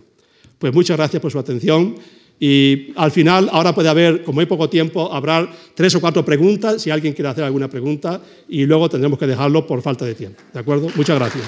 Pues 0.57 0.73
muchas 0.73 0.97
gracias 0.97 1.21
por 1.21 1.31
su 1.31 1.37
atención. 1.37 1.95
Y 2.39 2.93
al 2.95 3.11
final, 3.11 3.49
ahora 3.51 3.73
puede 3.73 3.89
haber, 3.89 4.23
como 4.23 4.41
hay 4.41 4.45
poco 4.45 4.69
tiempo, 4.69 5.11
habrá 5.11 5.51
tres 5.73 5.95
o 5.95 6.01
cuatro 6.01 6.23
preguntas, 6.23 6.81
si 6.81 6.91
alguien 6.91 7.13
quiere 7.13 7.29
hacer 7.29 7.43
alguna 7.43 7.67
pregunta, 7.67 8.21
y 8.47 8.65
luego 8.65 8.89
tendremos 8.89 9.17
que 9.17 9.25
dejarlo 9.25 9.65
por 9.65 9.81
falta 9.81 10.05
de 10.05 10.13
tiempo. 10.13 10.41
¿De 10.53 10.59
acuerdo? 10.59 10.89
Muchas 10.95 11.17
gracias. 11.17 11.45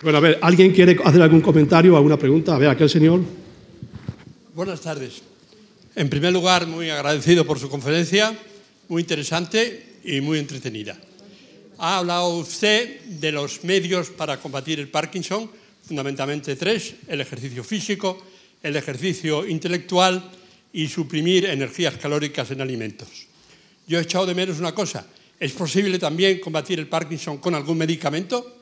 Bueno, 0.00 0.18
a 0.18 0.20
ver, 0.20 0.38
¿alguien 0.40 0.72
quiere 0.72 0.96
hacer 1.04 1.20
algún 1.20 1.40
comentario 1.40 1.92
o 1.92 1.96
alguna 1.96 2.16
pregunta? 2.16 2.54
A 2.54 2.58
ver, 2.58 2.68
aquel 2.68 2.88
señor. 2.88 3.20
Buenas 4.54 4.80
tardes. 4.80 5.22
En 5.94 6.08
primer 6.08 6.32
lugar, 6.32 6.66
muy 6.66 6.88
agradecido 6.88 7.44
por 7.44 7.58
su 7.58 7.68
conferencia, 7.68 8.32
muy 8.88 9.02
interesante 9.02 9.98
y 10.04 10.20
muy 10.20 10.38
entretenida. 10.38 10.96
Ha 11.78 11.98
hablado 11.98 12.36
usted 12.38 13.00
de 13.02 13.30
los 13.30 13.62
medios 13.62 14.10
para 14.10 14.38
combatir 14.40 14.80
el 14.80 14.88
Parkinson, 14.88 15.48
fundamentalmente 15.86 16.56
tres, 16.56 16.94
el 17.06 17.20
ejercicio 17.20 17.62
físico, 17.62 18.18
el 18.62 18.74
ejercicio 18.74 19.46
intelectual 19.46 20.28
y 20.72 20.88
suprimir 20.88 21.46
energías 21.46 21.96
calóricas 21.96 22.50
en 22.50 22.60
alimentos. 22.60 23.08
Yo 23.86 23.98
he 23.98 24.02
echado 24.02 24.26
de 24.26 24.34
menos 24.34 24.58
una 24.58 24.74
cosa, 24.74 25.06
¿es 25.38 25.52
posible 25.52 25.98
también 26.00 26.40
combatir 26.40 26.80
el 26.80 26.88
Parkinson 26.88 27.38
con 27.38 27.54
algún 27.54 27.78
medicamento? 27.78 28.56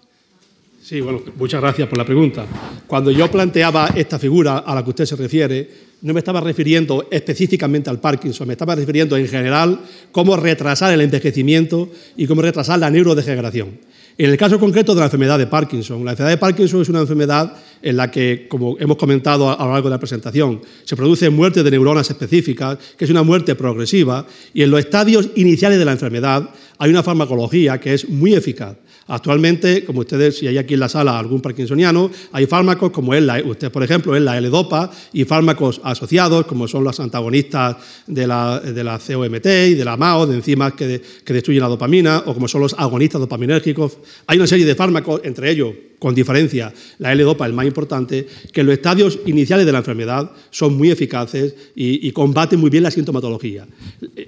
Sí, 0.83 1.01
bueno, 1.01 1.23
muchas 1.37 1.61
gracias 1.61 1.89
por 1.89 1.99
la 1.99 2.05
pregunta. 2.05 2.47
Cuando 2.87 3.11
yo 3.11 3.31
planteaba 3.31 3.89
esta 3.97 4.19
figura 4.19 4.59
a 4.59 4.75
la 4.75 4.85
que 4.85 4.91
usted 4.91 5.07
se 5.07 5.17
refiere, 5.17 5.86
no 6.03 6.13
me 6.13 6.21
estaba 6.21 6.41
refiriendo 6.41 7.09
específicamente 7.11 7.91
al 7.91 8.01
Parkinson, 8.01 8.47
me 8.47 8.55
estaba 8.55 8.75
refiriendo 8.75 9.17
en 9.17 9.29
general 9.29 9.81
cómo 10.13 10.37
retrasar 10.37 10.93
el 10.93 11.01
envejecimiento 11.01 11.91
y 12.17 12.27
cómo 12.27 12.43
retrasar 12.43 12.79
la 12.79 12.91
neurodegeneración. 12.91 13.79
En 14.19 14.31
el 14.31 14.39
caso 14.39 14.59
concreto 14.59 14.95
de 14.95 15.01
la 15.01 15.07
enfermedad 15.07 15.39
de 15.39 15.47
Parkinson, 15.47 16.03
la 16.03 16.13
enfermedad 16.13 16.37
de 16.37 16.41
Parkinson 16.41 16.81
es 16.81 16.89
una 16.89 17.01
enfermedad 17.01 17.53
en 17.83 17.97
la 17.99 18.11
que, 18.11 18.47
como 18.49 18.77
hemos 18.79 18.97
comentado 18.97 19.51
a 19.51 19.65
lo 19.65 19.73
largo 19.73 19.89
de 19.89 19.95
la 19.95 20.01
presentación, 20.01 20.63
se 20.85 20.97
produce 20.97 21.29
muerte 21.29 21.63
de 21.63 21.71
neuronas 21.71 22.09
específicas, 22.09 22.79
que 22.97 23.05
es 23.05 23.11
una 23.11 23.23
muerte 23.23 23.55
progresiva, 23.55 24.27
y 24.55 24.63
en 24.63 24.71
los 24.71 24.81
estadios 24.81 25.29
iniciales 25.35 25.79
de 25.79 25.85
la 25.85 25.93
enfermedad 25.93 26.49
hay 26.79 26.91
una 26.91 27.03
farmacología 27.03 27.79
que 27.79 27.93
es 27.93 28.09
muy 28.09 28.35
eficaz. 28.35 28.77
Actualmente, 29.09 29.85
como 29.85 30.01
ustedes, 30.01 30.39
si 30.39 30.49
hay 30.49 30.59
aquí 30.59 30.75
en 30.75 30.81
la 30.81 30.89
sala 30.89 31.19
algún 31.19 31.41
parkinsoniano, 31.41 32.11
hay 32.33 32.47
fármacos 32.47 32.91
como 32.91 33.15
es 33.15 33.23
la, 33.23 33.41
por 33.73 33.83
ejemplo, 33.83 34.17
es 34.17 34.23
la 34.23 34.37
L-Dopa 34.39 34.91
y 35.13 35.25
fármacos 35.25 35.81
asociados 35.85 36.47
como 36.47 36.67
son 36.67 36.83
los 36.83 36.99
antagonistas 36.99 37.77
de 38.07 38.27
la, 38.27 38.59
de 38.61 38.83
la 38.83 38.99
COMT 38.99 39.47
y 39.47 39.75
de 39.75 39.85
la 39.85 39.97
MAO, 39.97 40.27
de 40.27 40.35
enzimas 40.35 40.73
que, 40.73 41.01
que 41.25 41.33
destruyen 41.33 41.63
la 41.63 41.69
dopamina, 41.69 42.25
o 42.27 42.35
como 42.35 42.49
son 42.49 42.63
los 42.63 42.75
agonistas 42.75 43.21
dopaminérgicos. 43.21 43.99
Hay 44.27 44.39
una 44.39 44.47
serie 44.47 44.67
de 44.67 44.75
fármacos, 44.75 45.21
entre 45.25 45.51
ellos 45.51 45.75
con 45.99 46.15
diferencia 46.15 46.73
la 46.99 47.13
L-Dopa, 47.13 47.47
el 47.47 47.53
más 47.53 47.67
importante, 47.67 48.27
que 48.53 48.61
en 48.61 48.67
los 48.67 48.75
estadios 48.75 49.19
iniciales 49.27 49.67
de 49.67 49.73
la 49.73 49.79
enfermedad 49.79 50.31
son 50.51 50.77
muy 50.77 50.91
eficaces 50.91 51.55
y, 51.75 52.11
combaten 52.13 52.59
muy 52.59 52.71
bien 52.71 52.83
la 52.83 52.91
sintomatología. 52.91 53.67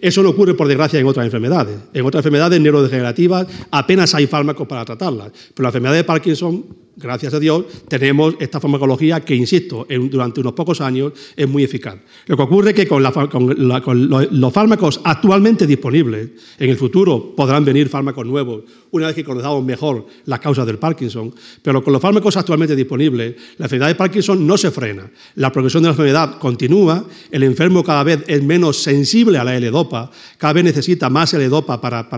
Eso 0.00 0.22
no 0.22 0.30
ocurre, 0.30 0.54
por 0.54 0.68
desgracia, 0.68 1.00
en 1.00 1.06
otras 1.06 1.24
enfermedades. 1.24 1.78
En 1.94 2.04
otras 2.04 2.20
enfermedades 2.20 2.60
neurodegenerativas 2.60 3.46
apenas 3.70 4.14
hay 4.14 4.26
fármacos 4.26 4.67
para 4.68 4.84
tratarlas, 4.84 5.32
pero 5.54 5.64
la 5.64 5.68
enfermedad 5.70 5.94
de 5.94 6.04
Parkinson 6.04 6.64
gracias 6.98 7.32
a 7.34 7.40
Dios, 7.40 7.64
tenemos 7.88 8.34
esta 8.40 8.60
farmacología 8.60 9.20
que, 9.20 9.34
insisto, 9.34 9.86
durante 10.10 10.40
unos 10.40 10.52
pocos 10.52 10.80
años 10.80 11.12
es 11.36 11.48
muy 11.48 11.62
eficaz. 11.62 11.96
Lo 12.26 12.36
que 12.36 12.42
ocurre 12.42 12.70
es 12.70 12.76
que 12.76 12.86
con, 12.86 13.02
los 13.02 14.52
fármacos 14.52 15.00
actualmente 15.04 15.66
disponibles, 15.66 16.30
en 16.58 16.70
el 16.70 16.76
futuro 16.76 17.34
podrán 17.34 17.64
venir 17.64 17.88
fármacos 17.88 18.26
nuevos, 18.26 18.64
una 18.90 19.06
vez 19.06 19.16
que 19.16 19.24
conozcamos 19.24 19.64
mejor 19.64 20.06
las 20.24 20.40
causas 20.40 20.66
del 20.66 20.78
Parkinson, 20.78 21.32
pero 21.62 21.82
con 21.82 21.92
los 21.92 22.02
fármacos 22.02 22.36
actualmente 22.36 22.74
disponibles, 22.74 23.36
la 23.58 23.66
enfermedad 23.66 23.88
de 23.88 23.94
Parkinson 23.94 24.46
no 24.46 24.56
se 24.56 24.70
frena. 24.70 25.08
La 25.36 25.52
progresión 25.52 25.82
de 25.82 25.88
la 25.88 25.92
enfermedad 25.92 26.38
continúa, 26.38 27.04
el 27.30 27.42
enfermo 27.42 27.84
cada 27.84 28.02
vez 28.02 28.24
es 28.26 28.42
menos 28.42 28.82
sensible 28.82 29.38
a 29.38 29.44
la 29.44 29.56
L-Dopa, 29.56 30.10
cada 30.36 30.54
vez 30.54 30.64
necesita 30.64 31.08
más 31.10 31.32
L-Dopa 31.34 31.80
para, 31.80 32.08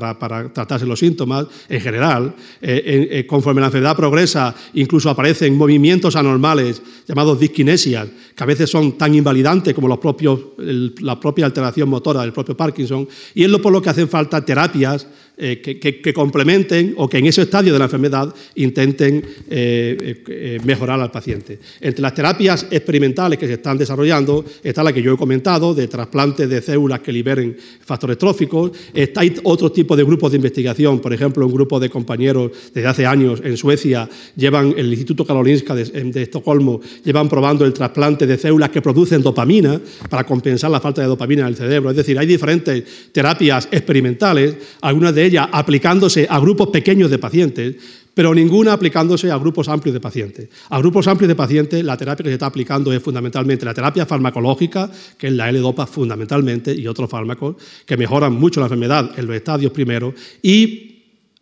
tratarse 0.52 0.86
los 0.86 0.98
síntomas 0.98 1.46
en 1.68 1.80
general. 1.80 2.34
Eh, 2.62 3.08
eh, 3.10 3.26
conforme 3.26 3.60
la 3.60 3.66
enfermedad 3.68 3.96
progresa, 3.96 4.54
incluso 4.74 5.10
aparecen 5.10 5.56
movimientos 5.56 6.16
anormales 6.16 6.82
llamados 7.06 7.38
disquinesias, 7.38 8.08
que 8.34 8.44
a 8.44 8.46
veces 8.46 8.70
son 8.70 8.98
tan 8.98 9.14
invalidantes 9.14 9.74
como 9.74 9.88
los 9.88 9.98
propios, 9.98 10.40
la 10.58 11.18
propia 11.18 11.46
alteración 11.46 11.88
motora 11.88 12.22
del 12.22 12.32
propio 12.32 12.56
Parkinson, 12.56 13.08
y 13.34 13.44
es 13.44 13.50
lo 13.50 13.60
por 13.60 13.72
lo 13.72 13.82
que 13.82 13.90
hacen 13.90 14.08
falta 14.08 14.44
terapias 14.44 15.06
eh, 15.42 15.62
que, 15.62 16.12
complementen 16.12 16.92
o 16.98 17.08
que 17.08 17.16
en 17.16 17.24
ese 17.24 17.40
estadio 17.40 17.72
de 17.72 17.78
la 17.78 17.86
enfermedad 17.86 18.34
intenten 18.56 19.24
eh, 19.48 20.22
eh, 20.28 20.58
mejorar 20.64 21.00
al 21.00 21.10
paciente. 21.10 21.58
Entre 21.80 22.02
las 22.02 22.12
terapias 22.12 22.66
experimentales 22.70 23.38
que 23.38 23.46
se 23.46 23.54
están 23.54 23.78
desarrollando 23.78 24.44
está 24.62 24.82
la 24.82 24.92
que 24.92 25.00
yo 25.00 25.14
he 25.14 25.16
comentado, 25.16 25.72
de 25.74 25.88
trasplantes 25.88 26.46
de 26.46 26.60
células 26.60 27.00
que 27.00 27.10
liberen 27.10 27.56
factores 27.80 28.18
tróficos. 28.18 28.72
Está, 28.92 29.22
hay 29.22 29.34
otros 29.42 29.72
tipos 29.72 29.96
de 29.96 30.04
grupos 30.04 30.32
de 30.32 30.36
investigación, 30.36 31.00
por 31.00 31.14
ejemplo, 31.14 31.46
un 31.46 31.54
grupo 31.54 31.80
de 31.80 31.88
compañeros 31.88 32.50
desde 32.74 32.88
hace 32.88 33.06
años 33.06 33.40
en 33.42 33.56
Suecia, 33.56 34.10
llevan 34.36 34.74
el 34.76 34.92
Instituto 34.92 35.24
Karolinska 35.24 35.74
de, 35.74 35.84
de 35.84 36.22
Estocolmo, 36.22 36.82
llevan 37.02 37.30
probando 37.30 37.64
el 37.64 37.72
trasplante 37.72 38.26
de 38.26 38.36
células 38.36 38.68
que 38.68 38.82
producen 38.82 39.22
dopamina 39.22 39.80
para 40.10 40.24
compensar 40.24 40.70
la 40.70 40.80
falta 40.80 41.00
de 41.00 41.08
dopamina 41.08 41.42
en 41.42 41.48
el 41.48 41.56
cerebro. 41.56 41.88
Es 41.88 41.96
decir, 41.96 42.18
hay 42.18 42.26
diferentes 42.26 42.84
terapias 43.10 43.68
experimentales, 43.72 44.54
algunas 44.82 45.14
de 45.14 45.29
aplicándose 45.38 46.26
a 46.28 46.38
grupos 46.38 46.68
pequeños 46.68 47.10
de 47.10 47.18
pacientes, 47.18 47.76
pero 48.14 48.34
ninguna 48.34 48.72
aplicándose 48.72 49.30
a 49.30 49.38
grupos 49.38 49.68
amplios 49.68 49.94
de 49.94 50.00
pacientes. 50.00 50.48
A 50.68 50.78
grupos 50.78 51.06
amplios 51.06 51.28
de 51.28 51.34
pacientes 51.34 51.84
la 51.84 51.96
terapia 51.96 52.24
que 52.24 52.30
se 52.30 52.34
está 52.34 52.46
aplicando 52.46 52.92
es 52.92 53.02
fundamentalmente 53.02 53.64
la 53.64 53.74
terapia 53.74 54.06
farmacológica, 54.06 54.90
que 55.16 55.28
es 55.28 55.32
la 55.32 55.48
L-Dopa 55.48 55.86
fundamentalmente, 55.86 56.74
y 56.74 56.86
otros 56.86 57.08
fármacos 57.08 57.56
que 57.86 57.96
mejoran 57.96 58.32
mucho 58.32 58.60
la 58.60 58.66
enfermedad 58.66 59.10
en 59.16 59.26
los 59.26 59.36
estadios 59.36 59.72
primeros, 59.72 60.14
y 60.42 60.86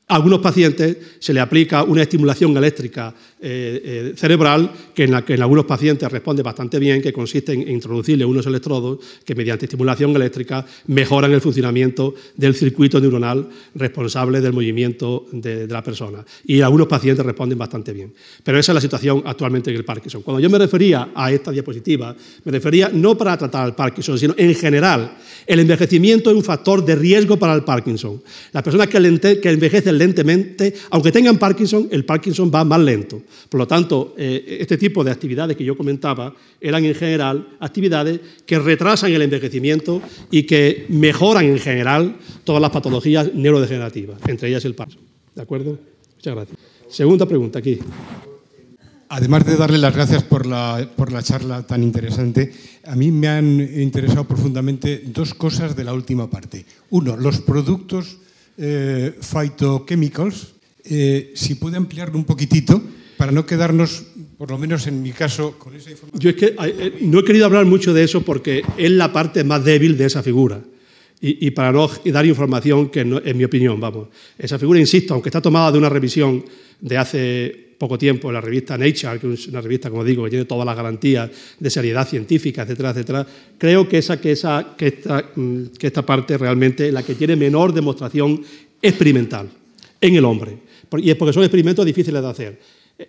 a 0.06 0.14
algunos 0.14 0.40
pacientes 0.40 0.96
se 1.18 1.34
le 1.34 1.40
aplica 1.40 1.82
una 1.82 2.02
estimulación 2.02 2.56
eléctrica 2.56 3.14
eh, 3.40 3.80
eh, 3.84 4.12
cerebral 4.16 4.72
que 4.92 5.04
en, 5.04 5.14
algunos 5.14 5.64
pacientes 5.64 6.10
responde 6.10 6.42
bastante 6.42 6.80
bien, 6.80 7.00
que 7.00 7.12
consiste 7.12 7.52
en 7.52 7.68
introducirle 7.68 8.24
unos 8.24 8.46
electrodos 8.46 8.98
que 9.24 9.36
mediante 9.36 9.66
estimulación 9.66 10.14
eléctrica 10.16 10.66
mejoran 10.88 11.32
el 11.32 11.40
funcionamiento 11.40 12.16
del 12.34 12.56
circuito 12.56 13.00
neuronal 13.00 13.48
responsable 13.76 14.40
del 14.40 14.52
movimiento 14.52 15.26
de, 15.30 15.68
la 15.68 15.84
persona. 15.84 16.24
Y 16.46 16.62
algunos 16.62 16.88
pacientes 16.88 17.24
responden 17.24 17.56
bastante 17.56 17.92
bien. 17.92 18.12
Pero 18.42 18.58
esa 18.58 18.72
es 18.72 18.74
la 18.74 18.80
situación 18.80 19.22
actualmente 19.24 19.70
en 19.70 19.76
el 19.76 19.84
Parkinson. 19.84 20.22
Cuando 20.22 20.40
yo 20.40 20.50
me 20.50 20.58
refería 20.58 21.10
a 21.14 21.30
esta 21.30 21.52
diapositiva, 21.52 22.16
me 22.44 22.50
refería 22.50 22.90
no 22.92 23.16
para 23.16 23.36
tratar 23.36 23.66
al 23.66 23.76
Parkinson, 23.76 24.18
sino 24.18 24.34
en 24.36 24.52
general. 24.56 25.16
El 25.46 25.60
envejecimiento 25.60 26.30
es 26.30 26.36
un 26.36 26.42
factor 26.42 26.84
de 26.84 26.96
riesgo 26.96 27.38
para 27.38 27.54
el 27.54 27.62
Parkinson. 27.62 28.20
Las 28.52 28.64
personas 28.64 28.88
que, 28.88 29.40
que 29.40 29.50
envejecen 29.50 29.96
lentamente, 29.96 30.74
aunque 30.90 31.12
tengan 31.12 31.38
Parkinson, 31.38 31.86
el 31.92 32.04
Parkinson 32.04 32.50
va 32.52 32.64
más 32.64 32.80
lento. 32.80 33.22
Por 33.48 33.58
lo 33.58 33.66
tanto, 33.66 34.14
eh, 34.16 34.58
este 34.60 34.76
tipo 34.76 35.04
de 35.04 35.10
actividades 35.10 35.56
que 35.56 35.64
yo 35.64 35.76
comentaba 35.76 36.34
eran 36.60 36.84
en 36.84 36.94
general 36.94 37.48
actividades 37.60 38.20
que 38.46 38.58
retrasan 38.58 39.12
el 39.12 39.22
envejecimiento 39.22 40.02
y 40.30 40.44
que 40.44 40.86
mejoran 40.88 41.46
en 41.46 41.58
general 41.58 42.16
todas 42.44 42.62
las 42.62 42.70
patologías 42.70 43.34
neurodegenerativas, 43.34 44.18
entre 44.26 44.48
ellas 44.48 44.64
el 44.64 44.74
Parkinson. 44.74 45.04
¿De 45.34 45.42
acuerdo? 45.42 45.78
Muchas 46.16 46.34
gracias. 46.34 46.58
Segunda 46.88 47.26
pregunta 47.26 47.58
aquí. 47.58 47.78
Además 49.10 49.46
de 49.46 49.56
darle 49.56 49.78
las 49.78 49.94
gracias 49.94 50.22
por 50.22 50.46
la, 50.46 50.86
charla 51.22 51.62
tan 51.62 51.82
interesante, 51.82 52.52
a 52.84 52.94
mí 52.94 53.10
me 53.10 53.28
han 53.28 53.60
interesado 53.60 54.24
profundamente 54.24 55.02
dos 55.06 55.32
cosas 55.32 55.74
de 55.74 55.84
la 55.84 55.94
última 55.94 56.28
parte. 56.28 56.66
Uno, 56.90 57.16
los 57.16 57.40
productos 57.40 58.18
eh, 58.58 59.16
phytochemicals. 59.20 60.54
Eh, 60.84 61.32
si 61.34 61.54
puede 61.54 61.76
ampliarlo 61.76 62.18
un 62.18 62.24
poquitito, 62.24 62.82
para 63.18 63.32
no 63.32 63.44
quedarnos, 63.44 64.04
por 64.38 64.50
lo 64.50 64.56
menos 64.56 64.86
en 64.86 65.02
mi 65.02 65.10
caso, 65.10 65.58
con 65.58 65.74
esa 65.74 65.90
información. 65.90 66.20
Yo 66.20 66.30
es 66.30 66.36
que 66.36 66.54
eh, 66.56 66.98
no 67.02 67.18
he 67.18 67.24
querido 67.24 67.44
hablar 67.44 67.66
mucho 67.66 67.92
de 67.92 68.04
eso 68.04 68.22
porque 68.22 68.62
es 68.78 68.90
la 68.92 69.12
parte 69.12 69.42
más 69.42 69.64
débil 69.64 69.98
de 69.98 70.06
esa 70.06 70.22
figura. 70.22 70.62
Y, 71.20 71.50
para 71.50 71.72
no 71.72 71.90
dar 72.04 72.24
información 72.26 72.90
que, 72.90 73.00
en 73.00 73.36
mi 73.36 73.42
opinión, 73.42 73.80
vamos. 73.80 74.06
Esa 74.38 74.56
figura, 74.56 74.78
insisto, 74.78 75.14
aunque 75.14 75.30
está 75.30 75.42
tomada 75.42 75.72
de 75.72 75.78
una 75.78 75.88
revisión 75.88 76.44
de 76.80 76.96
hace 76.96 77.68
poco 77.76 77.98
tiempo 77.98 78.30
la 78.30 78.40
revista 78.40 78.78
Nature, 78.78 79.18
que 79.18 79.32
es 79.32 79.48
una 79.48 79.60
revista, 79.60 79.90
como 79.90 80.04
digo, 80.04 80.22
que 80.22 80.30
tiene 80.30 80.44
todas 80.44 80.64
las 80.64 80.76
garantías 80.76 81.28
de 81.58 81.70
seriedad 81.70 82.06
científica, 82.06 82.62
etcétera, 82.62 82.90
etcétera, 82.90 83.26
creo 83.58 83.88
que, 83.88 83.98
esa, 83.98 84.20
que, 84.20 84.30
esa, 84.30 84.76
que, 84.78 84.86
esta, 84.86 85.30
mm, 85.34 85.64
que 85.76 85.88
esta 85.88 86.06
parte 86.06 86.38
realmente 86.38 86.86
es 86.86 86.94
la 86.94 87.02
que 87.02 87.16
tiene 87.16 87.34
menor 87.34 87.72
demostración 87.72 88.40
experimental 88.80 89.48
en 90.00 90.14
el 90.14 90.24
hombre. 90.24 90.56
Y 90.98 91.10
es 91.10 91.16
porque 91.16 91.32
son 91.32 91.42
experimentos 91.42 91.84
difíciles 91.84 92.22
de 92.22 92.28
hacer. 92.28 92.60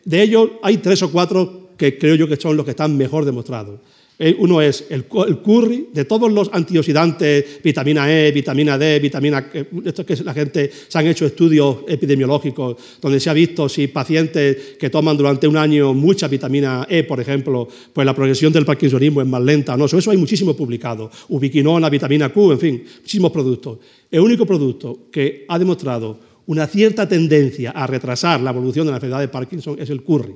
De 0.06 0.22
ellos 0.22 0.50
hay 0.62 0.78
tres 0.78 1.02
o 1.04 1.12
cuatro 1.12 1.70
que 1.78 1.98
creo 1.98 2.16
yo 2.16 2.28
que 2.28 2.36
son 2.36 2.58
los 2.58 2.66
que 2.66 2.72
están 2.72 2.96
mejor 2.96 3.26
demostrados. 3.26 3.80
Eh, 4.22 4.36
uno 4.38 4.62
es 4.62 4.86
el, 4.90 5.06
curry, 5.06 5.88
de 5.94 6.04
todos 6.04 6.30
los 6.30 6.50
antioxidantes, 6.52 7.64
vitamina 7.64 8.12
E, 8.12 8.34
vitamina 8.34 8.78
D, 8.78 9.00
vitamina... 9.00 9.50
Esto 9.86 10.06
que 10.06 10.18
la 10.18 10.34
gente, 10.34 10.70
se 10.90 10.98
han 10.98 11.08
hecho 11.08 11.26
estudios 11.26 11.78
epidemiológicos 11.88 12.76
donde 13.02 13.22
se 13.22 13.30
ha 13.30 13.34
visto 13.34 13.70
si 13.70 13.88
pacientes 13.88 14.76
que 14.78 14.90
toman 14.90 15.16
durante 15.16 15.48
un 15.48 15.56
año 15.56 15.94
mucha 15.94 16.28
vitamina 16.28 16.86
E, 16.90 17.06
por 17.06 17.22
ejemplo, 17.22 17.66
pues 17.94 18.06
la 18.06 18.14
progresión 18.14 18.52
del 18.52 18.66
parkinsonismo 18.66 19.22
es 19.22 19.28
más 19.28 19.42
lenta. 19.42 19.78
No, 19.78 19.86
eso 19.86 20.12
hay 20.12 20.18
muchísimo 20.18 20.54
publicado. 20.54 21.10
Ubiquinona, 21.30 21.90
vitamina 21.90 22.28
Q, 22.28 22.52
en 22.52 22.60
fin, 22.60 22.84
muchísimos 23.00 23.32
productos. 23.32 23.78
El 24.12 24.20
único 24.20 24.46
producto 24.46 25.08
que 25.10 25.46
ha 25.48 25.58
demostrado 25.58 26.20
una 26.50 26.66
cierta 26.66 27.08
tendencia 27.08 27.70
a 27.70 27.86
retrasar 27.86 28.42
la 28.42 28.50
evolución 28.50 28.88
de 28.88 28.92
la 28.92 28.98
enfermedad 28.98 29.20
de 29.20 29.28
Parkinson 29.28 29.78
es 29.80 29.88
el 29.92 30.02
curry. 30.02 30.36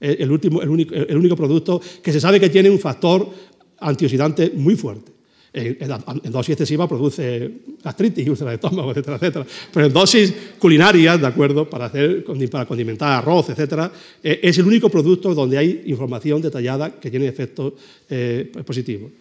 El, 0.00 0.32
único, 0.32 1.36
producto 1.36 1.80
que 2.02 2.12
se 2.12 2.18
sabe 2.20 2.40
que 2.40 2.48
tiene 2.48 2.68
un 2.68 2.80
factor 2.80 3.28
antioxidante 3.78 4.50
muy 4.56 4.74
fuerte. 4.74 5.12
En, 5.52 6.32
dosis 6.32 6.54
excesiva 6.54 6.88
produce 6.88 7.52
gastritis, 7.84 8.28
úlcera 8.28 8.50
de 8.50 8.56
estómago, 8.56 8.90
etcétera, 8.90 9.16
etcétera. 9.16 9.46
Pero 9.72 9.86
en 9.86 9.92
dosis 9.92 10.34
culinarias, 10.58 11.20
¿de 11.20 11.26
acuerdo? 11.28 11.70
Para, 11.70 11.84
hacer, 11.84 12.24
para 12.50 12.66
condimentar 12.66 13.12
arroz, 13.12 13.50
etcétera, 13.50 13.92
eh, 14.20 14.40
es 14.42 14.58
el 14.58 14.66
único 14.66 14.88
producto 14.88 15.36
donde 15.36 15.56
hay 15.56 15.82
información 15.86 16.42
detallada 16.42 16.98
que 16.98 17.12
tiene 17.12 17.28
efectos 17.28 17.74
eh, 18.10 18.50
positivos. 18.66 19.12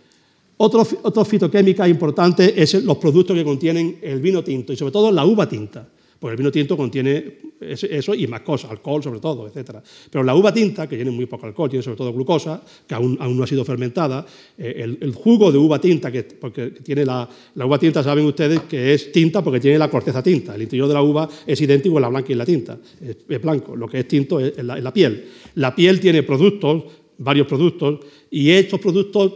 Otro, 0.57 0.87
otro 1.03 1.23
fitoquímica 1.23 1.87
importante 1.87 2.59
es 2.59 2.73
los 2.83 2.97
productos 2.97 3.35
que 3.35 3.43
contienen 3.43 3.99
el 4.01 4.19
vino 4.19 4.43
tinto 4.43 4.73
y 4.73 4.75
sobre 4.75 4.91
todo 4.91 5.11
la 5.11 5.23
uva 5.23 5.47
tinta. 5.47 5.87
Porque 6.19 6.33
el 6.33 6.37
vino 6.37 6.51
tinto 6.51 6.75
contiene 6.75 7.37
eso 7.59 8.13
y 8.13 8.27
más 8.27 8.41
cosas, 8.41 8.71
alcohol 8.71 9.03
sobre 9.03 9.19
todo, 9.19 9.47
etc. 9.47 9.77
Pero 10.09 10.23
la 10.23 10.35
uva 10.35 10.53
tinta, 10.53 10.87
que 10.87 10.95
tiene 10.95 11.11
muy 11.11 11.25
poco 11.25 11.45
alcohol, 11.45 11.69
tiene 11.69 11.83
sobre 11.83 11.97
todo 11.97 12.13
glucosa, 12.13 12.61
que 12.87 12.95
aún, 12.95 13.17
no 13.19 13.43
ha 13.43 13.47
sido 13.47 13.63
fermentada, 13.63 14.25
eh, 14.57 14.95
el, 14.99 15.13
jugo 15.13 15.51
de 15.51 15.57
uva 15.57 15.79
tinta, 15.79 16.11
que, 16.11 16.23
porque 16.23 16.71
tiene 16.71 17.05
la, 17.05 17.27
uva 17.55 17.77
tinta, 17.79 18.03
saben 18.03 18.25
ustedes 18.25 18.61
que 18.61 18.93
es 18.93 19.11
tinta 19.11 19.43
porque 19.43 19.59
tiene 19.59 19.77
la 19.77 19.89
corteza 19.89 20.23
tinta. 20.23 20.55
El 20.55 20.63
interior 20.63 20.87
de 20.87 20.93
la 20.93 21.01
uva 21.01 21.29
es 21.45 21.59
idéntico 21.61 21.97
a 21.97 22.01
la 22.01 22.09
blanca 22.09 22.31
y 22.31 22.35
la 22.35 22.45
tinta, 22.45 22.77
es, 22.99 23.41
blanco. 23.41 23.75
Lo 23.75 23.87
que 23.87 23.99
es 23.99 24.07
tinto 24.07 24.39
es, 24.39 24.63
la, 24.63 24.77
es 24.77 24.83
la 24.83 24.93
piel. 24.93 25.25
La 25.55 25.75
piel 25.75 25.99
tiene 25.99 26.23
productos, 26.23 26.83
varios 27.19 27.47
productos, 27.47 27.99
y 28.31 28.49
estos 28.49 28.79
productos 28.79 29.33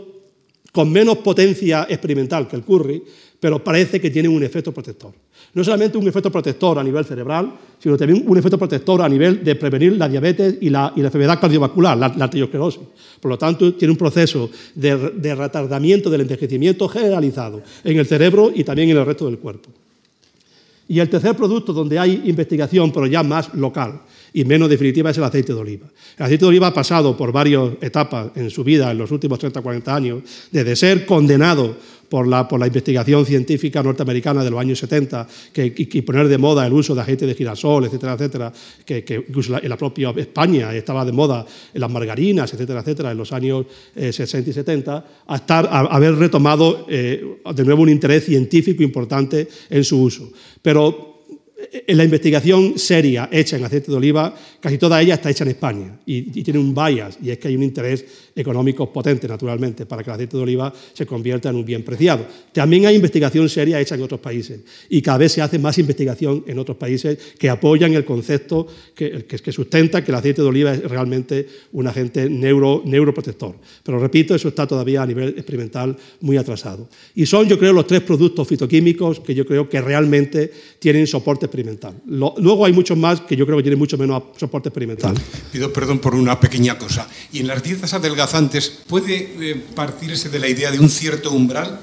con 0.71 0.91
menos 0.91 1.17
potencia 1.17 1.85
experimental 1.89 2.47
que 2.47 2.55
el 2.55 2.63
curry, 2.63 3.03
pero 3.39 3.63
parece 3.63 3.99
que 3.99 4.09
tienen 4.09 4.31
un 4.31 4.43
efecto 4.43 4.71
protector. 4.71 5.13
No 5.53 5.63
solamente 5.63 5.97
un 5.97 6.07
efecto 6.07 6.31
protector 6.31 6.79
a 6.79 6.83
nivel 6.83 7.03
cerebral, 7.03 7.53
sino 7.77 7.97
también 7.97 8.23
un 8.25 8.37
efecto 8.37 8.57
protector 8.57 9.01
a 9.01 9.09
nivel 9.09 9.43
de 9.43 9.55
prevenir 9.55 9.97
la 9.97 10.07
diabetes 10.07 10.55
y 10.61 10.69
la, 10.69 10.93
enfermedad 10.95 11.39
cardiovascular, 11.41 11.97
la, 11.97 12.05
arteriosclerosis. 12.05 12.81
Por 13.19 13.31
lo 13.31 13.37
tanto, 13.37 13.73
tiene 13.73 13.91
un 13.91 13.97
proceso 13.97 14.49
de, 14.75 15.11
de 15.11 15.35
retardamiento 15.35 16.09
del 16.09 16.21
envejecimiento 16.21 16.87
generalizado 16.87 17.61
en 17.83 17.97
el 17.97 18.05
cerebro 18.05 18.51
y 18.53 18.63
también 18.63 18.89
en 18.91 18.97
el 18.97 19.05
resto 19.05 19.25
del 19.25 19.39
cuerpo. 19.39 19.69
Y 20.87 20.99
el 20.99 21.09
tercer 21.09 21.35
producto 21.35 21.73
donde 21.73 21.99
hay 21.99 22.21
investigación, 22.25 22.91
pero 22.91 23.05
ya 23.07 23.23
más 23.23 23.53
local, 23.53 24.01
y 24.33 24.45
menos 24.45 24.69
definitiva 24.69 25.11
es 25.11 25.17
el 25.17 25.23
aceite 25.23 25.53
de 25.53 25.59
oliva. 25.59 25.87
El 26.17 26.25
aceite 26.25 26.45
de 26.45 26.49
oliva 26.49 26.67
ha 26.67 26.73
pasado 26.73 27.15
por 27.17 27.31
varias 27.31 27.71
etapas 27.81 28.31
en 28.35 28.49
su 28.49 28.63
vida 28.63 28.91
en 28.91 28.97
los 28.97 29.11
últimos 29.11 29.39
30 29.39 29.61
40 29.61 29.95
años, 29.95 30.23
desde 30.51 30.75
ser 30.75 31.05
condenado 31.05 31.75
por 32.11 32.27
la, 32.27 32.45
por 32.45 32.59
la, 32.59 32.67
investigación 32.67 33.25
científica 33.25 33.81
norteamericana 33.81 34.43
de 34.43 34.51
los 34.51 34.59
años 34.59 34.79
70, 34.79 35.25
que, 35.53 35.73
y, 35.73 36.01
poner 36.01 36.27
de 36.27 36.37
moda 36.37 36.67
el 36.67 36.73
uso 36.73 36.93
de 36.93 36.99
aceite 36.99 37.25
de 37.25 37.33
girasol, 37.33 37.85
etcétera, 37.85 38.13
etcétera, 38.13 38.53
que, 38.83 39.05
que 39.05 39.15
incluso 39.15 39.57
en 39.57 39.69
la 39.69 39.77
propia 39.77 40.09
España 40.17 40.75
estaba 40.75 41.05
de 41.05 41.13
moda 41.13 41.45
en 41.73 41.79
las 41.79 41.89
margarinas, 41.89 42.53
etcétera, 42.53 42.81
etcétera, 42.81 43.11
en 43.11 43.17
los 43.17 43.31
años 43.31 43.65
60 43.95 44.37
eh, 44.37 44.43
y 44.45 44.53
70, 44.53 45.05
a, 45.25 45.35
estar, 45.37 45.65
a, 45.71 45.79
haber 45.79 46.15
retomado 46.15 46.85
eh, 46.89 47.37
de 47.55 47.63
nuevo 47.63 47.83
un 47.83 47.89
interés 47.89 48.25
científico 48.25 48.83
importante 48.83 49.47
en 49.69 49.83
su 49.85 50.01
uso. 50.01 50.29
Pero 50.61 51.10
en 51.87 51.97
la 51.97 52.03
investigación 52.03 52.77
seria 52.77 53.29
hecha 53.31 53.57
en 53.57 53.65
aceite 53.65 53.91
de 53.91 53.97
oliva, 53.97 54.33
casi 54.59 54.77
toda 54.77 55.01
ella 55.01 55.15
está 55.15 55.29
hecha 55.29 55.43
en 55.43 55.51
España 55.51 55.99
y, 56.05 56.23
tiene 56.43 56.59
un 56.59 56.73
bias, 56.73 57.17
y 57.21 57.29
es 57.29 57.37
que 57.37 57.47
hay 57.47 57.55
un 57.55 57.63
interés 57.63 58.05
económico 58.35 58.91
potente, 58.91 59.27
naturalmente, 59.27 59.85
para 59.85 60.03
que 60.03 60.09
el 60.09 60.15
aceite 60.15 60.37
de 60.37 60.43
oliva 60.43 60.73
se 60.93 61.05
convierta 61.05 61.49
en 61.49 61.57
un 61.57 61.65
bien 61.65 61.83
preciado. 61.83 62.25
También 62.51 62.85
hay 62.85 62.95
investigación 62.95 63.49
seria 63.49 63.79
hecha 63.79 63.95
en 63.95 64.01
otros 64.01 64.19
países 64.19 64.61
y 64.89 65.01
cada 65.01 65.17
vez 65.17 65.33
se 65.33 65.41
hace 65.41 65.59
más 65.59 65.77
investigación 65.77 66.43
en 66.47 66.59
otros 66.59 66.77
países 66.77 67.17
que 67.37 67.49
apoyan 67.49 67.93
el 67.93 68.05
concepto 68.05 68.67
que, 68.95 69.25
que, 69.25 69.51
sustenta 69.51 70.03
que 70.03 70.11
el 70.11 70.15
aceite 70.15 70.41
de 70.41 70.47
oliva 70.47 70.73
es 70.73 70.83
realmente 70.83 71.47
un 71.73 71.87
agente 71.87 72.29
neuro, 72.29 72.81
neuroprotector. 72.85 73.55
Pero 73.83 73.99
repito, 73.99 74.35
eso 74.35 74.47
está 74.47 74.65
todavía 74.65 75.03
a 75.03 75.05
nivel 75.05 75.29
experimental 75.29 75.95
muy 76.21 76.37
atrasado. 76.37 76.89
Y 77.15 77.25
son, 77.25 77.47
yo 77.47 77.59
creo, 77.59 77.73
los 77.73 77.87
tres 77.87 78.01
productos 78.01 78.47
fitoquímicos 78.47 79.19
que 79.19 79.35
yo 79.35 79.45
creo 79.45 79.67
que 79.67 79.81
realmente 79.81 80.51
tienen 80.79 81.07
soporte 81.07 81.47
experimental. 81.51 81.93
luego 82.05 82.65
hay 82.65 82.71
muchos 82.71 82.97
más 82.97 83.21
que 83.21 83.35
yo 83.35 83.45
creo 83.45 83.57
que 83.57 83.63
tienen 83.63 83.79
mucho 83.79 83.97
menos 83.97 84.23
soporte 84.37 84.69
experimental. 84.69 85.13
Pido 85.51 85.71
perdón 85.73 85.99
por 85.99 86.15
una 86.15 86.39
pequeña 86.39 86.77
cosa. 86.77 87.07
Y 87.31 87.39
en 87.39 87.47
las 87.47 87.61
dietas 87.61 87.93
adelgazantes, 87.93 88.69
¿puede 88.87 89.35
eh, 89.39 89.55
partirse 89.75 90.29
de 90.29 90.39
la 90.39 90.47
idea 90.47 90.71
de 90.71 90.79
un 90.79 90.89
cierto 90.89 91.31
umbral? 91.31 91.79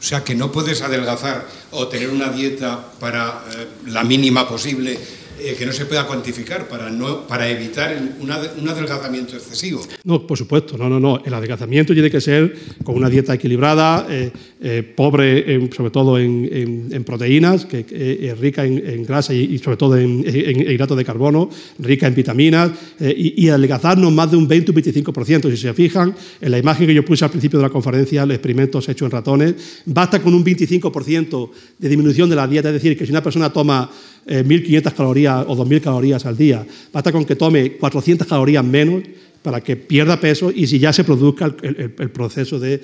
O 0.00 0.02
sea, 0.02 0.22
que 0.22 0.34
no 0.34 0.52
puedes 0.52 0.82
adelgazar 0.82 1.46
o 1.72 1.88
tener 1.88 2.10
una 2.10 2.30
dieta 2.30 2.92
para 3.00 3.44
eh, 3.52 3.66
la 3.86 4.04
mínima 4.04 4.48
posible 4.48 4.98
eh, 5.40 5.54
que 5.58 5.66
no 5.66 5.72
se 5.72 5.86
pueda 5.86 6.06
cuantificar 6.06 6.68
para, 6.68 6.90
no, 6.90 7.26
para 7.26 7.48
evitar 7.48 7.96
un 8.20 8.68
adelgazamiento 8.68 9.36
excesivo. 9.36 9.80
No, 10.04 10.26
por 10.26 10.36
supuesto, 10.36 10.76
no, 10.76 10.88
no, 10.88 10.98
no. 10.98 11.22
El 11.24 11.32
adelgazamiento 11.34 11.92
tiene 11.92 12.10
que 12.10 12.20
ser 12.20 12.56
con 12.84 12.96
una 12.96 13.08
dieta 13.08 13.34
equilibrada, 13.34 14.06
eh, 14.10 14.30
eh, 14.60 14.82
pobre 14.82 15.68
sobre 15.74 15.90
todo 15.90 16.18
en, 16.18 17.04
proteínas, 17.04 17.66
que, 17.66 18.34
rica 18.38 18.64
en, 18.64 19.04
grasa 19.04 19.32
y, 19.32 19.58
sobre 19.58 19.76
todo 19.76 19.96
en, 19.96 20.24
hidratos 20.26 20.96
de 20.96 21.04
carbono, 21.04 21.50
rica 21.78 22.06
en 22.06 22.14
vitaminas 22.14 22.70
y, 23.00 23.48
adelgazarnos 23.48 24.12
más 24.12 24.30
de 24.30 24.36
un 24.36 24.48
20 24.48 24.72
o 24.72 24.74
25%. 24.74 25.50
Si 25.50 25.56
se 25.56 25.74
fijan, 25.74 26.14
en 26.40 26.50
la 26.50 26.58
imagen 26.58 26.86
que 26.86 26.94
yo 26.94 27.04
puse 27.04 27.24
al 27.24 27.30
principio 27.30 27.58
de 27.58 27.64
la 27.64 27.70
conferencia, 27.70 28.26
los 28.26 28.34
experimentos 28.34 28.88
hechos 28.88 29.06
en 29.06 29.10
ratones, 29.10 29.54
basta 29.86 30.20
con 30.20 30.34
un 30.34 30.44
25% 30.44 31.50
de 31.78 31.88
disminución 31.88 32.28
de 32.28 32.36
la 32.36 32.46
dieta, 32.46 32.68
es 32.68 32.74
decir, 32.74 32.96
que 32.96 33.04
si 33.04 33.12
una 33.12 33.22
persona 33.22 33.52
toma 33.52 33.90
1.500 34.28 34.94
calorías 34.94 35.44
o 35.46 35.56
2.000 35.56 35.80
calorías 35.80 36.26
al 36.26 36.36
día. 36.36 36.66
Basta 36.92 37.12
con 37.12 37.24
que 37.24 37.36
tome 37.36 37.72
400 37.72 38.26
calorías 38.26 38.64
menos 38.64 39.02
para 39.42 39.60
que 39.60 39.76
pierda 39.76 40.20
peso 40.20 40.50
y 40.54 40.66
si 40.66 40.78
ya 40.78 40.92
se 40.92 41.04
produzca 41.04 41.54
el, 41.62 42.10
proceso 42.10 42.58
de, 42.58 42.80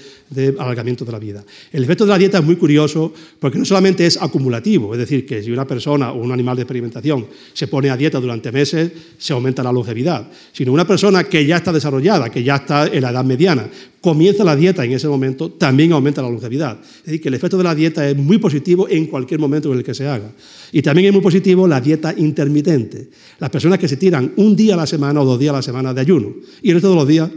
alargamiento 0.58 1.04
de 1.04 1.12
la 1.12 1.18
vida. 1.18 1.44
El 1.72 1.82
efecto 1.84 2.04
de 2.04 2.10
la 2.10 2.18
dieta 2.18 2.38
es 2.38 2.44
muy 2.44 2.56
curioso 2.56 3.12
porque 3.38 3.58
no 3.58 3.64
solamente 3.64 4.06
es 4.06 4.20
acumulativo, 4.20 4.94
es 4.94 4.98
decir, 4.98 5.26
que 5.26 5.42
si 5.42 5.50
una 5.50 5.66
persona 5.66 6.12
o 6.12 6.22
un 6.22 6.32
animal 6.32 6.56
de 6.56 6.62
experimentación 6.62 7.26
se 7.52 7.66
pone 7.66 7.90
a 7.90 7.96
dieta 7.96 8.20
durante 8.20 8.52
meses, 8.52 8.90
se 9.18 9.32
aumenta 9.32 9.62
la 9.62 9.72
longevidad, 9.72 10.28
sino 10.52 10.72
una 10.72 10.86
persona 10.86 11.24
que 11.24 11.44
ya 11.44 11.56
está 11.56 11.72
desarrollada, 11.72 12.30
que 12.30 12.42
ya 12.42 12.56
está 12.56 12.86
en 12.86 13.02
la 13.02 13.10
edad 13.10 13.24
mediana, 13.24 13.68
comienza 14.00 14.44
la 14.44 14.54
dieta 14.54 14.84
en 14.84 14.92
ese 14.92 15.08
momento, 15.08 15.50
también 15.50 15.92
aumenta 15.92 16.22
la 16.22 16.28
longevidad. 16.28 16.78
Es 16.80 17.04
decir, 17.04 17.20
que 17.20 17.28
el 17.28 17.34
efecto 17.34 17.58
de 17.58 17.64
la 17.64 17.74
dieta 17.74 18.08
es 18.08 18.16
muy 18.16 18.38
positivo 18.38 18.88
en 18.88 19.06
cualquier 19.06 19.40
momento 19.40 19.72
en 19.72 19.78
el 19.78 19.84
que 19.84 19.94
se 19.94 20.06
haga. 20.06 20.30
Y 20.74 20.82
también 20.82 21.06
es 21.06 21.12
muy 21.12 21.22
positivo 21.22 21.68
la 21.68 21.80
dieta 21.80 22.12
intermitente. 22.16 23.08
Las 23.38 23.48
personas 23.48 23.78
que 23.78 23.86
se 23.86 23.96
tiran 23.96 24.32
un 24.38 24.56
día 24.56 24.74
a 24.74 24.76
la 24.76 24.88
semana 24.88 25.20
o 25.20 25.24
dos 25.24 25.38
días 25.38 25.54
a 25.54 25.58
la 25.58 25.62
semana 25.62 25.94
de 25.94 26.00
ayuno 26.00 26.34
y 26.62 26.70
el 26.70 26.74
resto 26.74 26.90
de 26.90 26.96
los 26.96 27.06
días, 27.06 27.30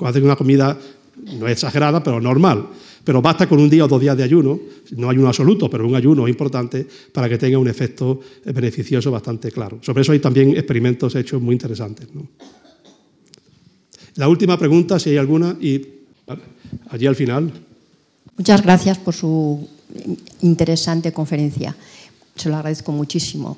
hacen 0.00 0.22
una 0.22 0.36
comida, 0.36 0.78
no 1.40 1.48
exagerada, 1.48 2.04
pero 2.04 2.20
normal. 2.20 2.68
Pero 3.02 3.22
basta 3.22 3.48
con 3.48 3.58
un 3.58 3.70
día 3.70 3.86
o 3.86 3.88
dos 3.88 4.02
días 4.02 4.14
de 4.18 4.22
ayuno, 4.22 4.60
no 4.98 5.08
ayuno 5.08 5.28
absoluto, 5.28 5.70
pero 5.70 5.88
un 5.88 5.94
ayuno 5.94 6.28
importante 6.28 6.86
para 7.10 7.26
que 7.26 7.38
tenga 7.38 7.56
un 7.56 7.68
efecto 7.68 8.20
beneficioso 8.44 9.10
bastante 9.10 9.50
claro. 9.50 9.78
Sobre 9.80 10.02
eso 10.02 10.12
hay 10.12 10.18
también 10.18 10.50
experimentos 10.50 11.14
hechos 11.14 11.40
muy 11.40 11.54
interesantes. 11.54 12.06
La 14.16 14.28
última 14.28 14.58
pregunta, 14.58 14.98
si 14.98 15.08
hay 15.08 15.16
alguna, 15.16 15.56
y 15.58 15.80
allí 16.90 17.06
al 17.06 17.16
final. 17.16 17.50
Muchas 18.36 18.62
gracias 18.62 18.98
por 18.98 19.14
su 19.14 19.66
interesante 20.42 21.12
conferencia. 21.14 21.74
Se 22.36 22.48
lo 22.48 22.56
agradezco 22.56 22.92
muchísimo. 22.92 23.56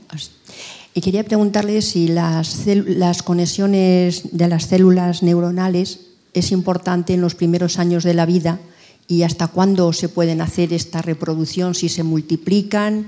Y 0.94 1.01
quería 1.01 1.24
preguntarle 1.24 1.82
si 1.82 2.09
las, 2.09 2.66
las 2.66 3.23
conexiones 3.23 4.23
de 4.32 4.48
las 4.48 4.65
células 4.65 5.23
neuronales 5.23 6.01
es 6.32 6.53
importante 6.53 7.15
en 7.15 7.20
los 7.20 7.35
primeros 7.35 7.78
años 7.78 8.05
de 8.05 8.15
la 8.15 8.27
vida 8.27 8.61
y 9.09 9.23
hasta 9.23 9.48
cuándo 9.48 9.93
se 9.93 10.09
pueden 10.09 10.40
hacer 10.40 10.73
esta 10.73 11.03
reproducción, 11.03 11.74
si 11.74 11.89
se 11.89 12.03
multiplican 12.03 13.07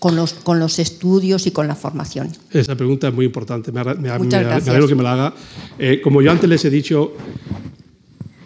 con 0.00 0.16
los, 0.16 0.32
con 0.32 0.58
los 0.58 0.78
estudios 0.78 1.46
y 1.46 1.50
con 1.50 1.68
la 1.68 1.76
formación? 1.76 2.30
Esa 2.50 2.74
pregunta 2.74 3.08
es 3.08 3.14
muy 3.14 3.26
importante, 3.26 3.70
me, 3.70 3.84
me, 3.94 4.10
alegro 4.10 4.88
que 4.88 4.94
me 4.94 5.02
la 5.02 5.12
haga. 5.12 5.34
Eh, 5.78 6.00
como 6.02 6.22
yo 6.22 6.30
antes 6.30 6.48
les 6.48 6.64
he 6.64 6.70
dicho, 6.70 7.12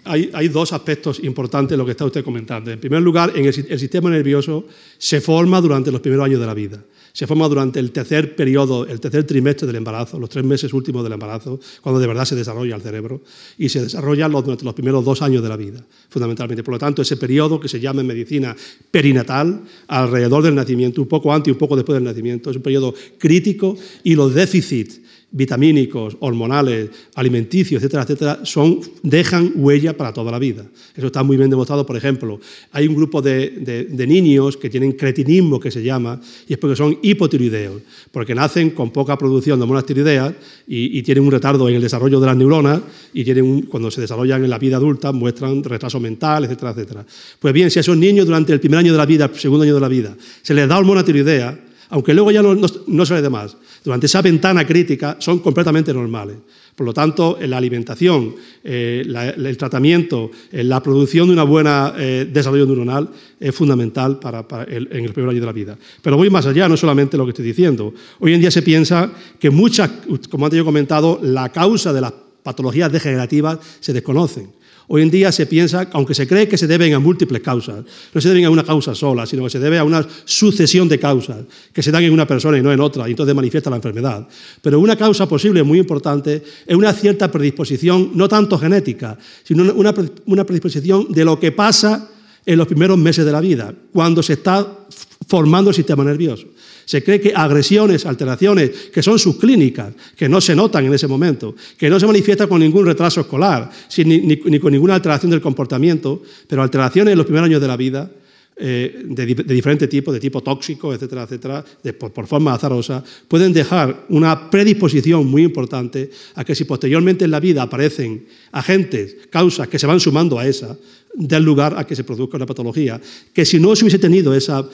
hay, 0.05 0.49
dos 0.49 0.73
aspectos 0.73 1.23
importantes 1.23 1.75
en 1.75 1.79
lo 1.79 1.85
que 1.85 1.93
está 1.93 2.05
usted 2.05 2.25
comentando. 2.25 2.71
En 2.71 2.79
primer 2.79 3.01
lugar, 3.01 3.33
en 3.35 3.47
el, 3.47 3.53
sistema 3.53 4.11
nervioso 4.11 4.67
se 4.99 5.21
forma 5.21 5.61
durante 5.61 5.91
los 5.91 6.01
primeros 6.01 6.27
años 6.27 6.41
de 6.41 6.47
la 6.47 6.55
vida. 6.55 6.85
Se 7.13 7.27
forma 7.27 7.49
durante 7.49 7.79
el 7.79 7.93
tercer 7.93 8.35
periodo, 8.35 8.87
el 8.87 9.01
tercer 9.01 9.25
trimestre 9.25 9.67
del 9.67 9.77
embarazo, 9.77 10.19
los 10.19 10.29
tres 10.29 10.45
meses 10.45 10.73
últimos 10.73 11.05
del 11.05 11.13
embarazo, 11.13 11.61
cuando 11.81 12.01
de 12.01 12.09
verdad 12.09 12.25
se 12.25 12.35
desarrolla 12.35 12.75
el 12.75 12.83
cerebro, 12.83 13.23
y 13.57 13.69
se 13.69 13.83
desarrolla 13.83 14.29
durante 14.29 14.65
los 14.65 14.75
primeros 14.75 15.05
dos 15.05 15.23
años 15.23 15.43
de 15.43 15.49
la 15.49 15.57
vida, 15.57 15.85
fundamentalmente. 16.09 16.65
Por 16.65 16.75
lo 16.75 16.79
tanto, 16.79 17.03
ese 17.03 17.17
periodo 17.17 17.61
que 17.61 17.69
se 17.69 17.79
llama 17.79 18.01
en 18.01 18.09
medicina 18.09 18.57
perinatal, 18.91 19.63
alrededor 19.87 20.43
del 20.43 20.57
nacimiento, 20.57 21.01
un 21.01 21.09
poco 21.09 21.33
antes 21.33 21.49
y 21.49 21.53
un 21.53 21.59
poco 21.59 21.77
después 21.77 21.95
del 21.95 22.05
nacimiento, 22.05 22.51
es 22.51 22.57
un 22.57 22.63
periodo 22.63 22.93
crítico 23.17 23.77
y 24.03 24.17
los 24.17 24.35
déficits 24.35 25.01
vitamínicos, 25.35 26.17
hormonales, 26.21 26.91
alimenticios, 27.17 27.83
etcétera, 27.83 28.05
etcétera, 28.05 28.41
son, 28.45 28.81
dejan 29.03 29.51
huella 29.57 29.97
para 29.97 30.13
toda 30.13 30.31
la 30.31 30.39
vida. 30.39 30.65
Eso 30.95 31.09
está 31.09 31.25
muy 31.25 31.37
bien 31.37 31.51
demostrado, 31.51 31.85
por 31.85 31.97
ejemplo. 31.97 32.39
Hay 32.71 32.87
un 32.87 32.95
grupo 32.95 33.21
de, 33.21 33.89
niños 34.07 34.57
que 34.57 34.71
tienen 34.71 34.93
cretinismo, 34.93 35.59
que 35.59 35.73
se 35.73 35.83
llama, 35.83 36.21
y 36.47 36.53
es 36.53 36.59
porque 36.59 36.77
son 36.77 36.99
hipotiroideos, 37.03 37.83
porque 38.13 38.33
nacen 38.33 38.71
con 38.71 38.93
poca 38.93 39.19
producción 39.19 39.59
de 39.59 39.65
hormonas 39.65 39.85
tiroideas 39.85 40.35
y, 40.69 41.03
tienen 41.03 41.25
un 41.25 41.33
retardo 41.33 41.69
en 41.69 41.75
el 41.75 41.83
desarrollo 41.83 42.21
de 42.21 42.27
las 42.27 42.37
neuronas 42.37 42.81
y 43.13 43.25
tienen 43.25 43.63
cuando 43.63 43.91
se 43.91 44.01
desarrollan 44.01 44.45
en 44.45 44.51
la 44.51 44.59
vida 44.59 44.77
adulta 44.77 45.11
muestran 45.13 45.63
retraso 45.65 45.99
mental, 45.99 46.45
etcétera, 46.45 46.71
etcétera. 46.71 47.05
Pues 47.41 47.53
bien, 47.53 47.71
si 47.71 47.81
a 47.81 47.81
esos 47.81 47.97
niños 47.97 48.25
durante 48.25 48.53
el 48.53 48.61
primer 48.61 48.79
año 48.79 48.93
de 48.93 48.99
la 48.99 49.07
vida, 49.07 49.31
segundo 49.35 49.65
año 49.65 49.75
de 49.75 49.81
la 49.81 49.89
vida, 49.89 50.17
se 50.43 50.55
les 50.55 50.69
da 50.69 50.79
hormona 50.79 51.05
tiroidea, 51.05 51.59
aunque 51.91 52.15
luego 52.15 52.31
ya 52.31 52.43
no, 52.43 52.55
no, 52.55 53.07
se 53.07 53.15
le 53.15 53.23
dé 53.23 53.31
más, 53.31 53.57
durante 53.83 54.07
esa 54.07 54.23
ventana 54.23 54.67
crítica 54.67 55.17
son 55.19 55.39
completamente 55.39 55.93
normales. 55.93 56.37
Por 56.75 56.87
lo 56.87 56.93
tanto, 56.93 57.39
la 57.41 57.57
alimentación, 57.57 58.35
eh, 58.65 59.05
el 59.07 59.57
tratamiento, 59.57 60.33
la 60.51 60.83
producción 60.83 61.29
de 61.29 61.41
un 61.41 61.49
buen 61.49 61.67
eh, 61.69 62.29
desarrollo 62.31 62.67
neuronal 62.67 63.09
es 63.39 63.55
fundamental 63.55 64.19
para, 64.19 64.45
en 64.67 65.05
el 65.05 65.13
primer 65.13 65.31
año 65.31 65.41
de 65.41 65.47
la 65.47 65.53
vida. 65.53 65.79
Pero 66.03 66.17
voy 66.17 66.31
más 66.31 66.47
allá, 66.47 66.69
no 66.69 66.77
solamente 66.77 67.17
lo 67.17 67.25
que 67.25 67.31
estoy 67.31 67.45
diciendo. 67.45 67.95
Hoy 68.19 68.35
en 68.35 68.41
día 68.41 68.51
se 68.51 68.63
piensa 68.63 69.13
que 69.39 69.51
muchas, 69.51 69.89
como 70.29 70.47
antes 70.47 70.57
yo 70.57 70.63
he 70.63 70.65
comentado, 70.65 71.21
la 71.23 71.51
causa 71.51 71.93
de 71.93 72.01
las 72.01 72.13
patologías 72.43 72.91
degenerativas 72.91 73.59
se 73.79 73.93
desconocen. 73.93 74.49
Hoy 74.87 75.03
en 75.03 75.11
día 75.11 75.33
se 75.33 75.47
piensa, 75.47 75.89
aunque 75.93 76.15
se 76.15 76.27
cree 76.27 76.47
que 76.47 76.59
se 76.59 76.67
deben 76.67 76.93
a 76.93 76.99
múltiples 76.99 77.41
causas, 77.41 77.85
no 78.13 78.21
se 78.21 78.29
deben 78.29 78.45
a 78.45 78.51
una 78.51 78.65
causa 78.65 78.95
sola, 78.95 79.25
sino 79.25 79.45
que 79.45 79.51
se 79.51 79.59
debe 79.59 79.79
a 79.79 79.85
una 79.85 80.07
sucesión 80.25 80.89
de 80.89 80.99
causas 80.99 81.39
que 81.73 81.83
se 81.83 81.91
dan 81.91 82.05
en 82.05 82.13
una 82.13 82.27
persona 82.27 82.59
y 82.59 82.63
no 82.63 82.71
en 82.73 82.81
otra, 82.81 83.09
y 83.09 83.13
entonces 83.13 83.35
manifiesta 83.35 83.71
la 83.71 83.77
enfermedad. 83.77 84.29
Pero 84.61 84.81
una 84.81 84.97
causa 84.97 85.27
posible 85.27 85.63
muy 85.63 85.79
importante 85.79 86.43
es 86.67 86.77
una 86.77 86.93
cierta 86.93 87.31
predisposición, 87.31 88.11
no 88.15 88.29
tanto 88.29 88.59
genética, 88.59 89.17
sino 89.43 89.73
una, 89.73 89.95
una 90.27 90.45
predisposición 90.45 91.11
de 91.11 91.25
lo 91.25 91.41
que 91.41 91.53
pasa 91.53 92.11
en 92.45 92.59
los 92.59 92.67
primeros 92.67 92.99
meses 92.99 93.25
de 93.25 93.33
la 93.33 93.41
vida, 93.41 93.75
cuando 93.93 94.23
se 94.23 94.35
está 94.35 94.87
formando 95.27 95.71
el 95.71 95.77
sistema 95.77 96.05
nervioso. 96.05 96.47
Se 96.85 97.03
cree 97.03 97.21
que 97.21 97.33
agresiones, 97.35 98.07
alteraciones, 98.07 98.71
que 98.93 99.03
son 99.03 99.19
subclínicas, 99.19 99.95
que 100.17 100.29
no 100.29 100.41
se 100.41 100.55
notan 100.55 100.85
en 100.85 100.95
ese 100.95 101.07
momento, 101.07 101.55
que 101.79 101.89
no 101.89 101.99
se 101.99 102.07
manifiestan 102.07 102.49
con 102.49 102.61
ningún 102.61 102.87
retraso 102.87 103.21
escolar, 103.21 103.71
ni, 103.99 104.37
con 104.59 104.73
ninguna 104.73 104.95
alteración 104.95 105.31
del 105.31 105.41
comportamiento, 105.41 106.23
pero 106.47 106.63
alteraciones 106.63 107.13
en 107.13 107.19
los 107.19 107.27
primeros 107.27 107.47
años 107.47 107.61
de 107.61 107.69
la 107.69 107.77
vida, 107.77 108.11
eh, 108.57 109.03
de, 109.05 109.27
diferente 109.27 109.89
tipo, 109.89 110.13
de 110.13 110.21
tipo 110.21 110.41
tóxico, 110.41 110.95
etcétera, 110.95 111.25
etcétera, 111.25 111.65
por, 111.99 112.27
forma 112.27 112.55
azarosa, 112.55 113.03
pueden 113.27 113.53
dejar 113.53 114.07
una 114.09 114.49
predisposición 114.49 115.27
muy 115.27 115.43
importante 115.43 116.11
a 116.37 116.45
que 116.45 116.55
si 116.55 116.65
posteriormente 116.65 117.25
en 117.25 117.33
la 117.33 117.41
vida 117.41 117.63
aparecen 117.63 118.27
agentes, 118.53 119.17
causas 119.31 119.67
que 119.67 119.79
se 119.79 119.89
van 119.89 119.99
sumando 119.99 120.39
a 120.39 120.47
esa, 120.47 120.79
del 121.15 121.43
lugar 121.43 121.75
a 121.77 121.85
que 121.85 121.97
se 121.97 122.05
produzca 122.05 122.37
una 122.37 122.47
patología, 122.47 123.01
que 123.33 123.45
si 123.45 123.59
no 123.59 123.75
se 123.75 123.85
hubiese 123.85 123.99
tenido 123.99 124.33
esa 124.35 124.65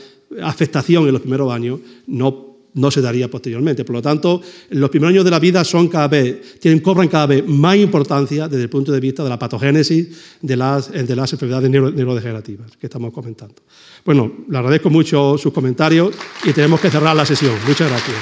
afectación 0.42 1.06
en 1.06 1.12
los 1.12 1.22
primeros 1.22 1.50
años, 1.50 1.80
no 2.06 2.49
no 2.74 2.90
se 2.90 3.00
daría 3.00 3.28
posteriormente. 3.28 3.84
Por 3.84 3.96
lo 3.96 4.02
tanto, 4.02 4.40
los 4.70 4.90
primeros 4.90 5.12
años 5.12 5.24
de 5.24 5.30
la 5.30 5.38
vida 5.38 5.64
son 5.64 5.88
cada 5.88 6.08
vez, 6.08 6.58
tienen, 6.60 6.80
cobran 6.80 7.08
cada 7.08 7.26
vez 7.26 7.46
más 7.46 7.76
importancia 7.76 8.48
desde 8.48 8.64
el 8.64 8.70
punto 8.70 8.92
de 8.92 9.00
vista 9.00 9.22
de 9.22 9.28
la 9.28 9.38
patogénesis 9.38 10.08
de 10.40 10.56
las, 10.56 10.90
las 10.90 11.32
enfermedades 11.32 11.70
neurodegenerativas 11.70 12.76
que 12.76 12.86
estamos 12.86 13.12
comentando. 13.12 13.56
Bueno, 14.04 14.32
le 14.48 14.58
agradezco 14.58 14.90
mucho 14.90 15.36
sus 15.38 15.52
comentarios 15.52 16.14
y 16.44 16.52
tenemos 16.52 16.80
que 16.80 16.90
cerrar 16.90 17.14
la 17.16 17.26
sesión. 17.26 17.54
Muchas 17.66 17.88
gracias. 17.88 18.16